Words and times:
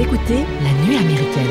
Vous 0.00 0.06
écoutez 0.06 0.46
La 0.62 0.72
Nuit 0.86 0.96
américaine. 0.96 1.44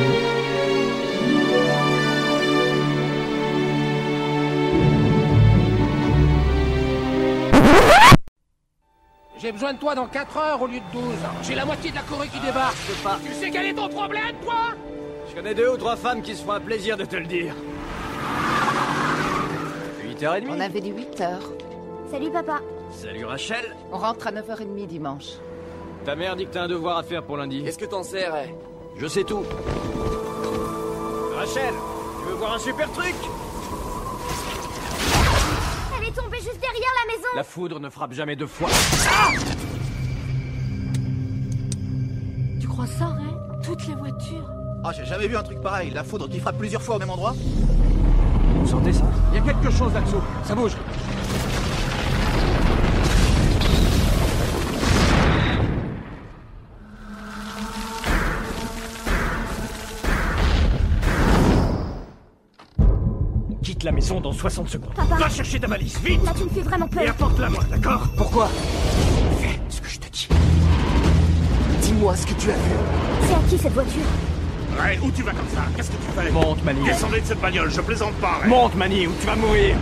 J'ai 9.37 9.51
besoin 9.51 9.73
de 9.73 9.77
toi 9.77 9.93
dans 9.93 10.07
4 10.07 10.37
heures 10.37 10.61
au 10.63 10.65
lieu 10.65 10.79
de 10.79 10.91
12. 10.91 11.03
J'ai 11.43 11.53
la 11.53 11.63
moitié 11.63 11.91
de 11.91 11.95
la 11.97 12.01
Corée 12.01 12.27
qui 12.27 12.39
débarque. 12.39 12.75
Je 12.87 12.93
sais 12.93 13.03
pas. 13.03 13.19
Tu 13.23 13.33
sais 13.33 13.51
quel 13.51 13.67
est 13.67 13.73
ton 13.75 13.87
problème, 13.87 14.35
toi? 14.43 14.73
Je 15.29 15.35
connais 15.35 15.53
deux 15.53 15.69
ou 15.69 15.77
trois 15.77 15.95
femmes 15.95 16.23
qui 16.23 16.35
se 16.35 16.43
font 16.43 16.53
un 16.53 16.59
plaisir 16.59 16.97
de 16.97 17.05
te 17.05 17.17
le 17.17 17.27
dire. 17.27 17.53
8h30. 20.03 20.47
On 20.49 20.59
avait 20.59 20.81
dit 20.81 20.89
8 20.89 21.21
heures. 21.21 21.53
Salut 22.09 22.31
papa. 22.31 22.61
Salut 22.89 23.25
Rachel. 23.25 23.75
On 23.91 23.99
rentre 23.99 24.25
à 24.25 24.31
9h30 24.31 24.87
dimanche. 24.87 25.33
Ta 26.05 26.15
mère 26.15 26.35
dit 26.35 26.45
que 26.45 26.51
t'as 26.51 26.63
un 26.63 26.67
devoir 26.67 26.97
à 26.97 27.03
faire 27.03 27.23
pour 27.23 27.37
lundi. 27.37 27.63
Qu'est-ce 27.63 27.77
que 27.77 27.85
t'en 27.85 28.03
sais, 28.03 28.27
Ray 28.27 28.53
Je 28.97 29.07
sais 29.07 29.23
tout. 29.23 29.43
Rachel, 31.35 31.73
tu 32.19 32.29
veux 32.29 32.35
voir 32.35 32.53
un 32.53 32.59
super 32.59 32.91
truc 32.91 33.15
Elle 35.97 36.07
est 36.07 36.11
tombée 36.11 36.37
juste 36.37 36.59
derrière 36.59 36.89
la 37.05 37.13
maison. 37.15 37.27
La 37.35 37.43
foudre 37.43 37.79
ne 37.79 37.89
frappe 37.89 38.13
jamais 38.13 38.35
deux 38.35 38.47
fois. 38.47 38.69
Tu 42.59 42.67
crois 42.67 42.87
ça, 42.87 43.07
Ray 43.07 43.61
Toutes 43.63 43.87
les 43.87 43.95
voitures. 43.95 44.49
Ah, 44.83 44.91
j'ai 44.97 45.05
jamais 45.05 45.27
vu 45.27 45.35
un 45.35 45.43
truc 45.43 45.61
pareil. 45.61 45.91
La 45.91 46.03
foudre 46.03 46.29
qui 46.29 46.39
frappe 46.39 46.57
plusieurs 46.57 46.81
fois 46.81 46.95
au 46.95 46.99
même 46.99 47.09
endroit. 47.09 47.33
Vous 48.55 48.67
sentez 48.67 48.93
ça? 48.93 49.03
Il 49.33 49.37
y 49.37 49.49
a 49.49 49.53
quelque 49.53 49.69
chose 49.71 49.93
là-dessous. 49.93 50.21
Ça 50.43 50.55
bouge. 50.55 50.75
Quitte 63.79 63.85
la 63.85 63.91
maison 63.93 64.19
dans 64.19 64.33
60 64.33 64.67
secondes. 64.67 64.93
Papa. 64.93 65.15
Va 65.15 65.29
chercher 65.29 65.57
ta 65.57 65.67
valise, 65.67 65.97
vite 66.03 66.21
Là, 66.25 66.33
tu 66.37 66.43
me 66.43 66.49
fais 66.49 66.59
vraiment 66.63 66.85
Et 66.87 66.95
peur. 66.95 67.09
apporte-la 67.11 67.49
moi, 67.49 67.63
d'accord 67.71 68.09
Pourquoi 68.17 68.49
Fais 69.39 69.57
ce 69.69 69.79
que 69.79 69.87
je 69.87 69.99
te 69.99 70.11
dis. 70.11 70.27
Dis-moi 71.83 72.13
ce 72.17 72.25
que 72.27 72.33
tu 72.33 72.49
as 72.51 72.55
vu. 72.55 72.71
C'est 73.25 73.33
à 73.35 73.39
qui 73.49 73.57
cette 73.57 73.71
voiture 73.71 74.01
Ray, 74.77 74.99
où 75.01 75.09
tu 75.11 75.23
vas 75.23 75.31
comme 75.31 75.47
ça? 75.55 75.61
Qu'est-ce 75.77 75.91
que 75.91 75.95
tu 75.95 76.11
fais? 76.13 76.29
Monte, 76.29 76.61
Mani. 76.65 76.83
Descendez 76.83 77.21
de 77.21 77.25
cette 77.25 77.39
bagnole, 77.39 77.71
je 77.71 77.79
plaisante 77.79 78.15
pas, 78.15 78.39
Ray. 78.41 78.49
Monte, 78.49 78.75
Mani, 78.75 79.07
ou 79.07 79.13
tu 79.17 79.25
vas 79.25 79.37
mourir? 79.37 79.77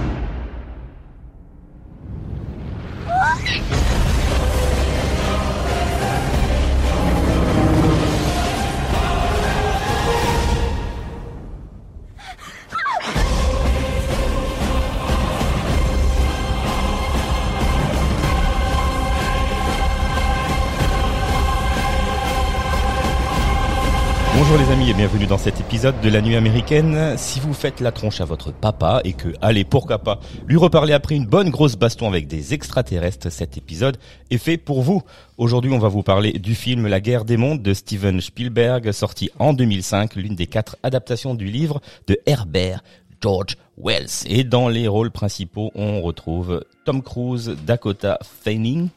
Cet 25.37 25.59
épisode 25.59 25.99
de 26.01 26.09
la 26.09 26.21
nuit 26.21 26.35
américaine. 26.35 27.15
Si 27.17 27.39
vous 27.39 27.53
faites 27.53 27.79
la 27.79 27.91
tronche 27.91 28.21
à 28.21 28.25
votre 28.25 28.51
papa 28.51 29.01
et 29.03 29.13
que, 29.13 29.29
allez, 29.41 29.63
pourquoi 29.63 29.99
pas, 29.99 30.19
lui 30.47 30.57
reparler 30.57 30.93
après 30.93 31.15
une 31.15 31.25
bonne 31.25 31.49
grosse 31.49 31.75
baston 31.75 32.07
avec 32.07 32.27
des 32.27 32.53
extraterrestres, 32.53 33.31
cet 33.31 33.57
épisode 33.57 33.97
est 34.31 34.37
fait 34.37 34.57
pour 34.57 34.81
vous. 34.81 35.03
Aujourd'hui, 35.37 35.71
on 35.71 35.79
va 35.79 35.89
vous 35.89 36.03
parler 36.03 36.33
du 36.33 36.55
film 36.55 36.87
La 36.87 36.99
guerre 36.99 37.25
des 37.25 37.37
mondes 37.37 37.61
de 37.61 37.73
Steven 37.73 38.19
Spielberg, 38.21 38.91
sorti 38.91 39.29
en 39.37 39.53
2005, 39.53 40.15
l'une 40.15 40.35
des 40.35 40.47
quatre 40.47 40.77
adaptations 40.81 41.35
du 41.35 41.45
livre 41.45 41.81
de 42.07 42.17
Herbert 42.25 42.81
George 43.21 43.57
Wells. 43.77 44.25
Et 44.27 44.43
dans 44.43 44.69
les 44.69 44.87
rôles 44.87 45.11
principaux, 45.11 45.71
on 45.75 46.01
retrouve 46.01 46.63
Tom 46.85 47.01
Cruise, 47.01 47.55
Dakota 47.65 48.17
Fanning, 48.23 48.89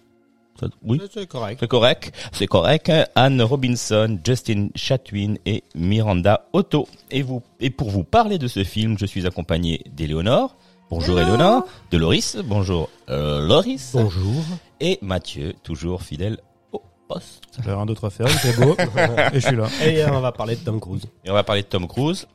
oui, 0.82 1.00
C'est 1.12 1.26
correct. 1.26 1.58
c'est 1.60 1.68
correct, 1.68 2.12
c'est 2.32 2.46
correct. 2.46 2.92
Anne 3.14 3.42
Robinson, 3.42 4.18
Justin 4.24 4.68
Chatwin 4.74 5.38
et 5.46 5.64
Miranda 5.74 6.46
Otto. 6.52 6.88
Et 7.10 7.22
vous, 7.22 7.42
et 7.60 7.70
pour 7.70 7.90
vous 7.90 8.04
parler 8.04 8.38
de 8.38 8.48
ce 8.48 8.64
film, 8.64 8.96
je 8.98 9.06
suis 9.06 9.26
accompagné 9.26 9.82
d'Éléonore. 9.92 10.56
Bonjour 10.90 11.20
Éléonore. 11.20 11.66
De 11.90 11.98
Loris. 11.98 12.36
Bonjour 12.44 12.88
euh, 13.08 13.46
Loris. 13.46 13.92
Bonjour. 13.94 14.42
Et 14.80 14.98
Mathieu, 15.02 15.54
toujours 15.62 16.02
fidèle 16.02 16.38
au 16.72 16.82
poste. 17.06 17.42
J'ai 17.62 17.70
rien 17.70 17.86
d'autre 17.86 18.06
à 18.06 18.10
faire, 18.10 18.28
fait 18.28 18.60
beau. 18.60 18.74
et 19.32 19.40
je 19.40 19.46
suis 19.46 19.56
là. 19.56 19.68
Et 19.84 20.02
euh, 20.02 20.08
on 20.12 20.20
va 20.20 20.32
parler 20.32 20.56
de 20.56 20.60
Tom 20.60 20.80
Cruise. 20.80 21.04
Et 21.24 21.30
on 21.30 21.34
va 21.34 21.44
parler 21.44 21.62
de 21.62 21.68
Tom 21.68 21.86
Cruise. 21.86 22.26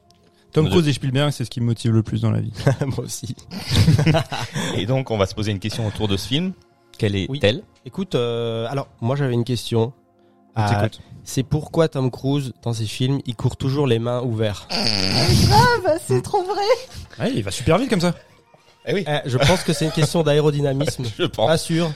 Tom 0.55 0.69
Cruise 0.69 0.87
et 0.87 0.93
Spielberg, 0.93 1.31
c'est 1.31 1.43
ce 1.43 1.49
qui 1.49 1.59
me 1.59 1.65
motive 1.65 1.91
le 1.91 2.01
plus 2.01 2.21
dans 2.21 2.31
la 2.31 2.39
vie. 2.39 2.53
Moi 2.85 2.99
aussi. 2.99 3.35
Et 4.77 4.85
donc, 4.85 5.11
on 5.11 5.17
va 5.17 5.25
se 5.25 5.35
poser 5.35 5.51
une 5.51 5.59
question 5.59 5.85
autour 5.85 6.07
de 6.07 6.15
ce 6.15 6.25
film. 6.25 6.53
Quelle 6.97 7.15
est-elle 7.15 7.63
Écoute, 7.85 8.15
euh, 8.15 8.67
alors 8.69 8.87
moi 9.01 9.15
j'avais 9.15 9.33
une 9.33 9.43
question. 9.43 9.93
On 10.57 10.61
Ah, 10.61 10.73
t'écoute. 10.73 11.01
c'est 11.23 11.43
pourquoi 11.43 11.87
Tom 11.89 12.09
Cruise 12.09 12.53
dans 12.63 12.73
ses 12.73 12.85
films 12.85 13.19
il 13.25 13.35
court 13.35 13.57
toujours 13.57 13.87
les 13.87 13.99
mains 13.99 14.21
ouvertes. 14.21 14.71
c'est 16.07 16.21
trop 16.21 16.43
vrai. 16.43 16.63
Ouais, 17.19 17.31
il 17.35 17.43
va 17.43 17.51
super 17.51 17.77
vite 17.77 17.89
comme 17.89 18.01
ça. 18.01 18.13
Eh 18.87 18.93
oui, 18.93 19.03
Eh, 19.07 19.27
je 19.29 19.37
pense 19.37 19.63
que 19.63 19.73
c'est 19.73 19.85
une 19.85 19.91
question 19.91 20.21
d'aérodynamisme. 20.23 21.05
je 21.17 21.23
pense. 21.25 21.47
Pas 21.47 21.57
sûr. 21.57 21.91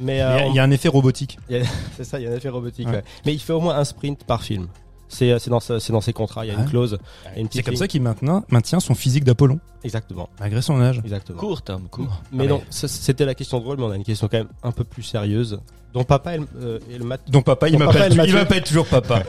Mais 0.00 0.22
euh, 0.22 0.36
Il 0.36 0.40
y 0.40 0.42
a- 0.42 0.46
il 0.48 0.54
y, 0.54 0.58
a 0.58 0.62
un 0.64 0.70
effet 0.70 0.88
robotique. 0.88 1.38
c'est 1.96 2.04
ça, 2.04 2.18
il 2.18 2.24
y 2.24 2.26
a 2.26 2.30
un 2.30 2.34
effet 2.36 2.48
robotique. 2.48 2.88
Ouais. 2.88 2.94
ouais. 2.96 3.04
Mais 3.26 3.32
il 3.34 3.38
fait 3.38 3.52
au 3.52 3.60
moins 3.60 3.76
un 3.76 3.84
sprint 3.84 4.24
par 4.24 4.42
film. 4.42 4.68
C'est 5.08 5.30
euh, 5.30 5.38
c'est 5.38 5.50
dans, 5.50 6.00
ses 6.00 6.12
contrats. 6.12 6.44
Il 6.44 6.48
y 6.48 6.50
a 6.50 6.54
Ouais. 6.56 6.62
une 6.62 6.68
clause. 6.68 6.98
il 7.26 7.34
y 7.34 7.38
a 7.38 7.40
une 7.40 7.48
C'est 7.50 7.62
comme 7.62 7.76
ça 7.76 7.86
qu'il 7.88 8.02
maintient, 8.02 8.44
maintient 8.48 8.80
son 8.80 8.94
physique 8.94 9.24
d'Apollon, 9.24 9.58
Exactement. 9.84 10.28
malgré 10.40 10.62
son 10.62 10.80
âge. 10.80 11.00
Exactement. 11.04 11.38
Cours, 11.38 11.62
Tom, 11.62 11.82
cours. 11.90 12.22
Mais 12.32 12.44
Ah, 12.44 12.48
non, 12.48 12.62
c'était 12.70 13.24
la 13.24 13.34
question 13.34 13.60
drôle, 13.60 13.76
mais 13.78 13.84
on 13.84 13.90
a 13.90 13.96
une 13.96 14.04
question 14.04 14.28
quand 14.28 14.38
même 14.38 14.48
un 14.62 14.72
peu 14.72 14.84
plus 14.84 15.02
sérieuse. 15.02 15.58
Dont 15.92 16.02
papa 16.02 16.34
et 16.34 16.38
le, 16.38 16.46
euh, 16.60 16.78
et 16.90 16.98
le 16.98 17.04
mat. 17.04 17.20
Papa, 17.44 17.68
il 17.68 17.78
m'appelle 17.78 18.12
il 18.12 18.62
toujours 18.62 18.86
papa. 18.86 19.22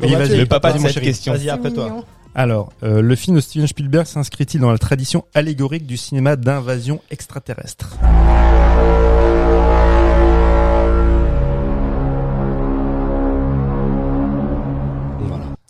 Mathieu, 0.00 0.18
vas-y. 0.18 0.36
Le 0.36 0.46
papa 0.46 0.74
de 0.74 0.78
ma 0.78 0.88
cette 0.90 1.02
question. 1.02 1.32
Vas-y, 1.32 1.48
après 1.48 1.72
toi. 1.72 2.04
Alors, 2.34 2.72
euh, 2.82 3.00
le 3.00 3.16
film 3.16 3.36
de 3.36 3.40
Steven 3.40 3.66
Spielberg 3.66 4.06
s'inscrit-il 4.06 4.60
dans 4.60 4.70
la 4.70 4.78
tradition 4.78 5.24
allégorique 5.34 5.86
du 5.86 5.96
cinéma 5.96 6.36
d'invasion 6.36 7.00
extraterrestre? 7.10 7.96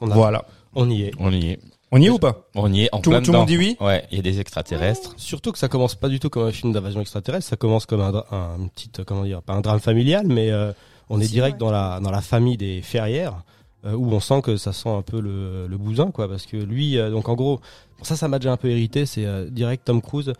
On, 0.00 0.10
a- 0.10 0.14
Voilà. 0.14 0.44
on 0.74 0.88
y 0.90 1.02
est. 1.02 1.10
On 1.18 1.32
y 1.32 1.50
est. 1.52 1.60
On 1.92 2.00
y 2.00 2.06
est 2.06 2.10
ou 2.10 2.18
pas 2.18 2.46
On 2.54 2.72
y 2.72 2.84
est 2.84 2.88
en 2.94 3.00
Tout- 3.00 3.10
plein 3.10 3.20
tout 3.20 3.32
le 3.32 3.38
monde 3.38 3.48
dit 3.48 3.56
oui 3.58 3.76
Ouais, 3.80 4.04
il 4.12 4.16
y 4.16 4.20
a 4.20 4.22
des 4.22 4.38
extraterrestres. 4.38 5.12
Surtout 5.16 5.50
que 5.50 5.58
ça 5.58 5.68
commence 5.68 5.96
pas 5.96 6.08
du 6.08 6.20
tout 6.20 6.30
comme 6.30 6.46
un 6.46 6.52
film 6.52 6.72
d'invasion 6.72 7.00
extraterrestre, 7.00 7.48
ça 7.48 7.56
commence 7.56 7.84
comme 7.86 8.00
un, 8.00 8.14
un 8.30 8.68
petit, 8.68 8.90
euh, 9.00 9.04
comment 9.04 9.24
dire, 9.24 9.42
pas 9.42 9.54
un 9.54 9.60
drame 9.60 9.80
familial, 9.80 10.26
mais 10.28 10.50
euh, 10.52 10.72
on 11.08 11.20
est 11.20 11.26
direct 11.26 11.58
dans 11.58 11.72
la 11.72 11.98
dans 12.00 12.12
la 12.12 12.20
famille 12.20 12.56
des 12.56 12.80
ferrières, 12.80 13.42
euh, 13.84 13.94
où 13.94 14.06
on 14.12 14.20
sent 14.20 14.40
que 14.42 14.56
ça 14.56 14.72
sent 14.72 14.88
un 14.88 15.02
peu 15.02 15.20
le, 15.20 15.66
le 15.66 15.76
bousin, 15.78 16.12
quoi, 16.12 16.28
parce 16.28 16.46
que 16.46 16.56
lui, 16.56 16.96
euh, 16.96 17.10
donc 17.10 17.28
en 17.28 17.34
gros, 17.34 17.60
pour 17.96 18.06
ça, 18.06 18.14
ça 18.14 18.28
m'a 18.28 18.38
déjà 18.38 18.52
un 18.52 18.56
peu 18.56 18.70
irrité, 18.70 19.04
c'est 19.04 19.26
euh, 19.26 19.50
direct 19.50 19.84
Tom 19.84 20.00
Cruise. 20.00 20.32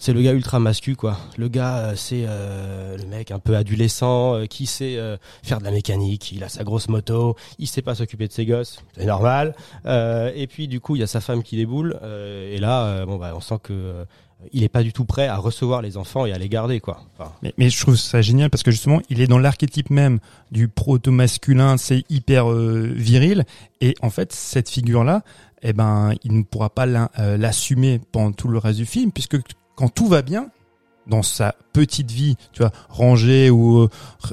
C'est 0.00 0.12
le 0.12 0.22
gars 0.22 0.32
ultra 0.32 0.60
mascu 0.60 0.94
quoi. 0.94 1.18
Le 1.36 1.48
gars 1.48 1.78
euh, 1.78 1.92
c'est 1.96 2.24
euh, 2.28 2.96
le 2.96 3.04
mec 3.06 3.32
un 3.32 3.40
peu 3.40 3.56
adolescent 3.56 4.34
euh, 4.36 4.46
qui 4.46 4.66
sait 4.66 4.96
euh, 4.96 5.16
faire 5.42 5.58
de 5.58 5.64
la 5.64 5.72
mécanique, 5.72 6.30
il 6.30 6.44
a 6.44 6.48
sa 6.48 6.62
grosse 6.62 6.88
moto, 6.88 7.34
il 7.58 7.66
sait 7.66 7.82
pas 7.82 7.96
s'occuper 7.96 8.28
de 8.28 8.32
ses 8.32 8.46
gosses, 8.46 8.84
c'est 8.96 9.06
normal. 9.06 9.56
Euh, 9.86 10.30
et 10.36 10.46
puis 10.46 10.68
du 10.68 10.78
coup 10.80 10.94
il 10.94 11.00
y 11.00 11.02
a 11.02 11.08
sa 11.08 11.20
femme 11.20 11.42
qui 11.42 11.56
déboule 11.56 11.98
euh, 12.02 12.54
et 12.54 12.58
là 12.58 13.04
bon 13.06 13.16
bah 13.16 13.32
on 13.34 13.40
sent 13.40 13.58
que 13.62 14.04
il 14.52 14.62
est 14.62 14.68
pas 14.68 14.84
du 14.84 14.92
tout 14.92 15.04
prêt 15.04 15.26
à 15.26 15.36
recevoir 15.36 15.82
les 15.82 15.96
enfants 15.96 16.24
et 16.24 16.32
à 16.32 16.38
les 16.38 16.48
garder 16.48 16.78
quoi. 16.78 17.00
Mais, 17.42 17.52
mais 17.58 17.68
je 17.68 17.80
trouve 17.80 17.96
ça 17.96 18.22
génial 18.22 18.50
parce 18.50 18.62
que 18.62 18.70
justement, 18.70 19.00
il 19.10 19.20
est 19.20 19.26
dans 19.26 19.40
l'archétype 19.40 19.90
même 19.90 20.20
du 20.52 20.68
proto-masculin, 20.68 21.76
c'est 21.76 22.04
hyper 22.08 22.48
viril. 22.48 23.44
Et 23.80 23.96
en 24.00 24.10
fait, 24.10 24.32
cette 24.32 24.70
figure-là, 24.70 25.22
eh 25.62 25.72
ben, 25.72 26.12
il 26.22 26.36
ne 26.36 26.44
pourra 26.44 26.70
pas 26.70 26.86
l'assumer 26.86 28.00
pendant 28.12 28.30
tout 28.30 28.46
le 28.46 28.58
reste 28.58 28.78
du 28.78 28.86
film, 28.86 29.10
puisque 29.10 29.38
quand 29.78 29.88
tout 29.88 30.08
va 30.08 30.22
bien, 30.22 30.50
dans 31.06 31.22
sa 31.22 31.54
petite 31.72 32.10
vie, 32.10 32.34
tu 32.52 32.62
vois, 32.62 32.72
rangée 32.88 33.48
où 33.48 33.78
euh, 33.78 33.88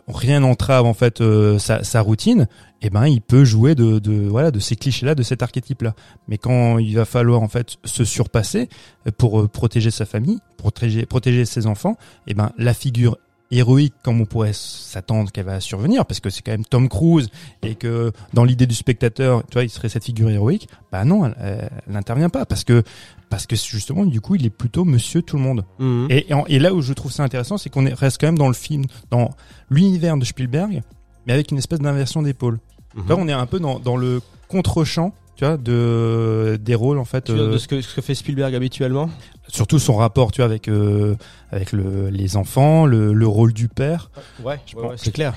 rien 0.07 0.39
n'entrave 0.39 0.86
en 0.86 0.95
fait 0.95 1.21
euh, 1.21 1.59
sa, 1.59 2.01
routine, 2.01 2.47
eh 2.81 2.89
ben, 2.89 3.06
il 3.06 3.21
peut 3.21 3.45
jouer 3.45 3.75
de, 3.75 4.27
voilà 4.27 4.50
de 4.50 4.57
ces 4.57 4.75
clichés-là, 4.75 5.13
de 5.13 5.21
cet 5.21 5.44
archétype-là. 5.44 5.94
Mais 6.27 6.39
quand 6.39 6.80
il 6.80 6.95
va 6.95 7.06
falloir 7.06 7.44
en 7.44 7.47
fait 7.47 7.77
se 7.83 8.03
surpasser 8.03 8.69
euh, 9.06 9.12
pour 9.15 9.47
protéger 9.47 9.92
sa 9.92 10.07
famille, 10.07 10.39
protéger 10.57 11.06
protéger 11.06 11.45
ses 11.45 11.68
enfants, 11.68 11.95
eh 12.25 12.33
ben 12.33 12.51
la 12.57 12.74
figure 12.74 13.19
héroïque 13.51 13.94
comme 14.03 14.19
on 14.21 14.25
pourrait 14.25 14.53
s'attendre 14.53 15.31
qu'elle 15.31 15.45
va 15.45 15.59
survenir 15.59 16.06
parce 16.06 16.19
que 16.19 16.30
c'est 16.30 16.42
quand 16.42 16.51
même 16.51 16.65
Tom 16.65 16.89
Cruise 16.89 17.30
et 17.62 17.75
que 17.75 18.12
dans 18.33 18.44
l'idée 18.44 18.65
du 18.65 18.75
spectateur 18.75 19.44
tu 19.50 19.53
vois 19.53 19.63
il 19.63 19.69
serait 19.69 19.89
cette 19.89 20.03
figure 20.03 20.30
héroïque 20.30 20.68
bah 20.92 21.06
non 21.06 21.25
elle, 21.39 21.69
n'intervient 21.88 22.30
pas 22.30 22.45
parce 22.45 22.63
que 22.63 22.83
parce 23.30 23.45
que 23.45 23.56
justement 23.56 24.06
du 24.06 24.19
coup 24.19 24.36
il 24.36 24.45
est 24.45 24.50
plutôt 24.50 24.83
monsieur 24.83 25.21
tout 25.21 25.38
le 25.38 25.44
monde 25.44 25.63
Mhm. 25.80 26.07
et, 26.09 26.59
là 26.59 26.74
où 26.74 26.81
je 26.81 26.94
trouve 26.94 27.12
ça 27.12 27.24
intéressant 27.24 27.57
c'est 27.57 27.69
qu'on 27.69 27.86
est- 27.86 27.94
reste 27.94 28.19
quand 28.19 28.27
même 28.27 28.38
dans 28.38 28.47
le 28.47 28.53
film 28.56 28.86
dans 29.12 29.30
l'univers 29.69 30.18
de 30.18 30.25
Spielberg 30.25 30.81
mais 31.27 31.33
avec 31.33 31.51
une 31.51 31.57
espèce 31.59 31.80
d'inversion 31.80 32.21
d'épaule 32.24 32.59
Mhm. 32.95 33.09
Là, 33.09 33.15
on 33.19 33.27
est 33.27 33.33
un 33.33 33.45
peu 33.45 33.59
dans, 33.59 33.77
dans 33.77 33.97
le 33.97 34.21
contre-champ, 34.47 35.13
tu 35.36 35.46
vois, 35.46 35.58
de 35.58 36.58
des 36.62 36.76
rôles 36.76 36.98
en 36.98 37.06
fait. 37.06 37.32
Dire 37.32 37.42
euh, 37.44 37.52
de 37.54 37.58
ce 37.58 37.68
que, 37.68 37.82
ce 37.82 37.94
que 37.96 38.02
fait 38.02 38.16
Spielberg 38.16 38.54
habituellement? 38.56 39.10
surtout 39.48 39.78
son 39.80 39.96
rapport, 39.96 40.32
tu 40.32 40.42
vois, 40.42 40.46
avec 40.46 40.68
euh, 40.68 41.16
avec 41.52 41.72
le, 41.72 42.10
les 42.10 42.36
enfants, 42.36 42.86
le, 42.86 43.14
le 43.14 43.28
rôle 43.28 43.54
du 43.54 43.68
père. 43.68 44.10
Ouais, 44.44 44.60
Je 44.66 44.76
ouais, 44.76 44.88
ouais, 44.88 44.96
c'est 44.98 45.12
clair. 45.12 45.34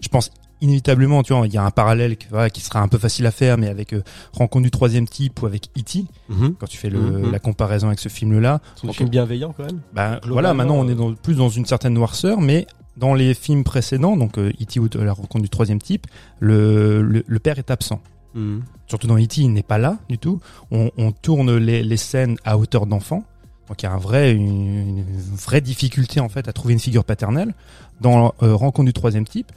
Je 0.00 0.08
pense 0.08 0.30
inévitablement, 0.60 1.22
tu 1.22 1.34
vois, 1.34 1.46
il 1.46 1.52
y 1.52 1.58
a 1.58 1.64
un 1.64 1.70
parallèle 1.70 2.16
qui, 2.16 2.26
voilà, 2.30 2.48
qui 2.48 2.60
sera 2.62 2.80
un 2.80 2.88
peu 2.88 2.96
facile 2.98 3.26
à 3.26 3.30
faire, 3.30 3.58
mais 3.58 3.68
avec 3.68 3.92
euh, 3.92 4.02
Rencontre 4.32 4.62
du 4.64 4.70
troisième 4.70 5.06
type 5.06 5.42
ou 5.42 5.46
avec 5.46 5.68
E.T. 5.78 6.04
Mhm. 6.30 6.54
Quand 6.58 6.66
tu 6.66 6.78
fais 6.78 6.88
le, 6.90 6.98
Mhm. 7.00 7.32
la 7.32 7.38
comparaison 7.38 7.88
avec 7.88 7.98
ce 8.00 8.08
film-là, 8.08 8.60
C'est 8.80 8.88
un 8.88 8.92
film 8.92 9.08
bienveillant 9.10 9.52
quand 9.56 9.64
même. 9.66 9.80
Ben, 9.92 10.12
Globalement, 10.22 10.32
voilà, 10.32 10.54
maintenant 10.54 10.76
on 10.76 10.88
euh, 10.88 10.92
est 10.92 10.94
dans, 10.94 11.12
plus 11.14 11.34
dans 11.36 11.48
une 11.50 11.66
certaine 11.66 11.92
noirceur, 11.94 12.40
mais 12.40 12.66
dans 12.96 13.12
les 13.14 13.34
films 13.34 13.62
précédents, 13.64 14.16
donc 14.16 14.38
euh, 14.38 14.52
E.T. 14.60 14.80
ou 14.80 14.88
la 14.94 15.12
rencontre 15.12 15.42
du 15.42 15.50
troisième 15.50 15.80
type, 15.82 16.06
le, 16.40 17.02
le, 17.02 17.24
le 17.26 17.38
père 17.40 17.58
est 17.58 17.70
absent. 17.70 18.00
Mhm. 18.34 18.62
Surtout 18.86 19.06
dans 19.06 19.16
E.T., 19.18 19.40
il 19.40 19.52
n'est 19.52 19.62
pas 19.62 19.78
là 19.78 19.98
du 20.08 20.18
tout. 20.18 20.40
On, 20.70 20.90
on 20.98 21.10
tourne 21.12 21.56
les, 21.56 21.82
les 21.82 21.96
scènes 21.96 22.36
à 22.44 22.58
hauteur 22.58 22.86
d'enfant. 22.86 23.24
Donc 23.68 23.82
il 23.82 23.86
y 23.86 23.88
a 23.88 23.92
un 23.92 23.98
vrai, 23.98 24.32
une, 24.32 24.98
une 24.98 25.04
vraie 25.34 25.62
difficulté 25.62 26.20
en 26.20 26.28
fait 26.28 26.48
à 26.48 26.52
trouver 26.52 26.74
une 26.74 26.80
figure 26.80 27.04
paternelle. 27.04 27.54
Dans 28.00 28.34
euh, 28.42 28.54
Rencontre 28.54 28.86
du 28.86 28.92
troisième 28.92 29.24
type, 29.26 29.50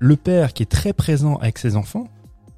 le 0.00 0.16
père 0.16 0.52
qui 0.52 0.64
est 0.64 0.66
très 0.70 0.92
présent 0.92 1.36
avec 1.36 1.58
ses 1.58 1.76
enfants, 1.76 2.08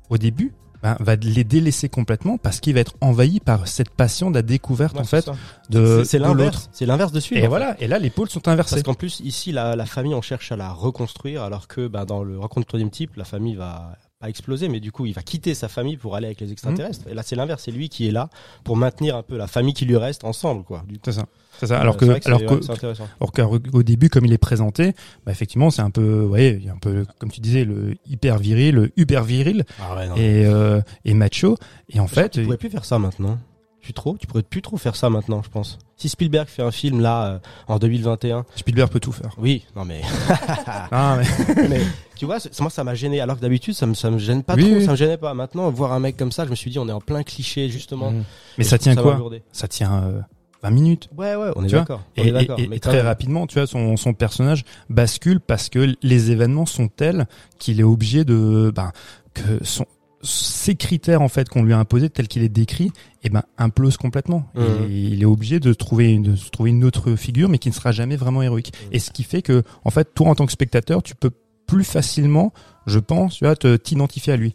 au 0.08 0.16
début, 0.16 0.52
ben, 0.82 0.96
va 1.00 1.16
les 1.16 1.44
délaisser 1.44 1.88
complètement 1.90 2.38
parce 2.38 2.60
qu'il 2.60 2.72
va 2.74 2.80
être 2.80 2.94
envahi 3.02 3.40
par 3.40 3.66
cette 3.68 3.90
passion 3.90 4.30
de 4.30 4.36
la 4.36 4.42
découverte 4.42 4.94
Ouais, 4.94 5.00
en 5.02 5.04
fait 5.04 5.22
ça. 5.26 5.34
de, 5.68 6.02
C'est- 6.04 6.18
l'inverse. 6.18 6.54
l'autre. 6.56 6.68
C'est 6.72 6.86
l'inverse 6.86 7.12
de 7.12 7.20
celui 7.20 7.40
Et 7.42 7.46
voilà, 7.46 7.76
et 7.80 7.88
là 7.88 7.98
les 7.98 8.08
pôles 8.10 8.30
sont 8.30 8.46
inversés. 8.48 8.76
Parce 8.76 8.82
qu'en 8.84 8.94
plus, 8.94 9.20
ici, 9.20 9.52
la, 9.52 9.76
la 9.76 9.84
famille, 9.86 10.14
on 10.14 10.22
cherche 10.22 10.50
à 10.52 10.56
la 10.56 10.70
reconstruire, 10.70 11.42
alors 11.42 11.68
que 11.68 11.88
bah, 11.88 12.04
dans 12.06 12.22
le 12.22 12.38
rencontre 12.38 12.60
du 12.60 12.66
troisième 12.66 12.90
type, 12.90 13.16
la 13.16 13.24
famille 13.24 13.54
va 13.56 13.96
pas 14.18 14.28
exploser, 14.30 14.68
mais 14.68 14.80
du 14.80 14.92
coup, 14.92 15.04
il 15.06 15.12
va 15.12 15.22
quitter 15.22 15.54
sa 15.54 15.68
famille 15.68 15.96
pour 15.96 16.16
aller 16.16 16.26
avec 16.26 16.40
les 16.40 16.50
extraterrestres. 16.52 17.04
Mhm. 17.06 17.12
Et 17.12 17.14
là, 17.14 17.22
c'est 17.22 17.36
l'inverse. 17.36 17.62
C'est 17.64 17.70
lui 17.70 17.88
qui 17.88 18.08
est 18.08 18.10
là 18.10 18.30
pour 18.64 18.76
maintenir 18.76 19.14
un 19.16 19.22
peu 19.22 19.36
la 19.36 19.46
famille 19.46 19.74
qui 19.74 19.84
lui 19.84 19.96
reste 19.96 20.24
ensemble, 20.24 20.64
quoi. 20.64 20.84
C'est 21.04 21.12
ça. 21.12 21.26
C'est 21.58 21.66
ça. 21.66 21.78
Alors 21.80 21.94
Euh, 21.94 21.98
que, 21.98 22.26
alors 22.26 22.40
que, 22.40 23.40
alors 23.40 23.60
qu'au 23.70 23.82
début, 23.82 24.08
comme 24.08 24.24
il 24.26 24.32
est 24.32 24.38
présenté, 24.38 24.92
bah 25.24 25.32
effectivement, 25.32 25.70
c'est 25.70 25.82
un 25.82 25.90
peu, 25.90 26.20
vous 26.20 26.28
voyez, 26.28 26.56
il 26.60 26.64
y 26.64 26.68
a 26.68 26.72
un 26.72 26.78
peu, 26.78 27.06
comme 27.18 27.30
tu 27.30 27.40
disais, 27.40 27.64
le 27.64 27.96
hyper 28.06 28.38
viril, 28.38 28.74
le 28.74 28.92
hyper 28.96 29.24
viril 29.24 29.64
Ah 29.80 29.96
ouais, 29.96 30.08
non. 30.08 30.16
et, 30.16 30.44
euh, 30.46 30.80
et 31.04 31.14
macho. 31.14 31.56
Et 31.90 32.00
en 32.00 32.06
fait, 32.06 32.30
tu 32.30 32.42
pourrais 32.44 32.56
plus 32.58 32.70
faire 32.70 32.84
ça 32.84 32.98
maintenant. 32.98 33.38
Tu 33.86 33.92
trop, 33.92 34.16
tu 34.18 34.26
pourrais 34.26 34.42
plus 34.42 34.62
trop 34.62 34.76
faire 34.76 34.96
ça 34.96 35.10
maintenant, 35.10 35.42
je 35.44 35.48
pense. 35.48 35.78
Si 35.96 36.08
Spielberg 36.08 36.48
fait 36.48 36.62
un 36.62 36.72
film 36.72 37.00
là 37.00 37.26
euh, 37.26 37.38
en 37.68 37.78
2021, 37.78 38.44
Spielberg 38.56 38.90
peut 38.90 38.98
tout 38.98 39.12
faire. 39.12 39.30
oui, 39.38 39.64
non 39.76 39.84
mais, 39.84 40.00
Ah, 40.90 41.18
mais- 41.56 41.68
mais 41.68 41.80
tu 42.16 42.24
vois, 42.24 42.38
moi 42.60 42.70
ça 42.70 42.82
m'a 42.82 42.94
gêné. 42.96 43.20
Alors 43.20 43.36
que 43.36 43.42
d'habitude 43.42 43.74
ça 43.74 43.86
me 43.86 43.94
ça 43.94 44.10
me 44.10 44.18
gêne 44.18 44.42
pas 44.42 44.54
Oui, 44.54 44.62
trop, 44.64 44.74
oui. 44.78 44.84
ça 44.84 44.90
me 44.90 44.96
gênait 44.96 45.16
pas. 45.18 45.34
Maintenant 45.34 45.70
voir 45.70 45.92
un 45.92 46.00
mec 46.00 46.16
comme 46.16 46.32
ça, 46.32 46.44
je 46.44 46.50
me 46.50 46.56
suis 46.56 46.70
dit 46.70 46.78
on 46.80 46.88
est 46.88 46.92
en 46.92 47.00
plein 47.00 47.22
cliché 47.22 47.68
justement. 47.68 48.10
Mhm. 48.10 48.24
mais 48.58 48.64
Et 48.64 48.68
ça 48.68 48.76
je 48.76 48.90
trouve 48.90 48.94
tient 48.94 49.02
quoi. 49.02 49.30
Ça 49.52 49.68
tient 49.68 50.02
euh, 50.02 50.20
20 50.64 50.70
minutes. 50.70 51.08
Ouais 51.16 51.36
ouais, 51.36 51.50
on 51.54 51.64
est 51.64 51.68
d'accord. 51.70 52.02
On 52.18 52.22
Et, 52.24 52.28
est 52.28 52.32
d'accord. 52.32 52.58
et- 52.58 52.64
et 52.64 52.80
quand 52.80 52.90
très 52.90 53.02
rapidement, 53.02 53.46
tu 53.46 53.54
vois, 53.58 53.66
son, 53.68 53.96
son 53.96 54.14
personnage 54.14 54.64
bascule 54.90 55.38
parce 55.40 55.68
que 55.68 55.94
les 56.02 56.30
événements 56.32 56.66
sont 56.66 56.88
tels 56.88 57.26
qu'il 57.60 57.78
est 57.78 57.84
obligé 57.84 58.24
de, 58.24 58.72
ben, 58.74 58.90
que 59.34 59.62
son, 59.64 59.86
ces 60.26 60.74
critères 60.74 61.22
en 61.22 61.28
fait 61.28 61.48
qu'on 61.48 61.62
lui 61.62 61.72
a 61.72 61.78
imposés 61.78 62.10
tels 62.10 62.28
qu'il 62.28 62.42
est 62.42 62.48
décrit, 62.48 62.92
eh 63.22 63.30
ben 63.30 63.44
implose 63.56 63.96
complètement. 63.96 64.50
Et 64.56 64.92
il 64.92 65.22
est 65.22 65.26
obligé 65.26 65.60
de 65.60 65.72
trouver 65.72 66.12
une, 66.12 66.22
de 66.22 66.36
trouver 66.50 66.70
une 66.70 66.84
autre 66.84 67.16
figure, 67.16 67.48
mais 67.48 67.58
qui 67.58 67.68
ne 67.68 67.74
sera 67.74 67.92
jamais 67.92 68.16
vraiment 68.16 68.42
héroïque. 68.42 68.72
Mhm. 68.84 68.88
Et 68.92 68.98
ce 68.98 69.10
qui 69.10 69.22
fait 69.22 69.42
que, 69.42 69.62
en 69.84 69.90
fait, 69.90 70.12
toi 70.14 70.28
en 70.28 70.34
tant 70.34 70.46
que 70.46 70.52
spectateur, 70.52 71.02
tu 71.02 71.14
peux 71.14 71.30
plus 71.66 71.84
facilement, 71.84 72.52
je 72.86 72.98
pense, 72.98 73.40
tu 73.60 73.78
t'identifier 73.78 74.32
à 74.32 74.36
lui. 74.36 74.54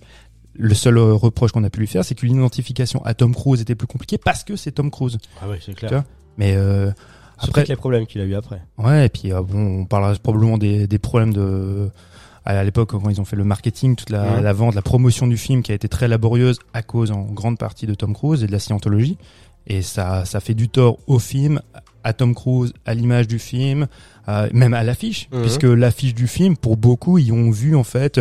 Le 0.54 0.74
seul 0.74 0.98
euh, 0.98 1.14
reproche 1.14 1.52
qu'on 1.52 1.64
a 1.64 1.70
pu 1.70 1.80
lui 1.80 1.88
faire, 1.88 2.04
c'est 2.04 2.16
que 2.16 2.26
l'identification 2.26 3.04
à 3.06 3.14
Tom 3.14 3.34
Cruise 3.34 3.62
était 3.62 3.76
plus 3.76 3.88
compliquée 3.88 4.18
parce 4.18 4.44
que 4.44 4.56
c'est 4.56 4.74
Tom 4.74 4.92
Cruise. 4.92 5.18
Ah 5.42 5.48
ouais, 5.48 5.60
c'est 5.66 5.74
clair. 5.74 6.04
Mais 6.38 6.56
euh, 6.56 6.92
après, 7.38 7.66
les 7.66 7.76
problèmes 7.76 8.06
qu'il 8.06 8.22
a 8.22 8.26
eu 8.26 8.36
après. 8.36 8.62
Ouais, 8.78 9.06
et 9.06 9.10
puis 9.10 9.32
euh, 9.32 9.42
bon, 9.42 9.82
on 9.82 9.86
parlera 9.86 10.14
probablement 10.16 10.58
des, 10.58 10.88
des 10.88 11.00
problèmes 11.00 11.34
de 11.34 11.90
à 12.46 12.64
l'époque 12.64 12.90
quand 12.92 13.10
ils 13.10 13.22
ont 13.22 13.26
fait 13.26 13.36
le 13.36 13.44
marketing, 13.44 13.96
toute 13.96 14.10
la, 14.10 14.42
la 14.42 14.54
vente, 14.54 14.76
la 14.76 14.82
promotion 14.82 15.28
du 15.28 15.38
film 15.38 15.62
qui 15.62 15.72
a 15.72 15.76
été 15.76 15.88
très 15.88 16.08
laborieuse 16.08 16.60
à 16.74 16.82
cause 16.82 17.12
en 17.12 17.22
grande 17.22 17.58
partie 17.58 17.86
de 17.86 17.94
Tom 17.94 18.14
Cruise 18.14 18.44
et 18.44 18.48
de 18.48 18.52
la 18.52 18.60
scientologie. 18.60 19.18
Et 19.68 19.82
ça, 19.84 20.26
ça 20.26 20.40
fait 20.40 20.56
du 20.56 20.70
tort 20.70 20.98
au 21.06 21.20
film, 21.20 21.62
à 22.04 22.14
Tom 22.14 22.34
Cruise, 22.34 22.74
à 22.86 22.94
l'image 22.94 23.28
du 23.28 23.38
film, 23.40 23.88
euh, 24.28 24.50
même 24.54 24.74
à 24.74 24.84
l'affiche, 24.84 25.30
puisque 25.30 25.64
l'affiche 25.64 26.16
du 26.16 26.28
film, 26.28 26.58
pour 26.58 26.78
beaucoup, 26.78 27.20
ils 27.20 27.32
ont 27.32 27.52
vu 27.52 27.76
en 27.76 27.84
fait 27.84 28.20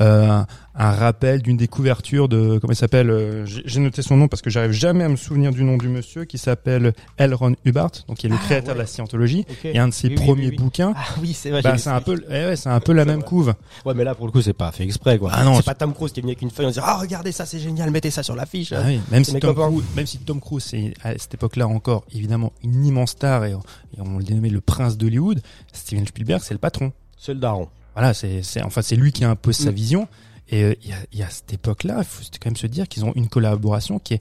un, 0.00 0.46
un 0.74 0.90
rappel 0.92 1.42
d'une 1.42 1.56
des 1.56 1.68
couvertures 1.68 2.28
de 2.28 2.58
comment 2.58 2.72
il 2.72 2.76
s'appelle. 2.76 3.10
euh, 3.10 3.44
J'ai 3.46 3.80
noté 3.80 4.02
son 4.02 4.16
nom 4.16 4.28
parce 4.28 4.40
que 4.42 4.50
j'arrive 4.50 4.72
jamais 4.72 5.04
à 5.04 5.08
me 5.08 5.16
souvenir 5.16 5.52
du 5.52 5.62
nom 5.62 5.76
du 5.76 5.88
monsieur 5.88 6.24
qui 6.24 6.38
s'appelle 6.38 6.92
L. 7.18 7.34
Ron 7.34 7.54
Hubbard, 7.64 7.90
donc 8.08 8.16
qui 8.18 8.26
est 8.26 8.30
le 8.30 8.36
Ah, 8.38 8.44
créateur 8.44 8.68
ouais. 8.70 8.74
de 8.74 8.78
la 8.80 8.86
scientologie. 8.86 9.44
Et 9.64 9.78
un 9.78 9.88
de 9.88 9.92
ses 9.92 10.08
Oui, 10.08 10.14
premiers 10.14 10.42
oui, 10.46 10.48
oui. 10.52 10.56
bouquins, 10.56 10.94
Ah 10.96 11.04
oui, 11.20 11.32
c'est 11.34 11.50
vrai. 11.50 11.60
bah, 11.62 11.76
c'est 11.78 11.90
un 11.90 12.00
peu, 12.00 12.22
eh 12.28 12.32
ouais, 12.32 12.56
c'est 12.56 12.70
un 12.70 12.80
peu 12.80 12.92
la 12.92 13.04
même 13.04 13.22
couve. 13.22 13.54
Ouais, 13.84 13.94
mais 13.94 14.04
là 14.04 14.14
pour 14.14 14.26
le 14.26 14.32
coup 14.32 14.40
c'est 14.42 14.52
pas 14.54 14.72
fait 14.72 14.84
exprès 14.84 15.18
quoi. 15.18 15.30
Ah 15.34 15.44
non, 15.44 15.54
c'est 15.56 15.64
pas 15.64 15.74
Tom 15.74 15.92
Cruise 15.92 16.12
qui 16.12 16.20
est 16.20 16.22
venu 16.22 16.30
avec 16.32 16.42
une 16.42 16.50
feuille 16.50 16.66
en 16.66 16.70
disant 16.70 16.82
ah 16.84 16.96
regardez 16.98 17.32
ça 17.32 17.44
c'est 17.46 17.58
génial, 17.60 17.90
mettez 17.90 18.10
ça 18.10 18.22
sur 18.22 18.34
l'affiche. 18.34 18.72
Ah 18.72 18.82
oui, 18.86 19.00
même 19.10 19.24
si 19.24 19.38
Tom. 19.38 19.54
Cruise, 19.54 19.84
même 19.96 20.06
si 20.06 20.18
Tom 20.18 20.40
Cruise 20.40 20.64
c'est 20.64 20.94
à 21.02 21.12
cette 21.18 21.34
époque-là 21.34 21.68
encore 21.68 22.04
évidemment 22.12 22.52
une 22.64 22.84
immense 22.86 23.10
star 23.10 23.44
et, 23.44 23.50
et 23.50 24.00
on 24.00 24.16
le 24.18 24.24
dénommait 24.24 24.48
le 24.48 24.60
prince 24.62 24.96
d'Hollywood, 24.96 25.40
Steven 25.72 26.06
Spielberg 26.06 26.40
c'est 26.42 26.54
le 26.54 26.58
patron. 26.58 26.92
C'est 27.18 27.34
le 27.34 27.40
daron. 27.40 27.68
Voilà, 27.94 28.14
c'est, 28.14 28.42
c'est, 28.42 28.62
enfin 28.62 28.82
c'est 28.82 28.96
lui 28.96 29.12
qui 29.12 29.24
impose 29.24 29.56
sa 29.56 29.70
Mm. 29.70 29.74
vision. 29.74 30.08
Et 30.48 30.64
euh, 30.64 30.74
il 30.82 30.94
y, 31.14 31.18
y 31.18 31.22
a 31.22 31.30
cette 31.30 31.52
époque-là, 31.52 31.96
il 31.98 32.04
faut 32.04 32.22
quand 32.40 32.46
même 32.50 32.56
se 32.56 32.66
dire 32.66 32.88
qu'ils 32.88 33.04
ont 33.04 33.12
une 33.14 33.28
collaboration 33.28 33.98
qui 34.00 34.14
est 34.14 34.20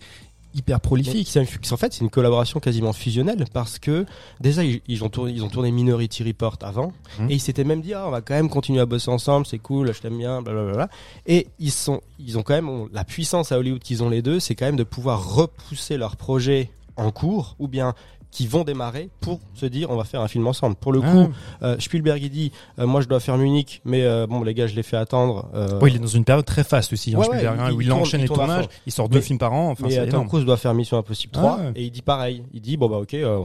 hyper 0.55 0.79
prolifique. 0.81 1.29
En 1.71 1.77
fait, 1.77 1.93
c'est 1.93 2.01
une 2.01 2.09
collaboration 2.09 2.59
quasiment 2.59 2.91
fusionnelle 2.93 3.45
parce 3.53 3.77
que 3.77 4.05
déjà 4.39 4.63
ils, 4.63 4.81
ils 4.87 5.03
ont 5.03 5.09
tourné, 5.09 5.31
ils 5.31 5.43
ont 5.43 5.47
tourné 5.49 5.71
Minority 5.71 6.23
Report 6.23 6.57
avant 6.61 6.91
Mhm. 7.19 7.29
et 7.31 7.35
ils 7.35 7.39
s'étaient 7.39 7.63
même 7.63 7.81
dit 7.81 7.93
ah, 7.93 8.07
on 8.07 8.11
va 8.11 8.21
quand 8.21 8.33
même 8.33 8.49
continuer 8.49 8.79
à 8.79 8.85
bosser 8.87 9.09
ensemble, 9.11 9.45
c'est 9.45 9.59
cool, 9.59 9.93
je 9.93 10.01
t'aime 10.01 10.17
bien, 10.17 10.41
blablabla. 10.41 10.89
Et 11.27 11.47
ils 11.59 11.71
sont, 11.71 12.01
ils 12.19 12.37
ont 12.37 12.41
quand 12.43 12.53
même 12.55 12.69
on- 12.69 12.89
la 12.93 13.03
puissance 13.03 13.51
à 13.51 13.57
Hollywood 13.59 13.81
qu'ils 13.81 14.03
ont 14.03 14.09
les 14.09 14.21
deux, 14.23 14.39
c'est 14.39 14.55
quand 14.55 14.65
même 14.65 14.75
de 14.75 14.83
pouvoir 14.83 15.33
repousser 15.35 15.97
leur 15.97 16.15
projet 16.15 16.71
en 16.95 17.11
cours 17.11 17.55
ou 17.59 17.67
bien 17.67 17.93
qui 18.31 18.45
vont 18.47 18.63
démarrer 18.63 19.09
pour 19.21 19.39
se 19.55 19.65
dire 19.65 19.89
on 19.89 19.95
va 19.95 20.03
faire 20.03 20.21
un 20.21 20.27
film 20.27 20.45
ensemble. 20.47 20.75
Pour 20.75 20.91
le 20.93 21.01
Ah, 21.03 21.11
coup, 21.11 21.29
euh, 21.63 21.75
Spielberg 21.79 22.21
il 22.21 22.29
dit 22.29 22.51
euh, 22.77 22.85
moi 22.85 23.01
je 23.01 23.07
dois 23.07 23.19
faire 23.19 23.37
Munich, 23.37 23.81
mais 23.85 24.03
euh, 24.03 24.27
bon 24.27 24.43
les 24.43 24.53
gars 24.53 24.67
je 24.67 24.75
l'ai 24.75 24.83
fait 24.83 24.97
attendre. 24.97 25.49
euh, 25.55 25.79
ouais, 25.79 25.89
il 25.89 25.95
est 25.95 25.99
dans 25.99 26.07
une 26.07 26.25
période 26.25 26.45
très 26.45 26.63
faste 26.63 26.93
aussi, 26.93 27.15
hein, 27.15 27.19
Ouais, 27.19 27.25
Spielberg, 27.25 27.59
hein, 27.59 27.67
il- 27.69 27.73
où 27.75 27.81
il, 27.81 27.87
tourne- 27.87 28.01
enchaîne 28.01 28.19
il 28.19 28.23
les 28.23 28.27
tournages, 28.29 28.65
il 28.85 28.91
sort 28.91 29.09
deux 29.09 29.21
films 29.21 29.39
par 29.39 29.53
an, 29.53 29.71
enfin 29.71 29.85
mais 29.87 30.07
Tom. 30.09 30.27
Cruise 30.27 30.45
doit 30.45 30.57
faire 30.57 30.73
Mission 30.73 30.97
Impossible 30.97 31.31
3 31.33 31.57
Ah 31.59 31.71
et 31.75 31.83
il 31.85 31.91
dit 31.91 32.01
pareil. 32.03 32.43
Il 32.53 32.61
dit 32.61 32.77
bon 32.77 32.87
bah 32.87 32.97
ok, 32.97 33.15
euh, 33.15 33.41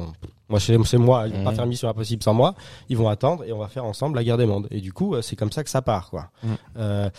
moi 0.48 0.60
c'est 0.60 0.76
moi, 0.98 1.24
ils 1.28 1.32
vont 1.34 1.44
pas 1.44 1.50
Mhm. 1.50 1.56
faire 1.56 1.66
Mission 1.66 1.88
Impossible 1.88 2.22
sans 2.22 2.34
moi. 2.34 2.54
Ils 2.90 2.96
vont 2.98 3.08
attendre 3.08 3.44
et 3.44 3.52
on 3.52 3.58
va 3.58 3.68
faire 3.68 3.84
ensemble 3.86 4.16
la 4.16 4.24
guerre 4.24 4.36
des 4.36 4.46
mondes. 4.46 4.68
Et 4.70 4.80
du 4.82 4.92
coup 4.92 5.14
euh, 5.14 5.22
c'est 5.22 5.36
comme 5.36 5.50
ça 5.52 5.64
que 5.64 5.70
ça 5.70 5.80
part 5.82 6.10
quoi. 6.10 6.28
Mhm. 6.42 7.10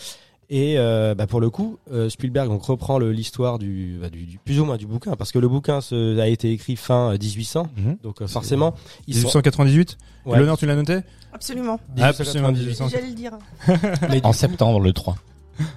Euh, 0.52 0.56
et 0.56 0.78
euh, 0.78 1.16
bah, 1.16 1.28
pour 1.28 1.40
le 1.42 1.50
coup, 1.50 1.78
euh, 1.92 2.10
Spielberg 2.10 2.50
donc 2.50 2.64
reprend 2.64 3.00
l'histoire 3.00 3.58
du, 3.60 3.98
bah, 4.02 4.10
du, 4.10 4.26
du- 4.26 4.38
plus 4.38 4.60
ou 4.60 4.66
moins 4.66 4.78
du 4.78 4.86
bouquin 4.86 5.16
parce 5.16 5.32
que 5.32 5.40
le 5.40 5.48
bouquin 5.48 5.82
se- 5.82 6.20
a 6.20 6.28
été 6.28 6.52
écrit 6.52 6.76
fin 6.76 7.12
euh, 7.14 7.18
1800. 7.18 7.68
Mhm. 7.78 7.98
Donc 8.04 8.22
euh, 8.22 8.28
forcément, 8.28 8.76
ils 9.08 9.16
sont 9.16 9.20
1898 9.28 9.98
Ouais. 10.26 10.40
L'honneur, 10.40 10.58
tu 10.58 10.66
l'as 10.66 10.76
noté? 10.76 11.00
Absolument. 11.34 11.80
Absolument, 12.00 12.52
1898. 12.52 12.90
J'allais 12.90 13.10
le 13.10 13.14
dire. 13.16 13.34
mais 14.10 14.26
En 14.26 14.34
septembre, 14.34 14.80
le 14.80 14.92
3. 14.92 15.16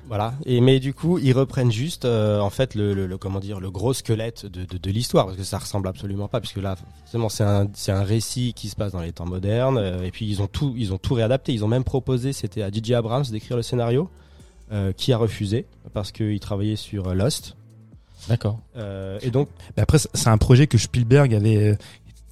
Voilà. 0.08 0.34
Et 0.44 0.60
mais 0.60 0.80
du 0.80 0.92
coup, 0.92 1.18
ils 1.18 1.32
reprennent 1.32 1.70
juste 1.70 2.04
euh, 2.04 2.40
en 2.40 2.50
fait 2.50 2.74
le, 2.74 2.94
le, 2.94 3.06
le- 3.06 3.16
comment 3.18 3.38
dire 3.40 3.60
le 3.60 3.70
gros 3.70 3.92
squelette 3.92 4.44
de, 4.46 4.64
de, 4.64 4.76
de 4.78 4.90
l'histoire 4.90 5.26
parce 5.26 5.36
que 5.38 5.44
ça 5.44 5.58
ressemble 5.58 5.86
absolument 5.86 6.26
pas 6.26 6.40
puisque 6.40 6.56
là 6.56 6.74
forcément 7.04 7.28
c'est 7.28 7.44
un 7.44 7.68
c'est 7.74 7.92
un 7.92 8.02
récit 8.02 8.54
qui 8.54 8.68
se 8.70 8.74
passe 8.74 8.90
dans 8.92 9.00
les 9.02 9.12
temps 9.12 9.26
modernes 9.26 9.78
euh, 9.78 10.02
et 10.02 10.10
puis 10.10 10.26
ils 10.26 10.42
ont 10.42 10.48
tout 10.48 10.74
ils 10.76 10.92
ont 10.92 10.98
tout 10.98 11.14
réadapté. 11.14 11.52
Ils 11.52 11.64
ont 11.64 11.68
même 11.68 11.84
proposé 11.84 12.32
c'était 12.32 12.62
à 12.62 12.70
DJ 12.72 12.92
Abrams 12.92 13.24
d'écrire 13.30 13.56
le 13.56 13.62
scénario 13.62 14.08
euh, 14.72 14.92
qui 14.92 15.12
a 15.12 15.16
refusé 15.16 15.66
parce 15.92 16.12
qu'il 16.12 16.38
travaillait 16.40 16.76
sur 16.76 17.08
euh, 17.08 17.14
Lost. 17.14 17.56
D'accord. 18.28 18.58
Euh, 18.76 19.18
et 19.22 19.30
donc 19.30 19.48
Mais 19.76 19.82
après, 19.82 19.98
c'est 19.98 20.28
un 20.28 20.38
projet 20.38 20.66
que 20.66 20.76
Spielberg 20.78 21.34
avait, 21.34 21.78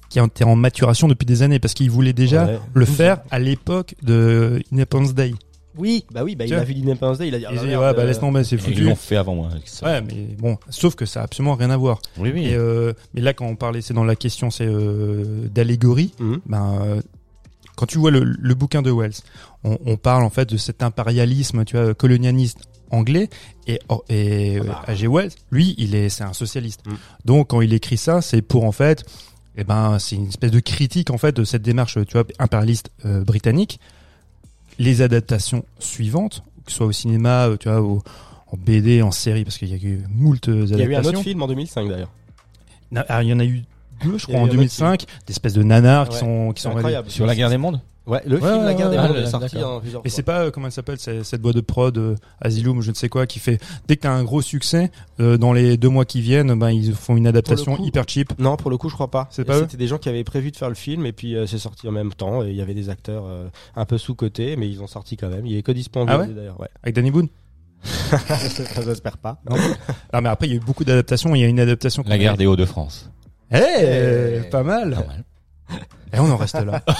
qui 0.09 0.19
était 0.19 0.43
en 0.43 0.55
maturation 0.55 1.07
depuis 1.07 1.25
des 1.25 1.41
années, 1.43 1.59
parce 1.59 1.73
qu'il 1.73 1.89
voulait 1.89 2.13
déjà 2.13 2.45
Ouais. 2.45 2.59
le 2.73 2.85
faire 2.85 3.21
à 3.31 3.39
l'époque 3.39 3.95
de 4.03 4.61
Independence 4.73 5.13
Day. 5.15 5.33
oui 5.77 6.05
bah 6.11 6.23
oui 6.23 6.35
bah 6.35 6.45
il 6.45 6.53
a 6.53 6.63
vu 6.63 6.73
l'Independence 6.73 7.19
Day 7.19 7.27
il 7.29 7.35
a 7.35 7.39
dit 7.39 7.45
ah, 7.47 7.51
merde, 7.51 7.81
ouais, 7.83 7.93
bah 7.93 8.03
laisse 8.05 8.19
tomber, 8.19 8.43
c'est 8.43 8.55
Ils 8.57 8.61
foutu. 8.61 8.81
l'ont 8.83 8.95
fait 8.95 9.15
avant 9.15 9.35
moi. 9.35 9.49
avec 9.51 9.67
ça. 9.67 9.85
Ouais, 9.85 10.01
mais 10.01 10.35
bon, 10.37 10.57
sauf 10.69 10.95
que 10.95 11.05
ça 11.05 11.21
a 11.21 11.23
absolument 11.23 11.55
rien 11.55 11.69
à 11.69 11.77
voir. 11.77 12.01
Oui, 12.17 12.31
oui. 12.33 12.47
Et 12.47 12.55
euh, 12.55 12.93
mais 13.13 13.21
là, 13.21 13.33
quand 13.33 13.45
on 13.45 13.55
parlait, 13.55 13.81
c'est 13.81 13.93
dans 13.93 14.03
la 14.03 14.15
question, 14.15 14.49
c'est 14.49 14.65
euh, 14.67 15.47
d'allégorie. 15.49 16.13
mhm. 16.19 16.39
Ben, 16.47 16.79
euh, 16.83 17.01
quand 17.77 17.85
tu 17.85 17.97
vois 17.97 18.11
le, 18.11 18.19
le 18.23 18.53
bouquin 18.55 18.81
de 18.81 18.91
Wells, 18.91 19.13
on, 19.63 19.77
on 19.85 19.95
parle 19.95 20.23
en 20.25 20.29
fait 20.29 20.49
de 20.49 20.57
cet 20.57 20.83
impérialisme, 20.83 21.63
tu 21.63 21.77
vois, 21.77 21.93
colonialiste 21.93 22.59
anglais 22.91 23.29
et 23.67 23.79
et 24.09 24.59
Ah 24.69 24.83
bah. 24.87 24.93
Wells, 25.09 25.31
lui, 25.51 25.73
il 25.77 25.95
est 25.95 26.09
c'est 26.09 26.23
un 26.25 26.33
socialiste. 26.33 26.85
Mm. 26.85 26.93
Donc 27.23 27.47
quand 27.51 27.61
il 27.61 27.73
écrit 27.73 27.97
ça, 27.97 28.21
c'est 28.21 28.41
pour 28.41 28.65
en 28.65 28.71
fait 28.73 29.05
eh 29.55 29.63
ben 29.63 29.97
c'est 29.99 30.15
une 30.17 30.27
espèce 30.27 30.51
de 30.51 30.59
critique 30.59 31.09
en 31.11 31.17
fait 31.17 31.35
de 31.35 31.43
cette 31.43 31.61
démarche 31.63 31.97
tu 32.05 32.13
vois 32.13 32.25
impérialiste 32.39 32.89
euh, 33.05 33.23
britannique. 33.23 33.79
Les 34.79 35.01
adaptations 35.01 35.63
suivantes 35.79 36.43
que 36.65 36.71
ce 36.71 36.77
soit 36.77 36.85
au 36.87 36.91
cinéma, 36.91 37.47
euh, 37.47 37.57
tu 37.57 37.69
vois, 37.69 37.81
au, 37.81 38.03
en 38.51 38.57
BD, 38.57 39.01
en 39.01 39.11
série, 39.11 39.43
parce 39.45 39.57
qu'il 39.57 39.69
y 39.69 39.73
a 39.73 39.77
eu 39.77 40.03
moult 40.09 40.47
euh, 40.49 40.65
Il 40.69 40.77
y 40.77 40.81
a 40.81 40.85
eu 40.85 40.95
un 40.95 40.99
adaptations. 40.99 41.19
autre 41.19 41.23
film 41.23 41.41
en 41.41 41.47
2005 41.47 41.89
d'ailleurs. 41.89 42.11
Ah, 43.09 43.23
Il 43.23 43.29
y 43.29 43.33
en 43.33 43.39
a 43.39 43.45
eu 43.45 43.63
je 44.01 44.25
crois, 44.25 44.35
en 44.37 44.41
un 44.41 44.43
autre 44.45 44.53
2005, 44.53 45.05
d'espèces 45.25 45.53
de 45.53 45.63
nanars 45.63 46.09
qui 46.09 46.17
sont 46.17 46.51
qui 46.53 46.61
C'est 46.61 46.69
sont 46.69 46.75
incroyable. 46.75 47.09
Sur 47.09 47.25
la 47.25 47.35
guerre 47.35 47.49
des 47.49 47.57
mondes 47.57 47.81
Ouais, 48.05 48.21
le 48.25 48.37
Ouais, 48.41 48.49
film 48.53 48.63
La 48.63 48.73
guerre 48.73 48.89
des 48.89 48.95
ouais, 48.97 49.05
mondes 49.05 49.17
est 49.17 49.25
sorti 49.25 49.57
en 49.61 49.81
plusieurs 49.81 50.01
Et 50.05 50.09
c'est 50.09 50.23
pas 50.23 50.43
euh, 50.45 50.49
comment 50.51 50.67
elle 50.67 50.71
s'appelle 50.71 50.97
cette 50.97 51.41
boîte 51.41 51.57
de 51.57 51.59
prod 51.61 51.97
euh, 51.97 52.15
Asylum 52.39 52.77
ou 52.77 52.81
je 52.81 52.91
ne 52.91 52.95
sais 52.95 53.09
quoi 53.09 53.27
qui 53.27 53.39
fait 53.39 53.59
dès 53.89 53.97
que 53.97 54.03
t'as 54.03 54.11
un 54.11 54.23
gros 54.23 54.41
succès 54.41 54.91
euh, 55.19 55.37
dans 55.37 55.51
les 55.51 55.75
deux 55.75 55.89
mois 55.89 56.05
qui 56.05 56.21
viennent 56.21 56.57
ben 56.57 56.69
ils 56.69 56.93
font 56.93 57.17
une 57.17 57.27
adaptation 57.27 57.75
coup, 57.75 57.83
hyper 57.85 58.05
cheap. 58.07 58.31
Non, 58.39 58.55
pour 58.55 58.71
le 58.71 58.77
coup, 58.77 58.87
je 58.87 58.93
crois 58.93 59.11
pas. 59.11 59.27
C'est 59.29 59.41
Et 59.41 59.45
pas 59.45 59.57
eux 59.57 59.63
C'était 59.63 59.75
des 59.75 59.87
gens 59.87 59.97
qui 59.97 60.07
avaient 60.07 60.23
prévu 60.23 60.51
de 60.51 60.55
faire 60.55 60.69
le 60.69 60.75
film 60.75 61.05
et 61.05 61.11
puis 61.11 61.35
euh, 61.35 61.47
c'est 61.47 61.57
sorti 61.57 61.85
en 61.89 61.91
même 61.91 62.13
temps. 62.13 62.43
Et 62.43 62.49
il 62.51 62.55
y 62.55 62.61
avait 62.61 62.73
des 62.73 62.87
acteurs 62.89 63.25
euh, 63.25 63.49
un 63.75 63.83
peu 63.83 63.97
sous 63.97 64.15
cotés, 64.15 64.55
mais 64.55 64.69
ils 64.69 64.81
ont 64.81 64.87
sorti 64.87 65.17
quand 65.17 65.27
même. 65.27 65.45
Il 65.45 65.51
y 65.51 65.55
avait 65.55 65.63
que 65.63 65.73
10 65.73 65.89
points 65.89 66.05
Ah 66.07 66.17
ouais 66.19 66.27
d'ailleurs. 66.27 66.61
Ouais. 66.61 66.69
Avec 66.83 66.95
Danny 66.95 67.11
Boone. 67.11 67.27
Ça 67.83 68.17
j'espère 68.85 69.17
pas. 69.17 69.41
Ah 70.13 70.21
mais 70.21 70.29
après 70.29 70.47
il 70.47 70.51
y 70.51 70.53
a 70.53 70.57
eu 70.57 70.61
beaucoup 70.63 70.85
d'adaptations. 70.85 71.35
Il 71.35 71.41
y 71.41 71.43
a 71.43 71.47
une 71.47 71.59
adaptation. 71.59 72.03
La 72.07 72.17
guerre 72.17 72.29
avait- 72.31 72.37
des 72.37 72.45
Hauts-de-France. 72.45 73.11
Eh, 73.51 73.57
Eh, 74.45 74.49
pas 74.49 74.63
mal. 74.63 74.91
Pas 74.91 75.05
mal. 75.05 75.23
Et 76.13 76.19
on 76.19 76.29
en 76.31 76.37
reste 76.37 76.55
là. 76.63 76.81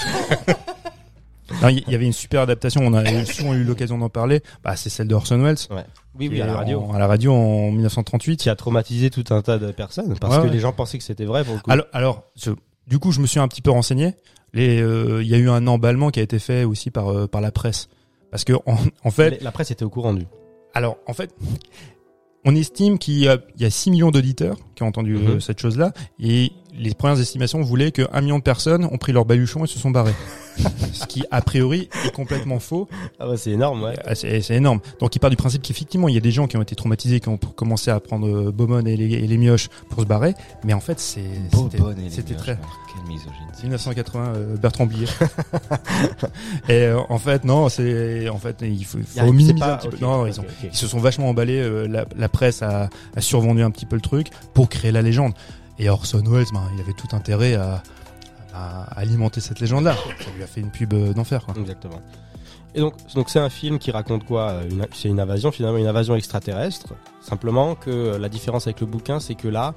Il 1.70 1.84
y 1.90 1.96
avait 1.96 2.06
une 2.06 2.14
super 2.14 2.42
adaptation. 2.42 2.82
On 2.86 2.94
a 2.94 3.26
souvent 3.26 3.54
eu 3.54 3.64
l'occasion 3.64 3.98
d'en 3.98 4.10
parler. 4.10 4.42
Bah, 4.64 4.76
c'est 4.76 4.90
celle 4.90 5.08
de 5.08 5.16
Orson 5.16 5.40
Welles. 5.42 5.56
Ouais. 5.70 5.86
Oui, 6.20 6.28
oui, 6.30 6.42
à 6.42 6.46
la 6.46 6.56
radio. 6.56 6.82
En, 6.82 6.94
à 6.94 7.00
la 7.00 7.08
radio 7.08 7.34
en 7.34 7.72
1938. 7.72 8.38
Qui 8.38 8.50
a 8.50 8.56
traumatisé 8.56 9.10
tout 9.10 9.24
un 9.30 9.42
tas 9.42 9.58
de 9.58 9.72
personnes 9.72 10.18
parce 10.20 10.36
Ouais, 10.36 10.42
que 10.42 10.48
ouais. 10.48 10.54
les 10.54 10.60
gens 10.60 10.74
pensaient 10.74 10.98
que 10.98 11.04
c'était 11.06 11.24
vrai 11.26 11.46
pour 11.46 11.56
le 11.56 11.62
coup. 11.62 11.72
Alors, 11.72 11.86
alors 11.94 12.24
je- 12.36 12.52
du 12.88 13.00
coup, 13.00 13.12
je 13.14 13.22
me 13.22 13.28
suis 13.28 13.40
un 13.40 13.48
petit 13.48 13.62
peu 13.62 13.72
renseigné. 13.72 14.14
Euh, 14.56 15.20
il 15.22 15.28
y 15.28 15.36
a 15.36 15.38
eu 15.38 15.50
un 15.50 15.68
emballement 15.68 16.10
qui 16.10 16.20
a 16.20 16.24
été 16.24 16.40
fait 16.40 16.64
aussi 16.64 16.90
par 16.92 17.10
euh, 17.12 17.28
par 17.28 17.42
la 17.42 17.52
presse, 17.52 17.90
parce 18.32 18.44
que 18.44 18.54
en, 18.66 18.76
en 19.04 19.12
fait, 19.12 19.42
la 19.44 19.52
presse 19.52 19.70
était 19.72 19.84
au 19.86 19.90
courant 19.90 20.14
du. 20.14 20.26
alors 20.74 20.98
en 21.06 21.14
fait, 21.14 21.32
on 22.46 22.56
estime 22.56 22.98
qu'il 22.98 23.20
y 23.20 23.28
a, 23.28 23.38
il 23.56 23.62
y 23.62 23.66
a 23.66 23.70
6 23.70 23.92
millions 23.92 24.12
d'auditeurs 24.12 24.58
qui 24.76 24.84
ont 24.84 24.88
entendu 24.88 25.16
Mhm. 25.16 25.28
euh, 25.28 25.40
cette 25.40 25.60
chose-là, 25.60 25.92
et 26.20 26.52
les 26.78 26.94
premières 26.94 27.20
estimations 27.20 27.62
voulaient 27.62 27.92
que 27.92 28.04
1 28.12 28.22
million 28.22 28.38
de 28.38 28.44
personnes 28.44 28.86
ont 28.86 28.98
pris 28.98 29.12
leur 29.12 29.26
baluchon 29.26 29.64
et 29.64 29.68
se 29.68 29.80
sont 29.80 29.92
barrés. 29.92 30.14
Ce 30.94 31.06
qui, 31.06 31.24
a 31.30 31.42
priori, 31.42 31.88
est 32.06 32.12
complètement 32.12 32.60
faux. 32.60 32.88
Ah 33.20 33.30
ouais, 33.30 33.38
c'est 33.38 33.52
énorme, 33.52 33.84
ouais. 33.84 33.94
Ah, 34.06 34.16
C'est 34.16 34.42
c'est 34.42 34.56
énorme. 34.56 34.80
Donc 35.00 35.16
il 35.16 35.20
part 35.20 35.30
du 35.30 35.36
principe 35.36 35.62
qu'effectivement, 35.62 36.08
il 36.08 36.16
y 36.16 36.18
a 36.18 36.22
des 36.22 36.32
gens 36.32 36.48
qui 36.48 36.58
ont 36.58 36.62
été 36.64 36.76
traumatisés, 36.76 37.20
qui 37.20 37.30
ont 37.30 37.38
commencé 37.38 37.92
à 37.92 38.00
prendre 38.00 38.28
euh, 38.28 38.52
Beaumont 38.52 38.84
et 38.86 38.96
les, 38.98 39.06
et 39.14 39.28
les 39.28 39.38
mioches 39.38 39.70
pour 39.90 40.02
se 40.02 40.08
barrer, 40.08 40.34
mais 40.64 40.74
en 40.74 40.80
fait, 40.80 41.00
c'est 41.00 41.22
c'était- 42.10 42.34
très... 42.36 42.58
Quelle 42.92 43.08
misogyne. 43.08 43.34
1980, 43.64 44.34
euh, 44.36 44.58
Bertrand 44.58 44.86
Blier. 44.88 45.06
et 46.70 46.84
euh, 46.84 47.00
en 47.10 47.20
fait, 47.20 47.44
non, 47.44 47.70
c'est 47.70 48.30
en 48.30 48.38
fait 48.40 48.58
il 48.62 48.84
faut, 48.86 48.98
faut 49.06 49.26
minimiser 49.34 49.54
pas- 49.56 49.74
un 49.74 49.78
petit 49.78 49.90
peu. 49.90 49.98
Non, 50.02 50.26
ils, 50.26 50.40
ont- 50.40 50.46
ils 50.64 50.76
se 50.76 50.88
sont 50.88 51.00
vachement 51.00 51.30
emballés. 51.30 51.60
euh, 51.60 51.88
la, 51.88 52.06
la 52.16 52.30
presse 52.30 52.62
a, 52.62 52.90
a 53.16 53.22
survendu 53.22 53.62
un 53.62 53.72
petit 53.72 53.86
peu 53.86 53.96
le 53.96 54.02
truc 54.02 54.28
pour 54.54 54.70
créer 54.70 54.92
la 54.92 55.02
légende. 55.02 55.34
Et 55.80 55.90
Orson 55.90 56.24
Welles, 56.26 56.46
ben, 56.54 56.64
il 56.76 56.82
avait 56.82 56.94
tout 56.94 57.08
intérêt 57.16 57.56
à, 57.56 57.84
à 58.54 58.84
alimenter 59.00 59.42
cette 59.42 59.60
légende-là. 59.60 59.96
Ça 60.20 60.32
lui 60.36 60.44
a 60.44 60.48
fait 60.48 60.62
une 60.62 60.72
pub 60.72 60.94
euh, 60.94 61.14
d'enfer. 61.14 61.46
quoi. 61.46 61.54
Exactement. 61.58 62.02
Et 62.76 62.80
donc, 62.80 62.94
donc 63.16 63.30
c'est 63.30 63.40
un 63.40 63.50
film 63.50 63.80
qui 63.80 63.92
raconte 63.92 64.26
quoi 64.26 64.50
euh, 64.50 64.70
une- 64.70 64.88
C'est 64.94 65.10
une 65.10 65.20
invasion, 65.20 65.52
finalement, 65.52 65.78
une 65.78 65.88
invasion 65.88 66.16
extraterrestre. 66.16 66.94
Simplement 67.22 67.76
que 67.76 67.90
euh, 67.90 68.18
la 68.20 68.30
différence 68.30 68.68
avec 68.68 68.80
le 68.82 68.88
bouquin, 68.88 69.20
c'est 69.20 69.36
que 69.36 69.48
là, 69.48 69.74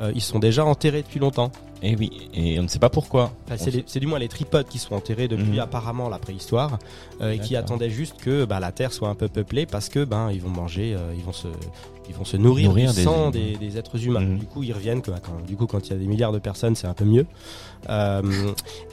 euh, 0.00 0.12
ils 0.14 0.20
sont 0.20 0.38
déjà 0.40 0.64
enterrés 0.64 1.02
depuis 1.02 1.20
longtemps. 1.20 1.50
Et 1.82 1.94
oui, 1.96 2.28
et 2.32 2.58
on 2.58 2.62
ne 2.62 2.68
sait 2.68 2.78
pas 2.78 2.88
pourquoi. 2.90 3.30
Enfin, 3.46 3.56
c'est, 3.58 3.70
les- 3.70 3.84
c'est 3.86 4.00
du 4.00 4.06
moins 4.06 4.18
les 4.18 4.28
tripodes 4.28 4.66
qui 4.68 4.78
sont 4.78 4.94
enterrés 4.94 5.28
depuis 5.28 5.52
Mhm. 5.52 5.58
apparemment 5.60 6.08
la 6.08 6.18
préhistoire 6.18 6.78
euh, 7.20 7.32
et 7.32 7.38
qui 7.38 7.56
attendaient 7.56 7.90
juste 7.90 8.16
que 8.20 8.44
bah, 8.44 8.58
la 8.58 8.72
Terre 8.72 8.92
soit 8.92 9.08
un 9.08 9.14
peu 9.14 9.28
peuplée 9.28 9.66
parce 9.66 9.88
que 9.88 10.04
ben 10.04 10.30
ils 10.32 10.40
vont 10.40 10.48
manger, 10.48 10.94
euh, 10.94 11.12
ils 11.16 11.22
vont 11.24 11.32
se, 11.32 11.48
ils 12.08 12.14
vont 12.14 12.24
se 12.24 12.36
nourrir, 12.36 12.68
Nourrir 12.68 12.90
du 12.90 12.96
des 12.96 13.02
sang 13.02 13.30
des, 13.30 13.56
des 13.56 13.78
êtres 13.78 14.04
humains. 14.04 14.20
Mhm. 14.20 14.38
Du 14.38 14.46
coup, 14.46 14.62
ils 14.62 14.72
reviennent 14.72 15.02
que, 15.02 15.10
bah, 15.10 15.20
quand, 15.22 15.44
du 15.46 15.56
coup 15.56 15.66
quand 15.66 15.86
il 15.86 15.92
y 15.92 15.96
a 15.96 15.98
des 15.98 16.06
milliards 16.06 16.32
de 16.32 16.38
personnes, 16.38 16.74
c'est 16.76 16.86
un 16.86 16.94
peu 16.94 17.04
mieux. 17.04 17.26
Euh, 17.90 18.22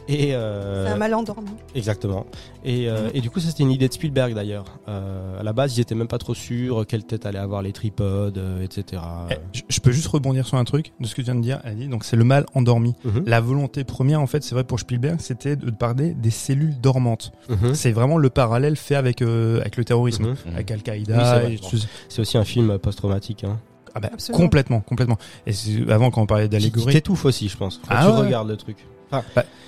et 0.07 0.35
euh, 0.35 0.85
C'est 0.85 0.91
un 0.91 0.97
mal 0.97 1.13
endormi. 1.13 1.49
Exactement. 1.75 2.25
Et, 2.63 2.89
euh, 2.89 3.09
et 3.13 3.21
du 3.21 3.29
coup, 3.29 3.39
ça 3.39 3.49
c'était 3.49 3.63
une 3.63 3.71
idée 3.71 3.87
de 3.87 3.93
Spielberg 3.93 4.33
d'ailleurs. 4.33 4.65
Euh, 4.87 5.39
à 5.39 5.43
la 5.43 5.53
base, 5.53 5.77
ils 5.77 5.81
étaient 5.81 5.95
même 5.95 6.07
pas 6.07 6.17
trop 6.17 6.33
sûrs 6.33 6.85
quelle 6.87 7.03
tête 7.03 7.25
allait 7.25 7.39
avoir 7.39 7.61
les 7.61 7.71
tripodes, 7.71 8.37
euh, 8.37 8.63
etc. 8.63 9.01
Eh, 9.29 9.35
je, 9.69 9.79
peux 9.79 9.91
juste 9.91 10.07
rebondir 10.07 10.45
sur 10.45 10.57
un 10.57 10.63
truc 10.63 10.91
de 10.99 11.07
ce 11.07 11.15
que 11.15 11.21
tu 11.21 11.25
viens 11.25 11.35
de 11.35 11.41
dire. 11.41 11.59
Elle 11.63 11.77
dit 11.77 11.87
donc 11.87 12.03
c'est 12.03 12.17
le 12.17 12.23
mal 12.23 12.45
endormi. 12.53 12.93
Mhm. 13.03 13.23
La 13.25 13.39
volonté 13.41 13.83
première, 13.83 14.21
en 14.21 14.27
fait, 14.27 14.43
c'est 14.43 14.53
vrai 14.55 14.63
pour 14.63 14.79
Spielberg, 14.79 15.19
c'était 15.19 15.55
de 15.55 15.71
parler 15.71 16.13
des 16.13 16.29
cellules 16.31 16.79
dormantes. 16.79 17.31
C'est 17.73 17.91
vraiment 17.91 18.17
le 18.17 18.29
parallèle 18.29 18.75
fait 18.75 18.95
avec 18.95 19.21
euh, 19.21 19.59
avec 19.61 19.77
le 19.77 19.85
terrorisme, 19.85 20.35
avec 20.53 20.69
Oui, 20.69 20.73
Al-Qaïda. 20.73 21.41
c'est 21.51 21.79
C'est 22.09 22.21
aussi 22.21 22.37
un 22.37 22.43
film 22.43 22.77
post-traumatique. 23.01 23.43
Hein. 23.43 23.59
Ah 23.93 23.99
bah, 23.99 24.09
complètement, 24.31 24.79
complètement. 24.81 25.17
Et 25.45 25.53
avant, 25.89 26.11
quand 26.11 26.21
on 26.21 26.25
parlait 26.25 26.47
d'allégorie, 26.47 26.93
t'étouffe 26.93 27.25
aussi, 27.25 27.49
je 27.49 27.57
pense. 27.57 27.75
Faut 27.77 27.81
Ah 27.89 28.05
tu 28.05 28.11
ouais. 28.11 28.17
regardes 28.19 28.47
le 28.49 28.55
truc. 28.57 28.77
Enfin, 29.11 29.23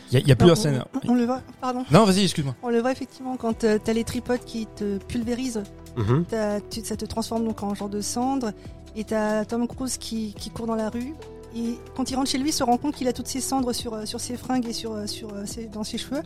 il 0.10 0.14
y 0.14 0.18
a, 0.18 0.20
il 0.22 0.28
y 0.28 0.32
a 0.32 0.36
plusieurs 0.38 0.58
on, 0.58 0.62
scènes. 0.62 0.84
on- 1.06 1.12
on 1.12 1.16
le 1.16 1.26
voit, 1.26 1.42
pardon. 1.60 1.84
Non, 1.92 2.06
vas-y, 2.06 2.24
excuse-moi. 2.24 2.56
On 2.64 2.70
le 2.70 2.80
voit 2.80 2.94
effectivement 2.94 3.36
quand 3.36 3.66
euh, 3.66 3.78
t'as 3.84 3.92
les 3.92 4.06
tripodes 4.06 4.46
qui 4.46 4.66
te 4.68 4.98
pulvérisent, 5.00 5.64
mhm. 5.98 6.24
tu- 6.70 6.86
ça 6.86 6.96
te 6.96 7.04
transforme 7.06 7.44
donc 7.44 7.62
en 7.64 7.76
genre 7.76 7.90
de 7.90 8.00
cendre, 8.00 8.52
et 8.96 9.04
t'as 9.04 9.44
Tom 9.44 9.68
Cruise 9.68 9.98
qui, 9.98 10.34
qui 10.36 10.50
court 10.50 10.68
dans 10.68 10.76
la 10.76 10.90
rue. 10.90 11.14
Et 11.56 11.78
quand 11.98 12.10
il 12.10 12.16
rentre 12.16 12.30
chez 12.30 12.38
lui, 12.38 12.50
il 12.50 12.54
se 12.54 12.64
rend 12.64 12.78
compte 12.78 12.96
qu'il 12.96 13.08
a 13.10 13.14
toutes 13.14 13.28
ces 13.28 13.42
cendres 13.42 13.74
sur, 13.74 13.94
euh, 13.94 14.06
sur 14.06 14.22
ses 14.22 14.38
fringues 14.38 14.68
et 14.68 14.74
sur, 14.74 14.94
euh, 14.94 15.06
sur, 15.08 15.30
ses- 15.46 15.66
dans 15.68 15.84
ses 15.84 15.98
cheveux. 15.98 16.22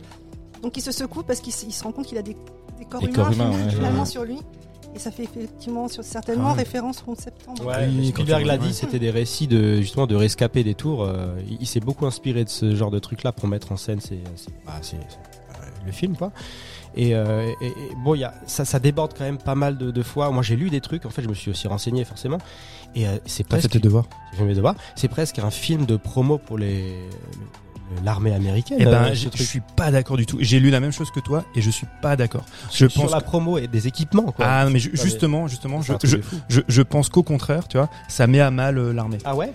Donc 0.62 0.76
il 0.76 0.82
se 0.82 0.92
secoue 0.92 1.24
parce 1.24 1.40
qu'il 1.40 1.52
se, 1.52 1.82
rend 1.82 1.90
compte 1.90 2.06
qu'il 2.06 2.18
a 2.18 2.22
des, 2.22 2.36
des 2.78 2.84
corps 2.84 3.00
Des 3.00 3.06
humains, 3.08 3.14
corps 3.16 3.32
humains, 3.32 3.44
finalement, 3.50 3.64
ouais. 3.66 3.70
finalement 3.74 4.00
Ouais. 4.02 4.06
sur 4.06 4.22
lui. 4.24 4.38
Et 4.94 4.98
ça 4.98 5.10
fait 5.10 5.24
effectivement 5.24 5.86
sur, 5.88 6.02
certainement 6.02 6.48
Ah 6.50 6.54
référence 6.54 7.04
au 7.06 7.12
11 7.12 7.18
septembre. 7.18 7.66
Ouais, 7.66 7.88
Oui, 7.88 8.08
Spielberg 8.08 8.44
l'a 8.46 8.56
dit, 8.58 8.72
c'était 8.74 8.98
des 8.98 9.10
récits 9.10 9.46
de 9.46 9.76
justement 9.80 10.06
de 10.06 10.16
rescapés 10.16 10.64
des 10.64 10.74
tours. 10.74 11.02
euh, 11.04 11.36
il 11.48 11.58
il 11.60 11.66
s'est 11.66 11.80
beaucoup 11.80 12.06
inspiré 12.06 12.44
de 12.44 12.48
ce 12.48 12.74
genre 12.74 12.90
de 12.90 12.98
truc-là 12.98 13.32
pour 13.32 13.46
mettre 13.48 13.70
en 13.72 13.76
scène 13.76 14.00
bah, 14.66 14.80
euh, 14.94 14.96
le 15.86 15.92
film, 15.92 16.16
quoi. 16.16 16.32
Et, 16.96 17.14
euh, 17.14 17.52
et- 17.60 17.66
et 17.66 17.72
bon, 18.02 18.14
il 18.14 18.20
y 18.20 18.24
a, 18.24 18.34
ça, 18.46 18.64
ça 18.64 18.78
déborde 18.80 19.12
quand 19.16 19.24
même 19.24 19.38
pas 19.38 19.54
mal 19.54 19.76
de, 19.78 19.90
de 19.90 20.02
fois. 20.02 20.30
Moi, 20.30 20.42
j'ai 20.42 20.56
lu 20.56 20.70
des 20.70 20.80
trucs. 20.80 21.04
En 21.06 21.10
fait, 21.10 21.22
je 21.22 21.28
me 21.28 21.34
suis 21.34 21.50
aussi 21.50 21.68
renseigné 21.68 22.04
forcément. 22.04 22.38
Et 22.94 23.06
euh, 23.06 23.18
c'est 23.26 23.46
presque, 23.46 23.70
tes 23.70 23.78
devoirs. 23.78 24.06
j'ai 24.32 24.38
fait 24.38 24.44
mes 24.44 24.54
devoirs. 24.54 24.74
C'est 24.96 25.08
presque 25.08 25.38
un 25.38 25.50
film 25.50 25.84
de 25.86 25.96
promo 25.96 26.38
pour 26.38 26.56
les 26.58 26.88
le- 26.92 27.67
l'armée 28.04 28.32
américaine. 28.34 28.78
Eh 28.80 28.86
euh, 28.86 28.90
ben, 28.90 29.14
ce 29.14 29.28
je, 29.34 29.42
suis 29.42 29.62
pas 29.76 29.90
d'accord 29.90 30.16
du 30.16 30.26
tout. 30.26 30.38
J'ai 30.40 30.60
lu 30.60 30.70
la 30.70 30.80
même 30.80 30.92
chose 30.92 31.10
que 31.10 31.20
toi 31.20 31.44
et 31.54 31.60
je 31.62 31.70
suis 31.70 31.86
pas 32.02 32.16
d'accord. 32.16 32.44
Je 32.70 32.86
sur 32.88 33.02
pense 33.02 33.10
la 33.12 33.20
que- 33.20 33.24
promo 33.24 33.58
et 33.58 33.66
des 33.66 33.86
équipements. 33.86 34.32
Quoi. 34.32 34.44
ah 34.48 34.64
non, 34.64 34.70
mais 34.70 34.78
ju- 34.78 34.90
mais- 34.94 35.02
justement, 35.02 35.48
justement, 35.48 35.82
je, 35.82 35.92
je, 36.04 36.16
je, 36.48 36.60
je 36.66 36.82
pense 36.82 37.08
qu'au 37.08 37.22
contraire, 37.22 37.66
tu 37.68 37.76
vois, 37.78 37.88
ça 38.08 38.26
met 38.26 38.40
à 38.40 38.50
mal 38.50 38.78
euh, 38.78 38.92
l'armée. 38.92 39.18
Ah 39.24 39.34
ouais? 39.34 39.52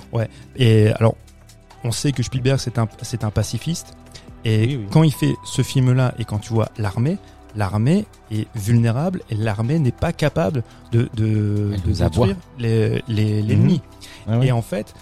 Et 0.55 0.89
alors, 0.93 1.15
on 1.83 1.91
sait 1.91 2.11
que 2.11 2.23
Spielberg 2.23 2.59
c'est 2.59 2.77
un 2.77 2.87
c'est 3.01 3.23
un 3.23 3.29
pacifiste 3.29 3.93
et 4.45 4.65
Oui, 4.67 4.75
oui. 4.77 4.87
quand 4.91 5.03
il 5.03 5.11
fait 5.13 5.33
ce 5.45 5.61
film-là 5.61 6.13
et 6.19 6.25
quand 6.25 6.39
tu 6.39 6.53
vois 6.53 6.69
l'armée, 6.77 7.17
l'armée 7.55 8.05
est 8.31 8.47
vulnérable 8.55 9.21
et 9.29 9.35
l'armée 9.35 9.79
n'est 9.79 9.91
pas 9.91 10.11
capable 10.13 10.63
de 10.91 11.09
de, 11.13 11.75
de 11.85 11.91
détruire 11.93 12.35
les 12.59 13.03
les- 13.07 13.41
l'ennemi. 13.41 13.81
Ah 14.27 14.39
ouais. 14.39 14.47
Et 14.47 14.51
en 14.51 14.61
fait, 14.61 14.93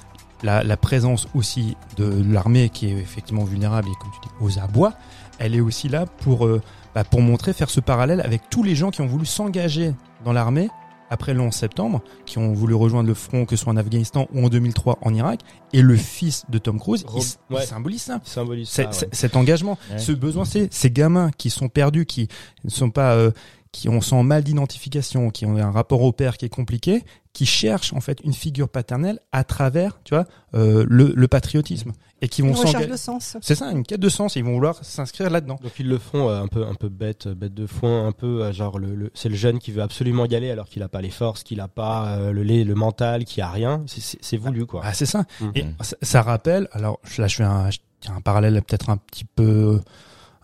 la, 0.44 0.64
la 0.64 0.78
présence 0.78 1.28
aussi 1.36 1.76
de 1.98 2.24
l'armée 2.32 2.70
qui 2.70 2.88
est 2.88 2.98
effectivement 2.98 3.44
vulnérable 3.44 3.88
et 3.90 3.96
comme 4.02 4.12
tu 4.12 4.20
dis 4.28 4.34
aux 4.40 4.60
abois, 4.60 4.94
elle 5.40 5.56
est 5.56 5.62
aussi 5.62 5.88
là 5.90 6.06
pour 6.06 6.46
euh, 6.46 6.62
bah, 6.96 7.04
pour 7.04 7.22
montrer 7.22 7.54
faire 7.54 7.70
ce 7.70 7.80
parallèle 7.80 8.22
avec 8.22 8.50
tous 8.50 8.64
les 8.64 8.76
gens 8.76 8.92
qui 8.92 9.02
ont 9.02 9.08
voulu 9.08 9.26
s'engager 9.26 9.94
dans 10.26 10.34
l'armée 10.34 10.70
après 11.10 11.34
le 11.34 11.42
11 11.42 11.54
septembre, 11.54 12.02
qui 12.26 12.38
ont 12.38 12.54
voulu 12.54 12.74
rejoindre 12.74 13.10
le 13.10 13.14
front, 13.14 13.44
que 13.46 13.58
ce 13.58 13.64
soit 13.66 13.74
en 13.74 13.76
Afghanistan 13.78 14.28
ou 14.34 14.46
en 14.46 14.48
2003 14.48 14.98
en 15.02 15.14
Irak, 15.14 15.42
et 15.74 15.82
le 15.82 15.98
fils 15.98 16.46
de 16.48 16.58
Tom 16.58 16.80
Cruise, 16.80 17.04
Rob- 17.06 17.22
il 17.50 17.56
ouais. 17.58 17.66
symbolise 17.66 18.02
ça. 18.04 18.22
Il 18.26 18.30
symbolise 18.30 18.70
C'est- 18.70 18.84
ça. 18.84 18.88
ouais. 18.88 18.94
c'est- 18.96 19.14
Cet 19.16 19.36
engagement, 19.36 19.78
Ouais. 19.92 20.00
ce 20.00 20.14
besoin, 20.14 20.46
c'est 20.46 20.74
ces 20.74 20.90
gamins 20.90 21.30
qui 21.38 21.50
sont 21.50 21.68
perdus, 21.68 22.06
qui 22.06 22.30
ne 22.64 22.70
sont 22.70 22.92
pas, 22.92 23.12
euh, 23.16 23.32
qui 23.72 23.88
ont 23.88 24.02
sans 24.02 24.24
mal 24.24 24.44
d'identification, 24.44 25.30
qui 25.30 25.46
ont 25.46 25.56
un 25.58 25.72
rapport 25.72 26.02
au 26.02 26.12
père 26.12 26.38
qui 26.38 26.44
est 26.46 26.50
compliqué, 26.50 27.04
qui 27.32 27.46
cherchent 27.46 27.94
en 27.94 28.02
fait 28.02 28.20
une 28.26 28.34
figure 28.34 28.68
paternelle 28.68 29.20
à 29.32 29.46
travers, 29.46 30.00
tu 30.04 30.14
vois, 30.14 30.26
euh, 30.56 30.86
le, 30.90 31.14
le 31.16 31.28
patriotisme, 31.30 31.94
et 32.22 32.28
qui 32.28 32.42
Une 32.42 32.48
vont 32.50 32.54
recherche 32.54 32.72
s'engager. 32.74 32.92
de 32.92 32.98
sens. 32.98 33.38
C'est 33.42 33.56
ça, 33.56 33.72
une 33.72 33.84
quête 33.84 34.02
de 34.02 34.10
sens. 34.10 34.36
et 34.36 34.42
Ils 34.42 34.46
vont 34.46 34.54
vouloir 34.56 34.84
s'inscrire 34.84 35.30
là-dedans. 35.30 35.58
Donc 35.64 35.72
ils 35.80 35.88
le 35.88 35.98
font 35.98 36.28
euh, 36.30 36.42
un 36.42 36.48
peu 36.48 36.66
un 36.68 36.74
peu 36.76 36.90
bête 36.90 37.30
bête 37.30 37.54
de 37.54 37.66
foin 37.66 38.08
un 38.08 38.12
peu 38.12 38.44
euh, 38.44 38.52
genre 38.52 38.78
le, 38.78 38.94
le- 38.94 39.12
c'est 39.14 39.30
le 39.30 39.36
jeune 39.36 39.58
qui 39.60 39.72
veut 39.72 39.82
absolument 39.82 40.26
y 40.26 40.36
aller 40.36 40.52
alors 40.52 40.68
qu'il 40.68 40.84
a 40.84 40.90
pas 40.90 41.02
les 41.02 41.10
forces 41.10 41.44
qu'il 41.44 41.62
a 41.62 41.70
pas 41.70 42.18
euh, 42.18 42.32
le 42.34 42.44
lait 42.44 42.66
le 42.66 42.76
mental 42.76 43.24
qui 43.24 43.40
a 43.40 43.50
rien 43.50 43.84
c'est- 43.88 44.02
c'est 44.02 44.18
c'est 44.22 44.38
voulu 44.38 44.66
quoi. 44.66 44.82
Ah, 44.84 44.94
c'est 44.94 45.06
ça. 45.06 45.24
Mhm. 45.40 45.52
Et 45.56 45.66
ça, 45.80 45.96
ça 46.02 46.22
rappelle. 46.22 46.68
Alors 46.74 47.00
là, 47.18 47.28
je 47.28 47.36
fais 47.38 47.44
un, 47.44 47.72
je 47.72 47.80
tiens 48.02 48.16
un 48.16 48.22
parallèle 48.22 48.62
peut-être 48.62 48.90
un 48.90 48.98
petit 48.98 49.24
peu, 49.26 49.80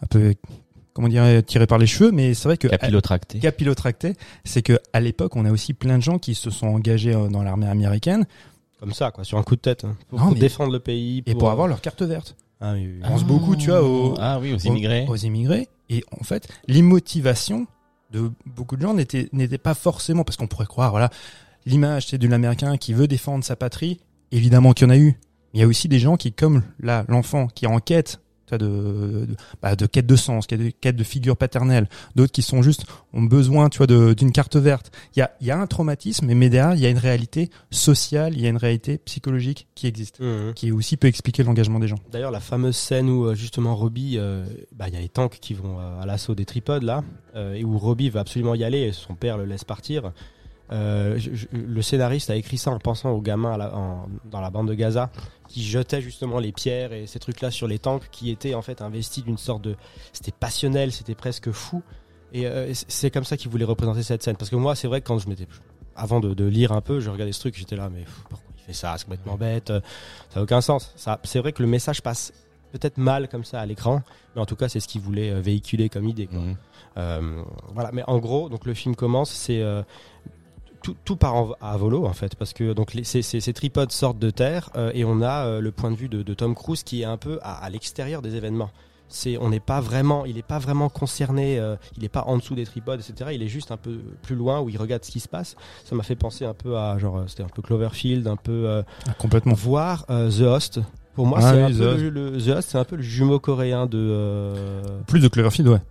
un 0.02 0.06
peu, 0.08 0.34
comment 0.98 1.08
dire, 1.08 1.24
tiré 1.46 1.68
par 1.68 1.78
les 1.78 1.86
cheveux, 1.88 2.12
mais 2.12 2.34
c'est 2.34 2.50
vrai 2.50 2.58
que 2.58 2.68
Capillotracté. 2.68 3.38
capillotracté, 3.40 4.16
c'est 4.44 4.64
que 4.64 4.80
à 4.94 5.00
l'époque, 5.00 5.36
on 5.36 5.46
a 5.46 5.52
aussi 5.52 5.74
plein 5.74 5.98
de 5.98 6.04
gens 6.04 6.18
qui 6.18 6.34
se 6.36 6.50
sont 6.50 6.68
engagés 6.68 7.14
euh, 7.14 7.28
dans 7.30 7.44
l'armée 7.44 7.68
américaine 7.68 8.26
Comme 8.80 8.94
ça 8.94 9.12
quoi 9.12 9.24
sur 9.24 9.38
un 9.38 9.44
coup 9.44 9.56
de 9.56 9.62
tête 9.62 9.86
hein, 9.86 9.96
pour, 10.10 10.18
Non, 10.20 10.26
pour 10.26 10.34
mais- 10.34 10.40
défendre 10.40 10.72
le 10.74 10.80
pays 10.80 11.24
et 11.28 11.36
pour 11.36 11.52
avoir 11.52 11.68
leur 11.68 11.80
carte 11.82 12.02
verte. 12.02 12.36
ah, 12.60 12.74
oui, 12.74 12.88
oui. 12.88 13.00
On 13.04 13.10
pense 13.10 13.24
beaucoup, 13.24 13.56
tu 13.56 13.68
vois, 13.70 13.84
aux, 13.84 14.16
Ah 14.20 14.40
oui, 14.42 14.54
aux 14.54 14.58
immigrés. 14.58 15.06
aux 15.08 15.16
immigrés. 15.16 15.70
Et 15.90 16.04
en 16.20 16.24
fait, 16.24 16.48
les 16.68 16.82
motivations 16.82 17.68
de 18.12 18.32
beaucoup 18.46 18.76
de 18.76 18.82
gens 18.82 18.94
n'était 18.94 19.30
n'était 19.34 19.58
pas 19.58 19.74
forcément 19.76 20.24
parce 20.24 20.36
qu'on 20.38 20.48
pourrait 20.48 20.66
croire 20.66 20.92
voilà 20.92 21.10
l'image 21.66 22.08
c'est 22.08 22.18
de 22.18 22.28
l'américain 22.28 22.78
qui 22.78 22.94
veut 22.94 23.06
défendre 23.08 23.44
sa 23.44 23.58
patrie 23.58 24.00
évidemment 24.32 24.72
qu'il 24.72 24.88
y 24.88 24.90
en 24.90 24.94
a 24.94 24.98
eu 24.98 25.20
il 25.54 25.60
y 25.60 25.64
a 25.64 25.68
aussi 25.68 25.90
des 25.90 26.00
gens 26.00 26.16
qui 26.16 26.32
comme 26.32 26.64
là 26.80 27.04
l'enfant 27.10 27.48
qui 27.48 27.66
est 27.66 27.68
de 28.54 29.26
de, 29.28 29.36
bah, 29.62 29.76
de 29.76 29.86
quête 29.86 30.06
de 30.06 30.16
sens, 30.16 30.48
quête 30.48 30.60
de, 30.60 30.70
quête 30.70 30.96
de 30.96 31.04
figure 31.04 31.38
paternelle, 31.38 31.88
d'autres 32.16 32.32
qui 32.32 32.42
sont 32.42 32.62
juste 32.62 32.86
ont 33.14 33.24
besoin, 33.24 33.70
tu 33.70 33.78
vois, 33.78 33.88
d'une 34.14 34.32
carte 34.32 34.56
verte. 34.56 34.92
Il 35.16 35.20
y 35.20 35.22
a, 35.22 35.32
y 35.42 35.52
a 35.52 35.58
un 35.60 35.68
traumatisme, 35.68 36.28
mais 36.34 36.50
derrière, 36.50 36.76
il 36.76 36.82
y 36.82 36.86
a 36.86 36.90
une 36.90 36.98
réalité 36.98 37.50
sociale, 37.72 38.34
il 38.36 38.42
y 38.42 38.46
a 38.46 38.50
une 38.50 38.58
réalité 38.58 38.98
psychologique 39.00 39.68
qui 39.76 39.88
existe, 39.88 40.20
Mhm. 40.20 40.54
qui 40.54 40.72
aussi 40.72 40.98
peut 40.98 41.08
expliquer 41.08 41.44
l'engagement 41.44 41.80
des 41.80 41.88
gens. 41.88 41.98
D'ailleurs, 42.12 42.32
la 42.32 42.40
fameuse 42.40 42.76
scène 42.76 43.10
où 43.10 43.26
euh, 43.26 43.36
justement 43.36 43.76
Robbie, 43.76 44.16
euh, 44.18 44.46
bah, 44.76 44.86
il 44.88 44.94
y 44.94 44.98
a 44.98 45.02
les 45.02 45.10
tanks 45.10 45.38
qui 45.40 45.54
vont 45.54 45.80
euh, 45.80 46.02
à 46.02 46.06
l'assaut 46.06 46.36
des 46.36 46.46
tripodes 46.46 46.84
là, 46.84 47.04
euh, 47.36 47.54
et 47.54 47.64
où 47.64 47.78
Robbie 47.78 48.10
va 48.10 48.22
absolument 48.22 48.56
y 48.56 48.64
aller 48.64 48.80
et 48.80 48.92
son 48.92 49.16
père 49.16 49.38
le 49.38 49.46
laisse 49.46 49.64
partir. 49.64 50.12
Euh, 50.72 51.18
je- 51.18 51.34
je- 51.34 51.48
le 51.54 51.82
scénariste 51.82 52.30
a 52.30 52.36
écrit 52.36 52.58
ça 52.58 52.72
en 52.72 52.80
pensant 52.80 53.12
aux 53.12 53.22
gamins 53.22 53.54
à 53.54 53.58
la- 53.58 53.74
en- 53.76 54.08
dans 54.26 54.42
la 54.42 54.50
bande 54.50 54.68
de 54.68 54.74
Gaza 54.74 55.10
qui 55.48 55.64
jetaient 55.64 56.02
justement 56.02 56.40
les 56.40 56.52
pierres 56.52 56.92
et 56.92 57.08
ces 57.08 57.20
trucs-là 57.20 57.52
sur 57.52 57.68
les 57.68 57.80
tanks 57.80 58.10
qui 58.12 58.32
étaient 58.32 58.54
en 58.54 58.62
fait 58.62 58.82
investis 58.82 59.24
d'une 59.24 59.38
sorte 59.38 59.62
de... 59.62 59.76
C'était 60.12 60.34
passionnel, 60.38 60.92
c'était 60.92 61.16
presque 61.16 61.52
fou. 61.52 61.82
Et 62.34 62.46
euh, 62.48 62.74
c'est 62.74 63.10
comme 63.12 63.24
ça 63.24 63.38
qu'il 63.38 63.50
voulait 63.50 63.64
représenter 63.64 64.04
cette 64.04 64.22
scène. 64.24 64.36
Parce 64.36 64.50
que 64.52 64.58
moi, 64.58 64.76
c'est 64.76 64.88
vrai 64.90 65.00
que 65.02 65.08
quand 65.08 65.20
je 65.20 65.30
m'étais... 65.30 65.48
Avant 65.96 66.20
de, 66.20 66.34
de 66.34 66.46
lire 66.46 66.74
un 66.74 66.82
peu, 66.82 67.00
je 67.00 67.10
regardais 67.10 67.32
ce 67.32 67.40
truc, 67.40 67.56
j'étais 67.58 67.76
là, 67.78 67.90
mais 67.90 68.02
pff, 68.02 68.24
pourquoi 68.30 68.48
il 68.58 68.62
fait 68.64 68.74
ça? 68.74 68.94
C'est 68.98 69.06
complètement 69.06 69.36
bête, 69.38 69.70
euh, 69.72 69.80
ça 70.30 70.40
n'a 70.40 70.44
aucun 70.44 70.62
sens. 70.62 70.94
C'est 71.24 71.40
vrai 71.40 71.54
que 71.54 71.64
le 71.64 71.68
message 71.70 72.02
passe 72.04 72.34
peut-être 72.74 72.98
mal 72.98 73.30
comme 73.30 73.44
ça 73.46 73.62
à 73.62 73.66
l'écran, 73.66 74.04
mais 74.36 74.42
en 74.42 74.46
tout 74.46 74.56
cas, 74.58 74.68
c'est 74.70 74.80
ce 74.82 74.88
qu'il 74.88 75.02
voulait 75.02 75.34
véhiculer 75.42 75.88
comme 75.90 76.08
idée. 76.08 76.28
quoi. 76.28 76.40
Euh, 76.98 77.42
voilà, 77.74 77.92
mais 77.94 78.04
en 78.06 78.20
gros, 78.20 78.48
donc 78.50 78.66
le 78.66 78.74
film 78.76 78.96
commence, 78.96 79.32
c'est 79.32 79.62
euh, 79.62 79.82
tout, 80.82 80.96
tout 81.06 81.16
part 81.16 81.36
en- 81.36 81.52
à 81.62 81.76
volo 81.78 82.06
en 82.06 82.14
fait, 82.14 82.36
parce 82.36 82.54
que 82.54 82.74
donc 82.74 82.94
les- 82.94 83.04
ces, 83.04 83.22
ces- 83.22 83.40
ces 83.40 83.54
tripodes 83.54 83.92
sortent 83.92 84.20
de 84.20 84.30
terre 84.30 84.70
euh, 84.76 84.92
et 84.94 85.04
on 85.06 85.22
a 85.22 85.46
euh, 85.46 85.60
le 85.62 85.72
point 85.72 85.92
de 85.92 85.96
vue 85.96 86.10
de, 86.10 86.24
de 86.24 86.34
Tom 86.34 86.56
Cruise 86.56 86.84
qui 86.84 87.02
est 87.02 87.06
un 87.06 87.18
peu 87.18 87.40
à, 87.42 87.54
à 87.64 87.70
l'extérieur 87.70 88.22
des 88.22 88.36
événements. 88.36 88.70
C'est, 89.10 89.38
on 89.38 89.50
n'est 89.50 89.62
pas 89.62 89.80
vraiment, 89.80 90.26
il 90.26 90.36
n'est 90.36 90.42
pas 90.42 90.60
vraiment 90.60 90.90
concerné, 90.90 91.58
euh, 91.60 91.78
il 91.96 92.04
n'est 92.04 92.10
pas 92.10 92.24
en 92.28 92.36
dessous 92.38 92.56
des 92.56 92.66
tripodes, 92.66 93.00
etc. 93.00 93.30
Il 93.34 93.42
est 93.42 93.48
juste 93.48 93.72
un 93.72 93.78
peu 93.78 94.00
plus 94.22 94.36
loin 94.36 94.60
où 94.60 94.68
il 94.68 94.78
regarde 94.78 95.06
ce 95.06 95.12
qui 95.12 95.22
se 95.22 95.30
passe. 95.30 95.56
Ça 95.86 95.96
m'a 95.96 96.04
fait 96.04 96.18
penser 96.18 96.44
un 96.44 96.54
peu 96.54 96.78
à 96.78 96.98
genre, 96.98 97.24
c'était 97.28 97.44
un 97.44 97.48
peu 97.48 97.62
Cloverfield, 97.62 98.28
un 98.28 98.36
peu 98.36 98.84
Ah, 99.08 99.14
complètement. 99.18 99.54
voir 99.54 100.06
The 100.08 100.42
Host. 100.42 100.82
Pour 101.16 101.26
moi, 101.26 101.40
Ah 101.42 101.52
c'est 101.52 101.56
oui, 101.58 101.64
un 101.64 101.70
The 101.72 101.78
peu 101.78 101.88
Host. 101.88 102.00
le, 102.02 102.10
le- 102.10 102.38
The 102.38 102.48
Host, 102.58 102.70
c'est 102.70 102.78
un 102.78 102.84
peu 102.84 102.98
le 102.98 103.02
jumeau 103.02 103.40
coréen 103.40 103.86
de. 103.86 104.82
Plus 105.08 105.22
de 105.22 105.28
Cloverfield, 105.30 105.70
ouais. 105.70 105.82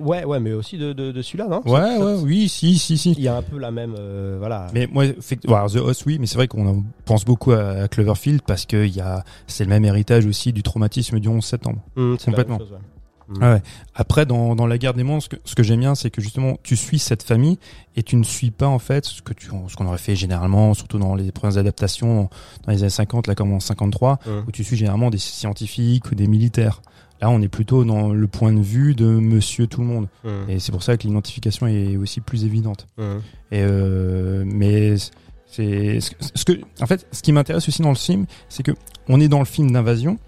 Ouais, 0.00 0.24
ouais, 0.24 0.38
mais 0.40 0.52
aussi 0.52 0.78
de, 0.78 0.92
de, 0.92 1.10
de 1.10 1.22
celui-là, 1.22 1.48
non? 1.48 1.60
Ouais, 1.66 1.98
ouais, 1.98 2.14
oui, 2.22 2.48
si, 2.48 2.78
si, 2.78 2.96
si. 2.96 3.12
Il 3.12 3.22
y 3.22 3.28
a 3.28 3.36
un 3.36 3.42
peu 3.42 3.58
la 3.58 3.70
même, 3.72 3.94
euh, 3.98 4.36
voilà. 4.38 4.68
Mais 4.72 4.86
moi, 4.86 5.04
voilà, 5.46 5.68
The 5.68 5.76
Host, 5.76 6.04
oui, 6.06 6.18
mais 6.20 6.26
c'est 6.26 6.36
vrai 6.36 6.46
qu'on 6.48 6.66
en 6.68 6.84
pense 7.04 7.24
beaucoup 7.24 7.52
à, 7.52 7.88
Cloverfield 7.88 8.42
parce 8.42 8.66
que 8.66 8.86
il 8.86 8.94
y 8.94 9.00
a, 9.00 9.24
c'est 9.48 9.64
le 9.64 9.70
même 9.70 9.84
héritage 9.84 10.26
aussi 10.26 10.52
du 10.52 10.62
traumatisme 10.62 11.18
du 11.18 11.28
11 11.28 11.44
septembre. 11.44 11.80
Même 11.96 12.16
complètement. 12.18 12.58
chose, 12.58 12.72
ouais. 12.72 12.78
Ah 13.40 13.54
ouais. 13.54 13.62
Après, 13.94 14.26
dans, 14.26 14.54
dans 14.54 14.66
la 14.66 14.76
guerre 14.76 14.92
des 14.92 15.02
monstres, 15.02 15.30
ce 15.32 15.36
que, 15.36 15.42
ce 15.48 15.54
que 15.54 15.62
j'aime 15.62 15.80
bien, 15.80 15.94
c'est 15.94 16.10
que 16.10 16.20
justement, 16.20 16.58
tu 16.62 16.76
suis 16.76 16.98
cette 16.98 17.22
famille 17.22 17.58
et 17.96 18.02
tu 18.02 18.16
ne 18.16 18.22
suis 18.22 18.50
pas 18.50 18.66
en 18.68 18.78
fait 18.78 19.06
ce 19.06 19.22
que 19.22 19.32
tu, 19.32 19.46
ce 19.46 19.76
qu'on 19.76 19.86
aurait 19.86 19.96
fait 19.96 20.14
généralement, 20.14 20.74
surtout 20.74 20.98
dans 20.98 21.14
les 21.14 21.32
premières 21.32 21.56
adaptations 21.56 22.28
dans 22.66 22.72
les 22.72 22.82
années 22.82 22.90
50, 22.90 23.26
là 23.26 23.34
comme 23.34 23.52
en 23.54 23.60
53, 23.60 24.18
Hum. 24.26 24.44
où 24.46 24.52
tu 24.52 24.62
suis 24.62 24.76
généralement 24.76 25.08
des 25.10 25.16
scientifiques 25.18 26.10
ou 26.12 26.14
des 26.14 26.26
militaires. 26.26 26.82
Là, 27.24 27.30
on 27.30 27.40
est 27.40 27.48
plutôt 27.48 27.86
dans 27.86 28.12
le 28.12 28.26
point 28.26 28.52
de 28.52 28.60
vue 28.60 28.94
de 28.94 29.06
Monsieur 29.06 29.66
Tout 29.66 29.80
le 29.80 29.86
Monde, 29.86 30.08
Hum. 30.26 30.44
et 30.46 30.58
c'est 30.58 30.72
pour 30.72 30.82
ça 30.82 30.98
que 30.98 31.04
l'identification 31.06 31.66
est 31.66 31.96
aussi 31.96 32.20
plus 32.20 32.44
évidente. 32.44 32.86
Et 33.50 33.62
euh, 33.62 34.44
mais 34.46 34.96
c'est 35.46 36.00
ce 36.00 36.44
que- 36.44 36.60
en 36.82 36.86
fait 36.86 37.06
ce 37.12 37.22
qui 37.22 37.32
m'intéresse 37.32 37.66
aussi 37.66 37.80
dans 37.80 37.88
le 37.88 37.94
film, 37.94 38.26
c'est 38.50 38.62
que 38.62 38.72
on 39.08 39.22
est 39.22 39.28
dans 39.28 39.38
le 39.38 39.46
film 39.46 39.70
d'invasion, 39.70 40.18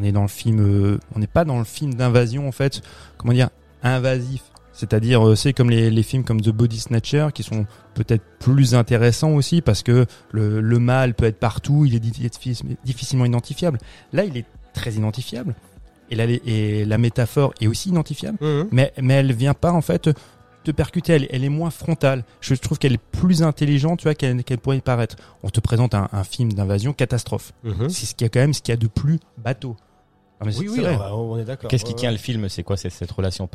on 0.00 0.02
est 0.02 0.10
dans 0.10 0.22
le 0.22 0.26
film, 0.28 0.58
euh, 0.58 0.98
on 1.14 1.20
n'est 1.20 1.28
pas 1.28 1.44
dans 1.44 1.60
le 1.60 1.64
film 1.64 1.94
d'invasion 1.94 2.48
en 2.48 2.52
fait, 2.52 2.82
comment 3.18 3.32
dire, 3.32 3.50
invasif. 3.84 4.42
C'est-à-dire, 4.72 5.24
euh, 5.24 5.36
c'est 5.36 5.52
comme 5.52 5.70
les, 5.70 5.90
les 5.92 6.02
films 6.02 6.24
comme 6.24 6.40
The 6.40 6.50
Body 6.50 6.80
Snatcher 6.80 7.28
qui 7.32 7.44
sont 7.44 7.66
peut-être 7.94 8.24
plus 8.40 8.74
intéressants 8.74 9.30
aussi 9.30 9.62
parce 9.62 9.84
que 9.84 10.06
le, 10.32 10.60
le 10.60 10.78
mal 10.80 11.14
peut 11.14 11.26
être 11.26 11.38
partout, 11.38 11.84
il 11.84 11.94
est 11.94 12.04
diffi- 12.04 12.60
difficilement 12.84 13.26
identifiable. 13.26 13.78
Là, 14.12 14.24
il 14.24 14.36
est 14.36 14.44
très 14.74 14.94
identifiable. 14.94 15.54
Et 16.10 16.14
la, 16.16 16.24
et 16.24 16.84
la 16.84 16.98
métaphore 16.98 17.52
est 17.60 17.66
aussi 17.66 17.88
identifiable 17.88 18.38
Hum. 18.40 18.68
mais, 18.70 18.92
mais 19.00 19.14
elle 19.14 19.32
vient 19.32 19.54
pas 19.54 19.72
en 19.72 19.80
fait 19.80 20.10
te 20.64 20.70
percuter, 20.72 21.12
elle, 21.12 21.26
elle 21.30 21.44
est 21.44 21.48
moins 21.48 21.70
frontale. 21.70 22.24
Je 22.40 22.54
trouve 22.54 22.78
qu'elle 22.78 22.94
est 22.94 22.98
plus 23.12 23.42
intelligente, 23.44 24.00
tu 24.00 24.04
vois, 24.04 24.14
qu'elle 24.16 24.42
qu'elle 24.42 24.58
pourrait 24.58 24.80
paraître. 24.80 25.14
On 25.44 25.48
te 25.50 25.60
présente 25.60 25.94
un, 25.94 26.08
un 26.12 26.24
film 26.24 26.52
d'invasion 26.52 26.92
catastrophe. 26.92 27.52
Mhm. 27.62 27.88
C'est 27.88 28.06
ce 28.06 28.14
qu'il 28.16 28.24
y 28.24 28.26
a 28.26 28.30
quand 28.30 28.40
même, 28.40 28.52
ce 28.52 28.62
qu'il 28.62 28.72
y 28.72 28.76
a 28.76 28.76
de 28.76 28.88
plus 28.88 29.20
bateau. 29.38 29.76
Mais 30.44 30.50
c'est- 30.52 30.58
Oui, 30.60 30.68
oui, 30.70 30.80
vrai. 30.80 30.94
on, 30.96 30.98
va- 30.98 31.14
on 31.14 31.38
est 31.38 31.44
d'accord. 31.44 31.70
Qu'est-ce 31.70 31.84
qui 31.84 31.92
Ouais, 31.92 31.98
tient 31.98 32.08
ouais. 32.10 32.16
le 32.16 32.20
film? 32.20 32.48
C'est 32.48 32.62
quoi 32.64 32.76
C'est 32.76 32.90
cette 32.90 33.10
relation 33.12 33.48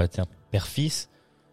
père-fils 0.52 1.10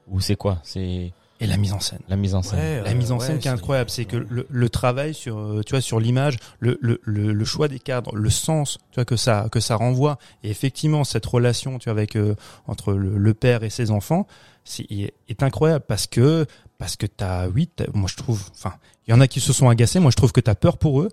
Ou 0.09 0.21
c'est 0.21 0.37
quoi? 0.37 0.59
C'est 0.63 1.13
Et 1.40 1.46
la 1.46 1.57
mise 1.57 1.72
en 1.72 1.79
scène. 1.81 2.01
la 2.09 2.16
mise 2.16 2.35
en 2.35 2.42
scène. 2.42 2.59
Ouais, 2.59 2.83
La 2.83 2.94
mise 2.94 3.12
en 3.12 3.18
ouais, 3.18 3.27
scène 3.27 3.38
qui 3.38 3.46
est 3.46 3.51
incroyable, 3.53 3.90
c'est 3.90 4.05
que 4.07 4.16
le, 4.16 4.46
le 4.48 4.68
travail 4.68 5.14
sur, 5.14 5.38
euh, 5.38 5.62
tu 5.64 5.72
vois, 5.72 5.81
sur 5.81 6.01
l'image, 6.01 6.37
le, 6.59 6.79
le, 6.81 7.01
le, 7.05 7.33
le 7.33 7.44
choix 7.44 7.68
des 7.68 7.79
cadres, 7.79 8.16
le 8.16 8.31
sens, 8.31 8.79
tu 8.90 8.96
vois, 8.96 9.05
que 9.05 9.16
ça, 9.16 9.48
que 9.53 9.61
ça 9.61 9.77
renvoie, 9.77 10.18
et 10.42 10.51
effectivement 10.51 11.05
cette 11.05 11.27
relation, 11.27 11.79
tu 11.79 11.85
vois, 11.85 11.92
avec 11.92 12.16
euh, 12.16 12.35
entre 12.66 12.92
le, 12.92 13.16
le 13.18 13.35
père 13.35 13.62
et 13.62 13.70
ses 13.70 13.92
enfants, 13.92 14.27
c'est 14.64 14.90
est, 14.90 15.14
est 15.29 15.42
incroyable 15.42 15.85
parce 15.87 16.07
que 16.07 16.44
parce 16.79 16.96
que 16.96 17.07
t'as, 17.07 17.48
oui, 17.48 17.68
moi 17.92 18.09
je 18.09 18.16
trouve, 18.16 18.42
enfin, 18.53 18.74
il 19.07 19.11
y 19.11 19.14
en 19.14 19.20
a 19.20 19.27
qui 19.27 19.40
se 19.40 19.53
sont 19.53 19.68
agacés, 19.68 19.98
moi 20.01 20.11
je 20.11 20.16
trouve 20.16 20.33
que 20.33 20.40
t'as 20.40 20.55
peur 20.55 20.79
pour 20.79 21.03
eux. 21.03 21.09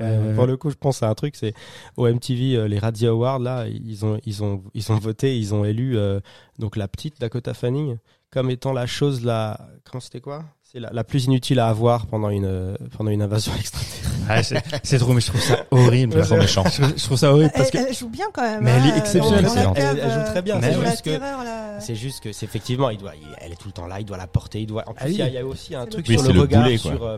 Euh, 0.00 0.32
pour 0.36 0.46
le 0.46 0.56
coup, 0.56 0.70
je 0.70 0.76
pense 0.76 1.02
à 1.02 1.08
un 1.08 1.14
truc, 1.14 1.34
c'est 1.34 1.54
au 1.96 2.06
MTV, 2.06 2.54
euh, 2.54 2.68
les 2.68 2.78
Radio 2.78 3.10
Awards, 3.10 3.40
là, 3.40 3.66
ils 3.66 4.04
ont, 4.04 4.20
ils 4.24 4.44
ont, 4.44 4.62
ils 4.74 4.92
ont 4.92 4.98
voté, 4.98 5.36
ils 5.36 5.54
ont 5.54 5.64
élu 5.64 5.96
euh, 5.98 6.20
donc 6.60 6.76
la 6.76 6.86
petite 6.86 7.20
Dakota 7.20 7.52
Fanning 7.52 7.96
comme 8.30 8.50
étant 8.50 8.72
la 8.72 8.86
chose 8.86 9.24
la, 9.24 9.58
comment 9.90 10.00
c'était 10.00 10.20
quoi? 10.20 10.44
C'est 10.62 10.80
la, 10.80 10.90
la 10.92 11.02
plus 11.02 11.24
inutile 11.24 11.60
à 11.60 11.68
avoir 11.68 12.06
pendant 12.06 12.28
une, 12.28 12.44
euh, 12.44 12.76
pendant 12.96 13.10
une 13.10 13.22
invasion 13.22 13.52
extraterrestre. 13.58 14.04
Ah, 14.28 14.78
c'est 14.82 14.98
trop, 14.98 15.14
mais 15.14 15.22
je 15.22 15.28
trouve 15.28 15.40
ça 15.40 15.64
horrible. 15.70 16.12
C'est 16.12 16.28
trop 16.28 16.36
méchant. 16.36 16.64
Je, 16.68 16.82
je 16.84 17.04
trouve 17.04 17.16
ça 17.16 17.32
horrible 17.32 17.50
parce 17.56 17.74
Elle, 17.74 17.84
que 17.84 17.88
elle 17.88 17.94
joue 17.94 18.10
bien 18.10 18.26
quand 18.34 18.42
même. 18.42 18.62
Mais 18.62 18.72
elle 18.72 18.86
est 18.86 18.92
hein, 18.92 18.96
exceptionnelle, 18.96 19.44
la 19.44 19.50
cave, 19.64 19.72
Elle- 19.76 19.98
elle 20.00 20.10
joue 20.10 20.18
euh, 20.18 20.24
très 20.26 20.42
bien, 20.42 20.60
c'est 20.60 20.72
sur 20.72 20.82
la 20.82 20.90
juste 20.90 21.02
que- 21.04 21.10
terreur, 21.10 21.44
là. 21.44 21.80
C'est 21.80 21.94
juste 21.94 22.20
que, 22.22 22.32
c'est 22.32 22.44
effectivement, 22.44 22.90
il 22.90 22.98
doit, 22.98 23.14
il- 23.16 23.26
elle 23.40 23.52
est 23.52 23.56
tout 23.56 23.68
le 23.68 23.72
temps 23.72 23.86
là, 23.86 23.98
il 24.00 24.04
doit 24.04 24.18
la 24.18 24.26
porter, 24.26 24.60
il 24.60 24.66
doit. 24.66 24.82
En 24.86 24.92
plus, 24.92 25.04
Ah 25.04 25.06
oui. 25.06 25.12
il 25.14 25.18
y, 25.18 25.22
a- 25.22 25.28
il 25.28 25.34
y 25.34 25.38
a 25.38 25.46
aussi 25.46 25.74
un 25.74 25.86
truc 25.86 26.06
le- 26.06 26.14
sur 26.18 26.22
Oui, 26.24 26.28
le, 26.28 26.34
le 26.34 26.40
regard, 26.42 26.62
boulet, 26.64 26.76
sur. 26.76 27.02
euh, 27.02 27.16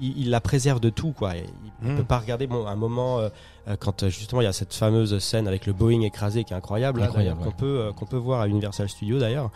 il, 0.00 0.18
il 0.22 0.30
la 0.30 0.40
préserve 0.40 0.80
de 0.80 0.90
tout, 0.90 1.12
quoi. 1.12 1.34
Il, 1.36 1.44
il 1.84 1.92
Mm. 1.92 1.96
peut 1.96 2.02
pas 2.04 2.18
regarder. 2.18 2.48
Bon, 2.48 2.66
un 2.66 2.74
moment, 2.74 3.20
euh, 3.20 3.28
euh, 3.68 3.76
quand 3.78 4.02
euh, 4.02 4.08
justement 4.08 4.40
il 4.40 4.44
y 4.44 4.48
a 4.48 4.52
cette 4.52 4.74
fameuse 4.74 5.18
scène 5.20 5.46
avec 5.46 5.64
le 5.66 5.72
Boeing 5.72 6.00
écrasé 6.00 6.42
qui 6.42 6.52
est 6.52 6.56
incroyable, 6.56 7.00
Incroyable, 7.02 7.40
qu'on 7.44 7.52
peut, 7.52 7.66
euh, 7.80 7.92
qu'on 7.92 8.04
peut 8.06 8.16
voir 8.16 8.40
à 8.40 8.48
Universal 8.48 8.88
Studios 8.88 9.20
d'ailleurs. 9.20 9.50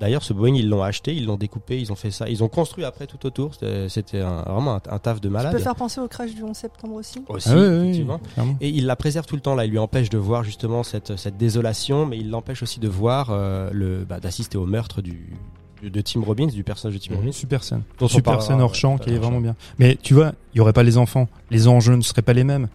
D'ailleurs, 0.00 0.22
ce 0.24 0.32
Boeing, 0.32 0.54
ils 0.54 0.68
l'ont 0.68 0.82
acheté, 0.82 1.14
ils 1.14 1.26
l'ont 1.26 1.36
découpé, 1.36 1.78
ils 1.78 1.92
ont 1.92 1.94
fait 1.94 2.10
ça, 2.10 2.28
ils 2.28 2.42
ont 2.42 2.48
construit 2.48 2.84
après 2.84 3.06
tout 3.06 3.24
autour. 3.26 3.52
C'était 3.88 4.20
vraiment 4.20 4.74
un, 4.76 4.80
un 4.90 4.98
taf 4.98 5.20
de 5.20 5.28
Ça 5.28 5.32
malade. 5.32 5.52
peut 5.52 5.58
faire 5.58 5.74
penser 5.76 6.00
au 6.00 6.08
crash 6.08 6.34
du 6.34 6.42
11 6.42 6.56
septembre 6.56 6.94
aussi? 6.94 7.22
Aussi, 7.28 7.50
Ah 7.52 7.54
oui, 7.56 7.64
effectivement. 7.82 8.20
Et 8.62 8.70
il 8.70 8.86
la 8.86 8.96
préserve 8.96 9.26
tout 9.26 9.36
le 9.36 9.42
temps 9.42 9.54
là. 9.54 9.64
Il 9.66 9.70
lui 9.70 9.78
empêche 9.78 10.08
de 10.08 10.16
voir 10.18 10.42
justement 10.42 10.82
cette, 10.82 11.16
cette 11.18 11.36
désolation, 11.36 12.06
mais 12.06 12.16
il 12.18 12.30
l'empêche 12.30 12.62
aussi 12.62 12.80
de 12.80 12.88
voir 12.88 13.28
euh, 13.30 13.68
le 13.72 14.04
bah, 14.06 14.18
d'assister 14.20 14.56
au 14.58 14.64
meurtre 14.66 15.02
du 15.02 15.34
de, 15.82 16.00
Tim 16.00 16.20
Robbins, 16.22 16.46
du 16.46 16.64
personnage 16.64 16.98
de 16.98 17.02
Tim 17.04 17.16
Robbins. 17.16 17.32
Super 17.32 17.64
scène. 17.64 17.82
Dont 17.98 18.08
Super 18.08 18.42
scène 18.42 18.60
hors 18.60 18.74
champ 18.74 18.98
qui 18.98 19.10
est 19.10 19.18
vraiment 19.18 19.40
bien. 19.40 19.56
Mais 19.78 19.96
tu 20.00 20.14
vois, 20.14 20.32
il 20.54 20.58
y 20.58 20.60
aurait 20.60 20.72
pas 20.72 20.82
les 20.82 20.98
enfants. 20.98 21.28
Les 21.50 21.68
enjeux 21.68 21.96
ne 21.96 22.02
seraient 22.02 22.22
pas 22.22 22.32
les 22.32 22.44
mêmes. 22.44 22.68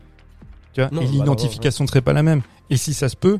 Tu 0.73 0.81
vois, 0.81 0.89
Non, 0.91 1.01
et 1.01 1.05
bah 1.05 1.11
non, 1.11 1.19
l'identification 1.19 1.83
ne 1.83 1.89
serait 1.89 2.01
pas 2.01 2.13
la 2.13 2.23
même. 2.23 2.41
Et 2.69 2.77
si 2.77 2.93
ça 2.93 3.09
se 3.09 3.15
peut, 3.15 3.39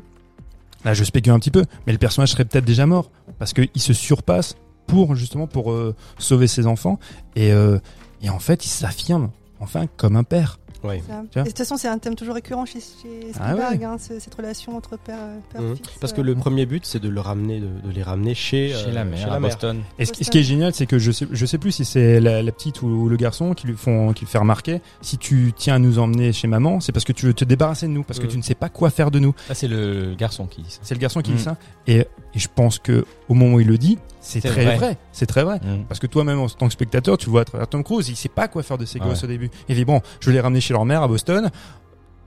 là 0.84 0.94
je 0.94 1.04
spécule 1.04 1.32
un 1.32 1.38
petit 1.38 1.50
peu, 1.50 1.64
mais 1.86 1.92
le 1.92 1.98
personnage 1.98 2.30
serait 2.30 2.44
peut-être 2.44 2.64
déjà 2.64 2.86
mort 2.86 3.10
parce 3.38 3.52
qu'il 3.52 3.68
se 3.74 3.92
surpasse 3.92 4.56
pour 4.86 5.16
justement 5.16 5.46
pour 5.46 5.72
euh, 5.72 5.94
sauver 6.18 6.46
ses 6.46 6.66
enfants 6.66 6.98
et 7.34 7.52
euh, 7.52 7.78
et 8.22 8.30
en 8.30 8.38
fait 8.38 8.64
il 8.64 8.68
s'affirme 8.68 9.30
enfin 9.60 9.86
comme 9.96 10.16
un 10.16 10.24
père. 10.24 10.58
Ça. 10.82 11.24
Et 11.36 11.42
de 11.42 11.48
toute 11.48 11.58
façon, 11.58 11.76
c'est 11.76 11.88
un 11.88 11.98
thème 11.98 12.14
toujours 12.14 12.34
récurrent 12.34 12.64
chez, 12.66 12.80
chez 12.80 13.32
Ah 13.40 13.44
Spielberg, 13.52 13.78
ouais. 13.80 13.84
hein, 13.86 13.96
ce- 13.98 14.18
cette 14.20 14.34
relation 14.34 14.76
entre 14.76 14.96
père, 14.96 15.18
père 15.52 15.62
Mhm. 15.62 15.76
fils. 15.76 15.86
Parce 16.00 16.12
euh, 16.12 16.16
que 16.16 16.20
le 16.22 16.34
premier 16.34 16.66
but, 16.66 16.84
c'est 16.86 17.00
de 17.00 17.08
le 17.08 17.20
ramener, 17.20 17.60
de, 17.60 17.66
de 17.66 17.90
les 17.92 18.02
ramener 18.02 18.34
chez, 18.34 18.68
Chez 18.70 18.88
euh, 18.88 18.92
la 18.92 19.04
mère, 19.04 19.32
à 19.32 19.40
Boston. 19.40 19.80
Et 19.98 20.04
ce, 20.04 20.12
ce 20.24 20.30
qui 20.30 20.38
est 20.38 20.42
génial, 20.42 20.74
c'est 20.74 20.86
que 20.86 20.98
je 20.98 21.10
sais, 21.12 21.26
je 21.30 21.46
sais 21.46 21.58
plus 21.58 21.72
si 21.72 21.84
c'est 21.84 22.20
la, 22.20 22.42
la 22.42 22.52
petite 22.52 22.82
ou 22.82 23.08
le 23.08 23.16
garçon 23.16 23.54
qui 23.54 23.66
lui 23.66 23.76
font, 23.76 24.12
qui 24.12 24.24
lui 24.24 24.30
fait 24.30 24.38
remarquer. 24.38 24.80
Si 25.00 25.18
tu 25.18 25.52
tiens 25.56 25.74
à 25.74 25.78
nous 25.78 25.98
emmener 25.98 26.32
chez 26.32 26.46
maman, 26.48 26.80
c'est 26.80 26.92
parce 26.92 27.04
que 27.04 27.12
tu 27.12 27.26
veux 27.26 27.34
te 27.34 27.44
débarrasser 27.44 27.86
de 27.86 27.92
nous, 27.92 28.02
parce 28.04 28.18
que 28.18 28.24
Mhm. 28.26 28.30
tu 28.30 28.36
ne 28.38 28.42
sais 28.42 28.54
pas 28.54 28.68
quoi 28.68 28.90
faire 28.90 29.10
de 29.10 29.18
nous. 29.18 29.34
Ah, 29.50 29.54
c'est 29.54 29.68
le 29.68 30.14
garçon 30.16 30.46
qui 30.46 30.62
dit 30.62 30.70
ça. 30.70 30.80
C'est 30.82 30.94
le 30.94 31.00
garçon 31.00 31.20
qui 31.22 31.30
Mhm. 31.32 31.36
dit 31.36 31.42
ça. 31.42 31.56
Et, 31.86 32.06
et 32.36 32.38
je 32.38 32.48
pense 32.54 32.78
que 32.78 33.04
au 33.28 33.34
moment 33.34 33.56
où 33.56 33.60
il 33.60 33.66
le 33.66 33.78
dit, 33.78 33.98
c'est 34.20 34.40
très 34.40 34.64
vrai. 34.64 34.76
vrai. 34.76 34.98
C'est 35.12 35.26
très 35.26 35.42
vrai. 35.42 35.56
Mm. 35.58 35.84
Parce 35.88 35.98
que 35.98 36.06
toi-même, 36.06 36.38
en 36.38 36.48
tant 36.48 36.66
que 36.66 36.72
spectateur, 36.72 37.16
tu 37.16 37.30
vois 37.30 37.40
à 37.40 37.44
travers 37.44 37.66
Tom 37.66 37.82
Cruise, 37.82 38.08
il 38.08 38.16
sait 38.16 38.28
pas 38.28 38.46
quoi 38.48 38.62
faire 38.62 38.76
de 38.78 38.84
ses 38.84 38.98
Ah 39.00 39.06
gosses 39.06 39.20
ouais. 39.22 39.24
au 39.24 39.28
début. 39.28 39.50
Il 39.68 39.74
dit 39.74 39.84
bon, 39.84 40.00
je 40.20 40.26
vais 40.30 40.34
les 40.34 40.40
ramener 40.40 40.60
chez 40.60 40.72
leur 40.74 40.84
mère 40.84 41.02
à 41.02 41.08
Boston. 41.08 41.50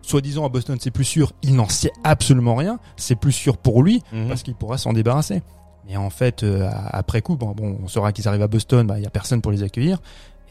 Soi-disant 0.01 0.45
à 0.45 0.49
Boston, 0.49 0.77
c'est 0.79 0.91
plus 0.91 1.03
sûr. 1.03 1.33
Il 1.43 1.55
n'en 1.55 1.67
sait 1.69 1.91
absolument 2.03 2.55
rien. 2.55 2.79
C'est 2.97 3.15
plus 3.15 3.31
sûr 3.33 3.57
pour 3.57 3.83
lui 3.83 4.01
Mhm. 4.11 4.27
parce 4.29 4.43
qu'il 4.43 4.55
pourra 4.55 4.77
s'en 4.77 4.93
débarrasser. 4.93 5.41
Et 5.87 5.97
en 5.97 6.09
fait, 6.09 6.43
euh, 6.43 6.69
après 6.91 7.21
coup, 7.21 7.35
bon, 7.35 7.51
bon, 7.51 7.77
on 7.83 7.87
saura 7.87 8.11
qu'ils 8.11 8.27
arrivent 8.27 8.41
à 8.43 8.47
Boston, 8.47 8.85
bah, 8.87 8.97
il 8.99 9.03
y 9.03 9.07
a 9.07 9.09
personne 9.11 9.41
pour 9.41 9.51
les 9.51 9.61
accueillir. 9.63 9.99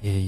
Et, 0.04 0.22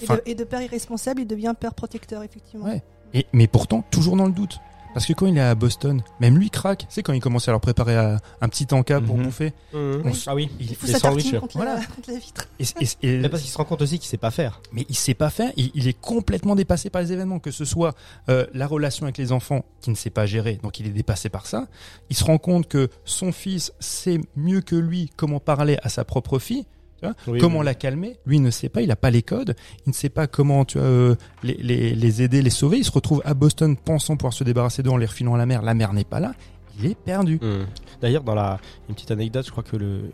de, 0.00 0.22
et 0.26 0.34
de 0.34 0.44
père 0.44 0.60
irresponsable, 0.60 1.22
il 1.22 1.26
devient 1.26 1.54
père 1.58 1.74
protecteur, 1.74 2.22
effectivement. 2.22 2.66
Ouais. 2.66 2.82
et- 3.14 3.26
mais 3.32 3.46
pourtant, 3.46 3.82
toujours 3.90 4.16
dans 4.16 4.26
le 4.26 4.32
doute. 4.32 4.58
Parce 4.96 5.04
que 5.04 5.12
quand 5.12 5.26
il 5.26 5.36
est 5.36 5.42
à 5.42 5.54
Boston, 5.54 6.00
même 6.20 6.38
lui 6.38 6.48
craque. 6.48 6.86
C'est 6.88 7.02
quand 7.02 7.12
il 7.12 7.20
commence 7.20 7.46
à 7.48 7.50
leur 7.50 7.60
préparer 7.60 7.94
à- 7.96 8.18
un 8.40 8.48
petit 8.48 8.66
encas 8.72 8.98
pour 9.02 9.18
Mhm. 9.18 9.24
bouffer. 9.24 9.52
On 9.74 10.08
s- 10.08 10.24
Ah 10.26 10.34
oui, 10.34 10.48
il- 10.58 10.70
Il 10.70 10.96
sandwichs. 10.96 11.38
contre, 11.38 11.54
Voilà. 11.58 11.74
la, 12.08 12.18
vitre. 12.18 12.48
Et, 12.58 12.64
et- 12.80 12.88
et- 13.02 13.18
Mais 13.18 13.28
parce 13.28 13.42
qu'il 13.42 13.50
se 13.52 13.58
rend 13.58 13.66
compte 13.66 13.82
aussi 13.82 13.98
qu'il 13.98 14.08
sait 14.08 14.16
pas 14.16 14.30
faire. 14.30 14.62
mais 14.72 14.86
il 14.88 14.94
sait 14.94 15.12
pas 15.12 15.28
faire. 15.28 15.52
Il, 15.58 15.70
il 15.74 15.86
est 15.86 16.00
complètement 16.00 16.54
dépassé 16.54 16.88
par 16.88 17.02
les 17.02 17.12
événements, 17.12 17.40
que 17.40 17.50
ce 17.50 17.66
soit 17.66 17.94
euh, 18.30 18.46
la 18.54 18.66
relation 18.66 19.04
avec 19.04 19.18
les 19.18 19.32
enfants 19.32 19.66
qui 19.82 19.90
ne 19.90 19.96
sait 19.96 20.08
pas 20.08 20.24
gérer, 20.24 20.58
donc 20.62 20.80
il 20.80 20.86
est 20.86 20.90
dépassé 20.92 21.28
par 21.28 21.44
ça. 21.46 21.66
Il 22.08 22.16
se 22.16 22.24
rend 22.24 22.38
compte 22.38 22.66
que 22.66 22.88
son 23.04 23.32
fils 23.32 23.74
sait 23.80 24.18
mieux 24.34 24.62
que 24.62 24.76
lui 24.76 25.10
comment 25.14 25.40
parler 25.40 25.76
à 25.82 25.90
sa 25.90 26.06
propre 26.06 26.38
fille. 26.38 26.64
Tu 27.00 27.06
vois, 27.06 27.14
Oui, 27.26 27.38
comment 27.38 27.60
oui. 27.60 27.64
la 27.66 27.74
calmer 27.74 28.16
Lui 28.26 28.36
il 28.36 28.42
ne 28.42 28.50
sait 28.50 28.68
pas, 28.68 28.82
il 28.82 28.88
n'a 28.88 28.96
pas 28.96 29.10
les 29.10 29.22
codes, 29.22 29.54
il 29.86 29.90
ne 29.90 29.94
sait 29.94 30.08
pas 30.08 30.26
comment 30.26 30.64
tu 30.64 30.78
vois, 30.78 30.86
euh, 30.86 31.14
les, 31.42 31.54
les, 31.54 31.94
les 31.94 32.22
aider, 32.22 32.42
les 32.42 32.50
sauver. 32.50 32.78
Il 32.78 32.84
se 32.84 32.90
retrouve 32.92 33.22
à 33.24 33.34
Boston 33.34 33.76
pensant 33.76 34.16
pouvoir 34.16 34.32
se 34.32 34.44
débarrasser 34.44 34.82
d'eux 34.82 34.90
en 34.90 34.96
les 34.96 35.06
refilant 35.06 35.34
à 35.34 35.38
la 35.38 35.46
mer. 35.46 35.62
La 35.62 35.74
mer 35.74 35.92
n'est 35.92 36.04
pas 36.04 36.20
là, 36.20 36.32
il 36.78 36.86
est 36.86 36.94
perdu. 36.94 37.38
Mhm. 37.42 37.66
D'ailleurs, 38.00 38.22
dans 38.22 38.34
la 38.34 38.58
une 38.88 38.94
petite 38.94 39.10
anecdote, 39.10 39.46
je 39.46 39.50
crois 39.50 39.62
que 39.64 39.76
le 39.76 40.10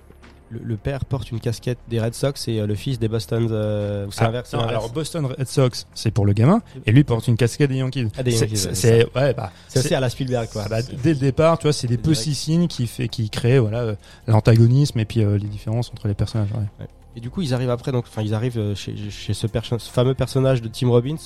le, 0.53 0.61
le 0.63 0.77
père 0.77 1.05
porte 1.05 1.31
une 1.31 1.41
casquette 1.41 1.79
des 1.89 2.01
Red 2.01 2.15
Sox 2.15 2.47
et 2.49 2.61
euh, 2.61 2.67
le 2.67 2.75
fils 2.75 2.99
des 2.99 3.09
Boston. 3.09 3.49
Euh, 3.51 4.07
c'est 4.11 4.21
Ah, 4.21 4.25
non, 4.25 4.29
l'inverse. 4.33 4.55
alors 4.55 4.91
Boston 4.91 5.27
Red 5.27 5.49
Sox, 5.49 5.87
c'est 5.95 6.11
pour 6.11 6.27
le 6.27 6.33
gamin, 6.35 6.61
et 6.87 6.93
lui 6.93 7.05
porte 7.05 7.27
une 7.29 7.37
casquette 7.37 7.71
des 7.71 7.77
Yankees. 7.77 8.09
Ah, 8.17 8.23
des 8.23 8.31
C'est- 8.33 8.45
Yankees, 8.47 8.57
c'est- 8.57 8.69
ouais, 8.69 8.75
c'est 8.75 9.19
ouais, 9.19 9.35
bah, 9.35 9.51
c'est 9.69 9.79
aussi 9.81 9.95
à 9.95 10.01
la 10.01 10.11
Spielberg, 10.11 10.49
quoi. 10.53 10.63
Ah 10.67 10.69
bah, 10.69 10.83
dès 10.83 11.15
le 11.15 11.19
départ, 11.19 11.59
tu 11.59 11.63
vois, 11.65 11.73
c'est 11.73 11.89
des 11.89 11.99
petits 11.99 12.35
signes 12.35 12.69
qui 12.69 12.87
fait, 12.87 13.09
qui 13.09 13.31
créent 13.31 13.59
voilà 13.59 13.81
euh, 13.81 13.95
l'antagonisme 14.27 14.99
et 14.99 15.05
puis 15.05 15.23
euh, 15.25 15.39
les 15.39 15.49
différences 15.49 15.91
entre 15.91 16.09
les 16.09 16.15
personnages. 16.15 16.49
ouais. 16.53 16.87
Et 17.17 17.21
du 17.21 17.29
coup, 17.31 17.43
ils 17.43 17.53
arrivent 17.53 17.71
après, 17.71 17.93
donc, 17.93 18.05
enfin, 18.09 18.23
ils 18.23 18.33
arrivent 18.35 18.75
chez, 18.75 18.95
chez 19.11 19.35
ce, 19.35 19.47
fameux 19.79 20.15
personnage 20.15 20.63
de 20.63 20.69
Tim 20.69 20.89
Robbins, 20.89 21.17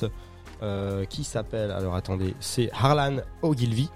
euh, 0.62 1.04
qui 1.04 1.22
s'appelle, 1.22 1.70
alors 1.70 1.94
attendez, 1.94 2.34
c'est 2.40 2.70
Harlan 2.72 3.18
Ogilvy. 3.42 3.88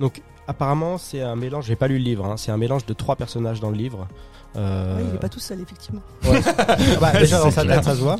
Donc, 0.00 0.22
apparemment, 0.48 0.98
c'est 0.98 1.20
un 1.22 1.36
mélange, 1.36 1.66
j'ai 1.66 1.76
pas 1.76 1.88
lu 1.88 1.98
le 1.98 2.04
livre, 2.04 2.24
hein, 2.26 2.36
c'est 2.36 2.50
un 2.52 2.56
mélange 2.56 2.86
de 2.86 2.92
trois 2.94 3.16
personnages 3.16 3.60
dans 3.60 3.70
le 3.70 3.76
livre. 3.76 4.06
Euh, 4.56 4.96
Ouais, 4.98 5.02
il 5.10 5.14
est 5.16 5.18
pas 5.18 5.28
tout 5.28 5.40
seul, 5.40 5.60
effectivement. 5.60 6.00
ouais. 6.24 6.40
Bah, 7.00 7.12
déjà 7.18 7.38
dans 7.40 7.50
sa 7.50 7.62
clair. 7.62 7.76
tête, 7.76 7.84
ça 7.84 7.94
se 7.96 8.00
voit. 8.00 8.16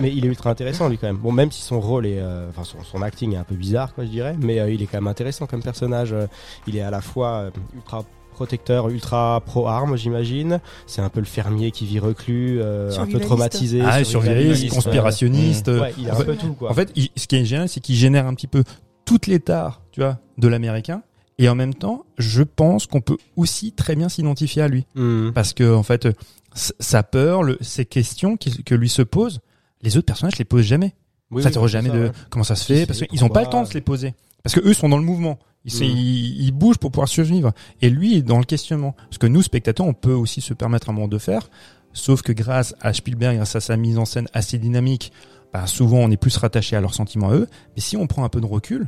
Mais 0.00 0.10
il 0.12 0.24
est 0.24 0.28
ultra 0.28 0.50
intéressant, 0.50 0.88
lui, 0.88 0.98
quand 0.98 1.06
même. 1.06 1.18
Bon, 1.18 1.30
même 1.30 1.52
si 1.52 1.62
son 1.62 1.80
rôle 1.80 2.06
est, 2.06 2.18
euh, 2.18 2.48
enfin, 2.50 2.64
son, 2.64 2.82
son 2.82 3.02
acting 3.02 3.34
est 3.34 3.36
un 3.36 3.44
peu 3.44 3.54
bizarre, 3.54 3.94
quoi, 3.94 4.04
je 4.04 4.10
dirais, 4.10 4.34
mais 4.40 4.58
euh, 4.58 4.70
il 4.70 4.82
est 4.82 4.86
quand 4.86 4.96
même 4.96 5.06
intéressant 5.06 5.46
comme 5.46 5.62
personnage. 5.62 6.12
Euh, 6.12 6.26
Il 6.66 6.76
est 6.76 6.80
à 6.82 6.90
la 6.90 7.00
fois 7.00 7.28
euh, 7.34 7.50
ultra 7.74 8.02
protecteur, 8.32 8.88
ultra 8.88 9.40
pro-arme, 9.46 9.96
j'imagine. 9.96 10.60
C'est 10.86 11.00
un 11.00 11.08
peu 11.10 11.20
le 11.20 11.26
fermier 11.26 11.70
qui 11.70 11.86
vit 11.86 12.00
reclus, 12.00 12.58
euh, 12.60 12.90
un 12.98 13.06
peu 13.06 13.20
traumatisé. 13.20 13.82
Ah, 13.84 14.02
survivaliste, 14.02 14.74
conspirationniste. 14.74 15.68
Ouais, 15.68 15.94
il 15.96 16.08
a 16.10 16.12
en 16.12 16.16
un 16.16 16.18
fait, 16.18 16.24
peu 16.24 16.36
tout, 16.36 16.54
quoi. 16.54 16.70
en 16.70 16.74
fait, 16.74 16.90
il- 16.96 17.10
ce 17.16 17.26
qui 17.28 17.36
est 17.36 17.44
génial, 17.44 17.68
c'est 17.68 17.80
qu'il 17.80 17.94
génère 17.94 18.26
un 18.26 18.34
petit 18.34 18.46
peu 18.48 18.64
toutes 19.04 19.26
les 19.28 19.38
tares, 19.40 19.82
tu 19.92 20.00
vois, 20.00 20.18
de 20.38 20.48
l'américain. 20.48 21.02
Et 21.38 21.48
en 21.48 21.54
même 21.54 21.74
temps, 21.74 22.04
je 22.18 22.42
pense 22.42 22.86
qu'on 22.86 23.00
peut 23.00 23.18
aussi 23.36 23.72
très 23.72 23.94
bien 23.96 24.08
s'identifier 24.08 24.62
à 24.62 24.68
lui. 24.68 24.86
Hmm. 24.94 25.30
Parce 25.34 25.52
que, 25.52 25.74
en 25.74 25.82
fait, 25.82 26.06
euh, 26.06 26.12
sa 26.54 27.02
peur, 27.02 27.42
le, 27.42 27.58
ces 27.60 27.84
questions 27.84 28.36
qui- 28.36 28.64
que 28.64 28.74
lui 28.74 28.88
se 28.88 29.02
posent, 29.02 29.40
les 29.82 29.96
autres 29.98 30.06
personnages 30.06 30.38
les 30.38 30.44
posent 30.46 30.64
jamais. 30.64 30.94
Oui, 31.30 31.42
ça 31.42 31.48
oui, 31.48 31.54
te 31.56 31.66
jamais 31.66 31.88
ça, 31.90 31.94
de 31.96 32.02
ouais. 32.04 32.12
comment 32.30 32.44
ça 32.44 32.54
se 32.54 32.64
fait 32.64 32.76
c'est, 32.80 32.86
parce 32.86 33.00
qu'ils 33.00 33.24
ont 33.24 33.28
pas 33.28 33.42
le 33.42 33.48
temps 33.48 33.62
de 33.62 33.66
se 33.66 33.74
les 33.74 33.80
poser 33.80 34.14
parce 34.44 34.54
que 34.54 34.60
eux 34.60 34.72
sont 34.74 34.88
dans 34.88 34.96
le 34.96 35.02
mouvement 35.02 35.40
ils, 35.64 35.72
se- 35.72 35.82
Mm. 35.82 35.88
ils, 35.88 36.42
ils 36.44 36.52
bougent 36.52 36.78
pour 36.78 36.92
pouvoir 36.92 37.08
survivre 37.08 37.52
et 37.82 37.90
lui 37.90 38.14
est 38.16 38.22
dans 38.22 38.38
le 38.38 38.44
questionnement 38.44 38.94
parce 39.10 39.18
que 39.18 39.26
nous 39.26 39.42
spectateurs 39.42 39.86
on 39.88 39.92
peut 39.92 40.12
aussi 40.12 40.40
se 40.40 40.54
permettre 40.54 40.88
un 40.88 40.92
moment 40.92 41.08
de 41.08 41.18
faire 41.18 41.50
sauf 41.92 42.22
que 42.22 42.30
grâce 42.30 42.76
à 42.80 42.92
Spielberg 42.92 43.34
grâce 43.38 43.56
à 43.56 43.60
sa 43.60 43.76
mise 43.76 43.98
en 43.98 44.04
scène 44.04 44.28
assez 44.34 44.56
dynamique 44.58 45.10
bah, 45.52 45.66
souvent 45.66 45.98
on 45.98 46.12
est 46.12 46.16
plus 46.16 46.36
rattaché 46.36 46.76
à 46.76 46.80
leurs 46.80 46.94
sentiments 46.94 47.30
à 47.30 47.34
eux 47.34 47.48
mais 47.74 47.82
si 47.82 47.96
on 47.96 48.06
prend 48.06 48.22
un 48.22 48.28
peu 48.28 48.40
de 48.40 48.46
recul 48.46 48.86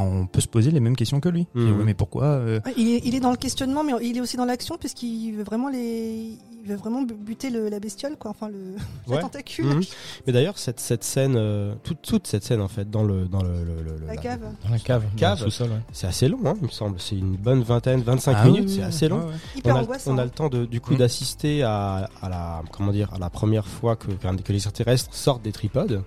on 0.00 0.26
peut 0.26 0.40
se 0.40 0.48
poser 0.48 0.70
les 0.70 0.80
mêmes 0.80 0.96
questions 0.96 1.20
que 1.20 1.28
lui 1.28 1.46
Mm. 1.54 1.68
Et 1.68 1.72
ouais, 1.72 1.84
mais 1.84 1.94
pourquoi 1.94 2.24
euh, 2.24 2.60
Ouais, 2.64 2.74
il, 2.76 2.88
est, 2.94 3.00
il 3.04 3.14
est 3.14 3.20
dans 3.20 3.30
le 3.30 3.36
questionnement, 3.36 3.84
mais 3.84 3.92
il 4.02 4.16
est 4.16 4.20
aussi 4.20 4.36
dans 4.36 4.44
l'action, 4.44 4.76
puisqu'il 4.78 5.32
veut 5.32 5.42
vraiment 5.44 5.68
les, 5.68 6.36
il 6.62 6.68
veut 6.68 6.76
vraiment 6.76 7.02
bu- 7.02 7.14
buter 7.14 7.50
le, 7.50 7.68
la 7.68 7.80
bestiole, 7.80 8.16
quoi. 8.18 8.30
Enfin, 8.30 8.48
le, 8.48 8.76
la 9.08 9.14
Ouais. 9.16 9.20
tentacule, 9.20 9.66
Mhm. 9.66 9.80
Mais 10.26 10.32
d'ailleurs, 10.32 10.58
cette, 10.58 10.80
cette 10.80 11.04
scène, 11.04 11.34
euh, 11.36 11.74
toute, 11.82 12.00
toute 12.02 12.26
cette 12.26 12.44
scène 12.44 12.60
en 12.60 12.68
fait, 12.68 12.90
dans 12.90 13.02
le 13.02 13.26
dans 13.26 13.42
le, 13.42 13.50
le- 13.64 13.82
le- 13.82 14.06
la 14.06 14.14
la- 14.14 14.20
cave. 14.20 14.40
Dans 14.64 14.70
la 14.70 14.78
cave, 14.78 15.04
Cave. 15.16 15.38
sous-sol, 15.38 15.68
ouais. 15.70 15.76
c'est 15.92 16.06
assez 16.06 16.28
long, 16.28 16.40
hein, 16.46 16.54
il 16.60 16.66
me 16.66 16.72
semble. 16.72 16.98
C'est 17.00 17.16
une 17.16 17.36
bonne 17.36 17.62
vingtaine, 17.62 18.00
25 18.02 18.36
Ah 18.38 18.44
minutes, 18.46 18.64
oui, 18.66 18.70
c'est 18.74 18.78
oui, 18.80 18.84
assez 18.84 19.08
long. 19.08 19.18
ouais, 19.18 19.24
ouais. 19.26 19.32
Hyper 19.56 19.74
on 19.74 19.78
a, 19.78 19.82
angoissant. 19.82 20.14
on 20.14 20.18
a 20.18 20.24
le 20.24 20.30
temps 20.30 20.48
de, 20.48 20.64
du 20.64 20.80
coup 20.80 20.94
Mm. 20.94 20.98
d'assister 20.98 21.62
à, 21.64 22.08
à 22.22 22.28
la 22.28 22.62
comment 22.70 22.92
dire 22.92 23.12
à 23.14 23.18
la 23.18 23.30
première 23.30 23.66
fois 23.66 23.96
que, 23.96 24.06
que 24.12 24.52
les 24.52 24.56
extraterrestres 24.56 25.14
sortent 25.14 25.42
des 25.42 25.52
tripodes. 25.52 26.02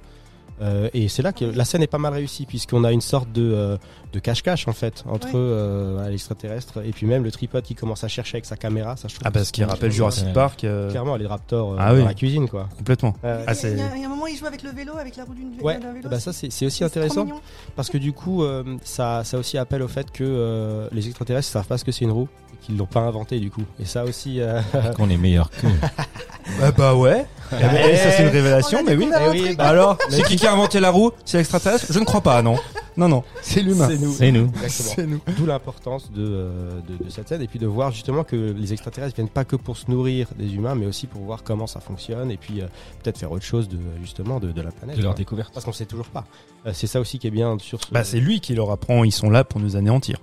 Euh, 0.61 0.89
et 0.93 1.09
c'est 1.09 1.21
là 1.21 1.33
que 1.33 1.43
la 1.43 1.65
scène 1.65 1.83
est 1.83 1.87
pas 1.87 1.97
mal 1.97 2.13
réussie 2.13 2.45
puisqu'on 2.45 2.85
a 2.85 2.91
une 2.93 3.01
sorte 3.01 3.29
de 3.33 3.41
euh, 3.53 3.77
de 4.13 4.19
cache-cache 4.19 4.69
en 4.69 4.71
fait 4.73 5.03
entre 5.05 5.27
Ouais. 5.27 5.33
euh, 5.35 6.09
l'extraterrestre 6.09 6.81
et 6.85 6.91
puis 6.91 7.05
même 7.05 7.23
le 7.25 7.31
tripode 7.31 7.63
qui 7.63 7.75
commence 7.75 8.05
à 8.05 8.07
chercher 8.07 8.35
avec 8.37 8.45
sa 8.45 8.55
caméra. 8.55 8.95
Ça, 8.95 9.09
je 9.09 9.15
trouve 9.15 9.23
ah 9.27 9.31
parce 9.31 9.51
qu'il 9.51 9.65
rappelle 9.65 9.91
Jurassic. 9.91 10.31
Park 10.33 10.63
euh, 10.63 10.89
Clairement, 10.89 11.17
les 11.17 11.27
raptors 11.27 11.73
euh, 11.73 11.77
Ah 11.79 11.93
dans 11.93 12.05
la 12.05 12.13
cuisine 12.13 12.47
quoi. 12.47 12.69
complètement 12.77 13.13
Euh, 13.25 13.43
Ah, 13.47 13.53
il, 13.63 13.69
y 13.77 13.81
a, 13.81 13.97
y 13.97 14.05
un 14.05 14.07
moment, 14.09 14.27
il 14.27 14.37
joue 14.37 14.45
avec 14.45 14.63
le 14.63 14.69
vélo, 14.69 14.93
avec 14.97 15.17
la 15.17 15.25
roue 15.25 15.33
d'une 15.33 15.51
Ouais, 15.61 15.77
vélo. 15.77 16.09
bah 16.09 16.19
ça 16.21 16.31
c'est 16.31 16.65
aussi 16.65 16.83
intéressant 16.85 17.27
parce 17.75 17.89
que 17.89 17.97
du 17.97 18.13
coup 18.13 18.43
euh, 18.43 18.63
ça 18.83 19.23
ça 19.25 19.37
aussi 19.37 19.57
appelle 19.57 19.81
au 19.81 19.89
fait 19.89 20.09
que 20.11 20.23
euh, 20.25 20.87
les 20.93 21.07
extraterrestres 21.07 21.49
savent 21.49 21.67
pas 21.67 21.77
ce 21.77 21.83
que 21.83 21.91
c'est 21.91 22.05
une 22.05 22.11
roue 22.11 22.29
qu'ils 22.65 22.77
l'ont 22.77 22.85
pas 22.85 23.01
inventé 23.01 23.39
du 23.39 23.51
coup. 23.51 23.63
Et 23.79 23.85
ça 23.85 24.03
aussi 24.03 24.39
euh, 24.41 24.59
Qu'on 24.95 25.09
est 25.09 25.17
meilleur 25.17 25.49
que. 25.49 25.67
Ah 26.61 26.71
bah 26.77 26.95
ouais 26.95 27.25
Eh 27.51 27.55
ben, 27.55 27.71
Eh, 27.91 27.97
ça 27.97 28.11
c'est 28.11 28.23
une 28.23 28.29
révélation 28.29 28.79
on 28.83 28.87
a 28.87 28.95
mais 28.95 28.95
oui 28.95 29.45
Eh 29.51 29.55
bah, 29.55 29.67
Alors, 29.67 29.97
c'est 30.09 30.23
qui 30.23 30.35
qui 30.35 30.47
a 30.47 30.53
inventé 30.53 30.79
la 30.79 30.91
roue? 30.91 31.11
C'est 31.25 31.37
l'extraterrestre 31.37 31.87
Je 31.89 31.99
ne 31.99 32.05
crois 32.05 32.21
pas, 32.21 32.41
non. 32.41 32.57
Non, 32.97 33.09
non, 33.09 33.23
c'est 33.41 33.61
l'humain. 33.61 33.89
c'est 33.89 33.97
nous. 33.97 34.13
C'est 34.13 34.31
nous. 34.31 34.51
Nous. 35.27 35.33
D'où 35.37 35.45
l'importance 35.45 36.11
de, 36.13 36.23
euh, 36.25 36.79
de, 36.87 37.03
de 37.03 37.09
cette 37.09 37.27
scène 37.27 37.41
et 37.41 37.47
puis 37.47 37.59
de 37.59 37.67
voir 37.67 37.91
justement 37.91 38.23
que 38.23 38.53
les 38.57 38.71
extraterrestres 38.71 39.15
viennent 39.15 39.27
pas 39.27 39.43
que 39.43 39.57
pour 39.57 39.75
se 39.75 39.91
nourrir 39.91 40.27
des 40.37 40.53
humains 40.55 40.75
mais 40.75 40.85
aussi 40.85 41.05
pour 41.05 41.21
voir 41.21 41.43
comment 41.43 41.67
ça 41.67 41.81
fonctionne 41.81 42.31
et 42.31 42.37
puis 42.37 42.61
euh, 42.61 42.67
peut-être 43.03 43.17
faire 43.17 43.31
autre 43.33 43.43
chose 43.43 43.67
de 43.67 43.77
justement 44.01 44.39
de, 44.39 44.53
de 44.53 44.61
la 44.61 44.71
planète. 44.71 44.95
De 44.95 45.03
leur 45.03 45.13
découverte. 45.13 45.53
Parce 45.53 45.65
qu'on 45.65 45.73
sait 45.73 45.85
toujours 45.85 46.07
pas. 46.07 46.23
Euh, 46.65 46.71
c'est 46.73 46.87
ça 46.87 47.01
aussi 47.01 47.19
qui 47.19 47.27
est 47.27 47.31
bien 47.31 47.57
sur 47.59 47.83
ce. 47.83 47.91
Bah, 47.91 48.05
c'est 48.05 48.21
lui 48.21 48.39
qui 48.39 48.55
leur 48.55 48.71
apprend, 48.71 49.03
ils 49.03 49.11
sont 49.11 49.29
là 49.29 49.43
pour 49.43 49.59
nous 49.59 49.75
anéantir. 49.75 50.19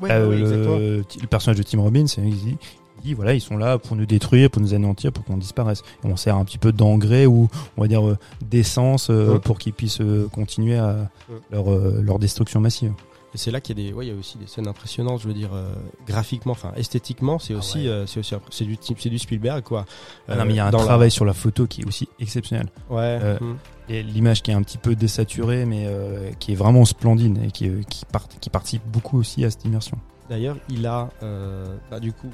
Ouais, 0.00 0.10
Euh, 0.10 0.28
oui, 0.30 0.38
le, 0.40 1.04
le 1.20 1.26
personnage 1.28 1.58
de 1.58 1.62
Tim 1.62 1.80
Robbins, 1.80 2.06
il 2.18 2.30
dit, 2.34 2.56
il 2.98 3.02
dit, 3.04 3.14
voilà, 3.14 3.34
ils 3.34 3.40
sont 3.40 3.56
là 3.56 3.78
pour 3.78 3.96
nous 3.96 4.06
détruire, 4.06 4.50
pour 4.50 4.62
nous 4.62 4.74
anéantir, 4.74 5.12
pour 5.12 5.24
qu'on 5.24 5.36
disparaisse. 5.36 5.82
Et 6.04 6.06
on 6.08 6.16
sert 6.16 6.36
un 6.36 6.44
petit 6.44 6.58
peu 6.58 6.72
d'engrais 6.72 7.26
ou, 7.26 7.48
on 7.76 7.82
va 7.82 7.88
dire, 7.88 8.06
euh, 8.06 8.16
d'essence 8.40 9.10
euh, 9.10 9.34
Ouais. 9.34 9.38
pour 9.40 9.58
qu'ils 9.58 9.72
puissent 9.72 10.00
continuer 10.32 10.76
à 10.78 11.08
leur 11.50 12.18
destruction 12.18 12.60
massive. 12.60 12.92
Et 13.34 13.38
c'est 13.38 13.50
là 13.50 13.60
qu'il 13.62 13.78
y 13.78 13.82
a 13.82 13.88
des, 13.88 13.94
ouais, 13.94 14.06
il 14.06 14.12
y 14.12 14.14
a 14.14 14.18
aussi 14.18 14.36
des 14.36 14.46
scènes 14.46 14.68
impressionnantes, 14.68 15.20
je 15.22 15.26
veux 15.28 15.32
dire, 15.32 15.50
euh, 15.54 15.72
graphiquement, 16.06 16.52
enfin 16.52 16.72
esthétiquement, 16.76 17.38
c'est 17.38 17.54
Ah 17.54 17.58
aussi, 17.58 17.78
ouais. 17.78 17.88
euh, 17.88 18.06
c'est 18.06 18.20
aussi, 18.20 18.34
c'est 18.50 18.64
du, 18.66 18.76
type- 18.76 18.98
c'est 19.00 19.08
du 19.08 19.18
Spielberg 19.18 19.62
quoi. 19.62 19.86
Ah 20.28 20.36
non, 20.36 20.44
mais 20.44 20.52
il 20.52 20.56
y 20.56 20.60
a 20.60 20.66
un 20.66 20.68
Euh, 20.68 20.72
la- 20.72 20.84
travail 20.84 21.10
sur 21.10 21.24
la 21.24 21.32
photo 21.32 21.66
qui 21.66 21.80
est 21.80 21.86
aussi 21.86 22.08
exceptionnel. 22.20 22.68
Ouais. 22.90 22.98
Euh, 23.22 23.38
hum. 23.40 23.56
Et 23.88 24.02
l'image 24.02 24.42
qui 24.42 24.50
est 24.50 24.54
un 24.54 24.62
petit 24.62 24.76
peu 24.78 24.94
désaturée, 24.94 25.64
mais 25.64 25.86
euh, 25.86 26.30
qui 26.38 26.52
est 26.52 26.54
vraiment 26.54 26.84
splendide 26.84 27.38
et 27.42 27.50
qui, 27.50 27.68
euh, 27.68 27.80
qui, 27.88 28.04
part- 28.04 28.28
qui 28.40 28.50
participe 28.50 28.82
beaucoup 28.86 29.18
aussi 29.18 29.44
à 29.46 29.50
cette 29.50 29.64
immersion. 29.64 29.98
D'ailleurs, 30.28 30.56
il 30.68 30.86
a, 30.86 31.08
euh, 31.22 31.76
bah, 31.90 32.00
du 32.00 32.12
coup, 32.12 32.30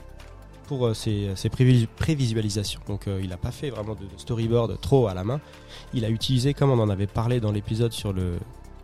pour 0.66 0.84
euh, 0.86 0.94
ses, 0.94 1.30
ses 1.36 1.48
prévis- 1.48 1.86
prévisualisations, 1.86 2.80
donc 2.88 3.06
euh, 3.06 3.20
il 3.22 3.30
n'a 3.30 3.36
pas 3.38 3.50
fait 3.52 3.70
vraiment 3.70 3.94
de 3.94 4.06
storyboard 4.16 4.80
trop 4.80 5.06
à 5.06 5.14
la 5.14 5.22
main. 5.24 5.40
Il 5.94 6.04
a 6.04 6.10
utilisé, 6.10 6.54
comme 6.54 6.70
on 6.70 6.78
en 6.80 6.90
avait 6.90 7.06
parlé 7.06 7.38
dans 7.40 7.52
l'épisode 7.52 7.92
sur 7.92 8.12
le 8.12 8.38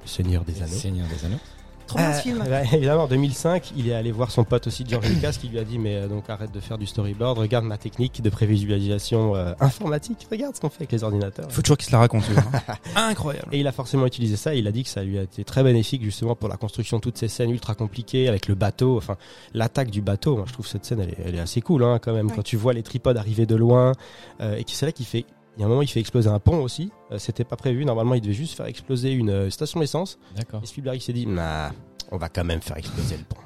Seigneur 0.05 0.45
des 0.45 0.63
Anneaux. 0.63 0.73
Seigneur 0.73 1.07
des 1.09 1.27
Anneaux. 1.27 1.41
Trop 1.87 1.99
bien 1.99 2.13
ce 2.15 2.23
film. 2.23 2.43
évidemment, 2.73 3.05
en 3.05 3.09
2005, 3.09 3.73
il 3.77 3.89
est 3.89 3.95
allé 3.95 4.11
voir 4.11 4.31
son 4.31 4.45
pote 4.45 4.67
aussi, 4.67 4.85
George 4.89 5.09
Lucas, 5.09 5.33
qui 5.39 5.49
lui 5.49 5.59
a 5.59 5.65
dit 5.65 5.79
Mais 5.79 5.97
euh, 5.97 6.09
donc 6.09 6.29
arrête 6.31 6.51
de 6.53 6.61
faire 6.61 6.79
du 6.79 6.87
storyboard, 6.87 7.39
regarde 7.39 7.65
ma 7.65 7.77
technique 7.77 8.23
de 8.23 8.31
prévisualisation 8.31 9.37
euh, 9.37 9.53
informatique, 9.61 10.27
regarde 10.31 10.55
ce 10.57 10.61
qu'on 10.61 10.71
fait 10.71 10.79
avec 10.83 10.93
les 10.93 11.05
ordinateurs. 11.05 11.47
Il 11.49 11.53
faut 11.55 11.63
toujours 11.63 11.77
qu'il 11.77 11.87
se 11.87 11.93
la 11.93 11.99
raconte. 11.99 12.25
hein. 12.37 12.75
Incroyable. 12.97 13.49
Et 13.53 13.61
il 13.61 13.67
a 13.67 13.73
forcément 13.73 14.07
utilisé 14.07 14.37
ça. 14.37 14.55
et 14.55 14.59
Il 14.59 14.67
a 14.67 14.73
dit 14.73 14.83
que 14.85 14.89
ça 14.89 15.03
lui 15.03 15.19
a 15.19 15.23
été 15.23 15.45
très 15.45 15.63
bénéfique 15.63 16.03
justement 16.03 16.35
pour 16.35 16.49
la 16.49 16.57
construction 16.57 16.97
de 16.99 17.03
toutes 17.03 17.19
ces 17.19 17.29
scènes 17.29 17.51
ultra 17.51 17.75
compliquées 17.75 18.29
avec 18.29 18.49
le 18.49 18.55
bateau. 18.55 18.97
Enfin, 18.97 19.17
l'attaque 19.53 19.91
du 19.91 20.01
bateau. 20.01 20.37
Moi, 20.37 20.45
je 20.49 20.53
trouve 20.55 20.67
cette 20.67 20.85
scène, 20.85 21.01
elle 21.01 21.11
est, 21.11 21.19
elle 21.25 21.35
est 21.35 21.41
assez 21.41 21.61
cool 21.61 21.85
hein, 21.85 21.99
quand 22.01 22.13
même. 22.15 22.29
Ouais. 22.29 22.35
Quand 22.37 22.43
tu 22.43 22.57
vois 22.57 22.73
les 22.73 22.83
tripodes 22.83 23.17
arriver 23.17 23.47
de 23.47 23.57
loin 23.57 23.93
euh, 24.41 24.57
et 24.57 24.65
qui 24.65 24.75
c'est 24.75 24.87
là 24.87 24.93
qu'il 24.93 25.07
fait. 25.07 25.25
Il 25.57 25.61
y 25.61 25.63
a 25.63 25.67
un 25.67 25.69
moment, 25.69 25.83
il 25.83 25.89
fait 25.89 26.01
exploser 26.01 26.29
un 26.29 26.39
pont 26.41 26.63
aussi. 26.63 26.91
Euh, 27.13 27.19
C'était 27.19 27.45
pas 27.45 27.57
prévu. 27.57 27.85
Normalement, 27.85 28.15
il 28.15 28.21
devait 28.21 28.33
juste 28.35 28.57
faire 28.57 28.67
exploser 28.67 29.13
une 29.13 29.31
euh, 29.31 29.51
station 29.51 29.81
d'essence. 29.81 30.19
D'accord. 30.37 30.61
Et 30.63 30.67
Spielberg 30.67 30.97
il 30.97 31.01
s'est 31.01 31.13
dit, 31.13 31.27
nah, 31.27 31.71
on 32.11 32.17
va 32.17 32.29
quand 32.29 32.45
même 32.45 32.61
faire 32.61 32.77
exploser 32.77 33.17
le 33.17 33.25
pont. 33.25 33.37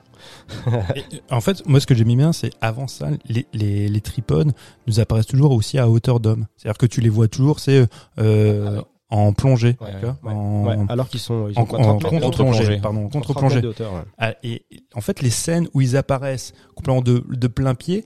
Et, 0.97 1.01
euh, 1.01 1.19
en 1.31 1.41
fait, 1.41 1.67
moi, 1.69 1.81
ce 1.81 1.87
que 1.87 1.95
j'ai 1.95 2.05
mis 2.05 2.17
bien, 2.17 2.33
c'est 2.33 2.51
avant 2.61 2.89
ça, 2.89 3.09
les, 3.27 3.47
les, 3.53 3.89
les 3.89 4.01
tripodes 4.01 4.53
nous 4.87 5.01
apparaissent 5.01 5.27
toujours 5.27 5.53
aussi 5.53 5.79
à 5.79 5.89
hauteur 5.89 6.19
d'homme. 6.19 6.47
C'est-à-dire 6.57 6.79
que 6.79 6.87
tu 6.87 7.01
les 7.01 7.09
vois 7.11 7.29
toujours, 7.29 7.61
c'est 7.61 7.87
euh, 8.19 8.67
Ah 8.67 8.73
ouais. 8.73 8.81
en 9.11 9.33
plongée, 9.33 9.77
Ouais, 9.81 10.09
en, 10.31 10.65
ouais. 10.67 10.77
Alors 10.89 11.09
qu'ils 11.09 11.21
sont, 11.21 11.49
ils 11.49 11.59
en, 11.59 11.63
en 11.63 11.67
30 11.99 12.13
mètres 12.13 12.21
contre-plongée, 12.25 12.79
pardon, 12.79 13.09
30 13.09 13.15
mètres 13.15 13.27
contre-plongée. 13.27 13.63
Ah, 14.19 14.35
Et 14.43 14.65
en 14.95 15.01
fait, 15.03 15.21
les 15.23 15.31
scènes 15.31 15.69
où 15.75 15.81
ils 15.83 15.97
apparaissent 15.97 16.53
complètement 16.75 17.03
de, 17.03 17.23
de 17.29 17.47
plein 17.47 17.75
pied, 17.75 18.05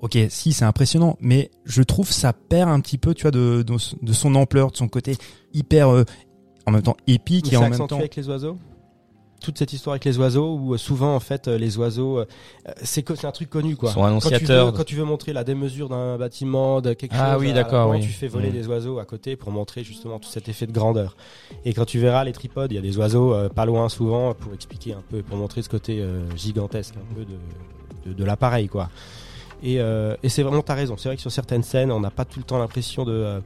ok, 0.00 0.18
si 0.28 0.52
c'est 0.52 0.64
impressionnant, 0.64 1.16
mais 1.20 1.50
je 1.64 1.82
trouve 1.82 2.10
ça 2.10 2.32
perd 2.32 2.68
un 2.70 2.80
petit 2.80 2.98
peu, 2.98 3.14
tu 3.14 3.22
vois, 3.22 3.30
de, 3.30 3.62
de, 3.66 3.76
de 4.02 4.12
son 4.12 4.34
ampleur, 4.34 4.70
de 4.70 4.76
son 4.76 4.88
côté 4.88 5.16
hyper, 5.54 5.88
euh, 5.88 6.04
en 6.66 6.72
même 6.72 6.82
temps 6.82 6.96
épique 7.06 7.46
Mais 7.46 7.54
et 7.54 7.56
en 7.56 7.68
même 7.68 7.86
temps. 7.86 7.98
avec 7.98 8.16
les 8.16 8.28
oiseaux? 8.28 8.56
Toute 9.42 9.56
cette 9.56 9.72
histoire 9.72 9.94
avec 9.94 10.04
les 10.04 10.18
oiseaux 10.18 10.54
où 10.54 10.74
euh, 10.74 10.76
souvent 10.76 11.14
en 11.16 11.20
fait 11.20 11.48
euh, 11.48 11.56
les 11.56 11.78
oiseaux 11.78 12.18
euh, 12.18 12.26
c'est 12.82 13.02
c'est 13.16 13.26
un 13.26 13.30
truc 13.32 13.48
connu 13.48 13.74
quoi 13.74 13.88
Ils 13.88 13.92
sont 13.94 14.00
quand 14.00 14.06
tu, 14.06 14.10
annonciateurs 14.34 14.66
veux, 14.66 14.72
quand 14.72 14.84
tu 14.84 14.96
veux 14.96 15.04
montrer 15.04 15.32
la 15.32 15.44
démesure 15.44 15.88
d'un 15.88 16.18
bâtiment 16.18 16.82
de 16.82 16.92
quelque 16.92 17.14
Ah 17.18 17.32
chose 17.32 17.40
oui, 17.44 17.50
à- 17.52 17.54
d'accord, 17.54 17.88
oui. 17.88 18.00
tu 18.00 18.10
fais 18.10 18.28
voler 18.28 18.50
Mm. 18.50 18.52
des 18.52 18.66
oiseaux 18.68 18.98
à 18.98 19.06
côté 19.06 19.36
pour 19.36 19.50
montrer 19.50 19.82
justement 19.82 20.18
tout 20.18 20.28
cet 20.28 20.50
effet 20.50 20.66
de 20.66 20.72
grandeur? 20.72 21.16
Et 21.64 21.72
quand 21.72 21.86
tu 21.86 21.98
verras 21.98 22.22
les 22.24 22.32
tripodes 22.32 22.70
il 22.70 22.74
y 22.74 22.78
a 22.78 22.82
des 22.82 22.98
oiseaux 22.98 23.32
euh, 23.32 23.48
pas 23.48 23.64
loin 23.64 23.88
souvent 23.88 24.34
pour 24.34 24.52
expliquer 24.52 24.92
un 24.92 25.02
peu 25.08 25.22
pour 25.22 25.38
montrer 25.38 25.62
ce 25.62 25.70
côté 25.70 26.00
euh, 26.02 26.20
gigantesque 26.36 26.96
un 26.98 27.14
peu 27.14 27.24
de, 27.24 28.10
de, 28.10 28.12
de 28.12 28.24
l'appareil 28.24 28.68
quoi 28.68 28.90
et, 29.62 29.80
euh, 29.80 30.16
et 30.22 30.28
c'est 30.28 30.42
vraiment 30.42 30.62
ta 30.62 30.74
raison 30.74 30.96
c'est 30.96 31.08
vrai 31.08 31.16
que 31.16 31.22
sur 31.22 31.32
certaines 31.32 31.62
scènes 31.62 31.90
on 31.92 32.00
n'a 32.00 32.10
pas 32.10 32.24
tout 32.24 32.38
le 32.38 32.44
temps 32.44 32.58
l'impression 32.58 33.04
de 33.04 33.12
euh, 33.12 33.40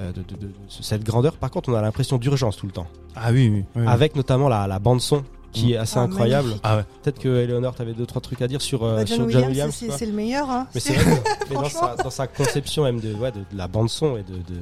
euh, 0.00 0.12
de, 0.12 0.22
de- 0.22 0.34
de- 0.36 0.46
de 0.48 0.52
cette 0.68 1.04
grandeur 1.04 1.34
par 1.36 1.50
contre 1.50 1.68
on 1.70 1.74
a 1.74 1.80
l'impression 1.82 2.18
d'urgence 2.18 2.56
tout 2.56 2.66
le 2.66 2.72
temps 2.72 2.86
Ah 3.14 3.30
oui, 3.32 3.48
oui, 3.48 3.64
oui. 3.76 3.84
avec 3.86 4.16
notamment 4.16 4.48
la, 4.48 4.66
la 4.66 4.78
bande 4.78 5.00
son 5.00 5.22
qui 5.52 5.66
Mm. 5.66 5.70
est 5.70 5.76
assez 5.76 5.98
Ah, 6.00 6.02
incroyable. 6.02 6.48
Ah 6.64 6.78
ouais. 6.78 6.82
Peut-être 7.04 7.20
que 7.20 7.28
Eleonore, 7.28 7.76
t'avais 7.76 7.92
deux 7.92 8.06
trois 8.06 8.20
trucs 8.20 8.42
à 8.42 8.48
dire 8.48 8.60
sur, 8.60 8.80
Bah, 8.80 9.06
sur 9.06 9.18
John 9.18 9.30
John 9.30 9.44
Williams, 9.50 9.72
Williams. 9.80 9.96
c'est- 9.98 10.06
le 10.06 10.12
meilleur. 10.12 10.50
Hein. 10.50 10.66
Mais 10.74 10.80
c'est 10.80 10.94
vrai, 10.94 11.04
que- 11.22 11.44
mais 11.50 11.54
dans, 11.54 11.68
sa, 11.68 11.94
dans 11.94 12.10
sa 12.10 12.26
conception 12.26 12.82
même 12.82 12.98
de, 12.98 13.14
ouais, 13.14 13.30
de, 13.30 13.38
de 13.38 13.56
la 13.56 13.68
bande 13.68 13.88
son 13.88 14.16
et 14.16 14.24
de, 14.24 14.32
de, 14.34 14.60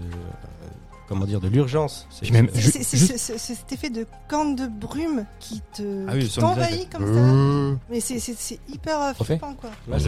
comment 1.08 1.24
dire 1.24 1.40
de 1.40 1.48
l'urgence. 1.48 2.06
C'est 2.10 2.26
Puis 2.26 2.32
même, 2.32 2.48
C'est- 2.52 2.60
ju- 2.60 2.70
c'est- 2.72 2.82
c'est- 2.82 2.96
juste- 2.98 3.16
c'est- 3.16 3.38
c'est 3.38 3.54
cet 3.54 3.72
effet 3.72 3.88
de 3.88 4.06
corne 4.28 4.54
de 4.54 4.66
brume 4.66 5.24
qui 5.40 5.62
te 5.72 6.06
Ah 6.08 6.12
oui, 6.14 6.28
t'envahit 6.28 6.90
comme 6.90 7.06
ça. 7.06 7.78
Mais 7.90 8.00
c'est- 8.00 8.18
c'est 8.18 8.36
c'est 8.36 8.58
hyper 8.70 9.14
flippant 9.16 9.54
quoi. 9.54 9.70
Ouais, 9.88 9.98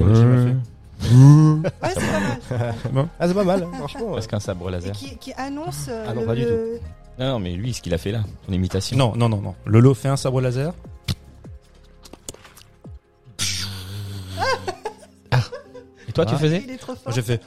Ouais, 1.03 1.71
c'est 1.95 1.95
pas 1.95 2.21
mal. 2.21 2.39
c'est 2.49 2.57
pas 2.59 2.93
mal. 2.93 3.09
Ah, 3.21 3.29
c'est 3.29 3.35
pas 3.35 3.45
mal, 3.45 3.63
hein, 3.63 3.71
franchement. 3.79 4.07
ouais. 4.09 4.13
Parce 4.15 4.27
qu'un 4.27 4.41
sabre 4.41 4.69
Et 4.69 4.73
laser. 4.73 4.93
qui, 4.93 5.17
qui 5.19 5.33
annonce 5.35 5.87
euh, 5.89 6.07
Ah 6.09 6.15
non, 6.15 6.21
le, 6.23 6.27
pas 6.27 6.35
du 6.35 6.43
le- 6.43 6.81
Non, 7.19 7.27
non, 7.33 7.39
mais 7.41 7.53
lui, 7.53 7.73
ce 7.75 7.83
qu'il 7.83 7.95
a 7.95 7.99
fait 7.99 8.13
là, 8.13 8.23
son 8.47 8.53
imitation. 8.53 8.97
Non, 8.97 9.13
non, 9.17 9.29
non, 9.29 9.41
non. 9.41 9.55
Lolo 9.67 9.95
fait 9.95 10.09
un 10.09 10.17
sabre 10.17 10.41
laser. 10.41 10.73
Toi, 16.15 16.27
tu 16.27 16.37
faisais 16.37 16.63
Il 16.67 16.71
est 16.73 16.77
trop 16.79 16.95
fort. 16.95 17.03
Moi, 17.07 17.15
j'ai 17.15 17.23
fait. 17.23 17.41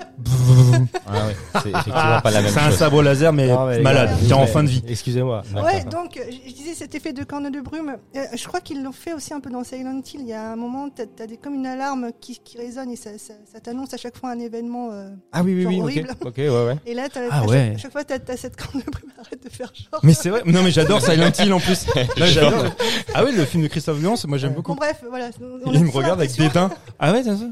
Ah 1.06 1.26
ouais, 1.28 1.36
c'est 1.64 1.70
effectivement 1.70 2.22
pas 2.22 2.32
la 2.32 2.42
même 2.42 2.52
C'est 2.52 2.60
un 2.60 2.70
chose. 2.70 2.78
sabre 2.78 3.02
laser, 3.02 3.34
mais 3.34 3.48
Non, 3.48 3.66
mais 3.66 3.78
les 3.78 3.84
malade, 3.84 4.10
gars, 4.22 4.28
est 4.30 4.34
en 4.34 4.42
mais- 4.42 4.48
fin 4.48 4.64
de 4.64 4.70
vie. 4.70 4.84
Excusez-moi. 4.88 5.42
Ouais, 5.64 5.84
donc 5.86 6.18
euh, 6.18 6.22
je 6.30 6.54
disais 6.54 6.74
cet 6.74 6.94
effet 6.96 7.14
de 7.14 7.24
corne 7.24 7.50
de 7.50 7.62
brume. 7.62 7.96
euh, 8.16 8.24
je 8.36 8.48
crois 8.48 8.60
qu'ils 8.62 8.84
l'ont 8.84 8.92
fait 8.92 9.14
aussi 9.14 9.34
un 9.34 9.40
peu 9.40 9.50
dans 9.50 9.64
Silent 9.64 10.02
Hill. 10.14 10.20
Il 10.22 10.28
y 10.28 10.34
a 10.34 10.52
un 10.52 10.56
moment, 10.56 10.90
t'as 10.90 11.04
as 11.24 11.28
des, 11.28 11.38
comme 11.38 11.56
une 11.56 11.66
alarme 11.66 12.10
qui, 12.20 12.40
qui 12.44 12.58
résonne 12.58 12.92
et 12.92 12.96
ça, 12.96 13.12
ça, 13.18 13.34
ça 13.52 13.60
t'annonce 13.60 13.94
à 13.94 13.98
chaque 13.98 14.18
fois 14.18 14.32
un 14.32 14.40
événement. 14.40 14.90
euh, 14.92 15.10
Ah 15.32 15.42
oui, 15.44 15.54
oui, 15.56 15.64
genre 15.64 15.72
oui, 15.72 15.82
horrible. 15.82 16.10
ok. 16.22 16.28
Ok, 16.28 16.38
ouais, 16.38 16.50
ouais. 16.50 16.76
Et 16.86 16.94
là, 16.94 17.08
t'as- 17.12 17.22
Ah 17.32 17.40
à, 17.42 17.46
ouais. 17.46 17.68
chaque, 17.70 17.76
à 17.76 17.78
chaque 17.80 17.92
fois, 17.92 18.04
t'as 18.04 18.34
as 18.34 18.38
cette 18.38 18.56
corne 18.56 18.82
de 18.86 18.92
brume. 18.92 19.12
Arrête 19.20 19.44
de 19.44 19.50
faire 19.50 19.72
genre. 19.76 20.00
Mais 20.04 20.14
c'est 20.14 20.30
vrai. 20.30 20.42
Non, 20.46 20.62
mais 20.62 20.72
j'adore 20.72 21.02
Silent 21.02 21.32
Hill 21.40 21.54
en 21.54 21.60
plus. 21.60 21.86
Non, 22.18 22.26
j'adore. 22.26 22.66
Ah 23.14 23.24
oui, 23.26 23.32
le 23.36 23.46
film 23.46 23.64
de 23.64 23.68
Christophe 23.68 24.02
Gans, 24.02 24.16
moi 24.28 24.38
j'aime 24.38 24.52
Bon, 24.52 24.58
beaucoup. 24.58 24.76
bref, 24.76 25.02
voilà. 25.10 25.30
on 25.42 25.70
a 25.72 25.74
Il 25.74 25.80
me 25.82 25.86
toujours 25.88 25.96
regarde 25.96 26.20
avec 26.20 26.38
l'impression- 26.38 26.68
dédain. 26.68 26.76
Ah 27.00 27.12
ouais, 27.12 27.24
c'est 27.24 27.36
ça. 27.36 27.46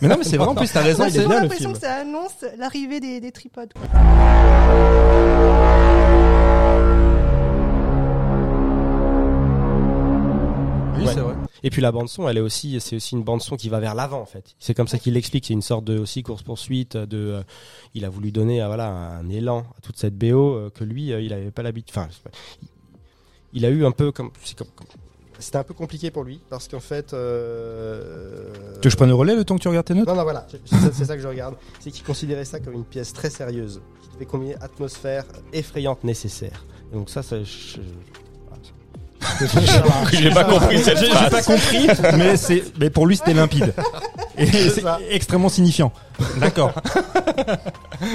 Mais 0.00 0.08
non, 0.08 0.16
mais 0.18 0.24
c'est 0.24 0.36
vrai 0.36 0.46
en 0.54 0.60
plus, 0.60 0.72
t'as 0.72 0.82
raison. 0.82 1.04
C'est 1.08 1.18
bien 1.18 1.28
le 1.28 1.34
l'impression 1.42 1.70
film. 1.70 1.72
que 1.74 1.80
ça 1.86 1.94
annonce 1.96 2.44
l'arrivée 2.58 3.00
des, 3.00 3.20
des 3.20 3.32
tripodes. 3.32 3.72
quoi. 3.72 3.82
Oui, 10.96 11.04
Ouais. 11.06 11.12
c'est 11.12 11.20
vrai. 11.20 11.34
Et 11.64 11.70
puis 11.70 11.82
la 11.82 11.90
bande 11.92 12.08
son, 12.08 12.28
elle 12.28 12.36
est 12.36 12.40
aussi, 12.42 12.78
c'est 12.80 12.96
aussi 12.96 13.14
une 13.16 13.24
bande 13.24 13.42
son 13.42 13.56
qui 13.56 13.68
va 13.68 13.80
vers 13.80 13.94
l'avant 13.94 14.20
en 14.20 14.26
fait. 14.26 14.54
C'est 14.58 14.74
comme 14.74 14.86
ça 14.86 14.98
qu'il 14.98 15.14
l'explique. 15.14 15.46
C'est 15.46 15.54
une 15.54 15.62
sorte 15.62 15.84
de 15.84 15.98
aussi 15.98 16.22
course 16.22 16.42
poursuite. 16.42 16.96
De, 16.96 17.16
euh, 17.16 17.42
il 17.94 18.04
a 18.04 18.10
voulu 18.10 18.30
donner, 18.32 18.62
euh, 18.62 18.66
voilà, 18.66 18.88
un 18.88 19.28
élan 19.28 19.64
à 19.76 19.80
toute 19.82 19.96
cette 19.98 20.16
BO 20.16 20.54
euh, 20.54 20.70
que 20.70 20.84
lui, 20.84 21.12
euh, 21.12 21.20
il 21.20 21.32
avait 21.32 21.50
pas 21.50 21.62
l'habitude. 21.62 21.94
Enfin, 21.96 22.08
il- 22.62 22.68
il 23.54 23.64
a 23.64 23.70
eu 23.70 23.84
un 23.84 23.90
peu 23.92 24.12
comme, 24.12 24.30
c'est 24.42 24.56
comme- 24.56 24.68
comme- 24.76 24.86
c'était 25.44 25.58
un 25.58 25.62
peu 25.64 25.74
compliqué 25.74 26.10
pour 26.10 26.24
lui 26.24 26.40
parce 26.50 26.66
qu'en 26.68 26.80
fait. 26.80 27.12
Euh... 27.14 28.52
Tu 28.54 28.58
veux 28.76 28.80
que 28.82 28.90
je 28.90 28.96
prenne 28.96 29.08
le 29.08 29.14
relais 29.14 29.36
le 29.36 29.44
temps 29.44 29.56
que 29.56 29.62
tu 29.62 29.68
regardes 29.68 29.86
tes 29.86 29.94
notes 29.94 30.06
Non, 30.08 30.14
non, 30.16 30.22
voilà, 30.24 30.46
c'est 30.50 30.66
ça, 30.68 30.76
c'est 30.92 31.04
ça 31.04 31.16
que 31.16 31.22
je 31.22 31.28
regarde. 31.28 31.54
C'est 31.80 31.90
qu'il 31.90 32.04
considérait 32.04 32.44
ça 32.44 32.60
comme 32.60 32.74
une 32.74 32.84
pièce 32.84 33.12
très 33.12 33.30
sérieuse, 33.30 33.80
qui 34.02 34.08
devait 34.14 34.26
combiner 34.26 34.56
atmosphère 34.60 35.24
effrayante 35.52 36.02
nécessaire. 36.04 36.64
Et 36.92 36.96
donc 36.96 37.10
ça, 37.10 37.22
ça 37.22 37.36
je- 37.42 37.78
J'ai 40.12 40.30
pas 40.30 40.44
compris 40.44 40.78
cette 40.78 40.98
J'ai 40.98 41.08
pas 41.30 41.42
compris, 41.42 41.86
mais 42.18 42.36
c'est, 42.36 42.62
mais 42.78 42.90
pour 42.90 43.06
lui 43.06 43.16
c'était 43.16 43.32
limpide. 43.34 43.72
Et 44.36 44.46
c'est 44.46 44.82
extrêmement 45.10 45.48
signifiant. 45.48 45.92
D'accord. 46.38 46.72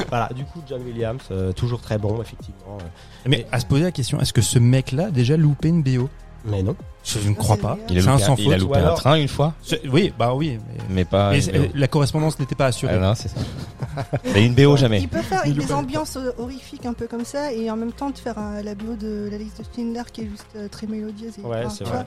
Voilà, 0.09 0.29
du 0.35 0.43
coup, 0.43 0.61
John 0.67 0.81
Williams, 0.83 1.21
euh, 1.31 1.51
toujours 1.53 1.81
très 1.81 1.97
bon, 1.97 2.21
effectivement. 2.21 2.77
euh, 2.79 2.85
Mais 3.25 3.47
à 3.51 3.59
se 3.59 3.65
poser 3.65 3.83
la 3.83 3.91
question, 3.91 4.19
est-ce 4.19 4.33
que 4.33 4.41
ce 4.41 4.59
mec-là 4.59 5.05
a 5.07 5.09
déjà 5.11 5.35
loupé 5.37 5.69
une 5.69 5.81
BO 5.81 6.09
Mais 6.45 6.63
non. 6.63 6.75
Je 7.03 7.27
ne 7.29 7.33
crois 7.35 7.57
pas. 7.57 7.77
Il 7.89 7.97
a 7.97 8.01
C'est 8.01 8.07
un 8.07 8.11
loupé, 8.13 8.23
sans 8.25 8.33
un, 8.33 8.35
il 8.37 8.53
a 8.53 8.57
loupé 8.57 8.79
ou 8.79 8.85
un 8.85 8.93
train 8.93 9.15
une 9.15 9.27
fois, 9.27 9.53
C'est- 9.63 9.81
Oui, 9.87 10.13
bah 10.17 10.33
oui. 10.35 10.59
Mais, 10.67 10.83
mais 10.89 11.05
pas. 11.05 11.31
mais 11.31 11.39
BO. 11.41 11.65
la 11.75 11.87
correspondance 11.87 12.39
n'était 12.39 12.55
pas 12.55 12.67
assurée. 12.67 12.93
Ah 12.95 12.99
non, 12.99 13.15
c'est 13.15 13.29
ça. 13.29 13.37
Mais 14.33 14.45
une 14.45 14.53
BO 14.53 14.77
jamais. 14.77 14.99
Il 15.01 15.07
peut 15.09 15.21
faire 15.21 15.41
Il 15.45 15.55
des 15.55 15.71
ambiances 15.73 16.17
horrifiques 16.37 16.85
un 16.85 16.93
peu 16.93 17.07
comme 17.07 17.25
ça 17.25 17.51
et 17.51 17.69
en 17.71 17.75
même 17.75 17.91
temps 17.91 18.11
te 18.11 18.19
faire 18.19 18.37
un- 18.37 18.61
la 18.61 18.75
bio 18.75 18.95
de 18.95 19.27
la 19.31 19.37
liste 19.37 19.59
de 19.59 19.65
Schindler 19.75 20.03
qui 20.13 20.21
est 20.21 20.29
juste 20.29 20.45
euh, 20.55 20.67
très 20.69 20.87
mélodieuse. 20.87 21.33
Et, 21.39 21.41
Ouais, 21.45 21.63
c'est 21.69 21.83
vrai. 21.85 22.05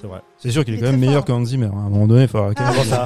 C'est 0.00 0.06
vrai. 0.06 0.20
C'est 0.38 0.50
sûr 0.50 0.64
qu'il 0.64 0.74
est 0.74 0.78
quand 0.78 0.90
même 0.90 0.98
meilleur 1.00 1.24
Hans 1.28 1.44
Zimmer. 1.44 1.66
À 1.66 1.76
un 1.78 1.88
moment 1.90 2.06
donné, 2.06 2.22
il 2.22 2.28
faut 2.28 2.38
arrêter. 2.38 2.62
Ah. 2.64 3.04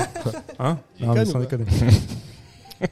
Hein 0.61 0.79
Non, 1.01 1.15
mais 1.15 1.25
sans 1.25 1.41
déconner. 1.41 1.65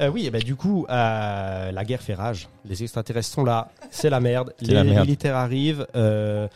Euh, 0.00 0.08
Oui, 0.10 0.26
et 0.26 0.30
ben 0.30 0.42
du 0.42 0.56
coup, 0.56 0.86
euh, 0.88 1.72
la 1.72 1.84
guerre 1.84 2.02
fait 2.02 2.14
rage. 2.14 2.48
Les 2.64 2.82
extraterrestres 2.82 3.28
sont 3.30 3.44
là, 3.44 3.70
c'est 3.90 4.10
la 4.10 4.20
merde. 4.20 4.52
Les 4.60 4.74
la 4.74 4.84
merde. 4.84 5.04
militaires 5.06 5.36
arrivent 5.36 5.86
euh, 5.96 6.48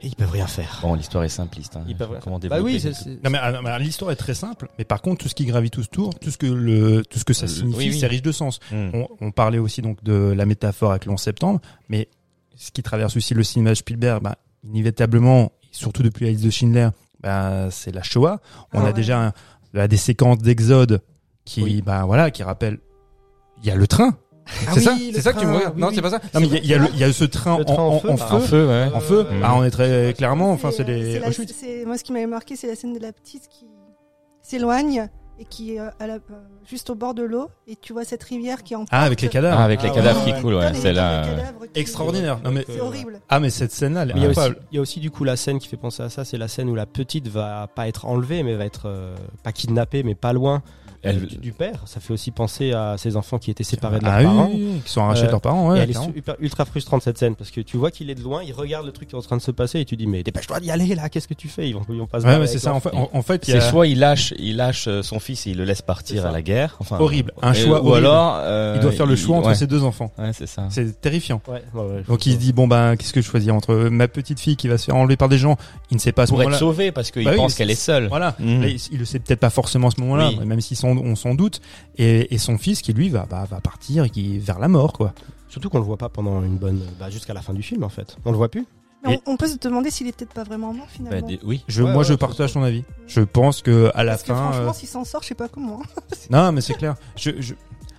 et 0.00 0.08
ils 0.08 0.16
peuvent 0.16 0.30
rien 0.30 0.46
faire. 0.46 0.78
Bon, 0.82 0.94
l'histoire 0.94 1.24
est 1.24 1.28
simpliste. 1.28 1.76
Hein. 1.76 1.84
Ils 1.88 1.96
peuvent 1.96 2.10
rien 2.10 2.20
Comment 2.22 2.40
faire. 2.40 2.50
Bah 2.50 2.56
développer 2.56 2.74
oui, 2.74 2.80
c'est- 2.80 2.88
le- 2.88 2.94
c'est- 2.94 3.24
Non 3.24 3.30
mais, 3.30 3.38
ah, 3.40 3.60
mais 3.62 3.78
l'histoire 3.78 4.10
est 4.10 4.16
très 4.16 4.34
simple, 4.34 4.68
mais 4.78 4.84
par 4.84 5.00
contre 5.02 5.22
tout 5.22 5.28
ce 5.28 5.34
qui 5.34 5.44
gravite 5.46 5.78
autour, 5.78 6.18
tout 6.18 6.30
ce 6.30 6.38
que 6.38 6.46
le, 6.46 7.04
tout 7.04 7.18
ce 7.18 7.24
que 7.24 7.32
ça 7.34 7.46
Le- 7.46 7.52
signifie, 7.52 7.78
oui, 7.78 7.88
oui. 7.90 7.98
c'est 8.00 8.06
riche 8.08 8.22
de 8.22 8.32
sens. 8.32 8.58
Hmm. 8.70 8.90
On, 8.94 9.08
on 9.20 9.30
parlait 9.30 9.58
aussi 9.58 9.80
donc 9.82 10.02
de 10.02 10.32
la 10.36 10.44
métaphore 10.46 10.90
avec 10.90 11.06
le 11.06 11.12
11 11.12 11.20
septembre, 11.20 11.60
mais 11.88 12.08
ce 12.56 12.70
qui 12.70 12.82
traverse 12.82 13.16
aussi 13.16 13.34
le 13.34 13.42
cinéma 13.44 13.70
de 13.70 13.74
Spielberg, 13.76 14.22
bah, 14.22 14.36
inévitablement, 14.64 15.52
surtout 15.70 16.02
depuis 16.02 16.24
la 16.26 16.30
liste 16.32 16.44
de 16.44 16.50
Schindler, 16.50 16.88
bah, 17.20 17.70
c'est 17.70 17.92
la 17.94 18.02
Shoah. 18.02 18.40
On 18.72 18.78
Ah 18.78 18.82
a 18.82 18.84
ouais. 18.86 18.92
déjà 18.92 19.26
un- 19.26 19.32
bah, 19.72 19.86
des 19.88 19.96
séquences 19.96 20.38
d'exode 20.38 21.00
qui, 21.44 21.62
Oui. 21.62 21.82
bah 21.82 22.04
voilà, 22.06 22.30
qui 22.30 22.42
rappellent. 22.42 22.78
Il 23.62 23.66
y 23.66 23.70
a 23.70 23.76
le 23.76 23.86
train. 23.86 24.16
Ah 24.66 24.72
c'est 24.74 24.80
ça, 24.80 24.94
oui, 24.96 25.12
c'est 25.14 25.20
ça 25.22 25.32
que 25.32 25.38
tu 25.38 25.46
me 25.46 25.54
regardes. 25.56 25.74
oui, 25.76 25.80
non, 25.80 25.88
oui. 25.88 25.94
c'est 25.94 26.02
pas 26.02 26.10
ça. 26.10 26.20
Non, 26.34 26.40
mais 26.40 26.46
il 26.48 26.52
y 26.52 26.56
a- 26.56 26.60
il 26.60 26.66
y, 26.66 26.74
a 26.74 26.78
le- 26.78 26.88
il 26.94 26.98
y 26.98 27.04
a 27.04 27.12
ce 27.12 27.24
train, 27.24 27.52
en, 27.52 27.60
en 27.62 27.78
en- 27.78 28.00
feu, 28.00 28.10
en 28.10 28.16
feu. 28.16 28.34
En 28.34 28.40
feu, 28.40 28.68
ouais. 28.68 28.90
En 28.92 29.00
feu. 29.00 29.26
Euh, 29.30 29.40
Bah, 29.40 29.52
on 29.54 29.62
est 29.64 29.70
très 29.70 30.14
clairement. 30.16 30.50
Enfin, 30.50 30.70
c'est 30.72 30.82
euh, 30.82 30.86
les 30.86 31.18
la- 31.20 31.26
Moi, 31.86 31.96
ce 31.96 32.02
qui 32.04 32.12
m'avait 32.12 32.26
marqué, 32.26 32.56
c'est 32.56 32.66
la 32.66 32.74
scène 32.74 32.92
de 32.92 32.98
la 32.98 33.12
petite 33.12 33.46
qui 33.48 33.66
s'éloigne 34.40 35.08
et 35.38 35.44
qui 35.44 35.74
est 35.76 35.80
euh, 35.80 35.88
à 36.00 36.06
la- 36.08 36.14
euh, 36.14 36.18
juste 36.68 36.90
au 36.90 36.94
bord 36.94 37.14
de 37.14 37.22
l'eau 37.22 37.48
et 37.68 37.76
tu 37.76 37.92
vois 37.92 38.04
cette 38.04 38.22
rivière 38.24 38.62
qui 38.64 38.74
en 38.74 38.84
Ah, 38.90 39.02
avec 39.04 39.20
les 39.22 39.28
cadavres. 39.28 39.58
Ah, 39.60 39.64
avec 39.64 39.80
les 39.82 39.88
Ah, 39.90 39.94
cadavres 39.94 40.18
ouais, 40.20 40.26
qui 40.26 40.32
ouais. 40.32 40.40
coulent, 40.40 40.54
ouais. 40.54 40.74
C'est 40.74 40.92
là. 40.92 41.24
euh, 41.24 41.36
Extraordinaire. 41.74 42.40
Non 42.44 42.50
mais 42.50 42.64
C'est 42.68 42.80
horrible. 42.80 43.20
ah 43.28 43.40
mais 43.40 43.50
cette 43.50 43.72
scène-là, 43.72 44.02
elle 44.02 44.10
est 44.10 44.14
Mais 44.14 44.20
il 44.20 44.22
y, 44.24 44.26
a 44.26 44.30
aussi, 44.30 44.40
incroyable. 44.40 44.66
il 44.72 44.74
y 44.74 44.78
a 44.78 44.80
aussi 44.82 45.00
du 45.00 45.10
coup 45.10 45.24
la 45.24 45.36
scène 45.36 45.58
qui 45.58 45.68
fait 45.68 45.76
penser 45.76 46.02
à 46.02 46.10
ça, 46.10 46.24
c'est 46.24 46.36
la 46.38 46.48
scène 46.48 46.68
où 46.68 46.74
la 46.74 46.86
petite 46.86 47.28
va 47.28 47.68
pas 47.74 47.88
être 47.88 48.06
enlevée, 48.06 48.42
mais 48.42 48.54
va 48.56 48.64
être 48.66 48.86
euh, 48.86 49.14
pas 49.44 49.52
kidnappée, 49.52 50.02
mais 50.02 50.14
pas 50.16 50.32
loin 50.32 50.62
Elle- 51.02 51.16
euh, 51.16 51.26
du, 51.26 51.36
du 51.38 51.52
père. 51.52 51.82
Ça 51.86 52.00
fait 52.00 52.12
aussi 52.12 52.30
penser 52.30 52.72
à 52.72 52.96
ces 52.98 53.16
enfants 53.16 53.38
qui 53.38 53.50
étaient 53.50 53.64
séparés 53.64 53.98
de 53.98 54.04
leurs 54.04 54.12
Ah 54.14 54.18
oui, 54.18 54.24
parents. 54.24 54.50
oui, 54.52 54.66
oui, 54.74 54.80
qui 54.84 54.90
sont 54.92 55.00
arrachés 55.02 55.22
Euh, 55.22 55.26
de 55.26 55.30
leurs 55.32 55.40
parents, 55.40 55.70
et 55.74 55.78
ouais. 55.78 55.82
elle 55.84 55.90
est 55.90 56.00
super, 56.14 56.36
ultra 56.40 56.64
frustrante 56.64 57.02
cette 57.02 57.18
scène 57.18 57.34
parce 57.34 57.50
que 57.50 57.60
tu 57.60 57.76
vois 57.76 57.90
qu'il 57.90 58.08
est 58.10 58.14
de 58.14 58.22
loin, 58.22 58.42
il 58.44 58.52
regarde 58.52 58.86
le 58.86 58.92
truc 58.92 59.08
qui 59.08 59.14
est 59.14 59.18
en 59.18 59.22
train 59.22 59.36
de 59.36 59.42
se 59.42 59.50
passer 59.50 59.80
et 59.80 59.84
tu 59.84 59.96
dis 59.96 60.06
mais 60.06 60.22
dépêche-toi 60.22 60.60
d'y 60.60 60.70
aller 60.70 60.94
là, 60.94 61.08
qu'est-ce 61.08 61.28
que 61.28 61.34
tu 61.34 61.48
fais? 61.48 61.68
Ils 61.68 61.74
vont, 61.74 61.82
ils 61.88 61.98
vont 61.98 62.06
pas 62.06 62.20
se 62.20 62.26
Ouais, 62.26 62.46
c'est 62.46 62.58
ça. 62.58 62.72
En 62.74 62.80
fait, 62.80 62.94
en, 62.94 63.10
en 63.12 63.22
C'est 63.42 63.54
a 63.56 63.60
soit 63.60 63.86
il 63.86 63.98
lâche, 63.98 64.32
il 64.38 64.56
lâche 64.56 64.86
euh, 64.88 65.02
son 65.02 65.18
fils 65.18 65.46
et 65.46 65.50
il 65.50 65.56
le 65.58 65.64
laisse 65.64 65.82
partir 65.82 66.26
à 66.26 66.30
la 66.32 66.42
guerre. 66.42 66.76
Enfin, 66.80 66.98
Horrible. 66.98 67.32
Un 67.42 67.52
et- 67.52 67.56
choix 67.56 67.82
Ou 67.82 67.88
horrible. 67.88 68.06
alors, 68.06 68.36
euh, 68.38 68.74
il 68.76 68.80
doit 68.82 68.92
faire 68.92 69.06
le 69.06 69.16
choix 69.16 69.38
entre 69.38 69.48
ouais. 69.48 69.54
ses 69.54 69.66
deux 69.66 69.82
enfants. 69.84 70.12
Ouais, 70.18 70.32
c'est 70.32 70.46
ça. 70.46 70.66
C'est 70.70 71.00
terrifiant. 71.00 71.40
Ouais, 71.48 71.62
ouais, 71.74 71.80
ouais, 71.82 72.02
Donc 72.06 72.26
il 72.26 72.32
se 72.32 72.38
dit 72.38 72.52
bon 72.52 72.68
ben 72.68 72.96
qu'est-ce 72.96 73.12
que 73.12 73.20
je 73.20 73.26
choisis 73.26 73.50
entre 73.50 73.74
ma 73.74 74.08
petite 74.08 74.38
fille 74.40 74.56
qui 74.56 74.68
va 74.68 74.78
se 74.78 74.84
faire 74.86 74.96
enlever 74.96 75.16
par 75.16 75.28
des 75.28 75.38
gens, 75.38 75.56
il 75.90 75.94
ne 75.96 76.00
sait 76.00 76.12
pas 76.12 76.26
ce 76.26 76.30
Pour 76.30 76.40
être 76.42 76.46
moment-là. 76.46 76.58
sauvé 76.58 76.92
parce 76.92 77.10
qu'il 77.10 77.24
Bah 77.24 77.34
pense 77.34 77.54
qu'elle 77.54 77.70
est 77.70 77.74
seule. 77.74 78.06
Voilà. 78.08 78.36
Là, 78.38 78.66
il, 78.68 78.98
le 78.98 79.04
sait 79.04 79.18
peut-être 79.18 79.40
pas 79.40 79.50
forcément 79.50 79.88
à 79.88 79.90
ce 79.90 80.00
moment-là, 80.00 80.30
même 80.44 80.60
si 80.60 80.76
son, 80.76 80.91
on 81.00 81.16
s'en 81.16 81.34
doute. 81.34 81.60
Et, 81.96 82.34
et 82.34 82.38
son 82.38 82.58
fils 82.58 82.82
qui 82.82 82.92
lui 82.92 83.08
va 83.08 83.26
bah, 83.28 83.44
va 83.50 83.60
partir 83.60 84.10
qui 84.10 84.38
vers 84.38 84.58
la 84.58 84.68
mort 84.68 84.92
quoi. 84.92 85.12
Surtout 85.48 85.68
qu'on 85.70 85.78
le 85.78 85.84
voit 85.84 85.98
pas 85.98 86.08
pendant 86.08 86.42
une 86.42 86.56
bonne, 86.56 86.80
bah, 86.98 87.10
jusqu'à 87.10 87.34
la 87.34 87.42
fin 87.42 87.52
du 87.54 87.62
film 87.62 87.84
en 87.84 87.88
fait. 87.88 88.16
On 88.24 88.30
le 88.30 88.36
voit 88.36 88.48
plus. 88.50 88.66
Et- 89.08 89.18
on, 89.26 89.32
on 89.32 89.36
peut 89.36 89.48
se 89.48 89.58
demander 89.58 89.90
s'il 89.90 90.06
est 90.06 90.16
peut-être 90.16 90.32
pas 90.32 90.44
vraiment 90.44 90.72
mort 90.72 90.86
Bah, 90.86 90.92
finalement. 90.92 91.26
des- 91.26 91.40
oui. 91.44 91.64
Je, 91.68 91.82
Ouais, 91.82 91.90
moi 91.90 91.98
ouais, 92.02 92.04
je 92.08 92.14
partage 92.14 92.52
ton 92.52 92.62
avis. 92.62 92.84
Je 93.06 93.20
pense 93.20 93.60
que 93.60 93.90
à 93.94 94.04
la 94.04 94.12
Parce 94.12 94.22
que 94.22 94.28
fin. 94.28 94.36
franchement, 94.52 94.70
euh, 94.70 94.72
s'il 94.72 94.88
s'en 94.88 95.04
sort, 95.04 95.22
je 95.22 95.28
sais 95.28 95.34
pas 95.34 95.48
comment. 95.48 95.82
Non, 96.30 96.52
mais 96.52 96.60
c'est 96.60 96.74
clair. 96.74 96.94
Je, 97.16 97.30
je... 97.40 97.54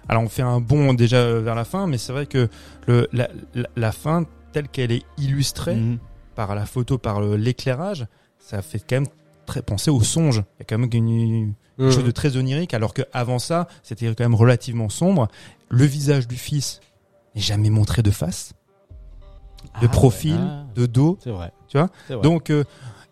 Alors, 0.09 0.23
on 0.23 0.29
fait 0.29 0.41
un 0.41 0.59
bond 0.61 0.93
déjà 0.93 1.17
euh, 1.17 1.41
vers 1.41 1.55
la 1.55 1.65
fin, 1.65 1.87
mais 1.87 1.97
c'est 1.97 2.11
vrai 2.13 2.25
que 2.25 2.47
le, 2.87 3.07
la, 3.13 3.29
la, 3.53 3.67
la 3.75 3.91
fin, 3.91 4.25
telle 4.53 4.67
qu'elle 4.69 4.91
est 4.91 5.03
illustrée 5.17 5.75
Mhm. 5.75 5.97
par 6.35 6.55
la 6.55 6.65
photo, 6.65 6.97
par 6.97 7.21
l'éclairage, 7.21 8.05
ça 8.39 8.61
fait 8.61 8.79
quand 8.79 8.95
même 8.97 9.07
très 9.45 9.61
penser 9.61 9.91
au 9.91 10.01
songe. 10.01 10.37
Il 10.57 10.59
y 10.59 10.61
a 10.61 10.65
quand 10.65 10.77
même 10.77 10.89
une, 10.93 11.53
Mhm. 11.77 11.85
quelque 11.87 11.95
chose 11.95 12.05
de 12.05 12.11
très 12.11 12.37
onirique, 12.37 12.73
alors 12.73 12.93
que 12.93 13.01
avant 13.13 13.39
ça, 13.39 13.67
c'était 13.83 14.07
quand 14.07 14.23
même 14.23 14.35
relativement 14.35 14.89
sombre. 14.89 15.27
Le 15.69 15.85
visage 15.85 16.27
du 16.27 16.35
fils 16.35 16.79
n'est 17.35 17.41
jamais 17.41 17.69
montré 17.69 18.01
de 18.03 18.11
face, 18.11 18.53
de 19.81 19.87
Ah, 19.87 19.89
profil. 19.89 20.37
Ah. 20.39 20.65
de 20.75 20.85
dos, 20.85 21.17
C'est 21.23 21.31
vrai. 21.31 21.51
tu 21.67 21.77
vois. 21.77 21.89
Vrai. 22.09 22.21
Donc 22.21 22.49
euh, 22.49 22.63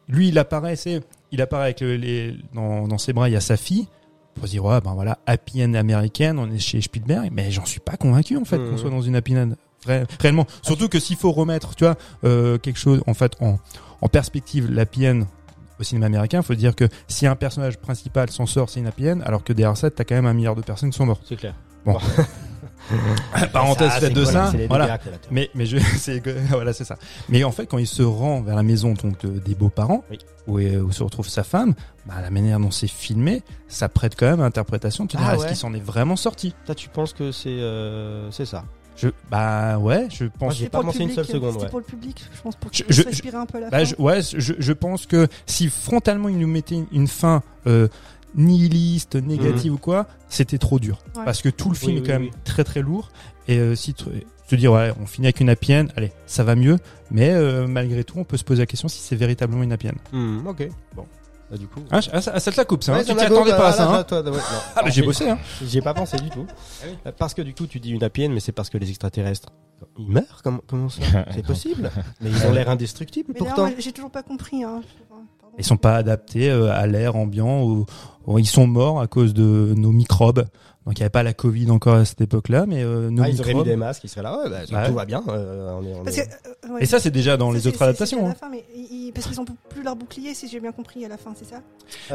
lui, 0.07 0.27
il 0.29 0.37
apparaît, 0.37 0.75
c'est, 0.75 1.01
il 1.31 1.41
apparaît 1.41 1.63
avec 1.65 1.81
le- 1.81 1.95
les, 1.95 2.35
dans, 2.53 2.87
dans 2.87 2.97
ses 2.97 3.13
bras, 3.13 3.29
il 3.29 3.33
y 3.33 3.35
a 3.35 3.41
sa 3.41 3.57
fille. 3.57 3.87
Pour 4.35 4.45
se 4.45 4.51
dire 4.51 4.63
ouais, 4.63 4.79
ben 4.79 4.93
voilà, 4.93 5.17
happy 5.25 5.61
end 5.63 5.73
américaine, 5.73 6.39
on 6.39 6.49
est 6.51 6.57
chez 6.59 6.79
Spielberg, 6.81 7.29
mais 7.33 7.51
j'en 7.51 7.65
suis 7.65 7.81
pas 7.81 7.97
convaincu 7.97 8.37
en 8.37 8.45
fait 8.45 8.57
qu'on 8.57 8.77
soit 8.77 8.89
dans 8.89 9.01
une 9.01 9.15
happy 9.15 9.37
end 9.37 9.51
réellement. 10.21 10.45
Surtout 10.61 10.87
que 10.87 10.99
s'il 10.99 11.17
faut 11.17 11.31
remettre, 11.33 11.75
tu 11.75 11.83
vois, 11.83 11.95
euh, 12.23 12.57
quelque 12.57 12.79
chose 12.79 13.01
en 13.07 13.13
fait 13.13 13.33
en, 13.41 13.57
en 13.99 14.07
perspective, 14.07 14.71
l'happy 14.71 15.07
end 15.07 15.23
au 15.81 15.83
cinéma 15.83 16.05
américain, 16.05 16.41
faut 16.41 16.53
dire 16.55 16.75
que 16.75 16.87
si 17.07 17.27
un 17.27 17.35
personnage 17.35 17.77
principal 17.77 18.29
s'en 18.29 18.45
sort, 18.45 18.69
c'est 18.69 18.79
une 18.79 18.87
happy 18.87 19.09
end, 19.09 19.19
alors 19.25 19.43
que 19.43 19.51
derrière 19.53 19.75
ça, 19.77 19.89
t'as 19.91 20.03
quand 20.03 20.15
même 20.15 20.25
un 20.27 20.33
milliard 20.33 20.55
de 20.55 20.61
personnes 20.61 20.91
qui 20.91 20.97
sont 20.97 21.05
mortes. 21.05 21.23
C'est 21.27 21.35
clair. 21.35 21.53
Bon. 21.85 21.97
Parenthèse 23.53 23.91
faite 23.93 24.13
de 24.13 24.25
ça, 24.25 24.51
voilà. 24.67 24.99
Mais 25.29 25.49
mais 25.55 25.65
je 25.65 25.77
c'est 25.97 26.21
voilà 26.49 26.73
c'est 26.73 26.83
ça. 26.83 26.97
Mais 27.29 27.43
en 27.43 27.51
fait 27.51 27.65
quand 27.65 27.77
il 27.77 27.87
se 27.87 28.03
rend 28.03 28.41
vers 28.41 28.55
la 28.55 28.63
maison 28.63 28.93
donc 28.93 29.19
de- 29.25 29.39
des 29.39 29.55
beaux-parents 29.55 30.03
Oui. 30.09 30.17
où, 30.81 30.91
se 30.91 31.03
retrouve 31.03 31.27
sa 31.27 31.43
femme, 31.43 31.73
bah, 32.05 32.15
la 32.21 32.29
manière 32.29 32.59
dont 32.59 32.71
c'est 32.71 32.87
filmé, 32.87 33.43
ça 33.67 33.87
prête 33.87 34.15
quand 34.17 34.25
même 34.25 34.41
à 34.41 34.45
interprétation. 34.45 35.07
Tu 35.07 35.15
te 35.15 35.21
dis, 35.21 35.27
Ah 35.27 35.35
est-ce 35.35 35.47
qu'il 35.47 35.55
s'en 35.55 35.73
est 35.73 35.79
vraiment 35.83 36.15
sorti? 36.15 36.53
Toi, 36.65 36.75
tu 36.75 36.89
penses 36.89 37.13
que 37.13 37.31
c'est 37.31 37.49
euh, 37.49 38.29
c'est 38.31 38.45
ça? 38.45 38.65
Je 38.97 39.07
bah 39.29 39.77
ouais, 39.79 40.07
je 40.11 40.25
pense. 40.25 40.55
j'ai 40.57 40.69
pas 40.69 40.81
pensé 40.81 40.99
une 40.99 41.09
seule 41.11 41.25
seconde. 41.25 41.53
C'était 41.53 41.63
Ouais. 41.65 41.69
pour 41.69 41.79
le 41.79 41.85
public, 41.85 42.23
je 42.35 42.41
pense, 42.41 42.55
pour 42.55 42.71
Je- 42.73 42.83
qu'il 42.83 42.93
je- 42.95 43.03
respirer 43.03 43.37
un 43.37 43.45
peu 43.45 43.59
la 43.59 43.69
Bah, 43.69 43.79
fin. 43.79 43.83
je, 43.85 43.95
ouais, 43.97 44.21
je, 44.21 44.53
je 44.59 44.73
pense 44.73 45.05
que 45.05 45.27
si 45.45 45.69
frontalement 45.69 46.29
il 46.29 46.37
nous 46.37 46.47
mettait 46.47 46.75
une, 46.75 46.87
une 46.91 47.07
fin 47.07 47.41
euh, 47.67 47.87
nihiliste, 48.35 49.15
négative 49.15 49.73
ou 49.73 49.77
quoi, 49.77 50.07
c'était 50.29 50.57
trop 50.57 50.79
dur. 50.79 50.99
Ouais. 51.15 51.25
Parce 51.25 51.41
que 51.41 51.49
tout 51.49 51.69
le 51.69 51.75
film 51.75 51.91
Oui, 51.93 51.97
est 51.97 52.01
oui, 52.01 52.07
quand 52.07 52.13
même 52.13 52.23
oui. 52.23 52.31
très 52.43 52.63
très 52.63 52.81
lourd. 52.81 53.11
Et 53.47 53.57
euh, 53.57 53.75
si 53.75 53.93
tu 53.93 54.05
te 54.47 54.55
dire 54.55 54.71
ouais, 54.73 54.91
on 55.01 55.05
finit 55.05 55.27
avec 55.27 55.39
une 55.39 55.49
happy 55.49 55.73
end, 55.73 55.87
allez, 55.95 56.11
ça 56.25 56.43
va 56.43 56.55
mieux. 56.55 56.77
Mais 57.09 57.29
euh, 57.31 57.67
malgré 57.67 58.03
tout, 58.03 58.19
on 58.19 58.23
peut 58.23 58.37
se 58.37 58.43
poser 58.43 58.61
la 58.61 58.65
question 58.65 58.87
si 58.87 58.99
c'est 58.99 59.15
véritablement 59.15 59.63
une 59.63 59.71
happy 59.71 59.89
end. 59.89 59.93
Hmm, 60.17 60.45
ok. 60.47 60.67
Bon. 60.95 61.05
Bah, 61.51 61.57
du 61.57 61.67
coup. 61.67 61.81
Ah, 61.91 61.99
ah, 62.13 62.21
ça, 62.21 62.39
ça 62.39 62.51
te 62.51 62.55
la 62.55 62.63
coupe, 62.63 62.81
ça. 62.81 62.95
hein, 62.95 63.03
tu 63.05 63.13
t'y 63.13 63.25
attendais 63.25 63.51
pas 63.51 63.67
à 63.67 63.69
ah, 63.69 63.73
ça. 63.73 63.89
hein. 63.89 64.03
toi, 64.03 64.21
toi, 64.23 64.31
ouais, 64.31 64.37
non. 64.37 64.43
Ah, 64.75 64.83
bah, 64.83 64.89
j'ai 64.89 65.01
bossé. 65.01 65.29
Hein. 65.29 65.37
J'y 65.61 65.79
ai 65.79 65.81
pas 65.81 65.93
pensé 65.93 66.15
du 66.17 66.29
tout. 66.29 66.45
Euh, 67.05 67.11
Parce 67.17 67.33
que 67.33 67.41
du 67.41 67.53
coup, 67.53 67.67
tu 67.67 67.81
dis 67.81 67.91
une 67.91 68.03
end, 68.03 68.09
mais 68.29 68.39
c'est 68.39 68.53
parce 68.53 68.69
que 68.69 68.77
les 68.77 68.89
extraterrestres, 68.89 69.49
ils 69.99 70.07
meurent 70.09 70.39
Comment, 70.43 70.61
comment 70.65 70.87
ça 70.87 71.01
C'est 71.33 71.45
possible 71.45 71.91
Mais 72.21 72.29
ils 72.29 72.45
ont 72.47 72.53
l'air 72.53 72.69
indestructibles 72.69 73.33
Mais 73.33 73.39
pourtant. 73.39 73.69
j'ai 73.77 73.91
toujours 73.91 74.11
pas 74.11 74.23
compris. 74.23 74.63
Hein. 74.63 74.81
Ils 75.57 75.65
sont 75.65 75.77
pas 75.77 75.97
adaptés 75.97 76.49
euh, 76.49 76.71
à 76.71 76.87
l'air 76.87 77.17
ambiant 77.17 77.63
ou, 77.63 77.85
ou 78.25 78.39
ils 78.39 78.47
sont 78.47 78.67
morts 78.67 79.01
à 79.01 79.07
cause 79.07 79.33
de 79.33 79.73
nos 79.75 79.91
microbes. 79.91 80.45
Donc 80.85 80.97
il 80.97 81.01
n'y 81.01 81.03
avait 81.03 81.09
pas 81.11 81.21
la 81.21 81.33
Covid 81.35 81.69
encore 81.69 81.93
à 81.93 82.05
cette 82.05 82.21
époque-là, 82.21 82.65
mais 82.67 82.81
euh, 82.83 83.11
nos 83.11 83.21
Ah, 83.21 83.29
ils 83.29 83.39
auraient 83.39 83.53
mis 83.53 83.63
des 83.63 83.75
masques, 83.75 84.03
ils 84.03 84.09
seraient 84.09 84.23
là. 84.23 84.35
Ouais, 84.43 84.49
bah, 84.49 84.57
Ouais. 84.81 84.87
tout 84.87 84.93
va 84.95 85.05
bien. 85.05 85.21
euh, 85.27 85.77
on 85.79 85.85
est, 85.85 85.93
on 85.93 86.03
Parce 86.03 86.17
est- 86.17 86.25
que, 86.25 86.67
euh, 86.67 86.73
ouais, 86.73 86.81
Et 86.81 86.85
ça, 86.87 86.99
c'est 86.99 87.11
déjà 87.11 87.37
dans 87.37 87.51
les 87.51 87.67
autres 87.67 87.81
adaptations. 87.83 88.21
à 88.25 88.25
hein. 88.25 88.29
la 88.29 88.35
fin, 88.35 88.49
mais 88.49 88.65
ils- 88.75 88.87
ils- 89.07 89.11
parce 89.13 89.27
qu'ils 89.27 89.39
ont 89.39 89.45
plus 89.69 89.83
leur 89.83 89.95
bouclier, 89.95 90.33
si 90.33 90.47
j'ai 90.47 90.59
bien 90.59 90.71
compris 90.71 91.05
à 91.05 91.07
la 91.07 91.17
fin, 91.17 91.33
c'est 91.35 91.45
ça 91.45 91.61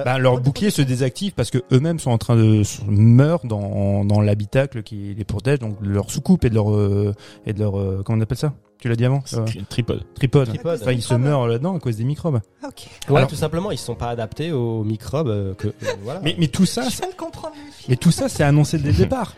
Ben, 0.04 0.18
leur 0.18 0.40
bouclier 0.40 0.70
se 0.70 0.82
désactive 0.82 1.32
parce 1.34 1.50
que 1.50 1.58
eux-mêmes 1.72 2.00
sont 2.00 2.10
en 2.10 2.18
train 2.18 2.34
de 2.34 2.62
meurent 2.88 3.46
dans, 3.46 4.04
dans 4.04 4.20
l'habitacle 4.20 4.82
qui 4.82 5.14
les 5.14 5.24
protège, 5.24 5.60
donc 5.60 5.80
de 5.80 5.88
leur 5.88 6.10
soucoupe 6.10 6.44
et 6.44 6.50
de 6.50 6.54
leur 6.56 6.74
euh, 6.74 7.14
et 7.46 7.52
de 7.52 7.60
leur 7.60 7.78
euh, 7.78 8.02
comment 8.04 8.18
on 8.18 8.22
appelle 8.22 8.36
ça? 8.38 8.52
Avant 8.92 9.22
euh, 9.34 9.44
Tripode. 9.68 10.04
Tripode. 10.14 10.48
Tripode. 10.48 10.78
Enfin, 10.82 10.92
ils 10.92 11.02
se 11.02 11.14
meurent 11.14 11.46
là-dedans 11.46 11.76
à 11.76 11.80
cause 11.80 11.96
des 11.96 12.04
microbes. 12.04 12.40
Ah, 12.62 12.68
Ok. 12.68 12.86
Ouais, 13.08 13.16
Alors- 13.16 13.28
tout 13.28 13.34
simplement, 13.36 13.70
ils 13.70 13.78
sont 13.78 13.94
pas 13.94 14.08
adaptés 14.10 14.52
aux 14.52 14.82
microbes. 14.84 15.28
euh, 15.28 15.54
que, 15.54 15.68
euh, 15.68 15.72
voilà. 16.02 16.20
Mais 16.22 16.34
mais 16.38 16.48
tout 16.48 16.66
ça, 16.66 16.82
Je 16.82 16.90
c'est- 16.90 17.02
viens 17.02 17.10
de 17.12 17.16
comprendre 17.16 17.54
le 17.56 17.72
film. 17.72 17.86
mais 17.88 17.96
tout 17.96 18.10
ça, 18.10 18.28
c'est 18.28 18.42
annoncé 18.44 18.78
dès 18.78 18.92
le 18.92 18.98
départ. 18.98 19.34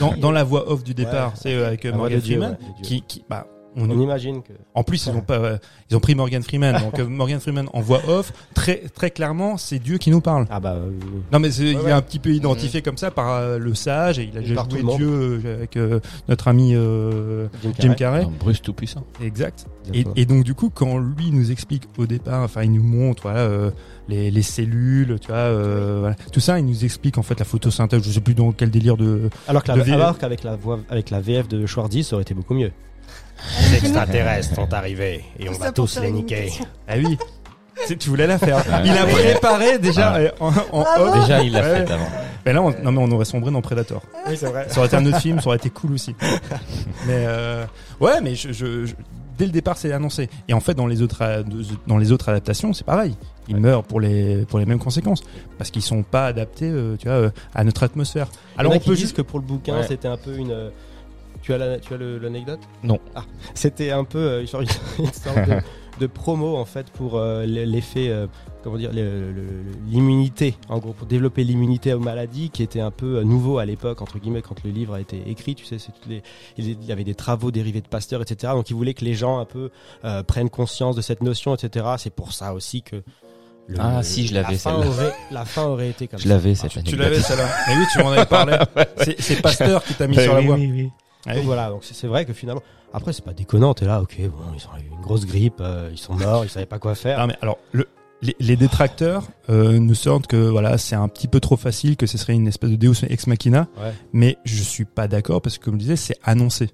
Dans, 0.00 0.14
dans 0.16 0.30
la 0.32 0.44
voix 0.44 0.70
off 0.70 0.82
du 0.82 0.94
départ, 0.94 1.28
Ouais. 1.32 1.38
c'est 1.42 1.54
euh, 1.54 1.66
avec 1.66 1.84
euh, 1.84 1.92
Morgan 1.92 2.20
Freeman, 2.22 2.52
ouais, 2.52 2.82
qui, 2.82 3.02
qui 3.02 3.22
bah, 3.28 3.46
on, 3.76 3.88
on 3.90 4.00
imagine 4.00 4.42
que. 4.42 4.52
En 4.74 4.82
plus, 4.84 5.06
ils 5.06 5.12
ont 5.16 5.20
pas, 5.20 5.38
euh, 5.38 5.58
ils 5.90 5.96
ont 5.96 6.00
pris 6.00 6.14
Morgan 6.14 6.42
Freeman. 6.42 6.80
Donc 6.80 6.98
euh, 6.98 7.06
Morgan 7.06 7.40
Freeman 7.40 7.68
en 7.72 7.80
voix 7.80 8.00
off, 8.08 8.32
très 8.54 8.78
très 8.94 9.10
clairement, 9.10 9.56
c'est 9.56 9.78
Dieu 9.78 9.98
qui 9.98 10.10
nous 10.10 10.20
parle. 10.20 10.46
Ah 10.50 10.60
bah. 10.60 10.74
euh, 10.74 10.90
Non 11.32 11.38
mais 11.38 11.50
c'est- 11.50 11.70
il 11.72 11.76
ouais. 11.78 11.88
est 11.90 11.92
un 11.92 12.02
petit 12.02 12.18
peu 12.18 12.30
identifié 12.30 12.82
comme 12.82 12.96
ça 12.98 13.10
par 13.10 13.30
euh, 13.32 13.58
le 13.58 13.74
sage 13.74 14.18
et 14.18 14.24
il 14.32 14.36
a 14.36 14.40
déjà 14.40 14.64
joué. 14.70 14.82
Dieu 14.96 15.08
euh, 15.44 15.54
avec 15.56 15.76
euh, 15.76 16.00
notre 16.28 16.48
ami 16.48 16.72
euh, 16.74 17.46
Jim 17.62 17.72
Jim 17.78 17.94
Carrey. 17.94 18.24
Un 18.24 18.30
Bruce 18.38 18.60
tout 18.62 18.72
puissant. 18.74 19.04
Exact. 19.22 19.66
Et, 20.16 20.24
donc 20.26 20.44
du 20.44 20.54
coup, 20.54 20.70
quand 20.72 20.98
lui 20.98 21.30
nous 21.32 21.50
explique 21.50 21.84
au 21.98 22.06
départ, 22.06 22.42
enfin 22.44 22.62
il 22.62 22.72
nous 22.72 22.82
montre 22.84 23.22
voilà 23.24 23.40
euh, 23.40 23.70
les, 24.08 24.30
les 24.30 24.42
cellules, 24.42 25.18
tu 25.20 25.28
vois, 25.28 25.36
euh, 25.36 25.96
voilà. 26.00 26.14
tout 26.32 26.40
ça, 26.40 26.58
il 26.58 26.66
nous 26.66 26.84
explique 26.84 27.18
en 27.18 27.22
fait 27.22 27.38
la 27.38 27.44
photosynthèse. 27.44 28.02
Je 28.02 28.10
sais 28.10 28.20
plus 28.20 28.34
dans 28.34 28.52
quel 28.52 28.70
délire 28.70 28.96
de. 28.96 29.28
Alors, 29.48 29.62
que 29.62 29.68
la- 29.72 30.14
qu'avec 30.14 30.44
la 30.44 30.56
voix, 30.56 30.78
avec 30.88 31.10
la 31.10 31.20
VF 31.20 31.48
de 31.48 31.66
Schwarzy, 31.66 32.04
ça 32.04 32.14
aurait 32.16 32.22
été 32.22 32.34
beaucoup 32.34 32.54
mieux. 32.54 32.70
Les 33.70 33.78
extraterrestres 33.78 34.54
sont 34.54 34.72
arrivés 34.72 35.24
et 35.38 35.48
on 35.48 35.52
va 35.52 35.72
tous 35.72 35.98
les 36.00 36.10
niquer. 36.10 36.52
Ah 36.88 36.94
oui. 36.96 37.18
Tu 37.98 38.08
voulais 38.10 38.26
la 38.26 38.38
faire. 38.38 38.56
Ouais. 38.58 38.62
Il 38.84 38.90
a 38.92 39.04
Ouais. 39.06 39.12
préparé 39.12 39.78
déjà 39.78 40.12
Ah. 40.14 40.18
euh, 40.18 40.30
en, 40.40 40.52
en. 40.72 41.20
Déjà, 41.20 41.42
il 41.42 41.52
l'a 41.52 41.60
Ouais. 41.62 41.86
fait 41.86 41.92
avant. 41.92 42.06
Mais 42.46 42.52
là, 42.52 42.62
on, 42.62 42.70
non 42.82 42.92
mais 42.92 42.98
on 43.00 43.10
aurait 43.10 43.24
sombré 43.24 43.50
dans 43.50 43.60
Predator. 43.62 44.02
Oui, 44.28 44.36
c'est 44.36 44.46
vrai. 44.46 44.66
Ça 44.68 44.78
aurait 44.78 44.86
été 44.88 44.96
un 44.96 45.06
autre 45.06 45.20
film, 45.20 45.40
ça 45.40 45.46
aurait 45.48 45.56
été 45.56 45.70
cool 45.70 45.92
aussi. 45.94 46.14
Mais 47.06 47.24
euh, 47.26 47.64
ouais, 48.00 48.20
mais 48.20 48.34
je, 48.34 48.52
je- 48.52 48.86
je- 48.86 48.94
dès 49.38 49.46
le 49.46 49.50
départ, 49.52 49.76
c'est 49.78 49.92
annoncé. 49.92 50.28
Et 50.48 50.54
en 50.54 50.60
fait, 50.60 50.74
dans 50.74 50.86
les 50.86 51.02
autres 51.02 51.22
a- 51.22 51.42
dans 51.86 51.98
les 51.98 52.12
autres 52.12 52.28
adaptations, 52.28 52.72
c'est 52.72 52.84
pareil. 52.84 53.16
Ils 53.48 53.56
meurent 53.56 53.82
pour 53.84 54.00
les 54.00 54.44
pour 54.46 54.58
les 54.60 54.66
mêmes 54.66 54.78
conséquences 54.78 55.22
parce 55.58 55.70
qu'ils 55.70 55.82
sont 55.82 56.02
pas 56.04 56.26
adaptés, 56.26 56.70
euh, 56.70 56.96
tu 56.96 57.08
vois, 57.08 57.16
euh, 57.16 57.30
à 57.54 57.64
notre 57.64 57.82
atmosphère. 57.82 58.28
Alors 58.56 58.72
on 58.74 58.78
peut 58.78 58.94
juste 58.94 59.16
que 59.16 59.22
pour 59.22 59.38
le 59.40 59.44
bouquin, 59.44 59.78
Ouais. 59.78 59.86
c'était 59.88 60.08
un 60.08 60.16
peu 60.18 60.36
une. 60.36 60.70
Tu 61.42 61.52
as 61.52 61.58
la- 61.58 61.78
tu 61.78 61.92
as 61.92 61.96
le- 61.96 62.18
l'anecdote? 62.18 62.60
Non. 62.82 62.98
Ah, 63.14 63.24
c'était 63.54 63.90
un 63.90 64.04
peu 64.04 64.18
euh, 64.18 64.46
genre 64.46 64.60
une, 64.98 65.12
sorte 65.12 65.48
de, 65.48 65.56
de 66.00 66.06
promo 66.06 66.56
en 66.56 66.64
fait 66.64 66.90
pour 66.90 67.16
euh, 67.18 67.44
l'effet. 67.44 68.08
euh, 68.08 68.26
comment 68.62 68.76
dire 68.78 68.92
l'immunité 69.90 70.54
en 70.68 70.78
gros 70.78 70.92
pour 70.92 71.06
développer 71.06 71.44
l'immunité 71.44 71.92
aux 71.94 71.98
maladies 72.00 72.50
qui 72.50 72.62
était 72.62 72.80
un 72.80 72.90
peu 72.92 73.16
euh, 73.18 73.24
nouveau 73.24 73.58
à 73.58 73.64
l'époque 73.64 74.02
entre 74.02 74.18
guillemets 74.18 74.42
quand 74.42 74.62
le 74.64 74.70
livre 74.70 74.94
a 74.94 75.00
été 75.00 75.20
écrit 75.26 75.54
tu 75.56 75.64
sais 75.64 75.78
c'est 75.80 75.92
toutes 75.92 76.06
les 76.06 76.22
il 76.58 76.84
y 76.84 76.92
avait 76.92 77.02
des 77.04 77.14
travaux 77.16 77.50
dérivés 77.50 77.80
de 77.80 77.88
Pasteur 77.88 78.22
etc 78.22 78.52
donc 78.54 78.70
il 78.70 78.74
voulait 78.76 78.94
que 78.94 79.04
les 79.04 79.14
gens 79.14 79.38
un 79.40 79.44
peu 79.44 79.70
euh, 80.04 80.22
prennent 80.22 80.48
conscience 80.50 80.94
de 80.94 81.02
cette 81.02 81.22
notion 81.22 81.54
etc 81.56 81.86
c'est 81.98 82.14
pour 82.14 82.32
ça 82.32 82.54
aussi 82.54 82.82
que 82.82 83.02
le- 83.68 83.76
Ah, 83.80 84.02
si, 84.02 84.26
je 84.26 84.34
l'avais, 84.34 84.52
la 84.52 84.58
fin 84.58 84.70
celle-là. 84.80 84.86
aurait, 84.88 85.14
la 85.30 85.44
fin 85.44 85.64
aurait 85.64 85.90
été 85.90 86.06
comme 86.08 86.18
Je 86.18 86.24
ça 86.24 86.28
l'avais 86.28 86.54
cette 86.54 86.70
tu 86.72 86.78
anecdote. 86.80 87.00
l'avais 87.00 87.20
celle-là. 87.20 87.48
Mais 87.68 87.76
oui, 87.76 87.84
tu 87.92 87.98
m'en 88.02 88.10
avais 88.10 88.26
parlé. 88.26 88.56
C'est 88.98 89.20
c'est 89.20 89.40
Pasteur 89.40 89.84
qui 89.84 89.94
t'a 89.94 90.08
mis 90.08 90.16
sur 90.16 90.34
la 90.34 90.40
voie. 90.40 90.56
Ah 91.26 91.30
Donc 91.34 91.40
oui. 91.40 91.46
voilà, 91.46 91.68
donc 91.70 91.80
c'est 91.84 92.06
vrai 92.06 92.24
que 92.24 92.32
finalement, 92.32 92.62
après 92.92 93.12
c'est 93.12 93.24
pas 93.24 93.32
déconnant, 93.32 93.74
t'es 93.74 93.84
là, 93.86 94.02
ok, 94.02 94.16
bon, 94.22 94.36
ils 94.56 94.64
ont 94.66 94.78
eu 94.82 94.92
une 94.94 95.00
grosse 95.00 95.24
grippe, 95.26 95.60
euh, 95.60 95.88
ils 95.92 95.98
sont 95.98 96.14
morts, 96.14 96.44
ils 96.44 96.48
savaient 96.50 96.66
pas 96.66 96.78
quoi 96.78 96.94
faire. 96.94 97.18
Non, 97.20 97.26
mais 97.28 97.36
alors 97.40 97.58
le 97.72 97.86
les, 98.22 98.36
les 98.38 98.54
détracteurs 98.56 99.24
euh, 99.50 99.78
nous 99.80 99.94
sortent 99.96 100.28
que 100.28 100.36
voilà 100.48 100.78
c'est 100.78 100.94
un 100.94 101.08
petit 101.08 101.26
peu 101.26 101.40
trop 101.40 101.56
facile 101.56 101.96
que 101.96 102.06
ce 102.06 102.18
serait 102.18 102.34
une 102.34 102.46
espèce 102.46 102.70
de 102.70 102.76
Deus 102.76 103.04
ex 103.08 103.26
machina 103.26 103.66
Ouais. 103.80 103.92
mais 104.12 104.38
je 104.44 104.62
suis 104.62 104.84
pas 104.84 105.08
d'accord 105.08 105.42
parce 105.42 105.58
que 105.58 105.64
comme 105.64 105.74
je 105.74 105.80
disais 105.80 105.96
c'est 105.96 106.16
annoncé 106.22 106.70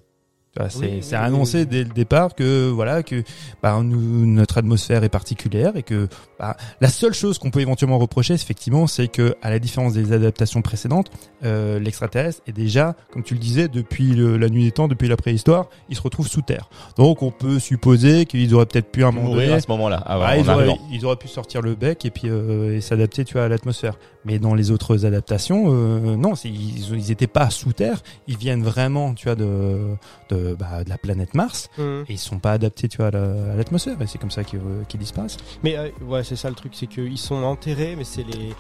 c'est 0.71 0.81
Oui, 0.81 1.15
annoncé 1.15 1.61
oui. 1.61 1.67
dès 1.67 1.85
le 1.85 1.91
départ 1.91 2.35
que 2.35 2.69
voilà 2.69 3.03
que 3.03 3.23
bah, 3.63 3.81
nous, 3.83 4.27
notre 4.27 4.59
atmosphère 4.59 5.05
est 5.05 5.09
particulière 5.09 5.77
et 5.77 5.83
que 5.85 6.09
bah, 6.39 6.57
la 6.81 6.89
seule 6.89 7.15
chose 7.15 7.39
qu'on 7.39 7.51
peut 7.51 7.61
éventuellement 7.61 7.99
reprocher 7.99 8.35
effectivement 8.35 8.87
c'est 8.87 9.09
que 9.09 9.35
à 9.43 9.51
la 9.51 9.59
différence 9.59 9.93
des 9.95 10.13
adaptations 10.13 10.63
précédentes 10.63 11.11
euh, 11.45 11.79
l'extraterrestre 11.79 12.43
est 12.47 12.53
déjà 12.53 12.95
comme 13.13 13.23
tu 13.23 13.35
le 13.35 13.41
disais 13.41 13.69
depuis 13.69 14.15
le- 14.15 14.37
la 14.37 14.49
nuit 14.49 14.65
des 14.65 14.73
temps 14.73 14.89
depuis 14.89 15.09
la 15.09 15.17
préhistoire 15.17 15.69
il 15.89 15.97
se 15.97 16.03
retrouve 16.03 16.29
sous 16.29 16.43
terre 16.43 16.69
donc 16.97 17.23
on 17.23 17.31
peut 17.31 17.59
supposer 17.59 18.25
qu'ils 18.27 18.55
auraient 18.55 18.67
peut-être 18.67 18.91
pu 18.91 19.05
à 19.05 19.09
un 19.09 19.11
moment 19.13 19.29
Mourir 19.29 19.43
donné 19.47 19.53
à 19.57 19.61
ce 19.61 19.69
moment-là. 19.69 20.03
Ah, 20.07 20.19
ouais, 20.21 20.41
ils, 20.41 20.49
en 20.51 20.55
auraient, 20.55 20.63
arrivant. 20.69 20.79
ils 20.93 21.05
auraient 21.07 21.17
pu 21.17 21.29
sortir 21.29 21.61
le 21.63 21.75
bec 21.75 22.05
et 22.05 22.11
puis 22.11 22.29
euh, 22.29 22.77
et 22.77 22.81
s'adapter 22.81 23.25
tu 23.25 23.35
vois 23.35 23.45
à 23.45 23.49
l'atmosphère. 23.49 23.95
Mais 24.25 24.39
dans 24.39 24.55
les 24.55 24.71
autres 24.71 25.07
adaptations, 25.07 25.67
euh, 25.69 26.17
non, 26.17 26.35
ils, 26.45 26.93
ils 26.93 27.11
étaient 27.11 27.27
pas 27.29 27.49
sous 27.51 27.73
terre. 27.73 28.03
Ils 28.27 28.37
viennent 28.37 28.63
vraiment, 28.63 29.15
tu 29.15 29.25
vois, 29.27 29.37
de 29.37 29.95
de, 30.29 30.55
bah, 30.59 30.85
de 30.85 30.89
la 30.91 30.99
planète 30.99 31.35
Mars 31.35 31.71
Mhm. 31.79 32.05
et 32.09 32.13
ils 32.13 32.19
sont 32.19 32.39
pas 32.39 32.53
adaptés, 32.53 32.89
tu 32.89 32.99
vois, 32.99 33.07
à 33.07 33.11
la- 33.13 33.55
l'atmosphère. 33.57 33.97
Et 34.03 34.07
c'est 34.07 34.19
comme 34.19 34.31
ça 34.31 34.45
qu'ils 34.45 34.59
euh, 34.59 34.83
qu'ils 34.89 35.01
disparaissent. 35.01 35.39
Mais 35.63 35.77
euh, 35.79 35.89
ouais, 36.07 36.25
c'est 36.29 36.37
ça 36.37 36.51
le 36.51 36.55
truc, 36.55 36.73
c'est 36.75 36.87
qu'ils 36.87 37.19
sont 37.19 37.43
enterrés, 37.43 37.97
mais 37.97 38.05
c'est 38.05 38.23
les, 38.23 38.55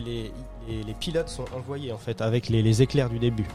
les, 0.00 0.32
les, 0.84 0.94
pilotes 0.94 1.28
sont 1.28 1.44
envoyés 1.54 1.92
en 1.92 1.98
fait 1.98 2.22
avec 2.22 2.48
les 2.48 2.82
éclairs 2.82 3.10
du 3.10 3.18
début. 3.18 3.46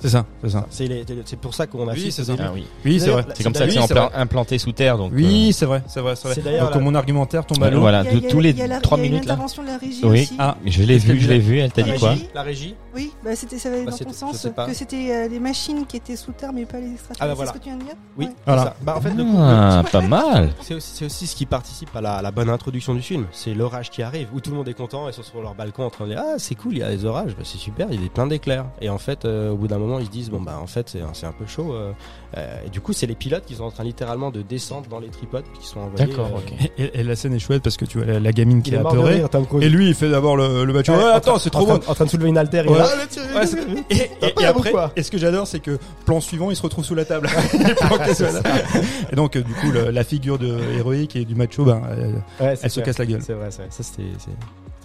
C'est 0.00 0.08
ça, 0.08 0.24
c'est 0.42 0.50
ça. 0.50 0.66
C'est 0.70 0.86
les- 0.86 1.04
c'est 1.24 1.38
pour 1.38 1.54
ça 1.54 1.66
qu'on 1.66 1.86
a 1.88 1.92
Oui, 1.92 2.00
fait 2.00 2.10
c'est 2.10 2.24
ce 2.24 2.36
ça. 2.36 2.42
Ah 2.42 2.50
oui. 2.54 2.66
Oui, 2.84 2.98
c'est 3.00 3.10
vrai. 3.10 3.24
C'est 3.34 3.42
comme 3.44 3.54
ça 3.54 3.66
que 3.66 3.72
c'est 3.72 3.98
implanté 4.14 4.58
sous 4.58 4.72
terre. 4.72 4.96
Donc, 4.98 5.12
Oui, 5.14 5.52
c'est 5.52 5.66
vrai, 5.66 5.82
c'est 5.86 6.00
vrai, 6.00 6.16
c'est 6.16 6.24
vrai. 6.28 6.34
C'est 6.34 6.42
d'ailleurs 6.42 6.66
Donc 6.66 6.74
la- 6.76 6.80
mon 6.80 6.94
argumentaire 6.94 7.44
tombe 7.46 7.62
à 7.62 7.70
l'eau. 7.70 7.80
voilà. 7.80 8.02
Il 8.02 8.06
y 8.06 8.08
a- 8.08 8.12
de 8.12 8.16
il 8.18 8.22
y 8.22 8.26
a- 8.26 8.30
tous 8.30 8.40
les 8.40 8.50
il 8.50 8.56
y 8.58 8.62
a 8.62 8.66
la- 8.66 8.80
trois 8.80 8.98
il 8.98 9.00
y 9.00 9.04
a 9.04 9.06
une 9.06 9.12
minutes, 9.12 9.26
là. 9.28 9.34
intervention 9.34 9.62
de 9.62 9.68
la 9.68 9.78
régie 9.78 10.00
Oui. 10.04 10.22
aussi. 10.22 10.36
Ah, 10.38 10.56
je 10.64 10.82
l'ai 10.82 10.98
vu, 10.98 11.20
je 11.20 11.28
l'ai 11.28 11.38
vu. 11.38 11.58
Elle 11.58 11.72
t'a 11.72 11.82
dit 11.82 11.92
quoi 11.98 12.14
La 12.34 12.42
régie? 12.42 12.74
Oui, 12.94 13.12
bah 13.24 13.36
c'était 13.36 13.58
ça 13.58 13.70
va 13.70 13.76
Bah, 13.84 13.90
dans 13.90 13.96
ton 13.98 14.12
sens 14.12 14.46
que 14.66 14.74
c'était 14.74 15.10
euh, 15.12 15.28
les 15.28 15.38
machines 15.40 15.84
qui 15.86 15.96
étaient 15.98 16.16
sous 16.16 16.32
terre 16.32 16.52
mais 16.52 16.64
pas 16.64 16.78
les 16.80 16.92
extraterrestres. 16.92 17.18
Ah 17.20 17.26
bah 17.28 17.34
voilà. 17.34 17.52
C'est 17.52 17.58
ce 17.58 17.60
que 17.60 17.64
tu 17.64 17.70
viens 17.70 17.78
de 17.78 17.84
dire? 17.84 17.94
Oui, 18.16 18.28
Voilà. 18.46 18.74
Bah, 18.82 18.94
en 18.96 19.00
fait, 19.00 19.10
le 19.14 19.24
coup, 19.24 19.36
Ah, 19.38 19.82
pas 19.90 20.00
mal. 20.00 20.50
C'est 20.60 20.74
aussi, 21.04 21.26
ce 21.26 21.36
qui 21.36 21.46
participe 21.46 21.94
à 21.94 22.00
la, 22.00 22.30
bonne 22.30 22.48
introduction 22.50 22.94
du 22.94 23.02
film. 23.02 23.26
C'est 23.32 23.54
l'orage 23.54 23.90
qui 23.90 24.02
arrive, 24.02 24.28
où 24.34 24.40
tout 24.40 24.50
le 24.50 24.56
monde 24.56 24.68
est 24.68 24.74
content 24.74 25.08
et 25.08 25.12
sont 25.12 25.22
sur 25.22 25.40
leur 25.42 25.54
balcon 25.54 25.84
en 25.84 25.90
train 25.90 26.04
de 26.06 26.10
dire 26.10 26.22
Ah, 26.24 26.34
c'est 26.38 26.54
cool, 26.54 26.72
il 26.74 26.78
y 26.78 26.82
a 26.82 26.90
des 26.90 27.04
orages, 27.04 27.32
c'est 27.42 27.58
super, 27.58 27.88
il 27.90 28.02
y 28.02 28.06
a 28.06 28.08
plein 28.08 28.26
d'éclairs. 28.26 28.66
Et 28.80 28.88
en 28.88 28.98
fait, 28.98 29.24
euh, 29.24 29.50
au 29.50 29.56
bout 29.56 29.68
d'un 29.68 29.78
moment, 29.78 29.89
ils 29.98 30.06
se 30.06 30.10
disent 30.10 30.30
Bon, 30.30 30.40
bah, 30.40 30.58
en 30.62 30.66
fait, 30.66 30.88
c'est 31.12 31.26
un, 31.26 31.32
peu 31.32 31.46
chaud. 31.46 31.72
euh, 31.72 31.92
euh, 32.36 32.56
et 32.66 32.70
du 32.70 32.80
coup, 32.80 32.92
c'est 32.92 33.06
les 33.06 33.14
pilotes 33.14 33.44
qui 33.44 33.54
sont 33.56 33.64
en 33.64 33.70
train 33.70 33.82
littéralement 33.84 34.30
de 34.30 34.42
descendre 34.42 34.88
dans 34.88 35.00
les 35.00 35.08
tripodes 35.08 35.44
qui 35.60 35.66
sont 35.66 35.80
envoyés. 35.80 36.06
D'accord, 36.06 36.30
euh, 36.34 36.38
ok. 36.38 36.70
Et, 36.78 37.00
et 37.00 37.02
la 37.02 37.16
scène 37.16 37.34
est 37.34 37.38
chouette 37.38 37.62
parce 37.62 37.76
que 37.76 37.84
tu 37.84 37.98
vois 37.98 38.06
la, 38.06 38.20
la 38.20 38.32
gamine 38.32 38.62
qui 38.62 38.70
Il 38.70 38.74
est 38.74 38.78
apeurée. 38.78 39.22
Et 39.60 39.68
lui, 39.68 39.88
il 39.88 39.94
fait 39.94 40.08
d'abord 40.10 40.36
le, 40.36 40.64
le 40.64 40.72
match. 40.72 40.88
Ouais, 40.88 40.96
Ouais, 40.96 41.02
en 41.04 41.14
attends, 41.14 41.38
c'est 41.38 41.50
trop 41.50 41.66
beau. 41.66 41.72
En 41.86 41.94
train 41.94 42.04
de 42.04 42.10
soulever 42.10 42.28
une 42.28 42.38
haltère. 42.38 42.70
Ouais. 42.70 42.78
Ah, 43.34 43.44
et, 43.90 44.44
après, 44.46 44.72
et 44.96 45.02
ce 45.02 45.10
que 45.10 45.18
j'adore, 45.18 45.46
c'est 45.46 45.60
que 45.60 45.78
plan 46.04 46.20
suivant, 46.20 46.50
il 46.50 46.56
se 46.56 46.62
retrouve 46.62 46.84
sous 46.84 46.94
la 46.94 47.04
table. 47.04 47.28
Et 49.12 49.16
donc, 49.16 49.36
du 49.36 49.54
coup, 49.54 49.70
le- 49.72 49.90
la 49.90 50.04
figure 50.04 50.38
de 50.38 50.58
héroïque 50.76 51.16
et 51.16 51.24
du 51.24 51.34
macho, 51.34 51.64
ben, 51.64 51.82
elle, 52.38 52.70
se 52.70 52.80
casse 52.80 52.98
la 52.98 53.06
gueule. 53.06 53.22
C'est 53.22 53.32
vrai, 53.32 53.48
c'est 53.50 53.62
vrai. 53.62 53.70
Ça, 53.70 53.82
c'était 53.82 54.02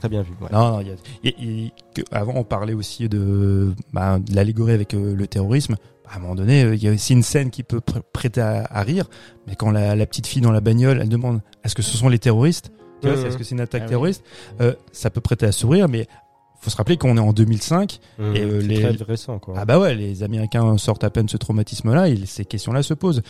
très 0.08 0.10
bien 0.10 0.22
vu. 0.22 0.32
ouais. 0.42 0.48
Non, 0.52 0.82
y 0.82 0.90
a, 0.92 2.18
avant, 2.18 2.34
on 2.36 2.44
parlait 2.44 2.74
aussi 2.74 3.10
de, 3.10 3.74
bah, 3.94 4.20
de 4.20 4.36
l'allégorie 4.36 4.74
avec 4.74 4.94
euh, 4.94 5.16
le 5.16 5.28
terrorisme. 5.28 5.76
À 6.08 6.18
un 6.18 6.20
moment 6.20 6.36
donné, 6.36 6.64
euh, 6.64 6.76
il 6.76 6.84
y 6.84 6.88
a 6.88 6.92
aussi 6.92 7.14
une 7.14 7.24
scène 7.24 7.50
qui 7.50 7.64
peut 7.64 7.80
pr- 7.80 8.02
prêter 8.14 8.42
à, 8.42 8.66
à 8.70 8.82
rire, 8.84 9.06
mais 9.48 9.56
quand 9.56 9.72
la, 9.72 9.96
la 9.96 10.06
petite 10.06 10.28
fille 10.28 10.42
dans 10.42 10.52
la 10.52 10.62
bagnole, 10.62 11.00
elle 11.02 11.10
demande 11.10 11.42
est-ce 11.64 11.74
que 11.76 11.82
ce 11.82 11.98
sont 11.98 12.10
les 12.10 12.20
terroristes? 12.20 12.72
Tu 13.02 13.08
vois, 13.08 13.18
Mhm. 13.18 13.26
Est-ce 13.26 13.38
que 13.38 13.44
c'est 13.44 13.56
une 13.56 13.62
attaque 13.62 13.82
Ah 13.84 13.86
oui. 13.86 13.90
terroriste? 13.90 14.24
Euh, 14.62 14.74
Ça 14.92 15.10
peut 15.10 15.22
prêter 15.22 15.46
à 15.48 15.52
sourire, 15.52 15.90
mais 15.90 16.08
faut 16.62 16.70
se 16.70 16.78
rappeler 16.78 16.98
qu'on 16.98 17.18
est 17.18 17.20
en 17.20 17.34
2005. 17.34 18.00
Mmh, 18.18 18.36
Et, 18.36 18.42
euh, 18.42 18.62
c'est 18.62 18.68
les- 18.68 18.96
très 18.96 19.04
récent, 19.06 19.38
quoi. 19.40 19.56
Ah 19.58 19.66
bah 19.66 19.78
ouais, 19.80 19.94
les 19.96 20.24
Américains 20.24 20.78
sortent 20.78 21.04
à 21.04 21.10
peine 21.10 21.28
ce 21.28 21.38
traumatisme-là, 21.38 22.08
et 22.10 22.26
ces 22.26 22.46
questions-là 22.46 22.82
se 22.84 22.94
posent. 22.94 23.22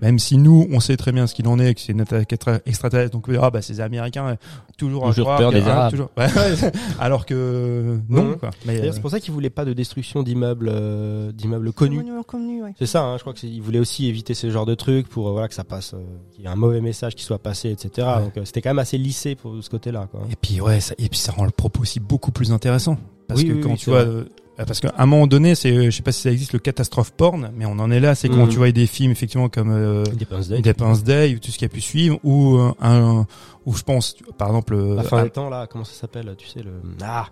Même 0.00 0.18
si 0.18 0.38
nous, 0.38 0.66
on 0.72 0.80
sait 0.80 0.96
très 0.96 1.12
bien 1.12 1.26
ce 1.26 1.34
qu'il 1.34 1.46
en 1.48 1.58
est, 1.58 1.74
que 1.74 1.80
c'est 1.80 1.92
une 1.92 2.00
attaque 2.00 2.32
extra- 2.32 2.60
extraterrestre, 2.64 3.10
donc 3.12 3.28
ah 3.40 3.50
bah 3.50 3.60
ces 3.60 3.80
Américains 3.80 4.36
toujours, 4.78 5.04
à 5.06 5.10
Toujours 5.10 5.24
croire 5.26 5.38
peur 5.38 5.52
des 5.52 5.60
Arabes. 5.68 5.90
toujours- 5.90 6.10
Ouais, 6.16 6.26
alors 6.98 7.26
que 7.26 7.98
non 8.08 8.36
quoi. 8.38 8.50
Mais 8.66 8.80
euh, 8.80 8.90
c'est 8.92 9.00
pour 9.00 9.10
ça 9.10 9.20
qu'ils 9.20 9.34
voulaient 9.34 9.50
pas 9.50 9.64
de 9.66 9.74
destruction 9.74 10.22
d'immeubles, 10.22 10.70
euh, 10.72 11.30
d'immeubles 11.32 11.72
connus. 11.72 11.98
Monument 11.98 12.22
connu, 12.22 12.62
ouais. 12.62 12.72
C'est 12.78 12.86
ça, 12.86 13.02
hein, 13.04 13.16
je 13.18 13.20
crois 13.22 13.34
que 13.34 13.38
c'est- 13.38 13.48
ils 13.48 13.60
voulaient 13.60 13.78
aussi 13.80 14.06
éviter 14.08 14.32
ce 14.34 14.50
genre 14.50 14.64
de 14.66 14.74
trucs 14.74 15.08
pour 15.08 15.28
euh, 15.28 15.32
voilà 15.32 15.46
que 15.48 15.54
ça 15.54 15.64
passe, 15.64 15.92
euh, 15.94 15.98
qu'il 16.30 16.42
y 16.42 16.46
ait 16.46 16.50
un 16.50 16.56
mauvais 16.56 16.80
message 16.80 17.14
qui 17.14 17.22
soit 17.24 17.38
passé, 17.38 17.70
etc. 17.70 17.90
Ouais. 18.16 18.22
Donc 18.24 18.36
euh, 18.38 18.44
c'était 18.46 18.62
quand 18.62 18.70
même 18.70 18.78
assez 18.78 18.96
lissé 18.98 19.34
pour 19.34 19.62
ce 19.62 19.68
côté-là, 19.68 20.08
quoi. 20.10 20.22
Et 20.30 20.36
puis 20.40 20.60
ouais, 20.62 20.80
ça, 20.80 20.94
et 20.98 21.08
puis 21.10 21.18
ça 21.18 21.32
rend 21.32 21.44
le 21.44 21.50
propos 21.50 21.82
aussi 21.82 22.00
beaucoup 22.00 22.32
plus 22.32 22.50
intéressant. 22.50 22.96
Parce 23.28 23.42
Oui, 23.42 23.48
que 23.48 23.52
oui, 23.54 23.60
quand 23.60 23.70
oui, 23.72 23.76
tu 23.76 23.90
vois, 23.90 24.00
euh, 24.00 24.24
parce 24.66 24.80
qu'à 24.80 24.92
un 24.98 25.06
moment 25.06 25.26
donné, 25.26 25.54
c'est, 25.54 25.70
euh, 25.72 25.84
je 25.86 25.90
sais 25.90 26.02
pas 26.02 26.12
si 26.12 26.22
ça 26.22 26.30
existe, 26.30 26.52
le 26.52 26.58
catastrophe 26.58 27.10
porn, 27.12 27.50
mais 27.56 27.64
on 27.66 27.78
en 27.78 27.90
est 27.90 28.00
là. 28.00 28.14
C'est 28.14 28.28
quand 28.28 28.36
Mhm. 28.46 28.48
tu 28.48 28.56
vois 28.56 28.72
des 28.72 28.86
films 28.86 29.12
effectivement 29.12 29.48
comme 29.48 29.70
euh, 29.70 30.04
Independence 30.52 31.04
Day. 31.04 31.34
Ou 31.34 31.38
tout 31.38 31.50
ce 31.50 31.58
qui 31.58 31.64
a 31.64 31.68
pu 31.68 31.80
suivre, 31.80 32.18
ou 32.24 32.56
euh, 32.58 32.72
un, 32.80 33.26
ou 33.66 33.74
je 33.74 33.82
pense, 33.82 34.16
par 34.38 34.48
exemple, 34.48 34.74
euh, 34.74 34.96
La 34.96 35.02
fin 35.02 35.18
ah, 35.18 35.24
des 35.24 35.30
temps, 35.30 35.48
là, 35.48 35.66
comment 35.70 35.84
ça 35.84 35.94
s'appelle 35.94 36.34
Tu 36.38 36.48
sais, 36.48 36.60
le. 36.62 36.72
Ah 37.02 37.26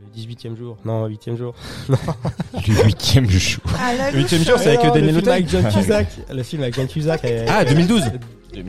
Le 0.00 0.06
18 0.14 0.46
e 0.46 0.54
jour. 0.56 0.76
Non, 0.84 1.06
8 1.06 1.28
e 1.28 1.36
jour. 1.36 1.54
Le 1.88 2.84
huitième 2.84 3.28
jour. 3.30 3.62
Ah, 3.78 3.94
la 3.96 4.10
le 4.10 4.18
huitième 4.18 4.40
louche. 4.40 4.48
jour, 4.50 4.58
c'est 4.58 4.68
avec 4.68 4.80
Ah 4.82 4.86
non, 4.88 4.94
Daniel 4.94 5.14
le 5.14 5.20
film 5.20 5.22
Auteuil. 5.22 5.32
avec 5.34 5.48
John 5.48 5.64
Cusack. 5.72 6.08
le 6.32 6.42
film 6.42 6.62
avec 6.62 6.74
John 6.74 6.86
Cusack. 6.86 7.26
Ah, 7.48 7.64
2012. 7.64 8.02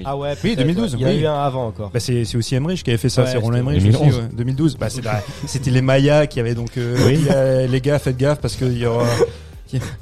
Ah 0.06 0.18
ouais, 0.18 0.30
Oui, 0.44 0.56
peut-être, 0.56 0.68
2012, 0.68 0.94
ouais. 0.96 1.00
Il 1.00 1.02
y 1.02 1.06
en 1.06 1.08
a 1.08 1.12
oui. 1.14 1.20
eu 1.22 1.26
un 1.28 1.44
avant 1.44 1.68
encore. 1.68 1.90
Bah 1.92 2.00
c'est 2.00 2.26
c'est 2.26 2.38
aussi 2.38 2.56
Emmerich 2.56 2.84
qui 2.84 2.90
avait 2.92 2.98
fait 2.98 3.10
ça, 3.10 3.24
Ouais, 3.24 3.30
c'est 3.32 3.38
Roland 3.38 3.58
Emmerich 3.58 3.82
2011. 3.84 4.08
aussi, 4.08 4.18
ouais, 4.20 4.30
2012. 4.34 4.78
Bah 4.78 4.90
c'est 4.90 5.04
la- 5.04 5.22
c'était 5.46 5.72
les 5.72 5.82
Mayas 5.82 6.28
qui 6.28 6.40
avaient 6.40 6.56
donc 6.56 6.78
euh, 6.78 6.98
Oui. 7.06 7.26
euh, 7.30 7.68
les 7.68 7.82
gars 7.82 8.00
faites 8.00 8.18
gaffe 8.18 8.40
parce 8.40 8.56
qu'il 8.56 8.78
y 8.78 8.86
aura 8.86 9.06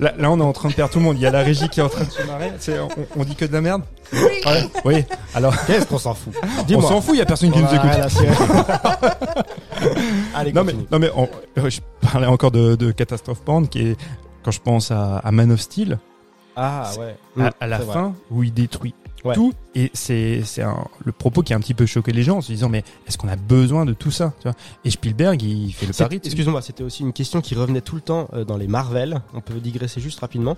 Là, 0.02 0.12
là, 0.18 0.30
on 0.30 0.38
est 0.38 0.44
en 0.44 0.52
train 0.52 0.68
de 0.68 0.74
perdre 0.74 0.92
tout 0.92 1.00
le 1.00 1.06
monde. 1.06 1.16
Il 1.18 1.22
y 1.22 1.26
a 1.26 1.32
la 1.32 1.44
régie 1.44 1.70
qui 1.70 1.80
est 1.80 1.84
en 1.84 1.88
train 1.88 2.04
de 2.04 2.10
se 2.12 2.22
marrer. 2.24 2.52
C'est- 2.60 2.78
On, 2.78 2.90
on 3.22 3.24
dit 3.24 3.36
que 3.36 3.46
de 3.46 3.54
la 3.54 3.62
merde? 3.62 3.84
Ouais. 4.12 4.42
Oui. 4.84 5.06
Alors, 5.34 5.56
Qu'est-ce 5.66 5.86
qu'on 5.86 5.98
s'en 5.98 6.14
fout? 6.14 6.34
On 6.76 6.82
s'en 6.82 7.00
fout. 7.00 7.16
Il 7.16 7.20
y 7.20 7.22
a 7.22 7.26
personne 7.26 7.52
qui 7.54 7.60
On 7.60 7.62
nous 7.62 7.74
écoute. 7.74 7.90
Allez, 10.36 10.52
Non 10.54 10.64
mais, 10.66 10.74
non 10.92 11.00
mais 11.00 11.10
on- 11.16 11.30
euh, 11.58 11.70
je 11.70 11.80
parlais 12.02 12.28
encore 12.28 12.52
de, 12.52 12.76
de 12.76 12.92
catastrophe 12.92 13.40
porn 13.42 13.66
qui 13.68 13.92
est 13.92 13.96
quand 14.44 14.52
je 14.52 14.60
pense 14.60 14.92
à, 14.92 15.18
à 15.20 15.32
Man 15.32 15.52
of 15.54 15.62
Steel 15.62 15.98
Ah 16.56 16.92
ouais. 17.00 17.16
à, 17.42 17.52
à 17.62 17.68
la 17.68 17.78
vrai. 17.78 17.94
fin 17.94 18.14
où 18.30 18.44
il 18.44 18.54
détruit 18.54 18.94
Ouais. 19.24 19.36
tout 19.36 19.54
et 19.76 19.92
c'est 19.94 20.42
c'est 20.44 20.64
un- 20.64 20.86
le 21.06 21.12
propos 21.12 21.44
qui 21.44 21.54
a 21.54 21.56
un 21.56 21.60
petit 21.60 21.74
peu 21.76 21.86
choqué 21.86 22.12
les 22.12 22.24
gens 22.24 22.38
en 22.38 22.42
se 22.42 22.52
disant 22.52 22.70
mais 22.70 22.84
est-ce 23.08 23.18
qu'on 23.18 23.28
a 23.28 23.36
besoin 23.36 23.86
de 23.86 23.94
tout 23.94 24.10
ça 24.12 24.34
tu 24.40 24.48
vois? 24.48 24.56
Et 24.84 24.90
Spielberg 24.90 25.42
il 25.44 25.72
fait 25.74 25.86
le 25.86 25.94
pari 25.94 26.20
de- 26.20 26.26
Excuse-moi, 26.26 26.62
c'était 26.62 26.84
aussi 26.84 27.04
une 27.04 27.14
question 27.14 27.40
qui 27.42 27.54
revenait 27.56 27.82
tout 27.82 27.96
le 27.96 28.02
temps 28.02 28.28
euh, 28.34 28.44
dans 28.46 28.58
les 28.58 28.68
Marvel. 28.68 29.22
On 29.34 29.42
peut 29.42 29.60
digresser 29.60 30.02
juste 30.02 30.20
rapidement. 30.20 30.58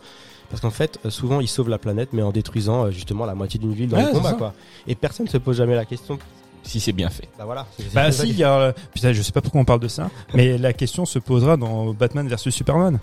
Parce 0.50 0.62
qu'en 0.62 0.70
fait, 0.72 1.00
euh, 1.06 1.10
souvent, 1.10 1.42
ils 1.42 1.48
sauvent 1.48 1.70
la 1.70 1.80
planète, 1.80 2.10
mais 2.14 2.22
en 2.22 2.32
détruisant 2.32 2.86
euh, 2.86 2.92
justement 2.92 3.26
la 3.26 3.34
moitié 3.34 3.60
d'une 3.60 3.74
ville 3.74 3.90
dans 3.90 3.98
Ouais, 3.98 4.06
les 4.06 4.12
combats, 4.12 4.34
quoi. 4.34 4.54
Et 4.88 4.94
personne 4.94 5.28
se 5.28 5.38
pose 5.38 5.58
jamais 5.58 5.74
la 5.76 5.86
question. 5.86 6.20
Si 6.62 6.80
c'est 6.80 6.92
bien 6.94 7.10
fait. 7.10 7.28
Bah 7.38 7.44
voilà. 7.46 7.66
Bah 7.94 8.12
si, 8.12 8.30
il 8.30 8.38
y 8.38 8.44
a, 8.44 8.72
putain, 8.94 9.12
je 9.14 9.22
sais 9.22 9.32
pas 9.34 9.42
pourquoi 9.42 9.60
on 9.62 9.66
parle 9.66 9.80
de 9.82 9.88
ça, 9.90 10.10
mais 10.34 10.58
la 10.58 10.72
question 10.72 11.06
se 11.06 11.18
posera 11.20 11.58
dans 11.58 11.94
Batman 11.94 12.28
versus 12.28 12.54
Superman. 12.56 13.00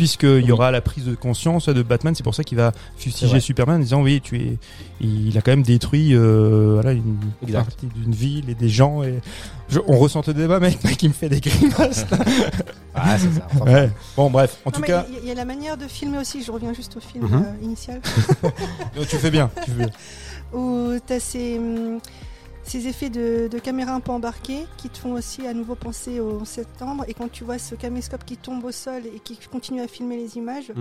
Puisqu'il 0.00 0.46
y 0.46 0.50
aura 0.50 0.70
la 0.70 0.80
prise 0.80 1.04
de 1.04 1.14
conscience 1.14 1.68
de 1.68 1.82
Batman, 1.82 2.14
c'est 2.14 2.22
pour 2.22 2.34
ça 2.34 2.42
qu'il 2.42 2.56
va 2.56 2.72
fustiger. 2.96 3.38
Superman 3.38 3.76
en 3.76 3.80
disant 3.80 4.00
oui, 4.00 4.22
tu 4.22 4.38
es, 4.38 4.56
il 5.02 5.36
a 5.36 5.42
quand 5.42 5.50
même 5.52 5.62
détruit, 5.62 6.14
euh, 6.14 6.70
voilà, 6.72 6.92
une 6.92 7.18
Exact. 7.42 7.64
partie 7.64 7.84
d'une 7.86 8.14
ville 8.14 8.48
et 8.48 8.54
des 8.54 8.70
gens 8.70 9.02
et 9.02 9.20
je- 9.68 9.78
on 9.86 9.98
ressent 9.98 10.22
le 10.26 10.32
débat, 10.32 10.58
mec, 10.58 10.82
mec, 10.84 11.02
il 11.02 11.08
me 11.08 11.12
fait 11.12 11.28
des 11.28 11.40
grimaces. 11.40 12.06
là. 12.10 12.16
Ah, 12.94 13.18
c'est 13.18 13.30
ça. 13.30 13.46
Enfin, 13.54 13.70
ouais. 13.72 13.90
Bon, 14.16 14.30
bref, 14.30 14.56
en 14.64 14.70
Non, 14.70 14.76
tout 14.76 14.82
cas, 14.82 15.04
il 15.08 15.14
y, 15.14 15.16
a- 15.18 15.20
il 15.22 15.28
y 15.28 15.30
a 15.30 15.34
la 15.34 15.44
manière 15.44 15.76
de 15.76 15.86
filmer 15.86 16.16
aussi. 16.18 16.42
Je 16.42 16.50
reviens 16.50 16.72
juste 16.72 16.96
au 16.96 17.00
film 17.00 17.24
Mhm. 17.26 17.34
euh, 17.46 17.64
initial 17.64 18.00
tu 19.08 19.16
fais 19.16 19.30
bien, 19.30 19.50
tu 19.64 19.70
fais 19.70 19.76
bien. 19.76 19.90
où 20.54 20.94
tu 21.06 21.12
as 21.12 21.20
ces, 21.20 21.58
hum, 21.58 21.98
ces 22.62 22.86
effets 22.86 23.10
de, 23.10 23.48
de 23.48 23.58
caméra 23.58 23.92
un 23.94 24.00
peu 24.00 24.12
embarqués 24.12 24.66
qui 24.76 24.88
te 24.90 24.98
font 24.98 25.12
aussi 25.12 25.46
à 25.46 25.54
nouveau 25.54 25.74
penser 25.74 26.20
au 26.20 26.40
11 26.40 26.46
septembre. 26.48 27.04
Et 27.08 27.14
quand 27.14 27.30
tu 27.30 27.44
vois 27.44 27.58
ce 27.58 27.74
caméscope 27.74 28.24
qui 28.24 28.36
tombe 28.36 28.64
au 28.64 28.70
sol 28.72 29.02
et 29.06 29.18
qui 29.20 29.36
continue 29.50 29.80
à 29.80 29.88
filmer 29.88 30.16
les 30.16 30.36
images, 30.36 30.72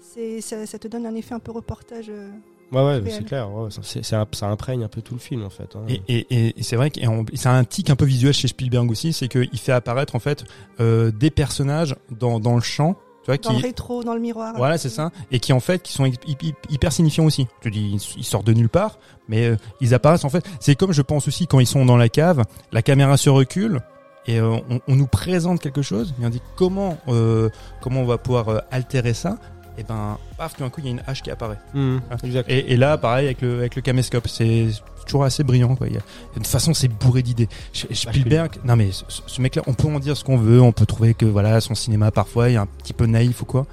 c'est 0.00 0.40
ça, 0.40 0.66
ça 0.66 0.78
te 0.78 0.88
donne 0.88 1.06
un 1.06 1.14
effet 1.14 1.34
un 1.34 1.38
peu 1.40 1.52
reportage. 1.52 2.06
euh. 2.10 2.30
Ouais, 2.70 2.82
ouais, 2.84 3.02
c'est 3.10 3.24
clair. 3.24 3.50
ouais, 3.50 3.70
ça- 3.70 4.46
imprègne 4.50 4.84
un 4.84 4.88
peu 4.88 5.00
tout 5.00 5.14
le 5.14 5.20
film, 5.20 5.42
en 5.42 5.48
fait. 5.48 5.74
hein. 5.74 5.84
Et, 5.88 6.02
et, 6.08 6.26
et- 6.30 6.60
et 6.60 6.62
c'est 6.62 6.76
vrai 6.76 6.90
que 6.90 7.00
c'est 7.34 7.48
un 7.48 7.64
tic 7.64 7.88
un 7.88 7.96
peu 7.96 8.04
visuel 8.04 8.34
chez 8.34 8.46
Spielberg 8.48 8.90
aussi, 8.90 9.14
c'est 9.14 9.28
qu'il 9.28 9.58
fait 9.58 9.72
apparaître 9.72 10.14
en 10.14 10.18
fait 10.18 10.44
euh, 10.80 11.10
des 11.10 11.30
personnages 11.30 11.96
dans, 12.10 12.40
dans 12.40 12.56
le 12.56 12.60
champ, 12.60 12.96
vois, 13.28 13.36
Dans 13.38 13.50
le 13.52 13.56
qui, 13.56 13.62
rétro, 13.62 14.02
dans 14.04 14.14
le 14.14 14.20
miroir. 14.20 14.54
Voilà, 14.56 14.78
c'est 14.78 14.88
ça. 14.88 15.10
Et 15.30 15.40
qui 15.40 15.52
en 15.52 15.60
fait, 15.60 15.82
qui 15.82 15.92
sont 15.92 16.04
hy- 16.06 16.14
hy- 16.26 16.54
hyper 16.70 16.92
signifiants 16.92 17.24
aussi. 17.24 17.46
Tu 17.62 17.70
dis, 17.70 17.98
ils- 18.18 18.24
sortent 18.24 18.46
de 18.46 18.52
nulle 18.54 18.68
part, 18.68 18.98
mais 19.28 19.46
euh, 19.46 19.56
ils 19.80 19.94
apparaissent 19.94 20.24
en 20.24 20.30
fait. 20.30 20.44
C'est 20.60 20.74
comme 20.74 20.92
je 20.92 21.02
pense 21.02 21.28
aussi 21.28 21.46
quand 21.46 21.60
ils 21.60 21.66
sont 21.66 21.84
dans 21.86 21.96
la 21.96 22.08
cave, 22.08 22.44
la 22.72 22.82
caméra 22.82 23.16
se 23.16 23.30
recule 23.30 23.80
et 24.26 24.38
euh, 24.40 24.58
on, 24.70 24.80
on 24.88 24.96
nous 24.96 25.06
présente 25.06 25.60
quelque 25.60 25.82
chose 25.82 26.14
et 26.20 26.26
on 26.26 26.28
dit 26.28 26.42
comment 26.56 26.98
euh, 27.08 27.48
comment 27.80 28.00
on 28.00 28.06
va 28.06 28.18
pouvoir 28.18 28.62
altérer 28.70 29.14
ça? 29.14 29.38
Et 29.78 29.84
ben, 29.84 30.18
paf, 30.36 30.54
tout 30.56 30.62
d'un 30.64 30.70
coup, 30.70 30.80
il 30.80 30.86
y 30.86 30.88
a 30.88 30.90
une 30.90 31.02
hache 31.06 31.22
qui 31.22 31.30
apparaît. 31.30 31.58
Hmm, 31.72 31.98
exact. 32.24 32.50
Et, 32.50 32.72
et 32.72 32.76
là, 32.76 32.98
pareil 32.98 33.26
avec 33.26 33.40
le 33.40 33.58
avec 33.60 33.76
le 33.76 33.82
caméscope, 33.82 34.26
c'est 34.26 34.68
toujours 35.06 35.24
assez 35.24 35.44
brillant. 35.44 35.76
Quoi. 35.76 35.86
Il 35.86 35.94
y 35.94 35.96
a, 35.96 36.00
de 36.00 36.34
toute 36.34 36.46
façon, 36.48 36.74
c'est 36.74 36.88
bourré 36.88 37.22
d'idées. 37.22 37.48
Spielberg, 37.72 38.56
non 38.64 38.74
mais 38.76 38.90
ce, 38.90 39.04
ce 39.26 39.40
mec-là, 39.40 39.62
on 39.66 39.74
peut 39.74 39.88
en 39.88 40.00
dire 40.00 40.16
ce 40.16 40.24
qu'on 40.24 40.36
veut, 40.36 40.60
on 40.60 40.72
peut 40.72 40.84
trouver 40.86 41.14
que 41.14 41.24
voilà, 41.26 41.60
son 41.60 41.74
cinéma 41.74 42.10
parfois 42.10 42.50
est 42.50 42.56
un 42.56 42.66
petit 42.66 42.92
peu 42.92 43.06
naïf 43.06 43.40
ou 43.42 43.44
quoi. 43.44 43.66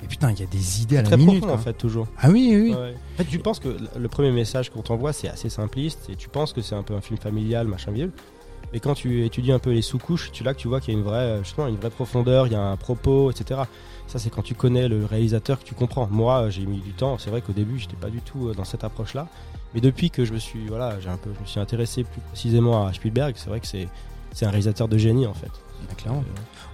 Mais 0.00 0.08
putain, 0.08 0.30
il 0.30 0.40
y 0.40 0.42
a 0.42 0.46
des 0.46 0.80
idées 0.80 0.96
à 0.96 1.02
la 1.02 1.08
Très 1.08 1.18
minute. 1.18 1.40
profond, 1.40 1.54
en 1.54 1.58
fait, 1.58 1.74
toujours. 1.74 2.08
Ah 2.18 2.30
oui, 2.30 2.50
oui. 2.54 2.70
Ouais. 2.74 2.94
En 3.14 3.16
fait, 3.18 3.24
tu 3.26 3.38
penses 3.38 3.60
que 3.60 3.76
le 3.98 4.08
premier 4.08 4.30
message 4.32 4.70
qu'on 4.70 4.80
t'envoie, 4.80 5.12
c'est 5.12 5.28
assez 5.28 5.50
simpliste, 5.50 6.08
et 6.08 6.16
tu 6.16 6.30
penses 6.30 6.54
que 6.54 6.62
c'est 6.62 6.74
un 6.74 6.82
peu 6.82 6.94
un 6.94 7.02
film 7.02 7.18
familial, 7.18 7.66
machin 7.68 7.92
vieux. 7.92 8.10
Mais 8.72 8.80
quand 8.80 8.94
tu 8.94 9.24
étudies 9.24 9.52
un 9.52 9.58
peu 9.58 9.70
les 9.72 9.82
sous-couches, 9.82 10.30
tu 10.32 10.44
là 10.44 10.54
que 10.54 10.58
tu 10.60 10.68
vois 10.68 10.80
qu'il 10.80 10.94
y 10.94 10.96
a 10.96 11.00
une 11.00 11.04
vraie, 11.04 11.16
euh, 11.18 11.42
justement, 11.42 11.66
une 11.66 11.76
vraie 11.76 11.90
profondeur, 11.90 12.46
il 12.46 12.52
y 12.52 12.56
a 12.56 12.62
un 12.62 12.76
propos, 12.76 13.30
etc. 13.30 13.62
Ça, 14.06 14.18
c'est 14.18 14.30
quand 14.30 14.42
tu 14.42 14.54
connais 14.54 14.88
le 14.88 15.04
réalisateur 15.04 15.58
que 15.60 15.64
tu 15.64 15.74
comprends. 15.74 16.08
Moi, 16.10 16.42
euh, 16.42 16.50
j'ai 16.50 16.66
mis 16.66 16.78
du 16.80 16.92
temps. 16.92 17.16
C'est 17.18 17.30
vrai 17.30 17.40
qu'au 17.40 17.52
début, 17.52 17.78
j'étais 17.78 17.96
pas 17.96 18.10
du 18.10 18.20
tout 18.20 18.48
euh, 18.48 18.54
dans 18.54 18.64
cette 18.64 18.84
approche-là. 18.84 19.26
Mais 19.74 19.80
depuis 19.80 20.10
que 20.10 20.24
je 20.24 20.32
me 20.32 20.38
suis, 20.38 20.66
voilà, 20.68 20.98
j'ai 21.00 21.08
un 21.08 21.16
peu, 21.16 21.30
je 21.34 21.40
me 21.40 21.46
suis 21.46 21.60
intéressé 21.60 22.04
plus 22.04 22.20
précisément 22.20 22.86
à 22.86 22.92
Spielberg, 22.92 23.34
c'est 23.36 23.48
vrai 23.48 23.60
que 23.60 23.66
c'est, 23.66 23.88
c'est 24.32 24.46
un 24.46 24.50
réalisateur 24.50 24.88
de 24.88 24.98
génie, 24.98 25.26
en 25.26 25.34
fait. 25.34 25.50
Bah, 25.88 25.94
clairement. 25.96 26.24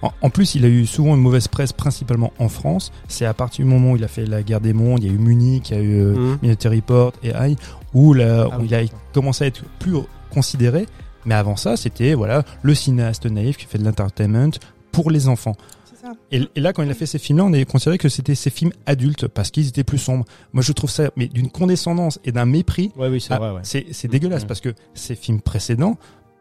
En, 0.01 0.11
en 0.21 0.29
plus, 0.29 0.53
il 0.55 0.65
a 0.65 0.67
eu 0.67 0.85
souvent 0.85 1.15
une 1.15 1.21
mauvaise 1.21 1.47
presse, 1.47 1.73
principalement 1.73 2.33
en 2.39 2.49
France. 2.49 2.91
C'est 3.07 3.25
à 3.25 3.33
partir 3.33 3.65
du 3.65 3.71
moment 3.71 3.91
où 3.91 3.95
il 3.95 4.03
a 4.03 4.07
fait 4.07 4.25
la 4.25 4.43
guerre 4.43 4.61
des 4.61 4.73
mondes, 4.73 5.03
il 5.03 5.07
y 5.07 5.11
a 5.11 5.13
eu 5.13 5.17
Munich, 5.17 5.69
il 5.71 5.75
y 5.75 5.79
a 5.79 5.81
eu 5.81 5.99
euh. 6.01 6.35
Minority 6.41 6.67
Report 6.67 7.13
et 7.23 7.29
AI, 7.29 7.55
où, 7.93 8.13
Ah 8.19 8.47
où 8.49 8.61
oui. 8.61 8.67
il 8.67 8.75
a 8.75 8.81
commencé 9.13 9.43
à 9.45 9.47
être 9.47 9.63
plus 9.79 9.95
considéré. 10.31 10.85
Mais 11.27 11.35
avant 11.35 11.55
ça, 11.57 11.77
c'était 11.77 12.13
voilà 12.15 12.43
le 12.63 12.73
cinéaste 12.73 13.27
naïf 13.27 13.57
qui 13.57 13.65
fait 13.67 13.77
de 13.77 13.83
l'entertainment 13.83 14.49
pour 14.91 15.11
les 15.11 15.27
enfants. 15.27 15.55
C'est 15.85 16.01
ça. 16.03 16.13
Et, 16.31 16.41
et 16.55 16.59
là, 16.61 16.73
quand 16.73 16.81
il 16.83 16.89
a 16.89 16.93
fait 16.93 17.05
ces 17.05 17.19
films-là, 17.19 17.43
on 17.43 17.53
est 17.53 17.65
considéré 17.65 17.97
que 17.99 18.09
c'était 18.09 18.33
ces 18.33 18.49
films 18.49 18.71
adultes 18.85 19.27
parce 19.27 19.51
qu'ils 19.51 19.67
étaient 19.67 19.83
plus 19.83 19.97
sombres. 19.97 20.25
Moi, 20.53 20.63
je 20.63 20.71
trouve 20.71 20.89
ça, 20.89 21.11
mais 21.17 21.27
d'une 21.27 21.51
condescendance 21.51 22.19
et 22.23 22.31
d'un 22.31 22.45
mépris. 22.45 22.91
Ouais, 22.95 23.09
oui, 23.09 23.19
c'est 23.21 23.33
Ah, 23.33 23.39
vrai, 23.39 23.51
ouais. 23.51 23.59
C'est, 23.63 23.85
c'est 23.91 24.07
dégueulasse 24.07 24.45
parce 24.45 24.61
que 24.61 24.73
ces 24.93 25.15
films 25.15 25.41
précédents, 25.41 25.97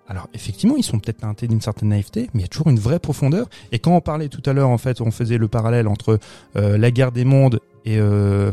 alors 0.08 0.28
effectivement, 0.34 0.76
ils 0.76 0.84
sont 0.84 1.00
peut-être 1.00 1.18
teintés 1.18 1.48
d'une 1.48 1.60
certaine 1.60 1.88
naïveté, 1.88 2.30
mais 2.32 2.40
il 2.40 2.42
y 2.42 2.44
a 2.44 2.48
toujours 2.48 2.68
une 2.68 2.78
vraie 2.78 3.00
profondeur. 3.00 3.48
Et 3.72 3.80
quand 3.80 3.96
on 3.96 4.00
parlait 4.00 4.28
tout 4.28 4.42
à 4.48 4.52
l'heure, 4.52 4.68
en 4.70 4.78
fait, 4.78 5.00
on 5.00 5.10
faisait 5.10 5.36
le 5.36 5.48
parallèle 5.48 5.88
entre 5.88 6.20
euh, 6.54 6.78
la 6.78 6.92
guerre 6.92 7.10
des 7.10 7.24
mondes 7.24 7.58
et 7.84 7.98
euh, 7.98 8.52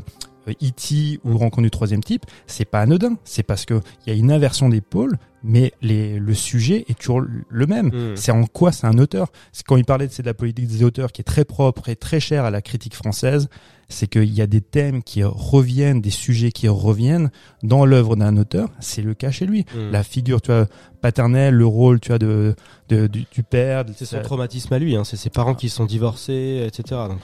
E.T. 0.52 1.20
ou 1.24 1.38
Rencontre 1.38 1.64
du 1.64 1.72
troisième 1.72 2.04
type, 2.04 2.26
c'est 2.48 2.66
pas 2.66 2.82
anodin. 2.82 3.18
C'est 3.24 3.44
parce 3.44 3.66
que 3.66 3.82
il 4.06 4.14
y 4.14 4.16
a 4.16 4.20
une 4.20 4.32
inversion 4.32 4.70
des 4.70 4.82
pôles, 4.82 5.18
mais 5.44 5.74
les, 5.82 6.20
le 6.20 6.34
sujet 6.34 6.86
est 6.88 6.98
toujours 6.98 7.22
le 7.22 7.68
même. 7.68 7.88
Mm. 7.88 8.16
C'est 8.16 8.32
en 8.32 8.46
quoi 8.46 8.72
c'est 8.72 8.88
un 8.88 8.98
auteur? 8.98 9.32
C'est 9.52 9.66
quand 9.66 9.76
il 9.76 9.86
parlait 9.86 10.08
de 10.08 10.12
c'est 10.12 10.24
de 10.24 10.28
la 10.28 10.34
politique 10.34 10.68
des 10.68 10.84
auteurs 10.84 11.12
qui 11.12 11.22
est 11.22 11.26
très 11.26 11.46
propre 11.46 11.90
et 11.90 11.96
très 11.96 12.20
chère 12.20 12.46
à 12.46 12.52
la 12.52 12.62
critique 12.62 12.96
française, 12.96 13.50
c'est 13.90 14.08
qu'il 14.08 14.34
y 14.34 14.42
a 14.42 14.48
des 14.48 14.62
thèmes 14.62 15.04
qui 15.04 15.24
reviennent, 15.24 16.02
des 16.02 16.10
sujets 16.10 16.52
qui 16.52 16.68
reviennent 16.68 17.30
dans 17.62 17.86
l'œuvre 17.86 18.16
d'un 18.16 18.38
auteur. 18.38 18.70
C'est 18.80 19.02
le 19.02 19.14
cas 19.14 19.32
chez 19.32 19.46
lui. 19.46 19.66
Mm. 19.76 19.92
La 19.92 20.04
figure, 20.04 20.42
tu 20.42 20.52
vois, 20.52 20.68
paternelle, 21.02 21.54
le 21.54 21.66
rôle, 21.66 22.00
tu 22.00 22.10
vois, 22.10 22.20
de, 22.20 22.56
de 22.90 23.08
du, 23.08 23.26
du 23.32 23.44
père. 23.44 23.84
C'est 23.96 24.06
son 24.06 24.22
traumatisme 24.22 24.74
à 24.74 24.80
lui, 24.80 24.96
hein. 24.96 25.04
c'est 25.04 25.18
ses 25.18 25.30
parents 25.30 25.56
qui 25.56 25.70
sont 25.70 25.86
divorcés, 25.86 26.64
etc. 26.66 27.02
Donc 27.10 27.20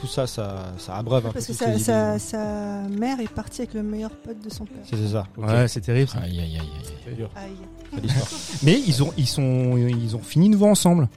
tout 0.00 0.06
ça, 0.06 0.26
ça, 0.26 0.72
ça 0.78 0.96
abreuve 0.96 1.26
un 1.26 1.32
Parce 1.32 1.46
peu 1.46 1.52
que 1.52 1.78
sa, 1.78 2.18
sa, 2.18 2.82
mère 2.88 3.20
est 3.20 3.28
partie 3.32 3.62
avec 3.62 3.74
le 3.74 3.82
meilleur 3.82 4.10
pote 4.10 4.40
de 4.42 4.50
son 4.50 4.64
père. 4.64 4.78
C'est 4.84 4.96
ça. 5.08 5.26
Ouais, 5.36 5.66
c'est 5.68 5.80
terrible. 5.80 6.08
ça. 6.08 6.18
Aïe, 6.20 6.38
aïe, 6.40 6.56
aïe, 6.56 6.60
aïe. 6.60 6.92
C'est 7.06 7.14
dur. 7.16 7.30
Aïe. 7.36 8.02
Mais 8.62 8.78
ils 8.86 9.02
ont, 9.02 9.12
ils 9.16 9.26
sont, 9.26 9.76
ils 9.76 10.14
ont 10.16 10.20
fini 10.22 10.48
nouveau 10.48 10.66
ensemble. 10.66 11.08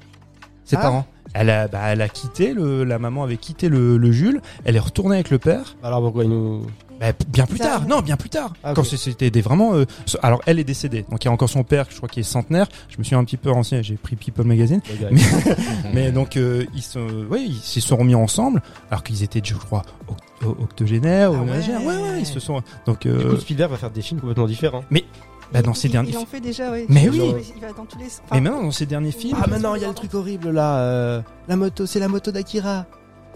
Ses 0.65 0.75
Ah. 0.77 0.81
parents. 0.81 1.05
Elle 1.33 1.49
a, 1.49 1.67
bah, 1.67 1.79
elle 1.87 2.01
a 2.01 2.09
quitté 2.09 2.53
le, 2.53 2.83
la 2.83 2.99
maman 2.99 3.23
avait 3.23 3.37
quitté 3.37 3.69
le, 3.69 3.97
le 3.97 4.11
Jules. 4.11 4.41
Elle 4.65 4.75
est 4.75 4.79
retournée 4.79 5.15
avec 5.15 5.29
le 5.29 5.39
père. 5.39 5.75
Alors 5.83 6.01
pourquoi 6.01 6.23
il 6.25 6.29
nous. 6.29 6.65
Bah, 7.01 7.13
bien 7.29 7.45
plus 7.47 7.57
tard, 7.59 7.85
non, 7.87 8.01
bien 8.01 8.15
plus 8.15 8.29
tard. 8.29 8.53
Ah. 8.63 8.73
Quand 8.75 8.83
c'était 8.85 9.31
des 9.31 9.41
vraiment. 9.41 9.73
euh, 9.73 9.85
alors, 10.21 10.41
elle 10.45 10.59
est 10.59 10.63
décédée, 10.63 11.03
donc 11.09 11.23
il 11.23 11.25
y 11.25 11.29
a 11.29 11.31
encore 11.31 11.49
son 11.49 11.63
père, 11.63 11.87
je 11.89 11.97
crois, 11.97 12.07
qui 12.07 12.19
est 12.19 12.23
centenaire. 12.23 12.67
Je 12.89 12.97
me 12.99 13.03
suis 13.03 13.15
un 13.15 13.23
petit 13.25 13.37
peu 13.37 13.49
renseigné, 13.51 13.81
j'ai 13.81 13.95
pris 13.95 14.15
People 14.15 14.45
Magazine, 14.45 14.81
mais, 15.11 15.21
mais 15.93 16.11
donc 16.11 16.37
euh, 16.37 16.63
ils 16.75 16.83
sont, 16.83 17.07
ouais, 17.29 17.41
ils 17.43 17.55
se 17.59 17.81
sont 17.81 17.97
remis 17.97 18.13
ensemble, 18.15 18.61
alors 18.91 19.01
qu'ils 19.03 19.23
étaient, 19.23 19.41
je 19.43 19.55
crois, 19.55 19.81
octogénaires 20.45 21.31
ou 21.31 21.35
Ah 21.41 21.45
nonagénaires. 21.45 21.81
ouais. 21.83 21.95
Ouais, 21.97 22.01
ouais, 22.11 22.19
ils 22.19 22.25
se 22.25 22.39
sont. 22.39 22.61
Donc, 22.85 23.01
Du 23.01 23.09
euh, 23.09 23.31
coup, 23.35 23.37
Spielberg 23.41 23.71
va 23.71 23.77
faire 23.77 23.91
des 23.91 24.01
films 24.01 24.19
complètement 24.19 24.45
différents. 24.47 24.83
bah, 25.51 25.61
dans 25.61 25.73
ces 25.73 25.87
il, 25.87 25.91
derniers. 25.91 26.11
il 26.11 26.17
en 26.17 26.25
fait 26.25 26.39
déjà, 26.39 26.71
oui. 26.71 26.85
Mais 26.87 27.09
oui. 27.09 27.19
Il 27.55 27.61
va 27.61 27.73
dans 27.73 27.85
tous 27.85 27.97
les. 27.99 28.05
enfin, 28.05 28.21
Mais 28.33 28.41
maintenant, 28.41 28.63
dans 28.63 28.71
ces 28.71 28.85
derniers 28.85 29.11
films, 29.11 29.37
Ah, 29.41 29.47
maintenant, 29.47 29.75
il 29.75 29.81
y 29.81 29.85
a 29.85 29.89
le 29.89 29.93
truc 29.93 30.13
horrible 30.13 30.51
là. 30.51 30.77
euh, 30.79 31.21
la 31.47 31.55
moto, 31.55 31.85
c'est 31.85 31.99
la 31.99 32.07
moto 32.07 32.31
d'Akira. 32.31 32.85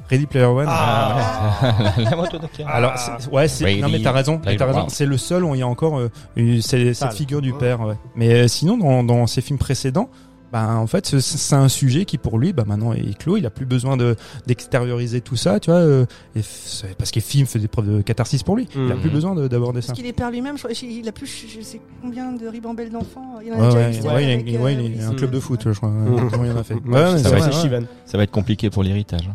Ready 0.10 0.26
Player 0.28 0.46
One. 0.46 0.66
Ah. 0.70 1.94
la 1.98 2.16
moto 2.16 2.38
de 2.38 2.48
Kira. 2.48 2.70
Alors, 2.72 2.94
ouais, 3.32 3.48
c'est, 3.48 3.76
non, 3.78 3.90
mais 3.90 4.02
t'as 4.02 4.12
raison, 4.12 4.40
t'as 4.44 4.52
raison. 4.66 4.82
One. 4.82 4.90
C'est 4.90 5.06
le 5.06 5.18
seul 5.18 5.44
où 5.44 5.56
il 5.56 5.60
y 5.60 5.64
a 5.64 5.68
encore 5.68 5.98
euh, 6.00 6.10
une- 6.36 6.62
c'est- 6.62 6.94
cette 6.94 7.10
Sale. 7.10 7.12
figure 7.14 7.42
du 7.42 7.54
père, 7.54 7.82
ouais. 7.82 7.96
Mais 8.16 8.34
euh, 8.34 8.48
sinon, 8.48 8.78
dans, 8.78 9.04
dans 9.04 9.28
ses 9.28 9.42
films 9.42 9.58
précédents, 9.60 10.10
bah, 10.54 10.76
en 10.78 10.88
fait, 10.88 11.06
c'est- 11.08 11.20
c'est 11.20 11.56
un 11.56 11.68
sujet 11.68 12.06
qui, 12.06 12.18
pour 12.18 12.38
lui, 12.38 12.54
bah, 12.54 12.64
maintenant 12.68 12.94
est 12.94 13.18
clos. 13.18 13.36
Il 13.36 13.46
a 13.46 13.50
plus 13.50 13.66
besoin 13.66 13.98
de, 13.98 14.16
d'extérioriser 14.46 15.20
tout 15.20 15.36
ça, 15.36 15.60
tu 15.60 15.70
vois, 15.72 15.80
euh, 15.80 16.06
et 16.36 16.40
f- 16.40 16.46
c'est- 16.66 16.96
parce 16.96 17.10
que 17.10 17.16
les 17.16 17.22
films 17.22 17.46
faisaient 17.48 17.68
preuve 17.68 17.98
de 17.98 18.02
catharsis 18.02 18.44
pour 18.44 18.56
lui. 18.56 18.68
Il 18.76 18.92
a 18.92 18.96
Mhm. 18.96 19.02
plus 19.02 19.10
besoin 19.10 19.36
de- 19.36 19.48
d'aborder 19.48 19.82
ça. 19.82 19.88
Parce 19.88 19.98
qu'il 20.00 20.08
est 20.08 20.14
père 20.14 20.30
lui-même, 20.32 20.56
je 20.58 20.64
crois, 20.64 20.72
il 20.82 21.08
a 21.08 21.12
plus, 21.12 21.48
je 21.50 21.62
sais 21.62 21.82
combien 22.02 22.32
de 22.32 22.48
ribambelles 22.48 22.92
d'enfants. 22.92 23.40
Il 23.46 23.52
en 23.54 23.56
a 23.56 23.60
Ouais, 23.60 23.68
déjà 23.68 24.14
ouais, 24.14 24.24
il, 24.24 24.30
a, 24.30 24.34
avec, 24.34 24.46
ouais, 24.46 24.76
euh, 24.76 24.82
il 24.96 25.02
a 25.02 25.08
un 25.08 25.10
oui, 25.10 25.16
club 25.16 25.32
de 25.32 25.40
foot, 25.40 25.62
je 25.66 25.72
crois. 25.78 25.90
Ouais, 25.90 26.22
comment 26.32 26.46
il 26.46 26.52
en 26.52 26.58
a 26.58 26.64
fait. 26.64 26.76
Ça 27.24 27.30
va. 27.32 27.80
Ça 28.06 28.18
va 28.18 28.24
être 28.24 28.32
compliqué 28.32 28.70
pour 28.70 28.84
l'héritage. 28.84 29.30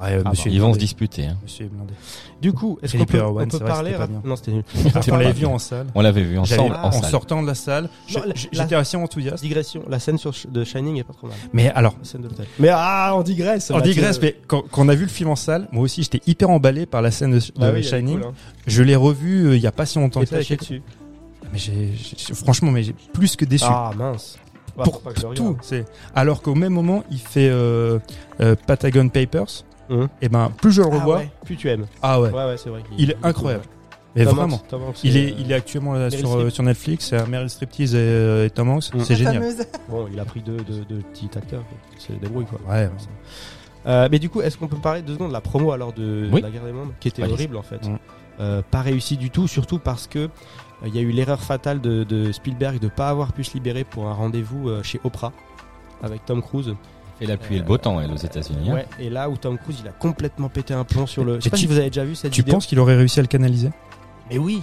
Hein. 0.00 0.04
Ouais, 0.04 0.22
Ah, 0.24 0.30
monsieur 0.30 0.50
Ils 0.50 0.60
vont 0.60 0.74
se 0.74 0.78
disputer. 0.78 1.26
hein. 1.26 1.36
Monsieur 1.42 1.66
est 1.66 1.68
blindé. 1.68 1.94
Du 2.42 2.52
coup, 2.52 2.78
est-ce 2.82 2.96
qu'on 2.96 3.04
peut, 3.06 3.22
on 3.22 3.46
peut 3.46 3.56
vrai 3.56 3.66
parler 3.66 3.92
pas. 3.92 4.08
Non, 4.24 4.36
c'était 4.36 4.52
nul. 4.52 4.64
Ah, 4.94 5.00
on 5.10 5.16
l'avait 5.16 5.32
vu 5.32 5.46
en 5.46 5.58
salle. 5.58 5.86
On 5.94 6.00
l'avait 6.02 6.22
vu 6.22 6.38
ensemble 6.38 6.74
en 6.74 6.88
en 6.88 6.92
salle. 6.92 7.10
sortant 7.10 7.42
de 7.42 7.46
la 7.46 7.54
salle, 7.54 7.88
j'étais 8.52 8.74
assez 8.74 8.96
enthousiaste. 8.96 9.42
Digression, 9.42 9.82
la 9.88 9.98
scène 9.98 10.18
sur, 10.18 10.32
de 10.50 10.64
Shining 10.64 10.96
est 10.98 11.04
pas 11.04 11.12
trop 11.14 11.28
mal. 11.28 11.36
Mais 11.52 11.70
alors, 11.70 11.94
La 11.98 12.04
scène 12.04 12.22
de 12.22 12.28
l'hôtel. 12.28 12.46
Mais 12.58 12.68
ah, 12.70 13.12
on 13.16 13.22
digresse. 13.22 13.70
On 13.70 13.80
digresse, 13.80 14.20
mais 14.20 14.36
quand, 14.46 14.62
quand 14.70 14.84
on 14.84 14.88
a 14.88 14.94
vu 14.94 15.04
le 15.04 15.10
film 15.10 15.30
en 15.30 15.36
salle, 15.36 15.68
moi 15.72 15.82
aussi 15.84 16.02
j'étais 16.02 16.20
hyper 16.26 16.50
emballé 16.50 16.86
par 16.86 17.00
la 17.00 17.10
scène 17.10 17.30
de, 17.32 17.38
de 17.38 17.44
Bah 17.56 17.70
oui, 17.72 17.82
Shining. 17.82 18.18
cool, 18.20 18.28
hein. 18.28 18.34
Je 18.66 18.82
l'ai 18.82 18.96
revu 18.96 19.46
euh, 19.46 19.56
il 19.56 19.62
y 19.62 19.66
a 19.66 19.72
pas 19.72 19.86
si 19.86 19.98
longtemps 19.98 20.20
Et 20.22 20.26
que 20.26 20.54
dessus. 20.54 20.82
Mais 21.52 21.58
j'ai, 21.58 21.92
franchement, 22.34 22.70
mais 22.72 22.82
j'ai 22.82 22.94
plus 23.12 23.36
que 23.36 23.44
déçu. 23.44 23.64
Ah 23.68 23.92
mince. 23.96 24.38
Bah, 24.76 24.82
pour 24.82 25.00
tout, 25.34 25.56
c'est 25.62 25.84
alors 26.16 26.42
qu'au 26.42 26.56
même 26.56 26.72
moment 26.72 27.04
il 27.08 27.20
fait 27.20 27.48
euh, 27.48 28.00
euh, 28.40 28.56
Patagon 28.66 29.08
Papers. 29.08 29.64
Hum. 29.90 30.08
Et 30.22 30.28
ben 30.28 30.50
plus 30.56 30.72
je 30.72 30.80
le 30.82 30.88
Ah 30.90 30.94
revois, 30.96 31.16
ouais, 31.18 31.30
plus 31.44 31.56
tu 31.56 31.68
aimes. 31.70 31.86
ah 32.02 32.20
ouais, 32.20 32.30
Ouais, 32.30 32.44
ouais, 32.46 32.56
c'est 32.56 32.70
vrai. 32.70 32.82
qu'il- 32.82 33.00
il 33.00 33.10
est 33.10 33.16
incroyable. 33.22 33.64
ouais. 33.64 33.70
Mais 34.16 34.24
Tom 34.24 34.34
vraiment, 34.36 34.58
Tom 34.68 34.82
Hanks, 34.84 35.02
il 35.02 35.16
est, 35.16 35.32
euh, 35.32 35.36
il 35.40 35.50
est 35.50 35.54
actuellement 35.56 35.92
là 35.94 35.98
Meryl 36.08 36.18
sur, 36.20 36.28
Streep. 36.28 36.46
euh, 36.46 36.50
sur 36.50 36.62
Netflix. 36.62 37.06
C'est 37.10 37.26
Meryl 37.26 37.50
Striptease 37.50 37.94
et, 37.96 37.98
euh, 37.98 38.46
et 38.46 38.50
Tom 38.50 38.68
Hanks. 38.70 38.84
Hum. 38.94 39.00
C'est 39.00 39.14
la 39.14 39.18
génial. 39.18 39.34
fameuse. 39.34 39.66
Bon, 39.88 40.06
il 40.12 40.20
a 40.20 40.24
pris 40.24 40.40
deux, 40.40 40.56
deux, 40.58 40.84
deux 40.88 40.98
petits 41.12 41.28
acteurs. 41.36 41.64
C'est 41.98 42.18
débrouille 42.20 42.44
quoi. 42.46 42.60
Ouais. 42.72 42.88
Euh, 43.86 44.08
mais 44.10 44.18
du 44.18 44.30
coup, 44.30 44.40
est-ce 44.40 44.56
qu'on 44.56 44.68
peut 44.68 44.76
parler 44.78 45.02
deux 45.02 45.14
secondes 45.14 45.28
de 45.28 45.32
la 45.34 45.40
promo 45.40 45.72
alors 45.72 45.92
de, 45.92 46.28
Oui. 46.32 46.40
de 46.40 46.46
la 46.46 46.50
guerre 46.52 46.64
des 46.64 46.72
mondes, 46.72 46.92
qui 47.00 47.08
était 47.08 47.22
horrible 47.24 47.56
en 47.56 47.62
fait, 47.62 47.86
Mm. 47.86 47.98
Euh, 48.40 48.62
pas 48.68 48.80
réussi 48.80 49.16
du 49.16 49.30
tout, 49.30 49.46
surtout 49.46 49.78
parce 49.78 50.06
que 50.08 50.18
euh, 50.20 50.28
il 50.86 50.94
y 50.94 50.98
a 50.98 51.02
eu 51.02 51.10
l'erreur 51.12 51.40
fatale 51.40 51.80
de, 51.80 52.02
de 52.02 52.32
Spielberg 52.32 52.80
de 52.80 52.88
pas 52.88 53.08
avoir 53.08 53.32
pu 53.32 53.44
se 53.44 53.54
libérer 53.54 53.84
pour 53.84 54.08
un 54.08 54.12
rendez-vous 54.12 54.68
euh, 54.68 54.82
chez 54.82 55.00
Oprah 55.04 55.32
avec 56.02 56.24
Tom 56.24 56.42
Cruise. 56.42 56.74
Et 57.20 57.26
la 57.26 57.36
pluie 57.36 57.56
et 57.56 57.58
le 57.60 57.64
beau 57.64 57.78
temps, 57.78 58.00
elle, 58.00 58.10
aux 58.10 58.16
États-Unis. 58.16 58.70
hein. 58.70 58.74
Ouais, 58.74 58.86
et 58.98 59.08
là 59.10 59.30
où 59.30 59.36
Tom 59.36 59.56
Cruise 59.58 59.78
il 59.82 59.88
a 59.88 59.92
complètement 59.92 60.48
pété 60.48 60.74
un 60.74 60.84
plomb 60.84 61.06
sur 61.06 61.24
le. 61.24 61.36
Je 61.36 61.40
sais 61.42 61.48
Et 61.48 61.50
pas 61.50 61.56
tu- 61.56 61.62
si 61.62 61.66
vous 61.68 61.78
avez 61.78 61.88
déjà 61.90 62.04
vu 62.04 62.14
cette 62.14 62.32
Tu 62.32 62.40
vidéo. 62.42 62.54
penses 62.54 62.66
qu'il 62.66 62.78
aurait 62.80 62.96
réussi 62.96 63.18
à 63.20 63.22
le 63.22 63.28
canaliser? 63.28 63.70
Mais 64.30 64.38
oui, 64.38 64.62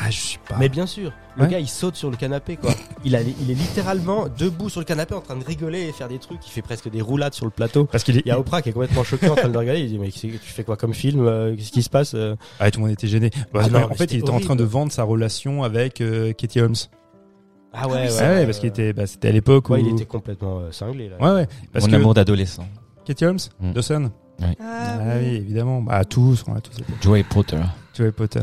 Ah, 0.00 0.10
je 0.10 0.16
sais 0.18 0.38
pas. 0.48 0.56
mais 0.58 0.68
bien 0.68 0.86
sûr. 0.86 1.12
Le 1.36 1.44
Ouais. 1.44 1.48
gars 1.48 1.58
il 1.60 1.68
saute 1.68 1.96
sur 1.96 2.10
le 2.10 2.16
canapé 2.16 2.56
quoi. 2.56 2.70
Il, 3.04 3.16
a, 3.16 3.22
il 3.22 3.50
est 3.50 3.54
littéralement 3.54 4.26
debout 4.38 4.68
sur 4.68 4.80
le 4.80 4.84
canapé 4.84 5.14
en 5.14 5.20
train 5.22 5.34
de 5.36 5.44
rigoler 5.44 5.88
et 5.88 5.92
faire 5.92 6.08
des 6.08 6.18
trucs. 6.18 6.38
Il 6.46 6.50
fait 6.50 6.60
presque 6.62 6.90
des 6.90 7.00
roulades 7.00 7.32
sur 7.34 7.46
le 7.46 7.50
plateau. 7.50 7.86
Parce 7.86 8.04
qu'il 8.04 8.16
est. 8.18 8.20
Il 8.24 8.28
y 8.28 8.30
a 8.30 8.38
Oprah 8.38 8.62
qui 8.62 8.68
est 8.68 8.72
complètement 8.72 9.02
choqué 9.02 9.28
en 9.28 9.34
train 9.34 9.48
de 9.48 9.52
le 9.54 9.58
regarder. 9.58 9.80
Il 9.80 9.88
dit 9.88 9.98
mais 9.98 10.10
c'est- 10.10 10.28
tu 10.28 10.38
fais 10.38 10.62
quoi 10.64 10.76
comme 10.76 10.92
film 10.94 11.26
Euh, 11.26 11.56
Qu'est-ce 11.56 11.72
qui 11.72 11.82
se 11.82 11.88
passe 11.90 12.12
Euh, 12.14 12.36
Ah, 12.60 12.70
tout 12.70 12.78
le 12.80 12.84
monde 12.86 12.92
était 12.92 13.08
gêné. 13.08 13.30
Bah, 13.52 13.62
Ah 13.64 13.68
non, 13.70 13.84
en 13.90 13.94
fait, 13.94 14.12
il 14.12 14.18
était 14.20 14.30
en 14.30 14.40
train 14.40 14.56
de 14.56 14.64
vendre 14.64 14.92
sa 14.92 15.02
relation 15.04 15.62
avec 15.64 16.00
euh, 16.00 16.32
Katie 16.34 16.60
Holmes. 16.60 16.74
Ah 17.72 17.88
ouais, 17.88 17.94
Ouais, 17.94 18.10
ouais, 18.10 18.20
ouais, 18.20 18.44
parce 18.46 18.58
qu'il 18.58 18.68
était, 18.68 18.92
bah, 18.92 19.06
c'était 19.06 19.28
à 19.28 19.32
l'époque 19.32 19.68
où. 19.70 19.72
Ouais, 19.72 19.80
il 19.82 19.88
était 19.88 20.04
complètement 20.06 20.58
euh, 20.60 20.72
cinglé 20.72 21.08
là. 21.08 21.16
Ouais, 21.20 21.40
ouais. 21.40 21.48
Parce 21.72 21.86
Mon 21.86 21.90
que 21.92 21.96
amour 21.96 22.14
d'adolescent. 22.14 22.66
Katie 23.04 23.24
Holmes, 23.24 23.38
Mm. 23.60 23.72
Dawson. 23.72 24.10
Ah, 24.42 24.46
Ah 24.60 24.98
oui. 25.18 25.24
oui, 25.28 25.34
évidemment. 25.36 25.82
Bah, 25.82 26.04
tous, 26.04 26.44
on 26.48 26.54
a 26.54 26.60
tous 26.60 26.74
été. 26.74 26.92
Joey 27.00 27.22
Potter. 27.22 27.58
Harry 27.98 28.12
Potter. 28.12 28.40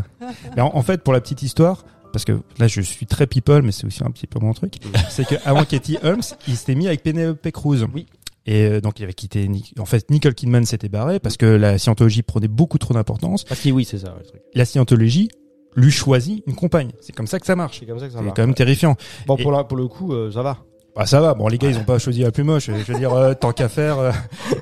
Mais 0.56 0.62
en, 0.62 0.76
en 0.76 0.82
fait, 0.84 1.04
pour 1.04 1.14
la 1.14 1.22
petite 1.22 1.42
histoire, 1.44 1.84
parce 2.14 2.24
que 2.26 2.40
là, 2.60 2.68
je 2.68 2.82
suis 2.82 3.06
très 3.06 3.28
people, 3.28 3.62
mais 3.64 3.72
c'est 3.72 3.86
aussi 3.86 4.04
un 4.04 4.12
petit 4.12 4.28
peu 4.28 4.40
mon 4.40 4.54
truc, 4.54 4.76
c'est 5.10 5.28
que 5.28 5.36
avant 5.46 5.64
Katie 5.66 5.98
Holmes, 6.04 6.22
il 6.48 6.56
s'était 6.56 6.76
mis 6.76 6.88
avec 6.88 7.04
Penelope 7.04 7.50
Cruz. 7.52 7.86
Oui. 7.94 8.06
Et 8.46 8.66
euh, 8.66 8.82
donc, 8.82 9.00
il 9.00 9.04
avait 9.04 9.14
quitté. 9.14 9.48
Nic- 9.48 9.74
En 9.80 9.86
fait, 9.86 10.10
Nicole 10.10 10.34
Kidman 10.34 10.66
s'était 10.66 10.90
barré 10.90 11.20
parce 11.20 11.38
que 11.38 11.46
la 11.46 11.78
scientologie 11.78 12.24
prenait 12.24 12.48
beaucoup 12.48 12.78
trop 12.78 12.94
d'importance. 12.94 13.44
Parce 13.44 13.60
que 13.62 13.70
oui, 13.70 13.86
c'est 13.86 14.00
ça 14.00 14.08
ouais, 14.14 14.20
le 14.20 14.26
truc. 14.26 14.42
La 14.56 14.66
scientologie 14.66 15.30
lui 15.76 15.92
choisit 15.92 16.44
une 16.48 16.56
compagne. 16.56 16.92
C'est 17.02 17.16
comme 17.16 17.28
ça 17.28 17.40
que 17.40 17.46
ça 17.46 17.56
marche. 17.56 17.80
C'est 17.80 17.86
comme 17.86 18.00
ça 18.00 18.06
que 18.08 18.12
ça 18.12 18.20
C'est 18.20 18.24
marche. 18.26 18.36
quand 18.36 18.44
même 18.44 18.54
terrifiant. 18.56 18.96
Bon, 19.28 19.36
Et- 19.38 19.44
pour, 19.44 19.52
la, 19.52 19.64
pour 19.64 19.78
le 19.78 19.88
coup, 19.88 20.14
euh, 20.14 20.32
ça 20.32 20.42
va. 20.42 20.58
Bah 20.96 21.06
ça 21.06 21.22
va. 21.22 21.34
Bon, 21.36 21.48
les 21.48 21.58
gars, 21.60 21.70
ils 21.70 21.78
ont 21.78 21.84
pas 21.84 22.00
choisi 22.00 22.22
la 22.22 22.32
plus 22.32 22.44
moche. 22.44 22.66
Je 22.66 22.92
veux 22.92 22.98
dire, 23.00 23.14
euh, 23.14 23.34
tant 23.34 23.52
qu'à 23.54 23.70
faire. 23.70 24.00
euh. 24.00 24.12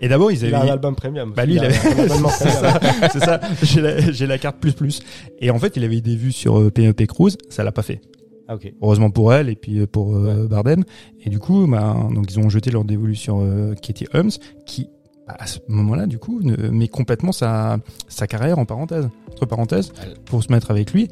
Et 0.01 0.10
d'abord, 0.10 0.32
ils 0.32 0.43
Il 0.43 0.53
a 0.53 0.58
un 0.60 0.62
avaient. 0.62 0.72
album 0.72 0.93
premium. 0.95 1.32
Bah 1.36 1.45
lui, 1.45 1.55
il 1.55 1.60
avait. 1.64 1.74
c'est 2.30 2.49
ça. 2.49 2.80
C'est 3.12 3.20
ça. 3.20 3.39
J'ai 3.64 3.82
la, 3.82 4.12
j'ai 4.12 4.28
la 4.28 4.38
carte 4.38 4.58
plus 4.58 4.74
plus. 4.74 4.99
Et 5.39 5.49
en 5.49 5.58
fait, 5.58 5.78
il 5.78 5.84
avait 5.84 6.01
des 6.01 6.16
vues 6.16 6.34
sur 6.34 6.60
euh, 6.60 6.70
Penelope 6.70 7.05
Cruz. 7.08 7.38
Ça 7.49 7.64
l'a 7.64 7.72
pas 7.72 7.82
fait. 7.82 8.01
Ah 8.49 8.55
ok. 8.55 8.72
Heureusement 8.82 9.10
pour 9.10 9.34
elle 9.34 9.49
et 9.49 9.55
puis 9.55 9.80
euh, 9.80 9.88
pour 9.88 10.16
euh, 10.16 10.47
Bardem. 10.47 10.84
Et 11.26 11.30
du 11.30 11.39
coup, 11.39 11.66
bah, 11.68 11.95
donc 12.14 12.32
ils 12.32 12.39
ont 12.39 12.49
jeté 12.49 12.72
leur 12.72 12.84
dévolu 12.84 13.16
sur 13.16 13.39
euh, 13.39 13.74
Katie 13.82 14.08
Holmes, 14.14 14.30
qui 14.66 14.89
bah, 15.28 15.36
à 15.40 15.46
ce 15.48 15.60
moment-là, 15.68 16.06
du 16.08 16.18
coup, 16.20 16.42
ne, 16.42 16.56
met 16.70 16.88
complètement 16.88 17.32
sa 17.32 17.78
sa 18.08 18.28
carrière 18.28 18.60
en 18.60 18.66
parenthèse, 18.66 19.10
entre 19.32 19.46
parenthèses, 19.46 19.92
pour 20.26 20.44
se 20.44 20.52
mettre 20.52 20.72
avec 20.72 20.94
lui. 20.94 21.10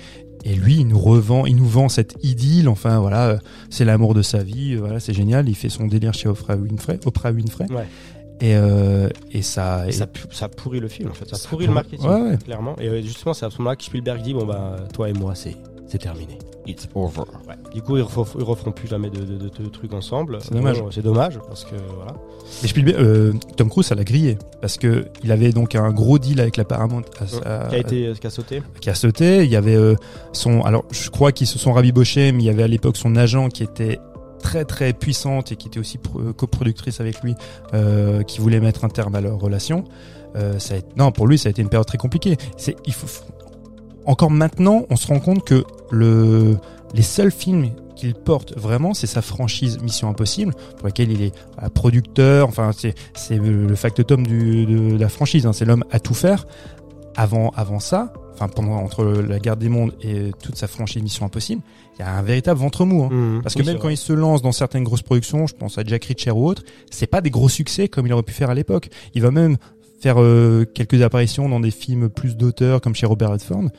Et 0.47 0.53
lui, 0.53 0.75
il 0.77 0.87
nous 0.87 0.99
revend, 0.99 1.45
il 1.47 1.55
nous 1.55 1.65
vend 1.65 1.89
cette 1.89 2.15
idylle. 2.23 2.69
Enfin, 2.69 2.99
voilà, 2.99 3.27
euh, 3.29 3.37
c'est 3.71 3.83
l'amour 3.83 4.13
de 4.13 4.21
sa 4.21 4.43
vie. 4.43 4.73
euh, 4.75 4.79
Voilà, 4.79 4.99
c'est 4.99 5.13
génial. 5.13 5.49
Il 5.49 5.55
fait 5.55 5.69
son 5.69 5.87
délire 5.87 6.13
chez 6.13 6.29
Oprah 6.29 6.55
Winfrey. 6.55 6.99
Oprah 7.05 7.31
Winfrey. 7.31 7.65
Ouais. 7.71 7.87
Et 8.41 8.55
euh, 8.55 9.09
et 9.31 9.41
ça. 9.41 9.87
Et 9.87 9.91
ça, 9.91 10.05
ça 10.29 10.47
pourrit 10.49 10.79
le 10.81 10.87
film 10.87 11.09
en 11.09 11.13
fait. 11.13 11.27
Ça, 11.27 11.37
Ça 11.37 11.49
pourrit 11.49 11.65
le 11.67 11.73
marketing. 11.73 12.07
Ouais, 12.07 12.21
ouais. 12.21 12.37
Clairement. 12.37 12.75
Et 12.79 13.01
justement, 13.01 13.33
c'est 13.33 13.45
à 13.45 13.49
ce 13.49 13.57
moment-là 13.59 13.75
que 13.75 13.83
Spielberg 13.83 14.21
dit 14.21 14.33
bon 14.33 14.45
bah 14.45 14.75
toi 14.93 15.09
et 15.09 15.13
moi 15.13 15.33
c'est 15.35 15.55
c'est 15.95 16.03
terminé. 16.03 16.37
It's 16.67 16.87
over. 16.95 17.21
Ouais. 17.47 17.53
Du 17.73 17.81
coup, 17.83 17.95
ils, 17.97 18.01
refont- 18.03 18.25
ils 18.39 18.43
referont 18.43 18.71
plus 18.71 18.87
jamais 18.87 19.09
de, 19.11 19.19
de, 19.19 19.37
de- 19.37 19.49
de 19.63 19.69
trucs 19.69 19.93
ensemble. 19.93 20.39
C'est 20.41 20.53
dommage. 20.53 20.81
Bon, 20.81 20.89
c'est 20.91 21.03
dommage 21.03 21.39
parce 21.47 21.63
que 21.63 21.75
voilà. 21.95 22.13
Mais 22.63 22.67
Spielberg, 22.67 22.97
euh, 22.99 23.33
Tom 23.55 23.69
Cruise, 23.69 23.85
ça 23.85 23.93
l'a 23.95 24.03
grillé 24.03 24.37
parce 24.61 24.77
que 24.77 25.05
il 25.23 25.31
avait 25.31 25.51
donc 25.51 25.75
un 25.75 25.91
gros 25.91 26.17
deal 26.17 26.39
avec 26.41 26.57
la 26.57 26.65
Paramount 26.65 27.03
à 27.45 27.67
qui 27.69 27.75
a 27.75 27.77
été 27.77 28.13
qui 28.19 28.25
a 28.27 28.29
sauté. 28.31 28.63
qui 28.81 28.89
a 28.89 28.95
sauté. 28.95 29.43
Il 29.43 29.51
y 29.51 29.55
avait 29.55 29.75
euh, 29.75 29.95
son, 30.33 30.61
alors 30.63 30.85
je 30.91 31.09
crois 31.11 31.31
qu'ils 31.31 31.45
se 31.47 31.59
sont 31.59 31.71
rabibochés, 31.71 32.31
mais 32.31 32.41
il 32.43 32.45
y 32.45 32.49
avait 32.49 32.63
à 32.63 32.67
l'époque 32.67 32.97
son 32.97 33.15
agent 33.15 33.49
qui 33.49 33.61
était 33.63 33.99
très 34.41 34.65
très 34.65 34.93
puissante 34.93 35.51
et 35.51 35.55
qui 35.57 35.67
était 35.67 35.79
aussi 35.79 35.99
pro- 35.99 36.33
coproductrice 36.33 36.99
avec 36.99 37.21
lui, 37.21 37.35
euh, 37.75 38.23
qui 38.23 38.39
voulait 38.41 38.59
mettre 38.59 38.85
un 38.85 38.89
terme 38.89 39.13
à 39.13 39.21
leur 39.21 39.37
relation. 39.39 39.83
Euh, 40.35 40.57
ça 40.59 40.73
a 40.73 40.77
été- 40.77 40.87
non, 40.97 41.11
pour 41.11 41.27
lui, 41.27 41.37
ça 41.37 41.47
a 41.47 41.51
été 41.51 41.61
une 41.61 41.69
période 41.69 41.85
très 41.87 41.97
compliquée. 41.97 42.35
C'est, 42.57 42.75
il 42.85 42.93
faut, 42.93 43.07
encore 44.05 44.31
maintenant, 44.31 44.85
on 44.89 44.95
se 44.95 45.07
rend 45.07 45.19
compte 45.19 45.43
que 45.45 45.63
le, 45.91 46.57
les 46.93 47.01
seuls 47.01 47.31
films 47.31 47.69
qu'il 47.95 48.13
porte 48.13 48.57
vraiment, 48.57 48.93
c'est 48.93 49.07
sa 49.07 49.21
franchise 49.21 49.79
Mission 49.81 50.09
Impossible, 50.09 50.53
pour 50.77 50.85
laquelle 50.87 51.11
il 51.11 51.21
est 51.21 51.33
producteur. 51.73 52.47
Enfin, 52.49 52.71
c'est, 52.73 52.93
le, 53.37 53.73
factotum 53.75 54.25
du, 54.27 54.65
de 54.65 54.97
la 54.97 55.07
franchise. 55.09 55.45
hein, 55.45 55.53
c'est 55.53 55.65
l'homme 55.65 55.85
à 55.91 55.99
tout 55.99 56.13
faire. 56.13 56.45
Avant, 57.17 57.51
avant 57.55 57.79
ça, 57.79 58.11
enfin 58.33 58.49
pendant 58.49 58.73
entre 58.73 59.05
la 59.05 59.39
guerre 59.39 59.55
des 59.55 59.69
mondes 59.69 59.93
et 60.01 60.31
toute 60.43 60.57
sa 60.57 60.67
franchise 60.67 61.01
Mission 61.01 61.25
Impossible, 61.25 61.61
il 61.97 62.01
y 62.01 62.03
a 62.03 62.13
un 62.13 62.21
véritable 62.21 62.59
ventre 62.59 62.83
mou. 62.83 63.03
hein. 63.03 63.09
Mmh. 63.09 63.41
Parce 63.41 63.55
que 63.55 63.61
Oui, 63.61 63.65
même 63.67 63.77
quand 63.79 63.87
il 63.87 63.95
se 63.95 64.11
lance 64.11 64.41
dans 64.41 64.51
certaines 64.51 64.83
grosses 64.83 65.01
productions, 65.01 65.47
je 65.47 65.55
pense 65.55 65.77
à 65.77 65.83
Jack 65.85 66.03
Reacher 66.03 66.31
ou 66.31 66.45
autre, 66.45 66.63
c'est 66.91 67.07
pas 67.07 67.21
des 67.21 67.29
gros 67.29 67.47
succès 67.47 67.87
comme 67.87 68.05
il 68.05 68.11
aurait 68.11 68.23
pu 68.23 68.33
faire 68.33 68.49
à 68.49 68.53
l'époque. 68.53 68.89
Il 69.13 69.21
va 69.21 69.31
même 69.31 69.55
faire 70.01 70.21
euh, 70.21 70.65
quelques 70.65 71.01
apparitions 71.01 71.47
dans 71.47 71.61
des 71.61 71.71
films 71.71 72.09
plus 72.09 72.35
d'auteur 72.35 72.81
comme 72.81 72.93
chez 72.95 73.05
Robert 73.05 73.31
Redford 73.31 73.69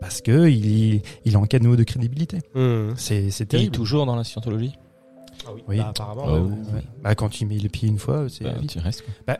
parce 0.00 0.20
que 0.20 0.48
il, 0.48 1.02
il 1.24 1.32
est 1.32 1.36
en 1.36 1.44
quête 1.44 1.60
de 1.62 1.66
nouveau 1.66 1.76
de 1.76 1.84
crédibilité. 1.84 2.38
Mmh. 2.54 2.92
C'est 2.96 3.30
c'est 3.30 3.44
Et 3.44 3.46
terrible. 3.46 3.72
toujours 3.72 4.06
dans 4.06 4.16
la 4.16 4.24
scientologie 4.24 4.72
Ah 5.46 5.50
oui, 5.54 5.62
Oui. 5.68 5.76
bah, 5.78 5.88
apparemment. 5.90 6.24
Oh. 6.26 6.32
ouais. 6.32 6.40
Ouais. 6.74 6.82
Bah, 7.02 7.14
quand 7.14 7.28
tu 7.28 7.44
mets 7.46 7.58
le 7.58 7.68
pied 7.68 7.88
une 7.88 7.98
fois, 7.98 8.26
c'est 8.28 8.44
Bah. 8.44 8.54
Tu 8.68 8.78
restes 8.78 9.02
quoi. 9.02 9.12
Bah, 9.26 9.38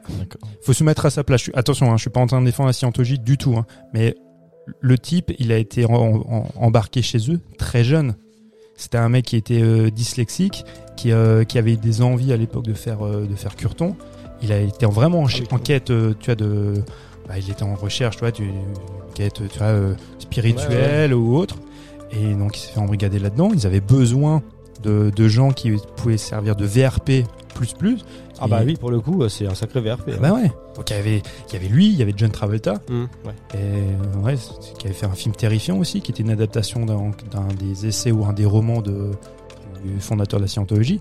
faut 0.63 0.73
se 0.73 0.85
mettre 0.85 1.07
à 1.07 1.11
sa 1.11 1.25
place. 1.25 1.51
Attention, 1.55 1.91
hein, 1.91 1.97
je 1.97 2.03
suis 2.03 2.11
pas 2.11 2.21
en 2.21 2.27
train 2.27 2.41
de 2.41 2.47
défendre 2.47 2.69
la 2.69 2.73
scientologie 2.73 3.19
du 3.19 3.37
tout, 3.39 3.55
hein, 3.57 3.67
mais 3.95 4.15
le 4.81 4.99
type, 4.99 5.33
il 5.39 5.51
a 5.53 5.57
été 5.59 5.85
en- 5.87 5.93
en- 5.93 6.47
embarqué 6.57 7.03
chez 7.03 7.31
eux 7.33 7.41
très 7.59 7.83
jeune. 7.83 8.15
C'était 8.77 8.99
un 8.99 9.09
mec 9.09 9.25
qui 9.27 9.37
était 9.37 9.63
euh, 9.63 9.91
dyslexique, 9.91 10.65
qui, 10.97 11.13
euh, 11.13 11.45
qui 11.45 11.59
avait 11.59 11.77
des 11.77 12.03
envies 12.03 12.33
à 12.33 12.37
l'époque 12.37 12.65
de 12.65 12.73
faire 12.75 13.05
euh, 13.05 13.27
de 13.27 13.35
faire 13.35 13.57
curton. 13.57 13.97
Il 14.43 14.53
a 14.53 14.61
été 14.61 14.87
en- 14.87 14.91
vraiment 14.91 15.21
en, 15.23 15.27
oui, 15.27 15.43
en 15.51 15.59
quête, 15.59 15.91
euh, 15.91 16.15
tu 16.19 16.27
vois, 16.27 16.35
de, 16.35 16.75
bah, 17.31 17.39
il 17.39 17.49
était 17.49 17.63
en 17.63 17.77
recherche, 17.77 18.17
tu 18.17 18.21
vois, 18.21 18.33
d'une 18.33 18.65
quête, 19.15 19.35
tu 19.35 19.59
vois, 19.59 19.69
euh, 19.69 19.95
spirituelle 20.19 21.15
ou 21.15 21.37
autre. 21.37 21.55
Et 22.11 22.35
donc 22.35 22.57
il 22.57 22.61
s'est 22.61 22.73
fait 22.73 22.81
embrigader 22.81 23.21
là-dedans. 23.21 23.51
Ils 23.55 23.69
avaient 23.69 23.81
besoin 23.81 24.43
de, 24.83 25.13
de 25.15 25.29
gens 25.29 25.53
qui 25.53 25.73
pouvaient 25.95 26.17
servir 26.17 26.57
de 26.57 26.65
VRP 26.67 27.25
plus 27.55 27.73
plus. 27.75 28.05
Ah 28.41 28.49
bah 28.49 28.63
oui, 28.67 28.75
pour 28.75 28.91
le 28.91 29.01
coup, 29.01 29.29
c'est 29.29 29.47
un 29.47 29.55
sacré 29.55 29.81
VRP. 29.81 30.09
ah 30.09 30.13
hein. 30.15 30.19
bah 30.21 30.33
ouais. 30.33 30.51
Donc 30.75 30.91
il 30.91 30.97
y 30.97 30.99
avait, 30.99 31.23
il 31.49 31.53
y 31.53 31.57
avait 31.57 31.69
lui, 31.69 31.87
il 31.87 31.95
y 31.95 32.03
avait 32.03 32.15
John 32.17 32.31
Travolta, 32.33 32.81
Mmh, 32.89 33.03
ouais. 33.27 33.35
et 33.55 33.57
euh, 33.59 34.21
ouais, 34.25 34.35
qui 34.79 34.87
avait 34.89 34.95
fait 34.97 35.07
un 35.07 35.13
film 35.13 35.33
terrifiant 35.37 35.79
aussi, 35.79 36.01
qui 36.01 36.11
était 36.11 36.23
une 36.25 36.31
adaptation 36.31 36.85
d'un 36.85 37.13
des 37.61 37.87
essais 37.87 38.11
ou 38.11 38.25
un 38.25 38.33
des 38.33 38.47
romans 38.47 38.81
de, 38.83 39.11
du 39.85 40.01
fondateur 40.01 40.41
de 40.41 40.45
la 40.47 40.49
scientologie. 40.49 41.01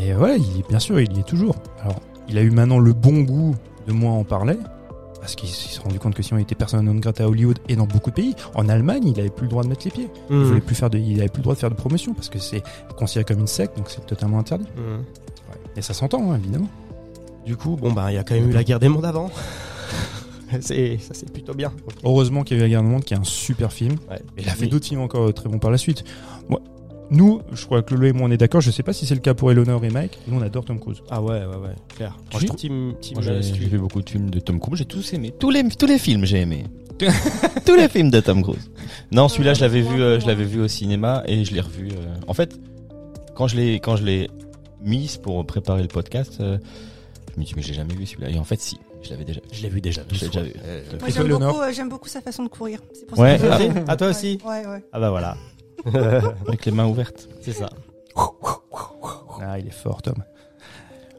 Mais 0.00 0.16
ouais, 0.16 0.36
il, 0.38 0.64
bien 0.68 0.80
sûr, 0.80 0.98
il 1.00 1.16
y 1.16 1.20
est 1.20 1.28
toujours. 1.28 1.54
Alors, 1.82 2.00
il 2.28 2.38
a 2.38 2.42
eu 2.42 2.50
maintenant 2.50 2.78
le 2.80 2.92
bon 2.92 3.20
goût 3.20 3.54
de 3.86 3.92
moins 3.92 4.14
en 4.14 4.24
parler, 4.24 4.56
parce 5.20 5.34
qu'il 5.34 5.48
s'est 5.48 5.80
rendu 5.80 5.98
compte 5.98 6.14
que 6.14 6.22
sinon 6.22 6.38
il 6.38 6.42
était 6.42 6.54
persona 6.54 6.82
non 6.82 6.94
grata 6.94 7.24
à 7.24 7.28
Hollywood 7.28 7.58
et 7.68 7.76
dans 7.76 7.86
beaucoup 7.86 8.10
de 8.10 8.14
pays. 8.16 8.34
En 8.54 8.68
Allemagne, 8.68 9.06
il 9.06 9.20
avait 9.20 9.28
plus 9.30 9.44
le 9.44 9.50
droit 9.50 9.62
de 9.62 9.68
mettre 9.68 9.84
les 9.84 9.90
pieds. 9.90 10.08
Il 10.30 10.36
Mmh. 10.36 10.42
voulait 10.44 10.60
plus 10.60 10.74
faire 10.74 10.90
de, 10.90 10.98
il 10.98 11.18
avait 11.20 11.28
plus 11.28 11.38
le 11.40 11.44
droit 11.44 11.54
de 11.54 11.60
faire 11.60 11.70
de 11.70 11.74
promotion 11.76 12.14
parce 12.14 12.28
que 12.28 12.38
c'est 12.38 12.62
considéré 12.96 13.24
comme 13.24 13.40
une 13.40 13.46
secte, 13.46 13.76
donc 13.76 13.90
c'est 13.90 14.04
totalement 14.06 14.38
interdit. 14.38 14.66
Mmh. 14.76 15.02
Et 15.76 15.82
ça 15.82 15.94
s'entend, 15.94 16.32
hein, 16.32 16.36
évidemment. 16.36 16.68
Du 17.46 17.56
coup, 17.56 17.76
bon 17.76 17.92
bah 17.92 18.10
il 18.12 18.14
y 18.14 18.18
a 18.18 18.24
quand 18.24 18.34
même 18.34 18.50
eu 18.50 18.52
la 18.52 18.64
guerre 18.64 18.80
des 18.80 18.88
mondes 18.88 19.04
avant. 19.04 19.30
c'est 20.60 20.98
ça 20.98 21.14
c'est 21.14 21.30
plutôt 21.32 21.54
bien. 21.54 21.72
Heureusement 22.04 22.42
qu'il 22.42 22.56
y 22.58 22.60
a 22.60 22.64
eu 22.64 22.66
La 22.66 22.68
Guerre 22.70 22.82
du 22.82 22.88
Monde, 22.88 23.04
qui 23.04 23.14
est 23.14 23.18
un 23.18 23.24
super 23.24 23.72
film. 23.72 23.94
Ouais. 24.10 24.16
Et 24.36 24.42
il 24.42 24.48
a 24.48 24.52
fait 24.52 24.64
Oui. 24.64 24.68
d'autres 24.68 24.86
films 24.86 25.00
encore 25.00 25.28
euh, 25.28 25.32
très 25.32 25.48
bons 25.48 25.58
par 25.58 25.70
la 25.70 25.78
suite. 25.78 26.04
Moi, 26.48 26.60
nous, 27.10 27.40
je 27.52 27.64
crois 27.66 27.82
que 27.82 27.94
Lolo 27.94 28.06
et 28.08 28.12
moi 28.12 28.28
on 28.28 28.30
est 28.30 28.36
d'accord. 28.36 28.60
Je 28.60 28.70
sais 28.70 28.82
pas 28.82 28.92
si 28.92 29.06
c'est 29.06 29.14
le 29.14 29.20
cas 29.20 29.34
pour 29.34 29.50
Eleanor 29.50 29.84
et 29.84 29.90
Mike. 29.90 30.18
Nous 30.28 30.38
on 30.38 30.42
adore 30.42 30.64
Tom 30.64 30.78
Cruise. 30.78 31.02
Ah 31.10 31.20
ouais 31.22 31.40
ouais 31.40 31.56
ouais, 31.56 31.74
clair. 31.96 32.16
Moi, 32.32 32.40
team 32.56 32.94
team 33.00 33.18
j'ai 33.20 33.30
euh, 33.30 33.40
vu 33.68 33.78
beaucoup 33.78 34.00
de 34.02 34.08
films 34.08 34.30
de 34.30 34.40
Tom 34.40 34.60
Cruise, 34.60 34.78
j'ai 34.78 34.84
tous 34.84 35.12
aimé. 35.12 35.32
Tous 35.38 35.50
les, 35.50 35.62
tous 35.68 35.86
les 35.86 35.98
films, 35.98 36.24
j'ai 36.24 36.40
aimé. 36.40 36.64
tous 37.66 37.74
les 37.74 37.88
films 37.88 38.10
de 38.10 38.20
Tom 38.20 38.42
Cruise. 38.42 38.70
Non, 39.10 39.28
celui-là, 39.28 39.54
je 39.54 39.60
l'avais 39.62 39.80
vu, 39.80 40.00
euh, 40.02 40.20
je 40.20 40.26
l'avais 40.26 40.44
vu 40.44 40.60
au 40.60 40.68
cinéma 40.68 41.22
et 41.26 41.44
je 41.44 41.52
l'ai 41.54 41.60
revu. 41.60 41.88
euh, 41.92 42.14
En 42.26 42.34
fait, 42.34 42.58
quand 43.34 43.46
je 43.48 43.56
l'ai, 43.56 43.74
quand 43.80 43.96
je 43.96 44.04
l'ai 44.04 44.28
mise 44.82 45.16
pour 45.16 45.44
préparer 45.46 45.82
le 45.82 45.88
podcast, 45.88 46.38
euh, 46.40 46.58
je 47.34 47.40
me 47.40 47.44
dis 47.44 47.52
mais 47.56 47.62
j'ai 47.62 47.74
jamais 47.74 47.94
vu 47.94 48.04
celui-là. 48.06 48.30
Et 48.30 48.38
en 48.38 48.44
fait, 48.44 48.60
si, 48.60 48.78
je 49.02 49.10
l'avais 49.10 49.24
déjà. 49.24 49.40
Je 49.50 49.62
l'ai 49.62 49.68
vu 49.70 49.80
déjà. 49.80 50.02
Je 50.12 50.20
l'ai 50.20 50.26
déjà 50.26 50.42
vu. 50.42 50.52
Moi, 51.00 51.08
Et 51.08 51.12
j'aime 51.12 51.22
beaucoup, 51.28 51.40
Léonore 51.40 51.60
euh, 51.62 51.72
j'aime 51.72 51.88
beaucoup 51.88 52.08
sa 52.08 52.20
façon 52.20 52.44
de 52.44 52.48
courir. 52.48 52.80
C'est 52.92 53.06
pour 53.06 53.18
Ouais. 53.18 53.38
ça 53.38 53.46
que 53.46 53.52
Ah, 53.52 53.58
je- 53.86 53.90
à 53.92 53.96
toi 53.96 54.08
aussi 54.08 54.38
Ouais, 54.44 54.66
ouais. 54.66 54.84
Ah 54.92 55.00
bah 55.00 55.10
voilà. 55.10 55.36
Avec 56.48 56.66
les 56.66 56.72
mains 56.72 56.86
ouvertes. 56.86 57.28
c'est 57.42 57.52
ça. 57.52 57.70
Ah, 59.42 59.58
il 59.58 59.66
est 59.66 59.70
fort, 59.72 60.02
Tom. 60.02 60.14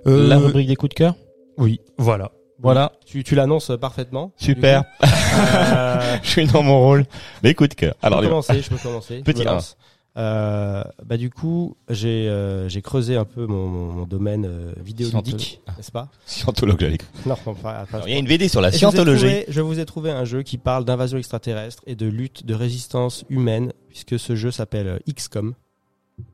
La 0.06 0.36
Euh, 0.36 0.38
rubrique 0.38 0.68
des 0.68 0.76
coups 0.76 0.90
de 0.90 0.96
cœur? 0.96 1.16
Oui, 1.58 1.82
voilà. 1.98 2.32
Voilà, 2.60 2.92
Tu, 3.08 3.24
tu 3.24 3.34
l'annonces 3.34 3.72
parfaitement. 3.82 4.32
super. 4.38 4.84
Euh, 5.04 6.18
je 6.24 6.28
suis 6.30 6.46
dans 6.46 6.62
mon 6.62 6.80
rôle. 6.80 7.06
Les 7.42 7.56
coups 7.56 7.70
de 7.70 7.74
cœur. 7.76 7.96
Alors, 8.04 8.20
je 8.20 8.26
peux 8.26 8.30
commencer, 8.30 8.62
je 8.62 8.70
peux 8.70 8.78
commencer. 8.78 9.22
Petit 9.24 9.44
lance. 9.44 9.78
Euh, 10.18 10.84
bah 11.06 11.16
du 11.16 11.30
coup, 11.30 11.78
j'ai 11.90 12.28
euh, 12.28 12.68
j'ai 12.68 12.82
creusé 12.82 13.16
un 13.16 13.24
peu 13.24 13.46
mon, 13.48 13.68
mon, 13.68 13.94
mon 13.94 14.06
domaine 14.06 14.46
euh, 14.46 14.74
vidéoludique, 14.84 15.40
Scientologie. 15.40 15.60
n'est-ce 15.78 15.92
pas? 15.92 16.10
Scientologue, 16.26 16.80
j'allais. 16.82 16.98
Non, 17.26 17.38
non, 17.46 17.54
pas, 17.56 17.86
pas- 17.90 18.02
Il 18.06 18.12
y 18.12 18.16
a 18.16 18.20
une 18.20 18.26
BD 18.28 18.50
sur 18.50 18.60
la 18.60 18.68
Et 18.68 18.72
je 18.72 18.78
vous 18.78 18.78
ai 18.78 18.92
scientologie. 18.92 19.20
trouvé- 19.26 19.46
Je 19.48 19.62
vous 19.62 19.80
ai 19.80 19.86
trouvé 19.86 20.12
un 20.12 20.26
jeu 20.26 20.44
qui 20.44 20.58
parle 20.58 20.84
d'invasion 20.84 21.18
extraterrestre 21.18 21.82
et 21.88 21.96
de 21.96 22.08
lutte 22.08 22.46
de 22.46 22.54
résistance 22.54 23.24
humaine, 23.30 23.72
puisque 23.88 24.20
ce 24.20 24.36
jeu 24.36 24.52
s'appelle 24.52 24.88
euh, 24.88 25.00
XCOM. 25.14 25.54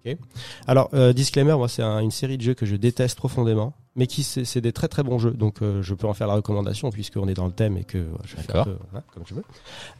Ok. 0.06 0.18
Alors, 0.66 0.90
euh, 0.96 1.14
disclaimer, 1.14 1.54
moi 1.56 1.68
c'est 1.70 1.84
un- 1.84 2.00
une 2.00 2.10
série 2.12 2.38
de 2.38 2.42
jeux 2.42 2.56
que 2.56 2.66
je 2.66 2.76
déteste 2.76 3.16
profondément, 3.16 3.74
mais 3.98 4.08
qui 4.08 4.24
c'est 4.24 4.62
des 4.62 4.72
très 4.72 4.88
très 4.88 5.04
bons 5.04 5.20
jeux, 5.20 5.32
donc 5.32 5.62
euh, 5.62 5.82
je 5.82 5.94
peux 5.94 6.08
en 6.08 6.14
faire 6.14 6.28
la 6.28 6.36
recommandation 6.36 6.90
puisqu'on 6.92 7.28
est 7.28 7.34
dans 7.34 7.48
le 7.48 7.52
thème 7.52 7.76
et 7.78 7.84
que 7.84 8.06
je 8.24 8.36
fais 8.38 8.56
un 8.58 8.64
peu 8.64 8.78
comme 9.14 9.24
je 9.26 9.34
veux. 9.34 9.44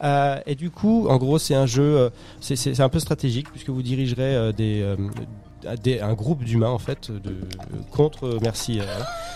Euh, 0.04 0.40
et 0.46 0.56
du 0.56 0.70
coup, 0.70 1.08
en 1.10 1.18
gros, 1.18 1.40
c'est 1.40 1.56
un 1.56 1.66
jeu, 1.66 1.98
euh, 1.98 2.10
c'est- 2.40 2.80
un 2.80 2.90
peu 2.90 3.00
stratégique 3.00 3.50
puisque 3.52 3.70
vous 3.70 3.82
dirigerez 3.82 4.54
des, 4.54 4.96
des- 5.84 6.00
un 6.00 6.14
groupe 6.14 6.44
d'humains 6.44 6.70
en 6.70 6.78
fait 6.80 7.12
de 7.12 7.36
contre. 7.92 8.38
merci. 8.42 8.80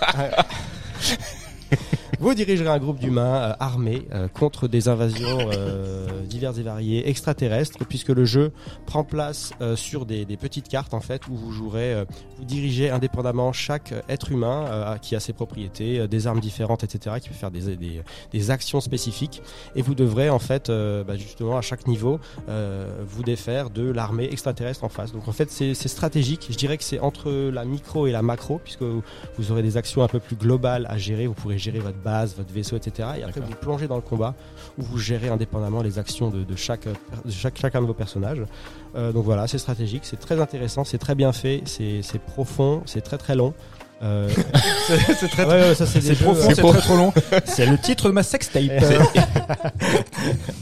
Vous 2.22 2.36
dirigerez 2.36 2.70
un 2.70 2.78
groupe 2.78 3.00
d'humains 3.00 3.36
euh, 3.36 3.54
armés 3.60 4.08
euh, 4.12 4.28
contre 4.28 4.68
des 4.68 4.88
invasions 4.88 5.40
euh, 5.54 6.08
diverses 6.26 6.60
et 6.60 6.62
variées 6.62 7.10
extraterrestres, 7.10 7.80
puisque 7.90 8.10
le 8.10 8.26
jeu 8.26 8.52
prend 8.86 9.04
place 9.04 9.54
sur 9.76 10.06
des, 10.06 10.26
petites 10.38 10.68
cartes 10.68 10.94
en 10.94 11.00
fait 11.02 11.28
où 11.28 11.36
vous 11.36 11.52
jouerez, 11.52 12.06
vous 12.38 12.46
dirigez 12.46 12.90
indépendamment 12.90 13.54
chaque 13.54 13.94
être 14.10 14.32
humain 14.32 14.98
qui 15.02 15.16
a 15.16 15.20
ses 15.20 15.34
propriétés, 15.34 16.08
des 16.08 16.28
armes 16.28 16.40
différentes, 16.40 16.84
etc., 16.84 17.18
qui 17.22 17.30
peut 17.30 17.36
faire 17.36 17.52
des, 17.52 18.52
actions 18.52 18.82
spécifiques, 18.82 19.42
et 19.76 19.82
vous 19.82 19.96
devrez 19.96 20.30
en 20.30 20.40
fait 20.40 20.70
bah, 20.70 21.16
justement 21.16 21.58
à 21.58 21.62
chaque 21.62 21.88
niveau 21.88 22.20
vous 22.48 23.24
défaire 23.24 23.70
de 23.70 23.90
l'armée 23.90 24.30
extraterrestre 24.32 24.84
en 24.84 24.90
face. 24.90 25.12
Donc 25.12 25.28
en 25.28 25.34
fait 25.34 25.52
c'est 25.52 25.74
stratégique. 25.74 26.48
Je 26.50 26.58
dirais 26.58 26.78
que 26.78 26.84
c'est 26.84 27.00
entre 27.00 27.32
la 27.32 27.66
micro 27.66 28.08
et 28.08 28.12
la 28.12 28.22
macro, 28.22 28.60
puisque 28.64 28.84
vous 28.84 29.52
aurez 29.52 29.64
des 29.64 29.78
actions 29.78 30.04
un 30.04 30.08
peu 30.08 30.20
plus 30.20 30.36
globales 30.36 30.86
à 30.90 30.98
gérer. 30.98 31.28
Vous 31.28 31.34
pourrez 31.34 31.58
gérer 31.62 31.80
votre 31.80 31.98
base, 31.98 32.36
votre 32.36 32.52
vaisseau, 32.52 32.76
etc. 32.76 33.10
Et 33.20 33.24
après 33.24 33.42
vous 33.42 33.54
plongez 33.54 33.88
dans 33.88 33.96
le 33.96 34.02
combat 34.02 34.36
où 34.78 34.84
vous 34.84 34.98
gérez 34.98 35.30
indépendamment 35.30 35.82
les 35.82 36.00
actions 36.00 36.30
de, 36.30 36.44
de 36.44 36.56
chaque, 36.56 36.88
de 36.88 37.32
chaque 37.32 37.58
chacun 37.58 37.82
de 37.82 37.86
vos 37.86 37.94
personnages. 37.94 38.44
Euh, 38.96 39.12
donc 39.12 39.24
voilà, 39.24 39.48
c'est 39.48 39.58
stratégique, 39.58 40.04
c'est 40.04 40.20
très 40.20 40.40
intéressant, 40.42 40.84
c'est 40.84 40.98
très 40.98 41.16
bien 41.16 41.32
fait, 41.32 41.62
c'est 41.66 42.02
c'est 42.02 42.20
profond, 42.20 42.84
c'est 42.86 43.02
très 43.02 43.18
très 43.18 43.36
long. 43.36 43.54
Euh, 44.04 44.30
C'est 45.20 45.28
très, 45.28 45.46
ouais, 45.46 45.52
ouais, 45.70 45.76
ça 45.76 45.86
c'est 45.86 46.00
des 46.00 46.08
c'est 46.08 46.16
jeux, 46.16 46.26
profond, 46.26 46.50
c'est 46.50 46.62
très 46.62 46.80
trop 46.82 46.96
long. 46.98 47.14
C'est 47.46 47.66
le 47.68 47.78
titre 47.78 48.08
de 48.08 48.14
ma 48.14 48.24
sextape. 48.24 48.64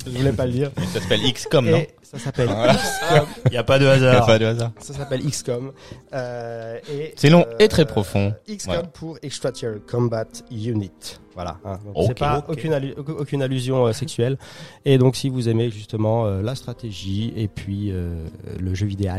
je 0.05 0.11
voulais 0.11 0.31
pas 0.33 0.45
le 0.45 0.51
dire. 0.51 0.71
Ça 0.93 0.99
s'appelle 0.99 1.21
XCOM, 1.33 1.69
non 1.69 1.83
ça 2.01 2.17
s'appelle 2.17 2.47
Voilà. 2.47 2.73
XCOM. 2.75 3.27
Il 3.47 3.53
y 3.53 3.57
a 3.57 3.63
pas 3.63 3.77
de 3.79 3.85
Il 3.85 3.87
y 3.87 3.91
a 3.91 3.93
hasard. 3.93 4.25
pas 4.25 4.39
de 4.39 4.45
hasard. 4.45 4.71
Ça 4.79 4.93
s'appelle 4.93 5.21
XCOM. 5.21 5.71
Euh, 6.13 6.79
C'est 7.15 7.29
long 7.29 7.45
euh, 7.47 7.55
et 7.59 7.67
très 7.67 7.85
profond. 7.85 8.33
XCOM 8.49 8.75
Ouais. 8.75 8.81
pour 8.93 9.17
Extraterritorial 9.21 9.81
Combat 9.89 10.25
Unit. 10.51 11.19
Voilà. 11.35 11.57
hein. 11.63 11.79
C'est 12.07 12.17
pas 12.17 12.39
Ok. 12.39 12.45
aucune, 12.49 12.73
allu- 12.73 12.95
aucune 12.97 13.41
allusion 13.43 13.85
euh, 13.85 13.93
sexuelle. 13.93 14.37
Et 14.85 14.97
donc, 14.97 15.15
si 15.15 15.29
vous 15.29 15.47
aimez 15.49 15.69
justement 15.69 16.25
euh, 16.25 16.41
la 16.41 16.55
stratégie 16.55 17.31
et 17.37 17.47
puis 17.47 17.91
euh, 17.91 18.25
le 18.59 18.73
jeu 18.73 18.85
vidéo, 18.87 19.11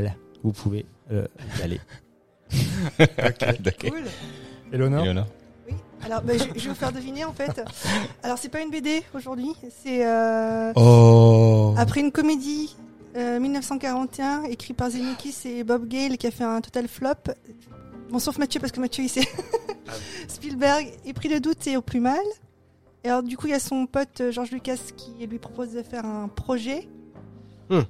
vous 0.43 0.53
pouvez 0.53 0.85
euh, 1.13 1.27
y 1.59 1.63
aller. 1.63 1.81
D'accord. 3.61 3.91
Cool. 3.91 4.05
Eleonore 4.73 5.03
Eleonore. 5.05 5.27
Oui. 5.69 5.75
Alors, 6.05 6.23
bah, 6.23 6.33
je, 6.37 6.45
je 6.59 6.65
vais 6.65 6.69
vous 6.71 6.75
faire 6.75 6.93
deviner 6.93 7.25
en 7.25 7.33
fait. 7.33 7.63
Alors, 8.23 8.39
c'est 8.39 8.49
pas 8.49 8.61
une 8.61 8.71
BD 8.71 9.03
aujourd'hui. 9.15 9.53
C'est 9.83 10.07
euh, 10.07 10.73
Oh. 10.77 11.75
après 11.77 12.01
une 12.01 12.13
comédie 12.13 12.77
euh, 13.17 13.41
1941 13.41 14.45
écrite 14.45 14.77
par 14.77 14.91
Zemeckis 14.91 15.37
et 15.45 15.65
Bob 15.65 15.89
Gale 15.89 16.17
qui 16.17 16.27
a 16.27 16.31
fait 16.31 16.45
un 16.45 16.61
total 16.61 16.87
flop. 16.89 17.15
Bon, 18.11 18.19
sauf 18.19 18.39
Mathieu 18.39 18.61
parce 18.61 18.73
que 18.73 18.81
Mathieu 18.81 19.05
il 19.05 19.09
sait. 19.09 19.29
Spielberg 20.29 20.93
est 21.05 21.13
pris 21.13 21.29
le 21.29 21.41
doute 21.41 21.67
et 21.67 21.77
au 21.77 21.83
plus 21.83 22.01
mal. 22.01 22.21
Et 23.03 23.09
alors, 23.09 23.23
du 23.23 23.37
coup, 23.37 23.47
il 23.47 23.51
y 23.51 23.55
a 23.55 23.61
son 23.61 23.87
pote 23.87 24.21
euh, 24.21 24.31
George 24.31 24.51
Lucas 24.51 24.77
qui 24.97 25.27
lui 25.27 25.39
propose 25.39 25.73
de 25.73 25.83
faire 25.83 26.05
un 26.05 26.29
projet. 26.29 26.87
Hmm. 27.71 27.81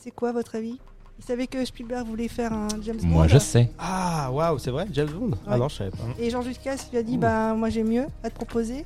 C'est 0.00 0.10
quoi, 0.10 0.32
votre 0.32 0.54
avis? 0.56 0.80
Il 1.18 1.24
savait 1.24 1.46
que 1.46 1.64
Spielberg 1.64 2.06
voulait 2.06 2.28
faire 2.28 2.52
un 2.52 2.68
James 2.82 2.96
Bond. 3.02 3.08
Moi, 3.08 3.26
je 3.28 3.38
sais. 3.38 3.70
Ah, 3.78 4.30
waouh, 4.32 4.58
c'est 4.58 4.70
vrai, 4.70 4.86
James 4.92 5.10
Bond 5.10 5.32
Ah 5.46 5.52
Ouais. 5.52 5.58
non, 5.58 5.68
je 5.68 5.76
savais 5.76 5.90
pas. 5.90 5.98
Et 6.18 6.30
George 6.30 6.46
Lucas 6.46 6.76
lui 6.92 6.98
a 6.98 7.02
dit 7.02 7.18
bah 7.18 7.54
moi 7.54 7.68
j'ai 7.70 7.82
mieux 7.82 8.06
à 8.22 8.30
te 8.30 8.34
proposer. 8.34 8.84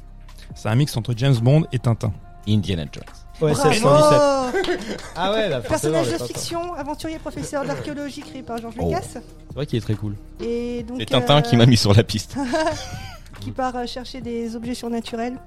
C'est 0.55 0.69
un 0.69 0.75
mix 0.75 0.97
entre 0.97 1.13
James 1.17 1.37
Bond 1.37 1.65
et 1.73 1.79
Tintin. 1.79 2.13
Indiana 2.49 2.85
Jones. 2.91 3.05
Ouais, 3.41 3.53
Bravo 3.53 3.73
117. 3.73 4.99
Ah 5.17 5.33
ouais, 5.33 5.49
là, 5.49 5.63
forcément, 5.63 5.99
Personnage 6.03 6.21
de 6.21 6.27
fiction, 6.27 6.75
aventurier, 6.75 7.19
professeur 7.19 7.65
d'archéologie 7.65 8.21
créé 8.23 8.43
par 8.43 8.59
George 8.59 8.75
Oh. 8.79 8.89
Lucas. 8.89 9.03
C'est 9.13 9.23
vrai 9.55 9.67
qu'il 9.67 9.79
est 9.79 9.83
très 9.83 9.95
cool. 9.95 10.17
Et 10.41 10.83
donc 10.83 10.99
C'est 11.01 11.07
Tintin 11.07 11.39
euh, 11.39 11.41
qui 11.43 11.57
m'a 11.57 11.67
mis 11.67 11.77
sur 11.77 11.95
la 11.95 12.03
piste. 12.03 12.37
qui 13.41 13.51
part 13.53 13.77
euh, 13.77 13.87
chercher 13.87 14.21
des 14.21 14.57
objets 14.57 14.75
surnaturels. 14.75 15.39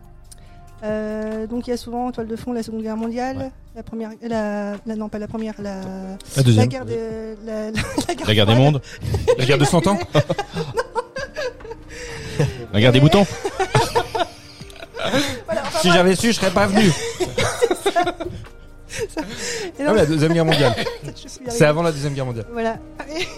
Euh, 0.83 1.47
donc 1.47 1.65
il 1.67 1.71
y 1.71 1.73
a 1.73 1.77
souvent 1.77 2.07
en 2.07 2.11
toile 2.11 2.27
de 2.27 2.35
fond 2.35 2.53
la 2.53 2.61
Seconde 2.61 2.83
Guerre 2.83 2.97
mondiale, 2.97 3.51
la 3.75 3.81
première, 3.83 4.11
la, 4.21 4.73
la- 4.85 4.95
non 4.95 5.09
pas 5.09 5.17
la 5.19 5.27
première, 5.27 5.53
la, 5.59 5.81
La 6.35 6.43
deuxième. 6.43 6.65
la 6.65 6.67
guerre 6.67 6.85
de 6.85 7.35
la, 7.45 7.71
la- 7.71 7.81
la 8.07 8.13
guerre 8.15 8.27
La 8.27 8.33
guerre 8.35 8.45
des 8.45 8.55
mondes. 8.55 8.81
La 9.37 9.45
guerre 9.45 9.57
de 9.57 9.65
100 9.65 9.87
ans. 9.87 9.97
La 12.73 12.79
guerre 12.81 12.91
des 12.91 12.99
boutons 12.99 13.25
Voilà, 15.45 15.61
enfin, 15.65 15.79
Si 15.79 15.89
j'avais 15.91 16.15
su, 16.15 16.27
je 16.27 16.33
serais 16.39 16.51
pas 16.51 16.67
venu. 16.67 16.91
Et 19.79 19.83
Ah, 19.85 19.93
la 19.93 20.05
deuxième 20.05 20.33
guerre 20.33 20.45
mondiale. 20.45 20.73
C'est 21.49 21.65
avant 21.65 21.83
la 21.83 21.91
deuxième 21.91 22.13
guerre 22.13 22.25
mondiale. 22.25 22.45
Voilà. 22.51 22.77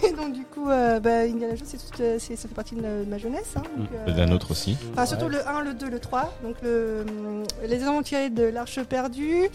Et 0.03 0.11
donc 0.13 0.33
du 0.33 0.43
coup, 0.43 0.69
euh, 0.69 0.99
bah, 0.99 1.19
Indiana 1.21 1.55
Jones, 1.55 1.65
c'est 1.67 1.77
tout, 1.77 2.01
euh, 2.01 2.17
c'est- 2.19 2.35
ça 2.35 2.47
fait 2.47 2.55
partie 2.55 2.75
de 2.75 2.81
ma, 2.81 2.87
de 3.03 3.09
ma 3.09 3.17
jeunesse. 3.17 3.53
Hein, 3.55 3.63
donc, 3.77 3.87
euh, 4.07 4.11
D'un 4.11 4.31
autre 4.31 4.51
aussi. 4.51 4.77
Enfin, 4.93 5.05
surtout 5.05 5.27
le 5.29 5.45
1, 5.47 5.61
le 5.61 5.73
2, 5.73 5.89
le 5.89 5.99
3. 5.99 6.33
Donc, 6.43 6.55
le, 6.63 7.05
hum, 7.07 7.43
les 7.65 7.83
aventuriers 7.83 8.29
de 8.29 8.43
l'Arche 8.43 8.81
perdue, 8.83 9.49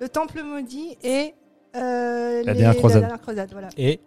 le 0.00 0.08
Temple 0.08 0.42
maudit 0.42 0.96
et. 1.02 1.34
euh, 1.76 2.42
La 2.44 2.52
les- 2.52 2.58
dernière 2.60 2.76
croisade. 2.76 3.00
dernière 3.02 3.20
croisade, 3.20 3.48
voilà. 3.52 3.68
Et 3.76 4.00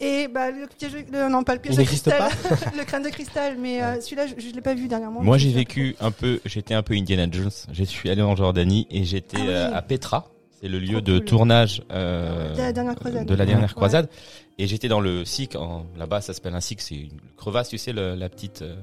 Et 0.00 0.28
bah, 0.28 0.50
le 0.50 0.66
piège. 0.66 0.92
le- 1.12 1.28
non, 1.28 1.44
pas 1.44 1.54
le 1.54 1.60
piège 1.60 1.76
de 1.76 1.82
cristal. 1.84 2.22
le 2.76 2.84
crâne 2.84 3.02
de 3.04 3.08
cristal, 3.10 3.56
mais 3.58 3.82
euh, 3.82 4.00
celui-là, 4.00 4.26
je, 4.26 4.34
je 4.38 4.52
l'ai 4.54 4.60
pas 4.60 4.74
vu 4.74 4.88
dernièrement. 4.88 5.22
Moi, 5.22 5.38
j'ai 5.38 5.52
vécu 5.52 5.94
un 6.00 6.10
peu, 6.10 6.40
j'étais 6.44 6.74
un 6.74 6.82
peu 6.82 6.94
Indiana 6.94 7.26
Jones. 7.30 7.50
Je 7.72 7.84
suis 7.84 8.10
allé 8.10 8.20
en 8.22 8.34
Jordanie 8.36 8.86
et 8.90 9.04
j'étais 9.04 9.36
Ah 9.38 9.44
oui. 9.44 9.48
euh, 9.50 9.74
à 9.74 9.82
Petra. 9.82 10.30
C'est 10.64 10.70
le 10.70 10.78
lieu 10.78 10.92
Trop 10.92 11.00
de 11.02 11.18
cool. 11.18 11.24
tournage 11.26 11.82
euh, 11.92 12.54
De 12.54 12.58
la 12.62 12.72
dernière 12.72 12.94
croisade. 12.94 13.26
de 13.26 13.34
la 13.34 13.44
dernière 13.44 13.68
Ouais. 13.68 13.74
croisade. 13.74 14.08
Et 14.56 14.66
j'étais 14.66 14.88
dans 14.88 15.00
le 15.00 15.26
SIC. 15.26 15.56
en- 15.56 15.84
Là-bas, 15.98 16.22
ça 16.22 16.32
s'appelle 16.32 16.54
un 16.54 16.60
SIC. 16.62 16.80
C'est 16.80 16.94
une 16.94 17.20
crevasse, 17.36 17.68
tu 17.68 17.76
sais, 17.76 17.92
le- 17.92 18.14
la 18.14 18.30
petite, 18.30 18.62
euh, 18.62 18.74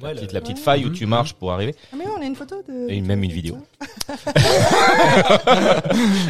la 0.00 0.14
petite, 0.14 0.28
le- 0.30 0.32
la 0.34 0.40
petite 0.40 0.56
Ouais. 0.56 0.62
faille 0.62 0.84
où 0.86 0.88
Mhm. 0.88 0.94
tu 0.94 1.04
marches 1.04 1.34
pour 1.34 1.52
arriver. 1.52 1.74
Ah, 1.92 1.96
mais 1.98 2.04
on 2.16 2.22
a 2.22 2.24
une 2.24 2.34
photo 2.34 2.56
de. 2.66 2.88
Et 2.90 3.02
même 3.02 3.22
une 3.22 3.30
vidéo. 3.32 3.58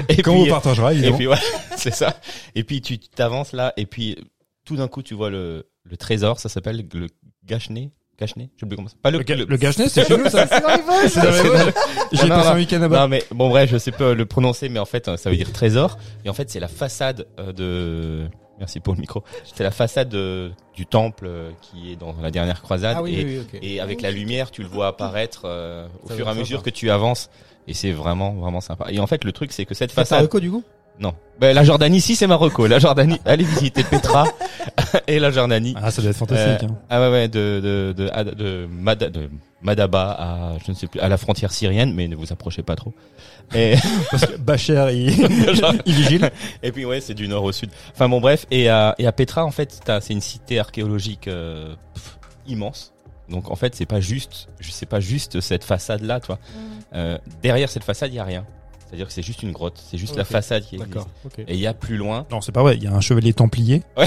Et 0.09 0.14
Et 0.18 0.22
quand 0.22 0.32
puis, 0.32 0.42
on 0.42 0.46
partagera, 0.49 0.92
Et 0.92 0.96
évidemment. 0.96 1.16
puis 1.16 1.26
ouais, 1.28 1.36
c'est 1.76 1.94
ça. 1.94 2.18
Et 2.57 2.64
puis 2.64 2.80
tu 2.80 2.99
t'avances 2.99 3.53
là, 3.53 3.72
et 3.76 3.86
puis 3.86 4.16
tout 4.64 4.74
d'un 4.74 4.88
coup 4.88 5.03
tu 5.05 5.14
vois 5.14 5.30
le, 5.30 5.68
le 5.84 5.96
trésor, 5.96 6.40
ça 6.40 6.49
s'appelle 6.49 6.84
le 6.92 7.07
Gachenet. 7.44 7.90
Gachenet 8.21 8.51
Je 8.57 8.61
sais 8.61 8.66
plus 8.66 8.77
comment 8.77 8.89
ça. 8.89 8.97
Pas 9.03 9.11
le, 9.11 9.19
Le, 9.19 9.25
ga- 9.25 9.37
le 9.37 9.57
Gachenet, 9.57 9.89
c'est 9.89 10.07
chez 10.07 10.16
nous, 10.19 10.29
ça. 10.29 10.47
C'est 10.47 10.61
dans 10.61 10.69
les 10.75 10.83
Vosges. 10.83 11.09
C'est 11.11 11.21
dans 11.23 11.31
les 11.31 11.49
Vosges. 11.64 11.73
J'ai 12.12 12.29
passé 12.29 12.49
non. 12.49 12.55
un 12.55 12.57
week-end 12.57 12.79
là-bas. 12.81 13.01
Non 13.03 13.09
mais 13.09 13.23
bon 13.31 13.49
bref, 13.49 13.71
je 13.71 13.79
sais 13.79 13.93
pas 13.93 14.14
le 14.14 14.27
prononcer, 14.27 14.69
mais 14.69 14.79
en 14.81 14.85
fait 14.87 15.16
ça 15.16 15.31
veut 15.31 15.37
dire 15.37 15.53
trésor. 15.53 15.99
Et 16.25 16.29
en 16.29 16.35
fait 16.35 16.51
c'est 16.51 16.61
la 16.61 16.69
façade 16.69 17.27
euh, 17.39 17.53
de. 17.53 18.29
Merci 18.59 18.81
pour 18.81 18.95
le 18.95 19.01
micro. 19.01 19.23
C'est 19.55 19.62
la 19.62 19.71
façade 19.71 20.09
de- 20.09 20.51
du 20.75 20.85
temple 20.85 21.27
euh, 21.29 21.51
qui 21.62 21.93
est 21.93 21.97
dans 21.97 22.14
la 22.21 22.33
dernière 22.33 22.61
croisade. 22.61 22.97
Ah 22.99 23.03
oui, 23.03 23.14
et, 23.14 23.25
oui, 23.25 23.59
et 23.62 23.81
avec 23.81 24.03
la 24.03 24.11
lumière, 24.11 24.51
tu 24.51 24.62
le 24.62 24.69
vois 24.69 24.89
apparaître 24.89 25.43
euh, 25.45 25.87
au 26.03 26.09
Ça 26.09 26.16
fur 26.16 26.27
et 26.27 26.31
à 26.31 26.35
mesure 26.35 26.59
sympa. 26.59 26.71
que 26.73 26.77
tu 26.77 26.91
avances. 26.91 27.31
Et 27.69 27.75
c'est 27.75 27.93
vraiment 27.93 28.33
vraiment 28.33 28.61
sympa. 28.61 28.87
Et 28.91 28.99
en 28.99 29.07
fait 29.07 29.23
le 29.25 29.31
truc 29.33 29.53
c'est 29.53 29.64
que 29.64 29.75
cette 29.75 29.91
C'est 29.91 29.95
façade. 29.95 30.23
Reco 30.23 30.41
du 30.41 30.51
coup? 30.51 30.64
Non. 31.01 31.12
Ben, 31.40 31.55
la 31.55 31.62
Jordanie, 31.62 32.01
si 32.01 32.16
c'est 32.16 32.26
Marocco. 32.26 32.66
La 32.66 32.78
Jordanie, 32.80 33.20
allez 33.24 33.44
visiter 33.44 33.84
Petra 33.84 34.24
et 35.07 35.18
la 35.20 35.30
Jordanie. 35.30 35.74
Ah, 35.80 35.90
ça 35.92 36.03
doit 36.03 36.11
être 36.11 36.16
fantastique. 36.16 36.64
Euh, 36.68 36.72
hein. 36.72 36.78
Ah 36.90 37.01
ouais, 37.01 37.11
ouais, 37.12 37.28
de 37.28 37.61
de 37.62 37.94
de, 37.96 38.34
de, 38.34 38.66
Mada- 38.68 39.09
de 39.09 39.30
Madaba 39.62 40.11
à 40.18 40.53
je 40.64 40.72
ne 40.72 40.76
sais 40.76 40.88
plus 40.88 40.99
à 41.01 41.09
la 41.09 41.16
frontière 41.16 41.53
syrienne, 41.53 41.94
mais 41.94 42.09
ne 42.09 42.16
vous 42.16 42.32
approchez 42.32 42.62
pas 42.62 42.74
trop. 42.74 42.92
Et 43.55 43.76
Parce 44.11 44.26
que 44.26 44.36
Bachar, 44.36 44.90
il, 44.90 45.11
Genre- 45.55 45.74
il 45.86 45.94
vigile. 45.94 46.30
et 46.64 46.72
puis 46.72 46.84
ouais, 46.84 47.01
c'est 47.01 47.14
du 47.14 47.28
nord 47.28 47.44
au 47.44 47.53
sud. 47.53 47.70
Enfin 47.94 48.09
bon, 48.09 48.20
bref. 48.20 48.46
Et 48.51 48.68
à 48.68 48.96
et 48.99 49.07
à 49.07 49.12
Petra, 49.12 49.44
en 49.44 49.53
fait, 49.53 49.78
t'as- 49.84 50.01
c'est 50.01 50.14
une 50.14 50.20
cité 50.20 50.59
archéologique 50.59 51.28
euh, 51.28 51.74
pff, 51.94 52.18
immense. 52.49 52.92
Donc 53.28 53.51
en 53.51 53.57
fait, 53.57 53.76
c'est 53.76 53.86
pas 53.86 54.01
juste, 54.01 54.49
je 54.59 54.70
sais 54.72 54.86
pas 54.86 54.99
juste 55.01 55.40
cette 55.40 55.62
façade 55.62 56.03
là, 56.03 56.18
toi. 56.18 56.38
Euh, 56.94 57.18
derrière 57.42 57.68
cette 57.68 57.84
façade, 57.84 58.11
il 58.11 58.16
y 58.16 58.18
a 58.18 58.24
rien. 58.24 58.44
C'est-à-dire 58.89 59.07
que 59.07 59.12
c'est 59.12 59.22
juste 59.22 59.43
une 59.43 59.53
grotte. 59.53 59.78
C'est 59.84 59.99
juste 59.99 60.16
la 60.16 60.24
façade 60.24 60.64
qui 60.64 60.76
existe. 60.76 60.95
D'accord, 60.95 61.09
ok. 61.26 61.41
Et 61.47 61.55
il 61.55 61.61
y 61.61 61.66
a 61.66 61.74
plus 61.74 61.99
loin. 61.99 62.26
Non, 62.30 62.41
c'est 62.41 62.53
pas 62.53 62.62
vrai. 62.62 62.76
Il 62.78 62.82
y 62.82 62.86
a 62.86 62.95
un 62.95 63.01
chevalier 63.03 63.32
templier. 63.34 63.82
Ouais. 63.99 64.07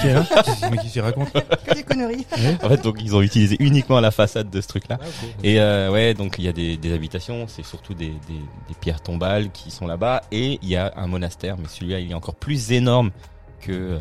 Qui 0.00 0.06
est 0.06 0.14
là. 0.14 0.24
Mais 0.70 0.78
qui 0.78 0.88
s'y 0.88 1.00
raconte. 1.00 1.30
Que 1.66 1.74
des 1.74 1.82
conneries. 1.82 2.24
En 2.62 2.68
fait, 2.68 2.82
donc 2.82 2.96
ils 3.02 3.14
ont 3.14 3.20
utilisé 3.20 3.56
uniquement 3.60 4.00
la 4.00 4.10
façade 4.10 4.48
de 4.48 4.60
ce 4.60 4.68
truc-là. 4.68 4.98
Ah. 5.00 5.06
Et 5.42 5.60
euh, 5.60 5.90
ouais, 5.90 6.14
donc 6.14 6.36
il 6.38 6.44
y 6.44 6.48
a 6.48 6.52
des, 6.52 6.76
des 6.78 6.92
habitations, 6.94 7.46
c'est 7.48 7.64
surtout 7.64 7.92
des, 7.92 8.08
des, 8.08 8.40
des 8.68 8.74
pierres 8.80 9.02
tombales 9.02 9.50
qui 9.50 9.70
sont 9.70 9.86
là-bas, 9.86 10.22
et 10.32 10.58
il 10.62 10.68
y 10.68 10.76
a 10.76 10.92
un 10.96 11.06
monastère, 11.06 11.58
mais 11.58 11.68
celui-là 11.68 12.00
il 12.00 12.10
est 12.10 12.14
encore 12.14 12.34
plus 12.36 12.72
énorme 12.72 13.10
que, 13.60 13.72
euh, 13.72 13.98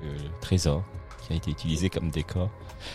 que 0.00 0.06
le 0.06 0.40
trésor 0.40 0.82
qui 1.26 1.32
a 1.34 1.36
été 1.36 1.50
utilisé 1.50 1.90
comme 1.90 2.10
décor. 2.10 2.50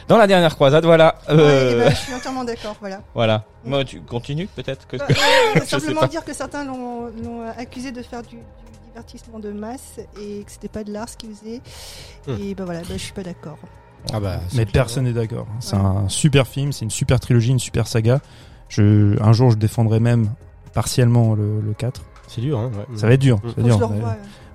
Dans 0.08 0.18
la 0.18 0.28
dernière 0.28 0.56
croisade, 0.56 0.86
voilà. 0.86 1.16
Ouais, 1.30 1.36
eh 1.36 1.40
Euh, 1.40 1.84
ben, 1.86 1.90
je 1.92 1.96
suis 1.96 2.14
entièrement 2.14 2.44
d'accord, 2.44 2.76
voilà. 2.80 3.02
Voilà. 3.14 3.46
Moi, 3.64 3.84
tu 3.86 4.02
continues 4.02 4.48
peut-être 4.48 4.88
que. 4.88 4.98
Bah, 4.98 5.06
euh, 5.56 5.62
simplement 5.66 6.06
dire 6.08 6.24
que 6.26 6.34
certains 6.34 6.64
l'ont 6.64 7.12
accusé 7.58 7.92
de 7.92 8.02
faire 8.02 8.22
du, 8.22 8.36
du 8.38 8.80
divertissement 8.88 9.40
de 9.40 9.52
masse 9.52 10.00
et 10.20 10.44
que 10.44 10.52
c'était 10.52 10.68
pas 10.68 10.84
de 10.84 10.92
l'art 10.92 11.10
ce 11.10 11.18
qu'il 11.18 11.34
faisait. 11.34 11.62
Hmm. 12.28 12.42
Et 12.42 12.56
bah 12.56 12.66
voilà, 12.66 12.82
bah, 12.82 12.88
je 12.92 12.98
suis 12.98 13.14
pas 13.14 13.24
d'accord. 13.24 13.58
Ah 14.14 14.20
bah, 14.20 14.40
Mais 14.54 14.66
personne 14.66 15.06
n'est 15.06 15.14
d'accord. 15.14 15.48
C'est 15.60 15.76
un 15.76 16.10
super 16.10 16.48
film, 16.48 16.72
c'est 16.72 16.86
une 16.86 16.92
super 16.92 17.20
trilogie, 17.20 17.52
une 17.52 17.60
super 17.60 17.88
saga. 17.88 18.20
Je, 18.68 19.22
un 19.22 19.34
jour, 19.34 19.52
je 19.52 19.58
défendrai 19.58 20.00
même 20.00 20.32
partiellement 20.74 21.36
le, 21.36 21.62
le 21.62 21.74
4. 21.74 22.02
C'est 22.28 22.42
dur, 22.42 22.58
hein. 22.60 22.72
ouais. 22.74 22.98
Ça 22.98 23.08
va 23.08 23.14
être 23.14 23.20
dur. 23.20 23.38
Mm. 23.38 23.42
ça 23.42 23.54
va 23.56 23.62
On 23.62 23.66
être 23.68 23.74
se 23.74 23.78
dur, 23.78 23.90
le 23.90 24.02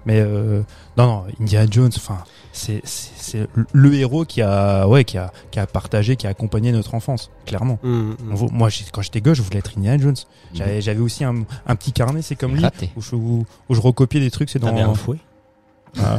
mais- 0.07 0.21
euh, 0.21 0.63
non, 0.97 1.07
non, 1.07 1.25
Indiana 1.41 1.67
Jones, 1.71 1.91
enfin, 1.97 2.19
c'est 2.53 2.81
c'est 2.85 3.11
c'est 3.17 3.47
le 3.73 3.95
héros 3.95 4.25
qui 4.25 4.41
a, 4.41 4.87
ouais, 4.89 5.05
qui 5.05 5.19
a, 5.19 5.33
qui 5.51 5.59
a 5.59 5.67
partagé, 5.67 6.17
qui 6.17 6.27
a 6.27 6.31
accompagné 6.31 6.73
notre 6.73 6.95
enfance, 6.95 7.31
clairement. 7.45 7.79
Mm, 7.83 7.89
mm. 7.89 8.15
Vaut- 8.31 8.49
moi, 8.51 8.69
j'ai- 8.71 8.85
quand 8.93 9.03
j'étais 9.03 9.21
gosse, 9.21 9.37
je 9.37 9.43
voulais 9.43 9.59
être 9.59 9.73
Indiana 9.77 10.03
Jones. 10.03 10.15
Mhm. 10.53 10.57
J'avais 10.57 10.81
j'avais 10.81 11.01
aussi 11.01 11.25
un, 11.25 11.45
un 11.67 11.77
petit 11.77 11.93
carnet, 11.93 12.23
c'est 12.23 12.37
comme 12.37 12.55
lui, 12.55 12.63
Raté. 12.63 12.91
où 12.97 13.03
je, 13.03 13.15
où, 13.17 13.45
où 13.69 13.75
je 13.75 13.81
recopiais 13.81 14.21
des 14.21 14.31
trucs. 14.31 14.49
C'est 14.49 14.59
dans. 14.61 14.75
Un 14.75 14.95
fouet? 14.95 15.19
Ah, 16.03 16.19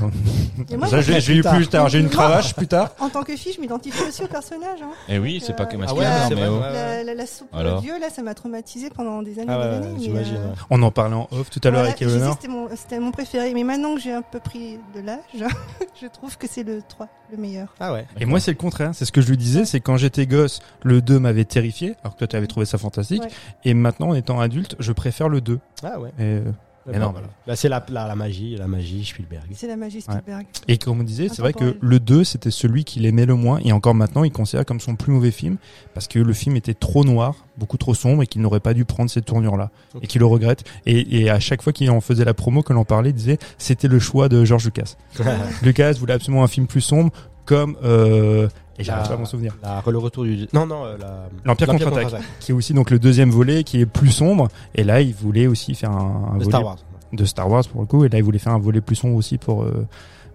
Et 0.72 0.78
moi, 0.78 0.88
ça, 0.88 1.02
l'ai 1.02 1.36
eu 1.38 1.42
plus 1.44 1.68
tard. 1.68 1.90
J'ai 1.90 2.00
eu 2.00 2.02
une 2.02 2.10
cravache 2.10 2.56
plus 2.56 2.68
tard. 2.68 2.90
En 3.00 3.10
tant 3.10 3.24
que 3.24 3.36
fille, 3.36 3.54
je 3.54 3.62
m'identifie 3.62 4.02
aussi 4.08 4.24
au 4.24 4.28
personnage. 4.28 4.80
Hein. 4.82 4.90
Eh 5.10 5.20
oui, 5.20 5.42
c'est 5.46 5.56
pas 5.56 5.66
que 5.66 5.76
Euh, 5.76 5.80
masculin, 5.80 6.02
ouais, 6.02 6.06
hein, 6.08 6.26
c'est 6.30 6.36
mais 6.36 6.48
oh. 6.48 6.60
ouais. 6.60 6.74
La, 6.74 7.04
la, 7.04 7.14
la 7.14 7.26
soupe 7.26 7.48
Alors 7.54 7.78
de 7.78 7.82
Dieu, 7.86 7.94
là, 8.00 8.10
ça 8.10 8.22
m'a 8.24 8.34
traumatisé 8.34 8.90
pendant 8.90 9.22
des 9.22 9.40
années 9.40 9.48
Ah 9.50 9.56
et 9.56 9.58
ouais, 9.60 9.64
des 9.80 9.86
ouais, 9.86 9.88
années. 9.94 10.04
j'imagine. 10.04 10.36
euh, 10.36 10.50
ouais. 10.50 10.56
On 10.70 10.82
en 10.82 10.92
parlait 10.92 11.16
en 11.16 11.28
off 11.32 11.50
tout 11.50 11.60
à 11.64 11.70
l'heure 11.70 11.82
voilà, 11.82 11.96
avec 11.96 12.02
Eleanor. 12.02 12.34
C'était 12.34 12.48
mon, 12.52 12.68
c'était 12.76 13.00
mon 13.00 13.12
préféré. 13.12 13.54
Mais 13.54 13.64
maintenant 13.64 13.96
que 13.96 14.02
j'ai 14.02 14.14
un 14.14 14.22
peu 14.24 14.40
pris 14.40 14.80
de 14.96 15.02
l'âge, 15.02 15.20
je 16.02 16.08
trouve 16.08 16.38
que 16.38 16.48
c'est 16.50 16.64
le 16.64 16.82
3, 16.88 17.08
le 17.32 17.38
meilleur. 17.38 17.74
Ah 17.80 17.94
ouais. 17.94 18.06
Et 18.20 18.26
moi, 18.26 18.40
c'est 18.40 18.52
le 18.52 18.58
contraire. 18.58 18.92
C'est 18.94 19.06
ce 19.06 19.12
que 19.12 19.22
je 19.22 19.30
lui 19.30 19.38
disais, 19.38 19.66
c'est 19.66 19.80
quand 19.80 19.98
j'étais 19.98 20.26
gosse, 20.26 20.60
le 20.84 21.02
2 21.02 21.20
m'avait 21.20 21.46
terrifié, 21.46 21.96
alors 22.04 22.14
que 22.14 22.20
toi, 22.20 22.28
tu 22.28 22.36
avais 22.36 22.48
trouvé 22.48 22.66
ça 22.66 22.78
fantastique. 22.78 23.22
Ouais. 23.22 23.30
Et 23.66 23.74
maintenant, 23.74 24.10
en 24.10 24.14
étant 24.16 24.40
adulte, 24.40 24.76
je 24.80 24.92
préfère 24.92 25.30
le 25.30 25.42
2. 25.42 25.60
Ah 25.84 26.00
ouais. 26.00 26.10
Et, 26.20 26.24
euh, 26.24 26.42
Et 26.94 27.00
non, 27.00 27.12
Bah, 27.12 27.22
bah, 27.46 27.56
c'est 27.56 27.70
la, 27.70 27.86
la, 27.90 28.08
la 28.08 28.16
magie, 28.16 28.56
la 28.56 28.68
magie 28.68 29.04
Spielberg. 29.06 29.46
C'est 29.54 29.68
la 29.68 29.76
magie 29.76 30.02
Spielberg. 30.02 30.46
Et 30.68 30.78
comme 30.78 31.00
on 31.00 31.04
disait, 31.04 31.28
c'est 31.30 31.42
vrai 31.42 31.54
que 31.54 31.78
le 31.82 32.00
2, 32.00 32.24
c'était 32.24 32.52
celui 32.52 32.84
qu'il 32.84 33.06
aimait 33.06 33.26
le 33.26 33.36
moins. 33.36 33.60
Et 33.64 33.72
encore 33.72 33.94
maintenant, 33.96 34.24
il 34.24 34.32
considère 34.32 34.66
comme 34.66 34.80
son 34.80 34.96
plus 34.96 35.12
mauvais 35.12 35.32
film. 35.32 35.58
Parce 35.94 36.08
que 36.08 36.20
le 36.20 36.34
film 36.34 36.56
était 36.56 36.74
trop 36.74 37.04
noir, 37.04 37.36
beaucoup 37.58 37.78
trop 37.78 37.94
sombre, 37.94 38.24
et 38.24 38.28
qu'il 38.28 38.42
n'aurait 38.42 38.60
pas 38.60 38.74
dû 38.74 38.86
prendre 38.86 39.10
cette 39.10 39.26
tournure-là. 39.26 39.70
Et 40.02 40.08
qu'il 40.08 40.20
le 40.20 40.26
regrette. 40.28 40.64
Et, 40.86 41.20
et 41.22 41.30
à 41.30 41.40
chaque 41.40 41.62
fois 41.62 41.74
qu'il 41.74 41.90
en 41.90 42.02
faisait 42.02 42.26
la 42.26 42.34
promo, 42.34 42.64
que 42.64 42.74
l'on 42.74 42.86
parlait, 42.86 43.10
il 43.10 43.16
disait, 43.16 43.38
c'était 43.58 43.88
le 43.88 44.00
choix 44.00 44.30
de 44.30 44.46
George 44.46 44.66
Lucas. 44.66 44.96
Lucas 45.64 45.94
voulait 45.94 46.14
absolument 46.14 46.44
un 46.44 46.48
film 46.48 46.68
plus 46.68 46.82
sombre, 46.82 47.12
comme, 47.46 47.78
euh, 47.84 48.48
et 48.80 48.84
j'arrive 48.84 49.04
La- 49.04 49.08
pas 49.10 49.14
à 49.16 49.18
m'en 49.18 49.26
souvenir. 49.26 49.56
La, 49.64 49.84
le 49.88 49.98
retour 49.98 50.24
du. 50.24 50.48
Non, 50.54 50.66
non, 50.66 50.86
euh, 50.86 50.98
la. 51.00 51.28
L'Empire 51.46 51.68
contre-attaque, 51.68 52.22
qui 52.40 52.52
est 52.52 52.56
aussi 52.56 52.74
donc 52.74 52.90
le 52.92 53.00
deuxième 53.00 53.30
volet, 53.32 53.64
qui 53.64 53.80
est 53.82 53.86
plus 53.86 54.12
sombre. 54.12 54.48
Et 54.76 54.84
là, 54.84 55.02
il 55.02 55.14
voulait 55.14 55.48
aussi 55.48 55.74
faire 55.76 55.92
un, 55.92 56.30
un 56.34 56.38
De 56.38 56.44
volet 56.44 56.46
Star 56.46 56.64
Wars. 56.66 56.78
de 57.14 57.26
Star 57.26 57.50
Wars 57.50 57.64
pour 57.68 57.82
le 57.82 57.88
coup. 57.88 58.06
Et 58.06 58.10
là, 58.10 58.18
il 58.18 58.24
voulait 58.24 58.40
faire 58.40 58.54
un 58.54 58.60
volet 58.60 58.82
plus 58.82 58.96
sombre 58.96 59.16
aussi 59.16 59.38
pour 59.38 59.64
euh, 59.64 59.86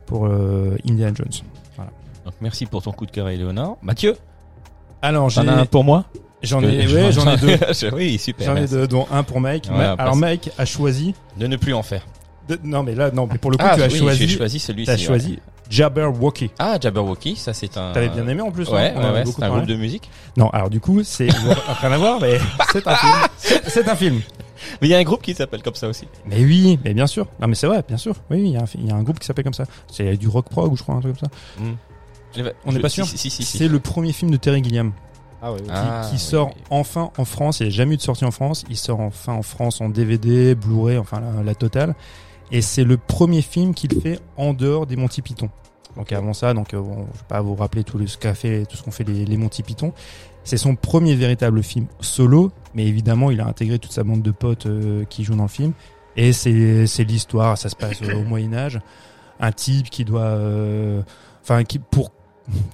pour 0.07 0.27
euh, 0.27 0.77
Indiana 0.89 1.13
Jones. 1.15 1.29
Voilà. 1.77 1.91
Donc 2.25 2.35
merci 2.41 2.67
pour 2.67 2.83
ton 2.83 2.93
coup 2.93 3.07
de 3.07 3.11
cœur, 3.11 3.29
Eleonore. 3.29 3.79
Mathieu, 3.83 4.17
Alors, 5.03 5.29
j'en 5.31 5.47
as 5.49 5.53
un 5.53 5.67
pour 5.67 5.85
moi? 5.85 6.05
J'en 6.43 6.61
ai 6.61 6.93
ouais, 6.93 7.13
j'en 7.13 7.31
ai 7.33 7.37
deux. 7.37 7.57
oui, 7.93 8.19
super. 8.19 8.47
J'en 8.49 8.57
ai 8.61 8.67
deux, 8.67 8.89
dont 8.89 9.07
un 9.13 9.23
pour 9.23 9.41
Mike. 9.41 9.69
Ouais, 9.71 9.77
Ma- 9.79 9.91
après, 9.93 10.03
Alors 10.03 10.17
Mike 10.17 10.51
a 10.59 10.65
choisi. 10.65 11.15
De 11.37 11.47
ne 11.47 11.57
plus 11.57 11.73
en 11.73 11.85
faire. 11.85 12.03
De- 12.49 12.59
Non 12.65 12.83
mais 12.83 12.95
là 12.95 13.11
non 13.11 13.29
mais 13.31 13.39
pour 13.39 13.51
le 13.51 13.57
coup 13.57 13.65
Ah, 13.69 13.77
tu 13.77 13.83
as 13.83 13.87
oui, 13.87 13.99
choisi. 13.99 14.27
j'ai 14.29 14.37
choisi 14.37 14.59
celui-ci. 14.59 14.87
T'as 14.87 14.93
ouais. 14.93 14.99
choisi 14.99 15.39
Jabberwocky. 15.71 16.51
Ah, 16.59 16.77
Jabberwocky, 16.81 17.37
ça 17.37 17.55
c'est 17.55 17.77
un. 17.79 17.93
T'avais 17.93 18.09
bien 18.11 18.27
aimé 18.29 18.43
en 18.43 18.51
plus. 18.51 18.69
Ouais, 18.69 18.89
hein 18.91 18.93
On 18.97 19.01
ouais, 19.05 19.11
ouais, 19.13 19.25
beaucoup 19.25 19.41
c'est 19.41 19.47
un 19.47 19.51
groupe 19.51 19.67
de 19.67 19.75
musique. 19.75 20.11
Non 20.37 20.51
alors 20.51 20.69
du 20.71 20.81
coup 20.81 21.03
c'est 21.03 21.29
rien 21.31 21.93
à 21.93 21.99
voir 21.99 22.21
mais 22.21 22.39
c'est 22.73 22.87
un 22.87 22.95
film. 22.97 23.13
C'est- 23.69 23.89
un 23.89 23.97
film. 23.97 24.21
Mais 24.81 24.89
il 24.89 24.91
y 24.91 24.95
a 24.95 24.99
un 24.99 25.03
groupe 25.03 25.23
qui 25.23 25.35
s'appelle 25.35 25.63
comme 25.63 25.75
ça 25.75 25.89
aussi. 25.89 26.07
Mais 26.27 26.45
oui, 26.45 26.79
mais 26.85 26.95
bien 26.95 27.09
sûr. 27.09 27.27
Non, 27.41 27.49
mais 27.49 27.57
c'est 27.57 27.67
vrai, 27.67 27.83
bien 27.87 27.97
sûr. 27.97 28.15
Oui, 28.31 28.37
oui, 28.43 28.51
il 28.51 28.53
y, 28.53 28.57
a 28.57 28.61
un, 28.61 28.65
il 28.77 28.87
y 28.87 28.91
a 28.93 28.95
un 28.95 29.03
groupe 29.03 29.19
qui 29.19 29.27
s'appelle 29.27 29.43
comme 29.43 29.55
ça. 29.55 29.65
C'est 29.91 30.17
du 30.17 30.29
rock 30.29 30.49
prog 30.49 30.71
ou 30.73 30.77
je 30.77 30.85
crois 30.85 30.95
un 30.95 31.01
truc 31.01 31.17
comme 31.19 31.29
ça. 31.29 31.37
On 32.65 32.71
Je- 32.71 32.75
n'est 32.77 32.81
pas 32.81 32.89
si, 32.89 32.95
sûr. 32.95 33.07
Si, 33.07 33.19
si, 33.19 33.29
si, 33.31 33.43
si. 33.45 33.59
C'est 33.59 33.67
le 33.67 33.81
premier 33.81 34.13
film 34.13 34.31
de 34.31 34.37
Terry 34.37 34.63
Gilliam 34.63 34.93
Ah 35.43 35.53
ouais. 35.53 35.61
qui, 35.63 35.69
Ah, 35.69 36.03
qui 36.07 36.13
oui, 36.15 36.19
sort 36.21 36.49
oui. 36.55 36.63
enfin 36.71 37.11
en 37.19 37.25
France. 37.25 37.59
Il 37.59 37.65
n'y 37.65 37.69
a 37.73 37.77
jamais 37.77 37.95
eu 37.95 37.97
de 37.97 38.03
sortie 38.03 38.25
en 38.25 38.31
France. 38.31 38.65
Il 38.71 38.77
sort 38.77 39.01
enfin 39.01 39.33
en 39.33 39.43
France 39.43 39.81
en 39.81 39.89
DVD, 39.89 40.55
Blu-ray, 40.55 40.97
enfin 40.97 41.21
la, 41.21 41.43
la 41.43 41.55
totale. 41.57 41.97
Et 42.53 42.63
c'est 42.63 42.85
le 42.85 42.99
premier 42.99 43.43
film 43.43 43.75
qu'il 43.75 44.01
fait 44.01 44.21
en 44.37 44.53
dehors 44.53 44.87
des 44.87 44.97
Monty 44.97 45.23
Python. 45.23 45.51
Donc 45.97 46.13
avant 46.13 46.33
ça, 46.33 46.55
donc 46.55 46.73
euh, 46.73 46.81
bon, 46.81 47.07
je 47.13 47.19
vais 47.19 47.27
pas 47.29 47.41
vous 47.41 47.55
rappeler 47.55 47.83
tout 47.83 48.07
ce 48.07 48.17
qu'a 48.17 48.35
fait, 48.35 48.65
tout 48.67 48.77
ce 48.77 48.83
qu'ont 48.83 48.91
fait 48.91 49.05
les, 49.05 49.25
les 49.25 49.37
Monty 49.37 49.63
Python. 49.63 49.93
C'est 50.45 50.57
son 50.57 50.75
premier 50.75 51.15
véritable 51.15 51.63
film 51.63 51.87
solo, 52.01 52.51
mais 52.75 52.87
évidemment, 52.87 53.31
il 53.31 53.41
a 53.41 53.47
intégré 53.47 53.79
toute 53.79 53.93
sa 53.93 54.03
bande 54.03 54.23
de 54.23 54.31
potes 54.31 54.67
euh, 54.67 55.05
qui 55.05 55.25
jouent 55.25 55.37
dans 55.37 55.45
le 55.45 55.49
film. 55.49 55.73
Et 56.17 56.33
c'est 56.33 56.87
c'est 56.87 57.05
l'histoire, 57.05 57.57
ça 57.57 57.69
se 57.69 57.77
passe 57.77 58.03
euh, 58.03 58.15
au 58.15 58.25
Moyen 58.29 58.53
Âge. 58.53 58.81
Un 59.41 59.53
type 59.53 59.89
qui 59.91 60.05
doit, 60.05 60.21
euh, 60.23 61.03
enfin, 61.43 61.65
qui 61.65 61.79
pour 61.79 62.11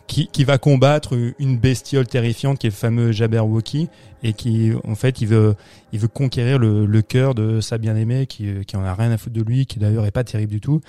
qui, 0.07 0.29
qui 0.29 0.45
va 0.45 0.59
combattre 0.59 1.17
une 1.39 1.59
bestiole 1.59 2.07
terrifiante 2.07 2.59
qui 2.59 2.67
est 2.67 2.71
le 2.71 2.75
fameux 2.75 3.13
Jabberwocky 3.13 3.89
et 4.23 4.33
qui 4.33 4.73
en 4.85 4.95
fait 4.95 5.21
il 5.21 5.29
veut 5.29 5.55
il 5.93 5.99
veut 5.99 6.09
conquérir 6.09 6.59
le, 6.59 6.87
le 6.87 7.03
cœur 7.03 7.35
de 7.35 7.61
sa 7.61 7.79
bien-aimée 7.79 8.27
qui 8.27 8.65
qui 8.67 8.77
en 8.77 8.85
a 8.85 8.95
rien 8.95 9.11
à 9.11 9.19
foutre 9.19 9.37
de 9.37 9.43
lui 9.43 9.67
qui 9.67 9.79
d'ailleurs 9.79 10.07
est 10.07 10.11
pas 10.11 10.25
terrible 10.25 10.53
du 10.53 10.61
tout. 10.61 10.81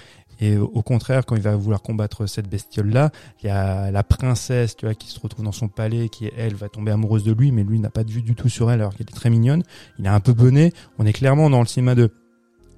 Et 0.41 0.55
au 0.55 0.81
contraire 0.81 1.25
quand 1.25 1.35
il 1.35 1.41
va 1.41 1.55
vouloir 1.57 1.81
combattre 1.81 2.25
cette 2.25 2.49
bestiole 2.49 2.89
là 2.91 3.11
il 3.43 3.47
y 3.47 3.49
a 3.49 3.91
la 3.91 4.03
princesse 4.03 4.77
tu 4.77 4.85
vois 4.85 4.95
qui 4.95 5.09
se 5.09 5.19
retrouve 5.19 5.43
dans 5.43 5.51
son 5.51 5.67
palais 5.67 6.07
qui 6.07 6.31
elle 6.37 6.55
va 6.55 6.69
tomber 6.69 6.91
amoureuse 6.91 7.25
de 7.25 7.33
lui 7.33 7.51
mais 7.51 7.63
lui 7.63 7.79
n'a 7.79 7.89
pas 7.89 8.05
de 8.05 8.11
vue 8.11 8.21
du 8.21 8.35
tout 8.35 8.47
sur 8.47 8.71
elle 8.71 8.79
alors 8.79 8.95
qu'elle 8.95 9.07
est 9.09 9.15
très 9.15 9.29
mignonne. 9.29 9.63
Il 9.97 10.05
est 10.05 10.09
un 10.09 10.21
peu 10.21 10.31
bonnet. 10.33 10.71
On 10.97 11.05
est 11.05 11.13
clairement 11.13 11.49
dans 11.49 11.59
le 11.59 11.67
cinéma 11.67 11.93
de 11.93 12.09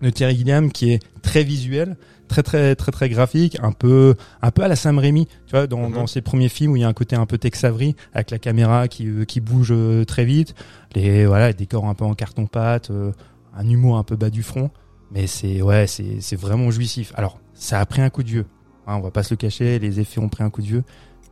de 0.01 0.09
Terry 0.09 0.35
Gilliam 0.35 0.71
qui 0.71 0.91
est 0.91 0.99
très 1.21 1.43
visuel 1.43 1.97
très 2.27 2.43
très 2.43 2.75
très 2.75 2.91
très 2.93 3.09
graphique, 3.09 3.57
un 3.61 3.73
peu 3.73 4.15
un 4.41 4.51
peu 4.51 4.63
à 4.63 4.69
la 4.69 4.77
Sam 4.77 4.97
Raimi, 4.99 5.27
tu 5.47 5.51
vois, 5.51 5.67
dans, 5.67 5.89
Mhm. 5.89 5.93
dans 5.95 6.07
ses 6.07 6.21
premiers 6.21 6.47
films 6.47 6.71
où 6.71 6.75
il 6.77 6.81
y 6.81 6.85
a 6.85 6.87
un 6.87 6.93
côté 6.93 7.17
un 7.17 7.25
peu 7.25 7.37
Tex 7.37 7.63
Avery 7.65 7.93
avec 8.13 8.31
la 8.31 8.39
caméra 8.39 8.87
qui 8.87 9.07
euh, 9.07 9.25
qui 9.25 9.41
bouge 9.41 9.71
euh, 9.71 10.05
très 10.05 10.23
vite, 10.23 10.55
les 10.95 11.25
voilà, 11.25 11.49
les 11.49 11.53
décors 11.53 11.85
un 11.87 11.93
peu 11.93 12.05
en 12.05 12.13
carton 12.13 12.45
pâte, 12.47 12.89
euh, 12.89 13.11
un 13.53 13.67
humour 13.67 13.97
un 13.97 14.03
peu 14.03 14.15
bas 14.15 14.29
du 14.29 14.43
front, 14.43 14.71
mais 15.11 15.27
c'est 15.27 15.61
ouais, 15.61 15.87
c'est 15.87 16.21
c'est 16.21 16.37
vraiment 16.37 16.71
jouissif. 16.71 17.11
Alors, 17.15 17.37
ça 17.53 17.79
a 17.81 17.85
pris 17.85 18.01
un 18.01 18.09
coup 18.09 18.23
de 18.23 18.29
vieux. 18.29 18.45
Hein, 18.87 18.95
on 18.95 19.01
va 19.01 19.11
pas 19.11 19.23
se 19.23 19.33
le 19.33 19.37
cacher, 19.37 19.77
les 19.77 19.99
effets 19.99 20.19
ont 20.21 20.29
pris 20.29 20.43
un 20.43 20.49
coup 20.49 20.61
de 20.61 20.67
vieux. 20.67 20.83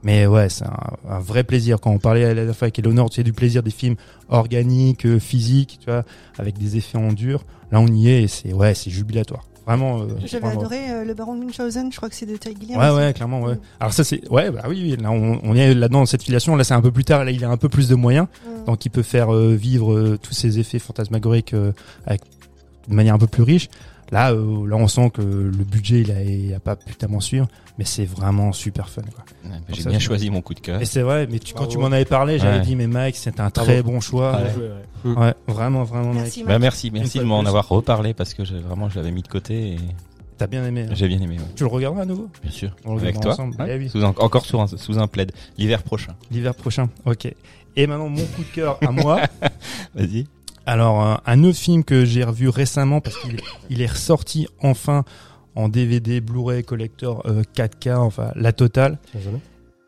Mais 0.04 0.26
ouais, 0.28 0.47
c'est 0.50 0.66
un, 0.66 0.78
un 1.10 1.20
vrai 1.20 1.43
plaisir. 1.43 1.80
Quand 1.82 1.91
on 1.91 2.00
parlait 2.00 2.24
à 2.26 2.34
la 2.34 2.54
fois 2.54 2.66
avec 2.68 2.80
Eleanor, 2.80 3.10
tu 3.10 3.18
sais, 3.18 3.24
du 3.24 3.34
plaisir 3.34 3.64
des 3.64 3.72
films 3.72 3.95
organiques, 4.30 5.06
euh, 5.06 5.20
physiques, 5.20 5.80
tu 5.84 5.89
vois, 5.91 6.04
avec 6.38 6.58
des 6.58 6.78
effets 6.78 6.97
en 6.97 7.12
dur. 7.12 7.43
Là, 7.72 7.80
on 7.82 7.88
y 7.88 8.10
est 8.10 8.24
et 8.24 8.28
c'est, 8.28 8.54
ouais, 8.54 8.74
c'est 8.76 8.89
jubilatoire. 8.89 9.43
Vraiment. 9.66 10.00
euh, 10.02 10.06
J'avais 10.26 10.47
adoré 10.47 10.89
euh, 10.89 11.04
le 11.06 11.14
Baron 11.14 11.36
de 11.36 11.41
Munchausen, 11.45 11.91
je 11.91 11.97
crois 11.97 12.10
que 12.10 12.16
c'est 12.16 12.26
de 12.26 12.36
Terry 12.38 12.56
Gilliam. 12.60 12.80
Ouais, 12.80 12.88
aussi. 12.89 12.97
ouais, 12.97 13.14
clairement, 13.14 13.41
ouais. 13.41 13.54
Mm. 13.56 13.60
Alors 13.82 13.93
ça, 13.93 14.04
c'est, 14.04 14.28
ouais, 14.32 14.50
bah 14.50 14.64
oui, 14.68 14.95
là, 15.00 15.12
on, 15.12 15.39
on 15.43 15.54
est 15.56 15.74
là-dedans, 15.76 16.00
dans 16.00 16.06
cette 16.08 16.24
filiation. 16.24 16.56
Là, 16.56 16.64
c'est 16.64 16.74
un 16.74 16.82
peu 16.82 16.91
plus 16.91 17.04
tard. 17.04 17.24
Là, 17.26 17.30
il 17.32 17.43
a 17.45 17.50
un 17.50 17.58
peu 17.58 17.70
plus 17.70 17.88
de 17.88 17.95
moyens. 17.95 18.28
Mm. 18.45 18.66
Donc, 18.66 18.86
il 18.86 18.89
peut 18.89 19.04
faire 19.04 19.32
euh, 19.34 19.54
vivre 19.54 20.18
tous 20.24 20.34
ces 20.34 20.58
effets 20.60 20.80
fantasmagoriques 20.80 21.54
avec, 22.08 22.22
de 22.88 22.95
manière 22.95 23.14
un 23.14 23.20
peu 23.20 23.28
plus 23.28 23.43
riche. 23.43 23.68
Là, 24.12 24.32
euh, 24.32 24.68
là, 24.68 24.76
on 24.76 24.88
sent 24.88 25.12
que 25.12 25.22
le 25.22 25.64
budget, 25.64 26.01
il 26.01 26.12
a, 26.12 26.24
il 26.24 26.53
a 26.53 26.60
pas 26.60 26.76
pu 26.76 26.95
tellement 26.95 27.20
suivre. 27.20 27.47
Mais 27.78 27.86
c'est 27.86 28.05
vraiment 28.05 28.51
super 28.51 28.89
fun. 28.89 29.01
Ouais, 29.03 29.51
bah, 29.51 29.57
J'ai 29.70 29.84
bien 29.88 29.99
choisi 29.99 30.30
mon 30.32 30.41
coup 30.41 30.53
de 30.53 30.60
cœur. 30.60 30.82
Et 30.82 30.86
c'est 30.86 31.01
vrai, 31.01 31.28
mais 31.32 31.39
tu, 31.39 31.53
quand 31.53 31.60
Bravo. 31.62 31.72
tu 31.72 31.78
m'en 31.78 31.86
avais 31.88 32.05
parlé, 32.05 32.39
j'avais 32.39 32.57
Ouais. 32.60 32.66
dit, 32.66 32.76
mais 32.76 32.88
Mike, 32.88 33.16
c'est 33.16 33.39
un 33.39 33.49
très 33.51 33.82
Bravo. 33.82 33.91
bon 33.91 33.99
choix. 34.01 34.34
Ouais, 34.36 34.53
joué, 34.53 34.70
ouais. 35.05 35.16
Ouais, 35.18 35.34
vraiment, 35.47 35.84
vraiment, 35.84 36.12
Merci, 36.14 36.39
Mike. 36.39 36.47
Bah 36.49 36.60
merci, 36.60 36.91
merci 36.91 37.20
de 37.20 37.24
m'en 37.24 37.39
avoir 37.45 37.68
reparlé 37.70 38.14
parce 38.14 38.34
que 38.34 38.41
vraiment 38.41 38.89
je 38.89 38.95
l'avais 38.97 39.12
mis 39.12 39.22
de 39.22 39.28
côté 39.30 39.74
et 39.74 39.78
T'as 40.38 40.47
bien 40.47 40.66
aimé. 40.66 40.86
hein. 40.89 40.93
j'ai 40.93 41.07
bien 41.07 41.22
aimé. 41.22 41.38
ouais. 41.38 41.45
Tu 41.55 41.64
le 41.64 41.70
regarderas 41.70 42.03
à 42.03 42.05
nouveau 42.05 42.30
Bien 42.41 42.51
sûr. 42.51 42.76
On 42.86 42.95
le 42.95 43.01
Avec 43.01 43.16
regardera 43.18 43.36
toi. 43.36 43.45
ensemble. 43.45 43.62
Ouais. 43.62 43.76
Eh 43.76 43.78
oui. 43.78 43.89
Sous 43.89 44.03
un- 44.03 44.14
encore 44.18 44.45
sous 44.45 44.60
un, 44.60 44.68
sous 44.68 44.97
un 44.99 45.07
plaid. 45.07 45.32
L'hiver 45.57 45.84
prochain. 45.84 46.16
l'hiver 46.32 46.55
prochain. 46.55 46.89
Ok. 47.05 47.28
Et 47.76 47.88
maintenant, 47.88 48.10
mon 48.10 48.26
coup 48.26 48.41
de 48.43 48.53
cœur 48.55 48.78
à 48.82 48.91
moi. 48.91 49.22
Vas-y. 49.95 50.26
Alors, 50.70 51.04
euh, 51.04 51.16
un 51.26 51.44
autre 51.46 51.58
film 51.58 51.84
que 51.84 52.06
j'ai 52.06 52.24
revu 52.24 52.48
récemment 52.48 53.02
parce 53.02 53.18
qu'il 53.18 53.42
il 53.72 53.82
est 53.82 53.88
ressorti 53.88 54.48
enfin 54.62 55.04
en 55.56 55.68
DVD, 55.68 56.22
Blu-ray, 56.22 56.64
collector 56.64 57.24
euh, 57.26 57.42
4K, 57.56 57.96
enfin 57.96 58.32
la 58.36 58.54
totale. 58.54 59.00
Seigneur 59.12 59.24
des 59.24 59.28
Anneaux 59.30 59.42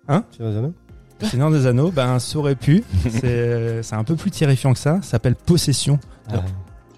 Hein 0.08 0.26
Seigneur 0.32 0.52
des 0.52 0.58
Anneaux 0.58 0.74
Le 1.22 1.28
Seigneur 1.28 1.52
des 1.52 1.66
Anneaux, 1.68 1.92
ben 1.92 2.18
ça 2.18 2.40
aurait 2.40 2.56
pu. 2.56 2.84
C'est 3.12 3.84
c'est 3.84 3.94
un 3.94 4.04
peu 4.04 4.16
plus 4.16 4.32
terrifiant 4.32 4.74
que 4.74 4.80
ça. 4.80 4.96
Ça 5.04 5.10
s'appelle 5.12 5.36
Possession. 5.36 6.00
Ah. 6.30 6.44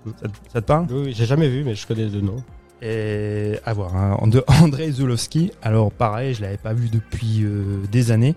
Ça, 0.06 0.28
ça 0.54 0.62
te 0.62 0.66
parle? 0.66 0.88
Oui, 0.90 1.02
oui, 1.08 1.14
j'ai 1.14 1.26
jamais 1.26 1.50
vu, 1.50 1.66
mais 1.66 1.76
je 1.76 1.86
connais 1.86 2.08
le 2.08 2.22
nom. 2.22 2.38
Et 2.82 3.60
à 3.66 3.74
voir. 3.74 3.94
Hein. 3.98 4.18
De 4.28 4.46
Andrei 4.64 4.94
Zulowski. 4.94 5.52
Alors 5.62 5.92
pareil, 5.92 6.34
je 6.36 6.42
l'avais 6.42 6.56
pas 6.56 6.74
vu 6.74 6.88
depuis 6.88 7.44
euh, 7.44 7.82
des 7.92 8.12
années. 8.12 8.36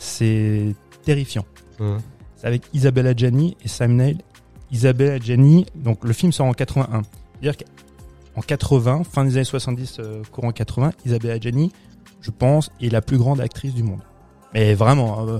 C'est 0.00 0.74
terrifiant. 1.04 1.44
Hum. 1.78 2.00
C'est 2.34 2.46
avec 2.46 2.62
Isabella 2.72 3.14
Gianni 3.14 3.56
et 3.64 3.68
Sam 3.68 3.94
Neill. 3.94 4.18
Isabella 4.70 5.18
Gianni, 5.18 5.66
donc 5.74 6.04
le 6.04 6.12
film 6.12 6.32
sort 6.32 6.46
en 6.46 6.52
81. 6.52 7.02
C'est-à-dire 7.40 7.64
qu'en 8.34 8.40
80, 8.42 9.02
fin 9.04 9.24
des 9.24 9.36
années 9.36 9.44
70, 9.44 9.96
euh, 10.00 10.22
courant 10.32 10.52
80, 10.52 10.92
Isabella 11.06 11.38
Gianni, 11.40 11.72
je 12.20 12.30
pense, 12.30 12.70
est 12.80 12.90
la 12.90 13.00
plus 13.00 13.18
grande 13.18 13.40
actrice 13.40 13.74
du 13.74 13.82
monde. 13.82 14.00
Mais 14.54 14.74
vraiment, 14.74 15.26
euh, 15.28 15.38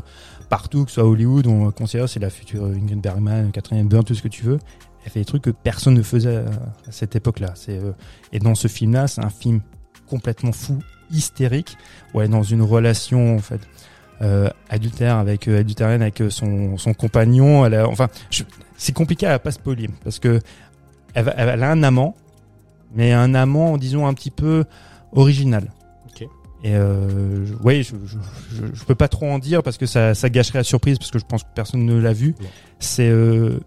partout, 0.49 0.85
que 0.85 0.91
ce 0.91 0.97
soit 1.01 1.05
Hollywood, 1.09 1.47
on 1.47 1.71
considère 1.71 2.09
c'est 2.09 2.21
la 2.21 2.31
future 2.31 2.65
Ingrid 2.65 3.01
Bergman, 3.01 3.51
Catherine 3.53 3.79
Hepburn, 3.81 4.05
tout 4.05 4.15
ce 4.15 4.23
que 4.23 4.29
tu 4.29 4.43
veux. 4.45 4.59
Elle 5.05 5.13
fait 5.13 5.21
des 5.21 5.25
trucs 5.25 5.43
que 5.43 5.51
personne 5.51 5.95
ne 5.95 6.03
faisait 6.03 6.37
à, 6.37 6.41
à 6.89 6.91
cette 6.93 7.17
époque-là. 7.17 7.53
C'est 7.55 7.79
euh, 7.79 7.93
et 8.33 8.39
dans 8.39 8.55
ce 8.55 8.69
film-là, 8.69 9.09
c'est 9.09 9.25
un 9.25 9.31
film 9.31 9.61
complètement 10.09 10.53
fou, 10.53 10.79
hystérique, 11.11 11.77
où 12.13 12.21
elle 12.21 12.27
est 12.27 12.31
dans 12.31 12.43
une 12.43 12.63
relation 12.63 13.37
en 13.37 13.39
fait 13.39 13.61
euh, 14.21 14.51
adultère 14.69 15.17
avec 15.17 15.49
euh, 15.49 15.61
adultérienne 15.61 16.03
avec 16.03 16.21
euh, 16.21 16.29
son, 16.31 16.77
son 16.77 16.93
compagnon. 16.93 17.65
Elle 17.65 17.75
a, 17.75 17.89
enfin, 17.89 18.09
je- 18.31 18.43
c'est 18.79 18.95
compliqué 18.95 19.27
à 19.27 19.39
pas 19.39 19.51
spoiler 19.51 19.91
parce 20.05 20.19
que 20.19 20.41
elle, 21.15 21.29
a 21.63 21.71
un 21.71 21.83
amant, 21.83 22.15
mais 22.95 23.13
un 23.13 23.35
amant, 23.35 23.77
disons 23.77 24.07
un 24.07 24.15
petit 24.15 24.31
peu 24.31 24.65
original. 25.13 25.71
Et 26.65 26.75
euh, 26.75 27.47
je- 27.47 27.55
ouais, 27.55 27.85
je, 27.85 27.95
je, 28.05 28.19
je, 28.53 28.65
je 28.75 28.85
peux 28.85 28.97
pas 28.97 29.07
trop 29.07 29.27
en 29.31 29.39
dire 29.39 29.63
parce 29.63 29.79
que 29.79 29.87
ça, 29.87 30.17
ça 30.17 30.29
gâcherait 30.29 30.59
la 30.59 30.65
surprise 30.65 30.99
parce 30.99 31.13
que 31.13 31.21
je 31.21 31.25
pense 31.25 31.45
que 31.45 31.49
personne 31.55 31.85
ne 31.87 31.97
l'a 32.01 32.13
vu. 32.13 32.35
C'est 32.81 33.09
euh, 33.09 33.61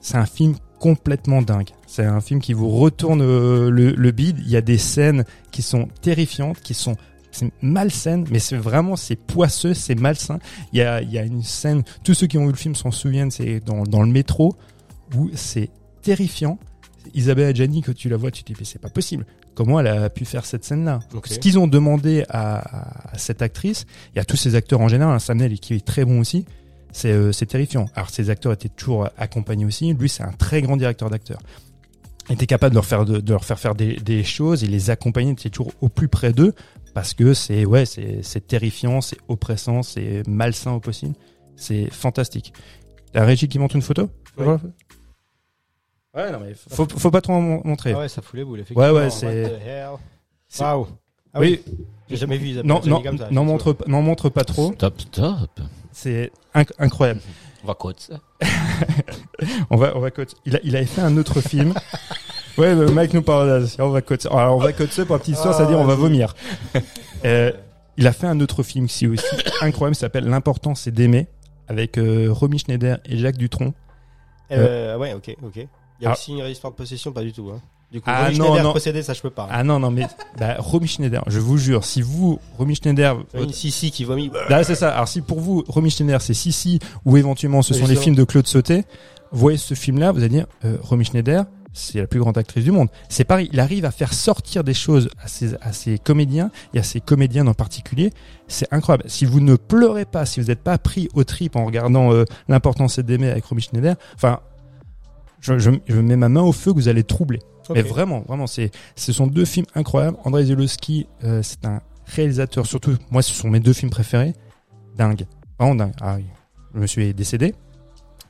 c'est 0.00 0.16
un 0.16 0.24
film 0.24 0.54
complètement 0.80 1.42
dingue. 1.42 1.68
C'est 1.86 2.06
un 2.06 2.22
film 2.22 2.40
qui 2.40 2.54
vous 2.54 2.70
retourne 2.70 3.20
euh, 3.20 3.68
le, 3.68 3.90
le 3.90 4.10
bide. 4.12 4.38
Il 4.38 4.48
y 4.48 4.56
a 4.56 4.62
des 4.62 4.78
scènes 4.78 5.24
qui 5.50 5.60
sont 5.60 5.88
terrifiantes, 6.00 6.58
qui 6.62 6.72
sont 6.72 6.96
c'est 7.32 7.50
malsaine, 7.62 8.24
mais 8.30 8.38
c'est 8.38 8.56
vraiment 8.56 8.94
c'est 8.94 9.16
poisseux, 9.16 9.74
c'est 9.74 9.94
malsain. 9.96 10.38
Il 10.72 10.78
y 10.78 10.82
a, 10.82 11.02
il 11.02 11.10
y 11.10 11.18
a 11.18 11.24
une 11.24 11.42
scène, 11.42 11.82
tous 12.04 12.14
ceux 12.14 12.26
qui 12.28 12.38
ont 12.38 12.44
vu 12.46 12.52
le 12.52 12.56
film 12.56 12.74
s'en 12.76 12.90
souviennent, 12.92 13.30
c'est 13.32 13.58
dans, 13.60 13.82
dans 13.82 14.02
le 14.02 14.08
métro 14.10 14.54
où 15.16 15.30
c'est 15.34 15.70
terrifiant. 16.02 16.58
Isabelle 17.14 17.48
Adjani, 17.48 17.82
que 17.82 17.90
tu 17.90 18.08
la 18.08 18.16
vois, 18.16 18.30
tu 18.30 18.44
te 18.44 18.52
dis 18.52 18.58
mais 18.60 18.64
c'est 18.64 18.78
pas 18.80 18.88
possible. 18.88 19.26
Comment 19.54 19.80
elle 19.80 19.88
a 19.88 20.08
pu 20.08 20.24
faire 20.24 20.46
cette 20.46 20.64
scène-là? 20.64 21.00
Ce 21.34 21.38
qu'ils 21.40 21.58
ont 21.58 21.66
demandé 21.66 22.24
à, 22.28 22.58
à- 22.58 23.14
à 23.14 23.18
cette 23.18 23.42
actrice, 23.42 23.86
y 24.14 24.18
a 24.20 24.24
tous 24.24 24.36
ces 24.36 24.54
acteurs 24.54 24.80
en 24.80 24.88
général, 24.88 25.14
hein, 25.14 25.18
Sam 25.18 25.38
Neill 25.38 25.58
qui 25.58 25.74
est 25.74 25.84
très 25.84 26.04
bon 26.04 26.20
aussi. 26.20 26.44
C'est 26.92 27.10
euh, 27.10 27.32
terrifiant. 27.32 27.88
Alors 27.94 28.10
ces 28.10 28.30
acteurs 28.30 28.52
étaient 28.52 28.68
toujours 28.68 29.08
accompagnés 29.16 29.64
aussi. 29.64 29.92
Lui, 29.94 30.08
c'est 30.08 30.22
un 30.22 30.32
très 30.32 30.62
grand 30.62 30.76
directeur 30.76 31.10
d'acteurs. 31.10 31.40
Il 32.28 32.34
était 32.34 32.46
capable 32.46 32.70
de 32.70 32.76
leur 32.76 32.84
faire 32.86 33.04
de, 33.04 33.18
de 33.18 33.32
leur 33.32 33.44
faire 33.44 33.58
faire 33.58 33.74
des, 33.74 33.96
des 33.96 34.22
choses 34.24 34.62
et 34.62 34.66
les 34.68 34.90
accompagner. 34.90 35.30
Il 35.30 35.32
était 35.32 35.50
toujours 35.50 35.72
au 35.80 35.88
plus 35.88 36.08
près 36.08 36.32
d'eux 36.32 36.54
parce 36.94 37.14
que 37.14 37.34
c'est 37.34 37.64
ouais, 37.64 37.86
c'est 37.86 38.22
c'est 38.22 38.46
terrifiant, 38.46 39.00
c'est 39.00 39.18
oppressant, 39.28 39.82
c'est 39.82 40.22
malsain 40.28 40.72
au 40.72 40.80
possible. 40.80 41.14
C'est 41.56 41.90
fantastique. 41.90 42.52
La 43.14 43.24
régie 43.24 43.48
qui 43.48 43.58
montre 43.58 43.76
une 43.76 43.82
photo 43.82 44.08
Oui. 44.38 44.46
Ouais, 46.14 46.30
non 46.30 46.40
mais 46.40 46.52
faut, 46.54 46.86
faut 46.88 47.10
pas 47.10 47.20
trop 47.22 47.32
en 47.34 47.40
mon- 47.40 47.62
montrer. 47.64 47.92
Ah 47.94 48.00
ouais, 48.00 48.08
ça 48.08 48.20
fout 48.20 48.34
les 48.34 48.44
boules, 48.44 48.60
effectivement. 48.60 48.82
Ouais, 48.84 48.90
ouais, 48.90 49.04
What 49.04 49.10
c'est- 49.10 49.42
the 49.44 49.62
hell 49.66 49.88
c'est- 50.48 50.62
Waouh. 50.62 50.86
Ah 51.32 51.40
oui. 51.40 51.62
oui. 51.66 51.74
J'ai 52.10 52.16
jamais 52.16 52.36
vu 52.36 52.48
Isabelle 52.48 52.68
Non, 52.68 52.80
non, 52.84 53.02
comme 53.02 53.16
ça. 53.16 53.28
non, 53.30 53.44
montre, 53.44 53.72
pas- 53.72 53.84
non, 53.88 54.02
montre 54.02 54.28
pas 54.28 54.44
trop. 54.44 54.72
Stop, 54.74 55.00
stop. 55.00 55.60
C'est 55.90 56.30
inc- 56.54 56.72
incroyable. 56.78 57.20
On 57.64 57.68
va 57.68 57.74
de 57.92 58.00
ça 58.00 58.20
On 59.70 59.76
va, 59.76 59.96
on 59.96 60.00
va 60.00 60.10
cote. 60.10 60.34
Il, 60.44 60.56
a, 60.56 60.60
il 60.64 60.76
avait 60.76 60.84
fait 60.84 61.00
un 61.00 61.16
autre 61.16 61.40
film. 61.40 61.72
Ouais, 62.58 62.74
mais 62.74 62.90
Mike 62.90 63.14
nous 63.14 63.22
parle. 63.22 63.66
On 63.78 63.88
va 63.90 64.02
cote. 64.02 64.26
Alors, 64.26 64.56
on 64.56 64.60
va 64.60 64.72
cote 64.72 64.92
ça 64.92 65.04
pour 65.06 65.14
la 65.16 65.20
petite 65.20 65.34
histoire, 65.36 65.54
Ah, 65.54 65.58
c'est-à-dire 65.58 65.78
on 65.78 65.84
va 65.84 65.94
vomir. 65.94 66.34
Euh, 67.24 67.52
il 67.96 68.06
a 68.06 68.12
fait 68.12 68.26
un 68.26 68.40
autre 68.40 68.62
film 68.62 68.86
est 68.86 69.06
aussi 69.06 69.24
incroyable, 69.60 69.94
s'appelle 69.94 70.24
L'important 70.24 70.74
c'est 70.74 70.90
d'aimer, 70.90 71.28
avec 71.68 71.98
euh, 71.98 72.28
Romy 72.30 72.58
Schneider 72.58 72.98
et 73.06 73.16
Jacques 73.16 73.36
Dutronc. 73.36 73.74
Euh, 74.50 74.96
ouais, 74.98 75.14
ok, 75.14 75.36
ok. 75.42 75.56
Il 75.56 76.04
y 76.04 76.06
a 76.06 76.10
Ah. 76.10 76.12
aussi 76.12 76.32
une 76.32 76.44
histoire 76.46 76.72
de 76.72 76.76
possession, 76.76 77.12
pas 77.12 77.22
du 77.22 77.32
tout. 77.32 77.50
Hein. 77.54 77.60
Du 77.92 78.00
coup, 78.00 78.10
Ah 78.10 78.24
Romy 78.24 78.38
non, 78.38 78.44
Schneider 78.46 78.64
non. 78.64 78.72
possédé, 78.72 79.02
ça 79.02 79.12
je 79.12 79.20
peux 79.22 79.30
pas. 79.30 79.46
Ah 79.50 79.62
non, 79.62 79.78
non, 79.78 79.90
mais 79.90 80.06
bah, 80.38 80.56
Romy 80.58 80.88
Schneider, 80.88 81.22
je 81.26 81.38
vous 81.38 81.58
jure, 81.58 81.84
si 81.84 82.02
vous, 82.02 82.40
Romy 82.58 82.74
Schneider, 82.74 83.18
Une 83.34 83.52
Sissi 83.52 83.90
qui 83.90 84.04
vomit. 84.04 84.30
Là, 84.48 84.64
c'est 84.64 84.74
ça. 84.74 84.90
Alors, 84.94 85.08
si 85.08 85.20
pour 85.20 85.40
vous, 85.40 85.62
Romy 85.68 85.90
Schneider, 85.90 86.20
c'est 86.20 86.34
Sissi, 86.34 86.78
ou 87.04 87.16
éventuellement 87.16 87.62
ce 87.62 87.72
sont 87.74 87.86
les 87.86 87.96
films 87.96 88.16
de 88.16 88.24
Claude 88.24 88.46
Sauté, 88.46 88.84
voyez 89.30 89.58
ce 89.58 89.74
film-là, 89.74 90.10
vous 90.12 90.18
allez 90.20 90.28
dire, 90.30 90.46
euh, 90.64 90.76
Romy 90.82 91.04
Schneider, 91.04 91.44
c'est 91.72 92.00
la 92.00 92.06
plus 92.06 92.20
grande 92.20 92.36
actrice 92.38 92.64
du 92.64 92.72
monde. 92.72 92.88
C'est 93.08 93.24
pareil, 93.24 93.48
il 93.52 93.60
arrive 93.60 93.84
à 93.84 93.90
faire 93.90 94.12
sortir 94.12 94.64
des 94.64 94.74
choses 94.74 95.08
à 95.22 95.28
ses, 95.28 95.54
à 95.60 95.72
ses 95.72 95.98
comédiens, 95.98 96.50
et 96.74 96.78
à 96.78 96.82
ses 96.82 97.00
comédiennes 97.00 97.48
en 97.48 97.54
particulier. 97.54 98.10
C'est 98.48 98.72
incroyable. 98.72 99.04
Si 99.08 99.24
vous 99.24 99.40
ne 99.40 99.56
pleurez 99.56 100.04
pas, 100.04 100.26
si 100.26 100.40
vous 100.40 100.48
n'êtes 100.48 100.62
pas 100.62 100.78
pris 100.78 101.08
au 101.14 101.24
trip 101.24 101.56
en 101.56 101.64
regardant 101.64 102.12
euh, 102.12 102.24
l'importance 102.48 102.98
d'aimer 102.98 103.30
avec 103.30 103.44
Romy 103.44 103.62
Schneider, 103.62 103.96
enfin, 104.14 104.40
je, 105.40 105.58
je, 105.58 105.70
je 105.86 106.00
mets 106.00 106.16
ma 106.16 106.28
main 106.28 106.42
au 106.42 106.52
feu 106.52 106.72
que 106.72 106.76
vous 106.76 106.88
allez 106.88 107.04
troubler. 107.04 107.40
Mais 107.74 107.82
vraiment, 107.82 108.20
vraiment, 108.26 108.46
c'est, 108.46 108.70
ce 108.96 109.12
sont 109.12 109.26
deux 109.26 109.44
films 109.44 109.66
incroyables. 109.74 110.16
Andrei 110.24 110.44
Zelowski, 110.44 111.06
euh, 111.24 111.42
c'est 111.42 111.64
un 111.64 111.80
réalisateur, 112.06 112.66
surtout, 112.66 112.96
moi, 113.10 113.22
ce 113.22 113.32
sont 113.32 113.48
mes 113.48 113.60
deux 113.60 113.72
films 113.72 113.90
préférés. 113.90 114.34
Dingue. 114.96 115.26
Vraiment 115.58 115.74
dingue. 115.74 115.94
Ah 116.00 116.16
oui. 116.16 116.24
Le 116.74 116.80
monsieur 116.80 117.02
est 117.02 117.12
décédé. 117.12 117.54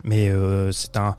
Mais, 0.05 0.28
euh, 0.28 0.70
c'est 0.70 0.97
un, 0.97 1.16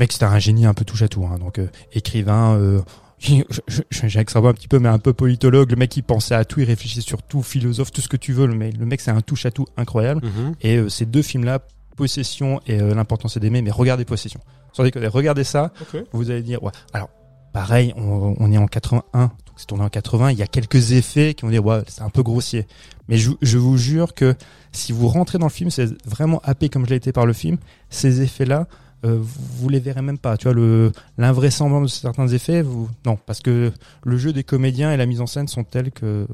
mec, 0.00 0.12
c'était 0.12 0.24
un 0.24 0.38
génie 0.38 0.66
un 0.66 0.74
peu 0.74 0.84
touche 0.84 1.02
à 1.02 1.08
tout, 1.08 1.24
hein. 1.24 1.38
Donc, 1.38 1.58
euh, 1.58 1.68
écrivain, 1.92 2.54
euh, 2.56 2.80
je- 3.20 3.42
je- 3.68 3.82
je- 3.90 4.08
j'extrapole 4.08 4.50
un 4.50 4.54
petit 4.54 4.68
peu, 4.68 4.78
mais 4.78 4.88
un 4.88 4.98
peu 4.98 5.12
politologue. 5.12 5.70
Le 5.70 5.76
mec, 5.76 5.96
il 5.96 6.02
pensait 6.02 6.34
à 6.34 6.44
tout, 6.44 6.60
il 6.60 6.64
réfléchissait 6.66 7.00
sur 7.02 7.22
tout, 7.22 7.42
philosophe, 7.42 7.92
tout 7.92 8.00
ce 8.00 8.08
que 8.08 8.16
tu 8.16 8.32
veux. 8.32 8.46
Le 8.46 8.54
mec, 8.54 8.76
le 8.76 8.86
mec, 8.86 9.00
c'est 9.00 9.10
un 9.10 9.20
touche 9.20 9.46
à 9.46 9.50
tout 9.50 9.66
incroyable. 9.76 10.22
Mhm. 10.24 10.54
Et 10.62 10.76
euh, 10.76 10.88
ces 10.88 11.06
deux 11.06 11.22
films-là, 11.22 11.60
Possession 11.96 12.60
et 12.66 12.80
euh, 12.80 12.94
L'importance 12.94 13.36
d'aimer, 13.36 13.60
mais 13.62 13.70
regardez 13.70 14.04
Possession. 14.04 14.40
Sans 14.72 14.84
déconner, 14.84 15.06
regardez 15.08 15.44
ça, 15.44 15.72
vous 16.12 16.30
allez 16.30 16.42
dire, 16.42 16.62
ouais. 16.62 16.72
Alors, 16.94 17.10
pareil, 17.52 17.92
on, 17.96 18.34
on 18.38 18.52
est 18.52 18.56
en 18.58 18.66
81, 18.68 19.24
donc 19.26 19.30
c'est 19.56 19.66
tourné 19.66 19.84
en 19.84 19.88
80, 19.90 20.30
il 20.30 20.38
y 20.38 20.42
a 20.42 20.46
quelques 20.46 20.92
effets 20.92 21.34
qui 21.34 21.42
vont 21.44 21.50
dire, 21.50 21.64
ouais, 21.66 21.82
c'est 21.88 22.02
un 22.02 22.08
peu 22.08 22.22
grossier. 22.22 22.66
Mais 23.08 23.18
je, 23.18 23.32
je 23.42 23.58
vous 23.58 23.76
jure 23.76 24.14
que 24.14 24.34
si 24.72 24.92
vous 24.92 25.08
rentrez 25.08 25.36
dans 25.38 25.46
le 25.46 25.50
film, 25.52 25.68
c'est 25.70 25.88
vraiment 26.08 26.40
happé 26.44 26.68
comme 26.70 26.84
je 26.86 26.90
l'ai 26.90 26.96
été 26.96 27.12
par 27.12 27.26
le 27.26 27.32
film, 27.32 27.58
ces 27.90 28.22
effets-là, 28.22 28.66
euh, 29.04 29.18
vous, 29.20 29.68
les 29.68 29.80
verrez 29.80 30.02
même 30.02 30.18
pas. 30.18 30.36
Tu 30.36 30.44
vois, 30.44 30.54
le, 30.54 30.92
l'invraisemblance 31.18 31.82
de 31.82 31.88
certains 31.88 32.28
effets, 32.28 32.62
vous, 32.62 32.88
non, 33.06 33.18
parce 33.26 33.40
que 33.40 33.72
le 34.04 34.16
jeu 34.18 34.32
des 34.32 34.44
comédiens 34.44 34.92
et 34.92 34.96
la 34.96 35.06
mise 35.06 35.20
en 35.20 35.26
scène 35.26 35.48
sont 35.48 35.64
tels 35.64 35.90
que 35.90 36.26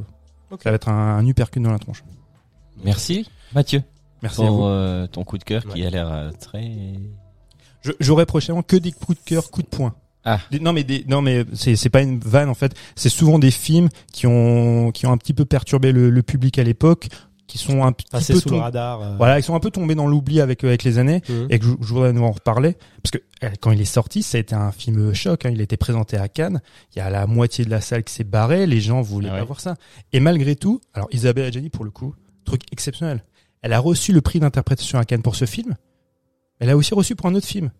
ça 0.62 0.70
va 0.70 0.76
être 0.76 0.88
un, 0.88 1.16
un 1.18 1.26
uppercut 1.26 1.60
dans 1.60 1.72
la 1.72 1.78
tronche. 1.78 2.02
Merci, 2.84 3.28
Mathieu. 3.54 3.82
Merci 4.22 4.42
à 4.42 4.46
pour 4.46 4.56
vous. 4.58 4.64
euh, 4.66 5.06
ton 5.06 5.24
coup 5.24 5.38
de 5.38 5.44
cœur 5.44 5.64
qui 5.66 5.84
a 5.84 5.90
l'air 5.90 6.10
euh, 6.10 6.30
très. 6.40 6.72
Je- 7.82 7.92
J'aurai 8.00 8.26
prochainement 8.26 8.62
que 8.62 8.76
des 8.76 8.92
coups 8.92 9.18
de 9.18 9.24
cœur, 9.24 9.50
coups 9.50 9.68
de 9.70 9.76
poing. 9.76 9.94
Ah. 10.24 10.40
Des- 10.50 10.58
non 10.58 10.72
mais 10.72 10.82
des, 10.82 11.04
non 11.06 11.22
mais 11.22 11.44
c'est 11.52 11.76
c'est 11.76 11.88
pas 11.90 12.02
une 12.02 12.18
vanne 12.18 12.48
en 12.48 12.54
fait. 12.54 12.74
C'est 12.96 13.08
souvent 13.08 13.38
des 13.38 13.52
films 13.52 13.88
qui 14.12 14.26
ont 14.26 14.90
qui 14.90 15.06
ont 15.06 15.12
un 15.12 15.16
petit 15.18 15.34
peu 15.34 15.44
perturbé 15.44 15.92
le, 15.92 16.10
le 16.10 16.22
public 16.22 16.58
à 16.58 16.64
l'époque, 16.64 17.08
qui 17.46 17.58
sont 17.58 17.84
un 17.84 17.92
petit 17.92 18.06
peu 18.10 18.18
sous 18.40 18.48
le 18.50 18.56
radar. 18.60 19.00
euh. 19.00 19.16
Voilà, 19.16 19.38
ils 19.38 19.42
sont 19.42 19.54
un 19.54 19.60
peu 19.60 19.70
tombés 19.70 19.94
dans 19.94 20.06
l'oubli 20.06 20.40
avec 20.40 20.64
euh, 20.64 20.68
avec 20.68 20.82
les 20.84 20.98
années 20.98 21.22
Mhm. 21.28 21.46
et 21.50 21.58
que 21.58 21.64
je, 21.64 21.70
je 21.80 21.86
voudrais 21.94 22.12
nous 22.12 22.22
en 22.24 22.30
reparler 22.32 22.76
parce 23.02 23.10
que 23.12 23.18
euh, 23.44 23.50
quand 23.60 23.70
il 23.70 23.80
est 23.80 23.84
sorti, 23.84 24.22
ça 24.22 24.38
a 24.38 24.40
été 24.40 24.54
un 24.54 24.72
film 24.72 25.14
choc. 25.14 25.46
Hein, 25.46 25.50
il 25.52 25.60
a 25.60 25.64
été 25.64 25.76
présenté 25.76 26.16
à 26.16 26.28
Cannes. 26.28 26.60
Il 26.94 26.98
y 26.98 27.02
a 27.02 27.10
la 27.10 27.26
moitié 27.26 27.64
de 27.64 27.70
la 27.70 27.80
salle 27.80 28.02
qui 28.04 28.12
s'est 28.14 28.24
barrée. 28.24 28.66
Les 28.66 28.80
gens 28.80 29.00
voulaient 29.02 29.30
Ah 29.32 29.38
pas 29.38 29.44
voir 29.44 29.60
ça. 29.60 29.76
Et 30.12 30.20
malgré 30.20 30.56
tout, 30.56 30.80
alors 30.94 31.08
Isabelle 31.12 31.44
Adjani 31.46 31.70
pour 31.70 31.84
le 31.84 31.90
coup, 31.90 32.14
truc 32.44 32.62
exceptionnel. 32.72 33.22
Elle 33.62 33.72
a 33.72 33.78
reçu 33.80 34.12
le 34.12 34.20
prix 34.20 34.38
d'interprétation 34.40 34.98
à 34.98 35.04
Cannes 35.04 35.22
pour 35.22 35.36
ce 35.36 35.44
film. 35.44 35.74
Elle 36.58 36.70
a 36.70 36.76
aussi 36.76 36.94
reçu 36.94 37.14
pour 37.16 37.26
un 37.26 37.34
autre 37.34 37.46
film. 37.46 37.70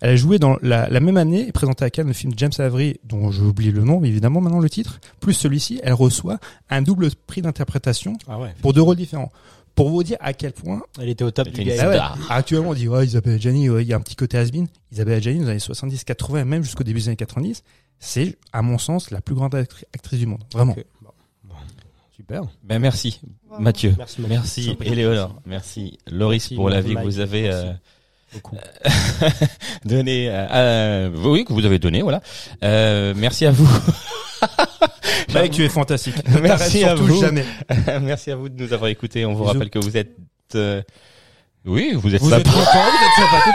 Elle 0.00 0.10
a 0.10 0.16
joué 0.16 0.38
dans 0.38 0.56
la, 0.62 0.88
la 0.88 1.00
même 1.00 1.16
année 1.16 1.46
et 1.48 1.52
présenté 1.52 1.84
à 1.84 1.90
Cannes 1.90 2.06
le 2.08 2.12
film 2.12 2.32
James 2.36 2.52
Avery, 2.58 2.98
dont 3.04 3.30
j'ai 3.30 3.42
oublié 3.42 3.70
le 3.70 3.82
nom, 3.84 4.00
mais 4.00 4.08
évidemment 4.08 4.40
maintenant 4.40 4.60
le 4.60 4.70
titre, 4.70 4.98
plus 5.20 5.34
celui-ci, 5.34 5.80
elle 5.82 5.92
reçoit 5.92 6.38
un 6.70 6.80
double 6.82 7.08
prix 7.26 7.42
d'interprétation 7.42 8.14
Ah 8.26 8.38
ouais. 8.38 8.54
pour 8.62 8.72
deux 8.72 8.82
rôles 8.82 8.96
différents. 8.96 9.30
Pour 9.74 9.88
vous 9.90 10.02
dire 10.02 10.16
à 10.20 10.32
quel 10.32 10.52
point 10.52 10.82
Elle 11.00 11.08
était 11.10 11.22
au 11.24 11.30
top 11.30 11.48
du 11.48 11.62
game. 11.62 11.78
ah 11.80 11.88
ouais. 11.88 11.98
Actuellement, 12.28 12.70
on 12.70 12.74
dit, 12.74 12.88
ouais, 12.88 13.06
Isabelle 13.06 13.34
Adjani, 13.34 13.70
ouais, 13.70 13.82
il 13.84 13.88
y 13.88 13.92
a 13.92 13.96
un 13.96 14.00
petit 14.00 14.16
côté 14.16 14.36
has-been. 14.36 14.66
Isabelle 14.92 15.14
Adjani, 15.18 15.38
dans 15.38 15.44
les 15.44 15.50
années 15.52 15.58
70, 15.60 16.04
80, 16.04 16.44
même 16.44 16.62
jusqu'au 16.64 16.82
début 16.84 16.98
des 17.00 17.08
années 17.08 17.16
90, 17.16 17.62
c'est, 17.98 18.36
à 18.52 18.62
mon 18.62 18.78
sens, 18.78 19.10
la 19.10 19.20
plus 19.20 19.34
grande 19.34 19.54
actri- 19.54 19.84
actrice 19.94 20.18
du 20.18 20.26
monde. 20.26 20.42
Vraiment. 20.52 20.72
Ok. 20.72 20.84
Bon. 21.02 21.10
Bon. 21.44 21.54
Super. 22.16 22.42
Ben 22.64 22.78
merci. 22.78 23.20
Mathieu. 23.58 23.94
Merci, 23.96 24.20
Mathieu. 24.22 24.34
Merci. 24.36 24.76
Éléonore. 24.82 25.40
Merci, 25.46 25.98
Loris, 26.10 26.42
Merci, 26.44 26.54
pour 26.56 26.68
Love 26.68 26.76
l'avis 26.78 26.94
que 26.96 27.02
vous 27.02 27.18
avez 27.20 27.50
euh. 27.50 27.72
donné. 29.84 30.28
euh, 30.30 30.46
euh, 30.52 31.10
oui, 31.24 31.44
que 31.44 31.52
vous 31.52 31.64
avez 31.64 31.78
donné, 31.78 32.02
voilà. 32.02 32.20
Euh, 32.64 33.12
merci 33.16 33.46
à 33.46 33.50
vous. 33.50 33.68
Mec, 35.34 35.50
tu 35.52 35.64
es 35.64 35.68
fantastique. 35.68 36.16
Ne 36.28 36.40
Merci 36.40 36.84
à 36.84 36.94
vous. 36.94 37.20
jamais. 37.20 37.44
merci 38.02 38.30
à 38.30 38.36
vous 38.36 38.48
de 38.48 38.62
nous 38.62 38.72
avoir 38.72 38.88
écoutés. 38.90 39.24
On 39.26 39.32
vous 39.34 39.42
Bisous. 39.44 39.52
rappelle 39.52 39.70
que 39.70 39.78
vous 39.78 39.96
êtes. 39.96 40.16
euh, 40.54 40.82
Oui, 41.66 41.92
vous 41.94 42.14
êtes 42.14 42.22
Vous 42.22 42.32
êtes 42.32 42.46
sympa. 42.46 42.58
content, 42.58 42.84
vous 42.90 43.04
êtes 43.04 43.30
sympathique. 43.30 43.54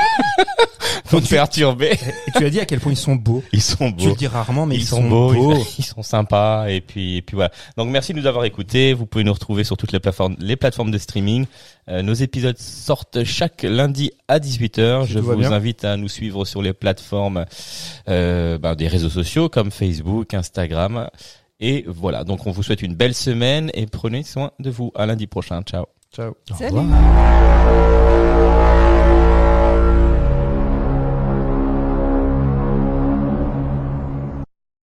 Vous 1.06 1.18
me 1.22 1.26
perturbez. 1.28 1.92
Et 2.28 2.32
tu 2.38 2.46
as 2.46 2.50
dit 2.52 2.60
à 2.60 2.66
quel 2.66 2.80
point 2.80 2.92
ils 2.92 2.98
sont 2.98 3.16
beaux. 3.16 3.44
Ils 3.52 3.62
sont 3.62 3.92
Tu 3.92 4.06
le 4.06 4.10
beaux. 4.12 4.16
dis 4.16 4.28
rarement, 4.28 4.66
mais 4.68 4.76
ils, 4.76 4.82
ils, 4.82 4.86
sont, 4.86 5.04
beaux, 5.08 5.56
ils 5.80 5.84
sont 5.84 6.04
sympas 6.04 6.68
et 6.68 6.82
puis 6.82 7.18
et 7.18 7.22
puis 7.24 7.36
voilà. 7.36 7.52
Donc 7.78 7.90
merci 7.90 8.14
de 8.14 8.20
nous 8.20 8.28
avoir 8.28 8.46
écoutés. 8.46 8.94
Vous 8.94 9.08
pouvez 9.08 9.24
nous 9.24 9.34
retrouver 9.34 9.64
sur 9.64 9.76
toutes 9.76 9.92
les 9.92 10.00
plateformes 10.00 10.36
les 10.40 10.56
plateformes 10.56 10.92
de 10.92 10.98
streaming. 11.00 11.48
Euh, 11.90 12.04
nos 12.04 12.14
épisodes 12.14 12.58
sortent 12.60 13.24
chaque 13.24 13.64
lundi 13.64 14.12
à 14.28 14.38
18h. 14.40 15.08
Si 15.08 15.14
Je 15.14 15.20
vous 15.20 15.46
invite 15.46 15.84
à 15.84 15.98
nous 15.98 16.10
suivre 16.10 16.46
sur 16.46 16.62
les 16.62 16.74
plateformes 16.74 17.46
euh, 18.08 18.60
ben, 18.60 18.76
des 18.76 18.88
réseaux 18.88 19.10
sociaux 19.10 19.50
comme 19.50 19.72
Facebook, 19.72 20.34
Instagram. 20.34 21.10
Et 21.60 21.86
voilà, 21.88 22.24
donc 22.24 22.46
on 22.46 22.52
vous 22.52 22.62
souhaite 22.64 22.82
une 22.82 22.96
belle 22.96 23.16
semaine 23.16 23.72
et 23.74 23.88
prenez 23.88 24.24
soin 24.24 24.52
de 24.60 24.70
vous. 24.70 24.92
À 24.94 25.06
lundi 25.08 25.26
prochain. 25.26 25.62
Ciao. 25.64 25.86
Ciao. 26.16 26.34
Salut. 26.58 28.25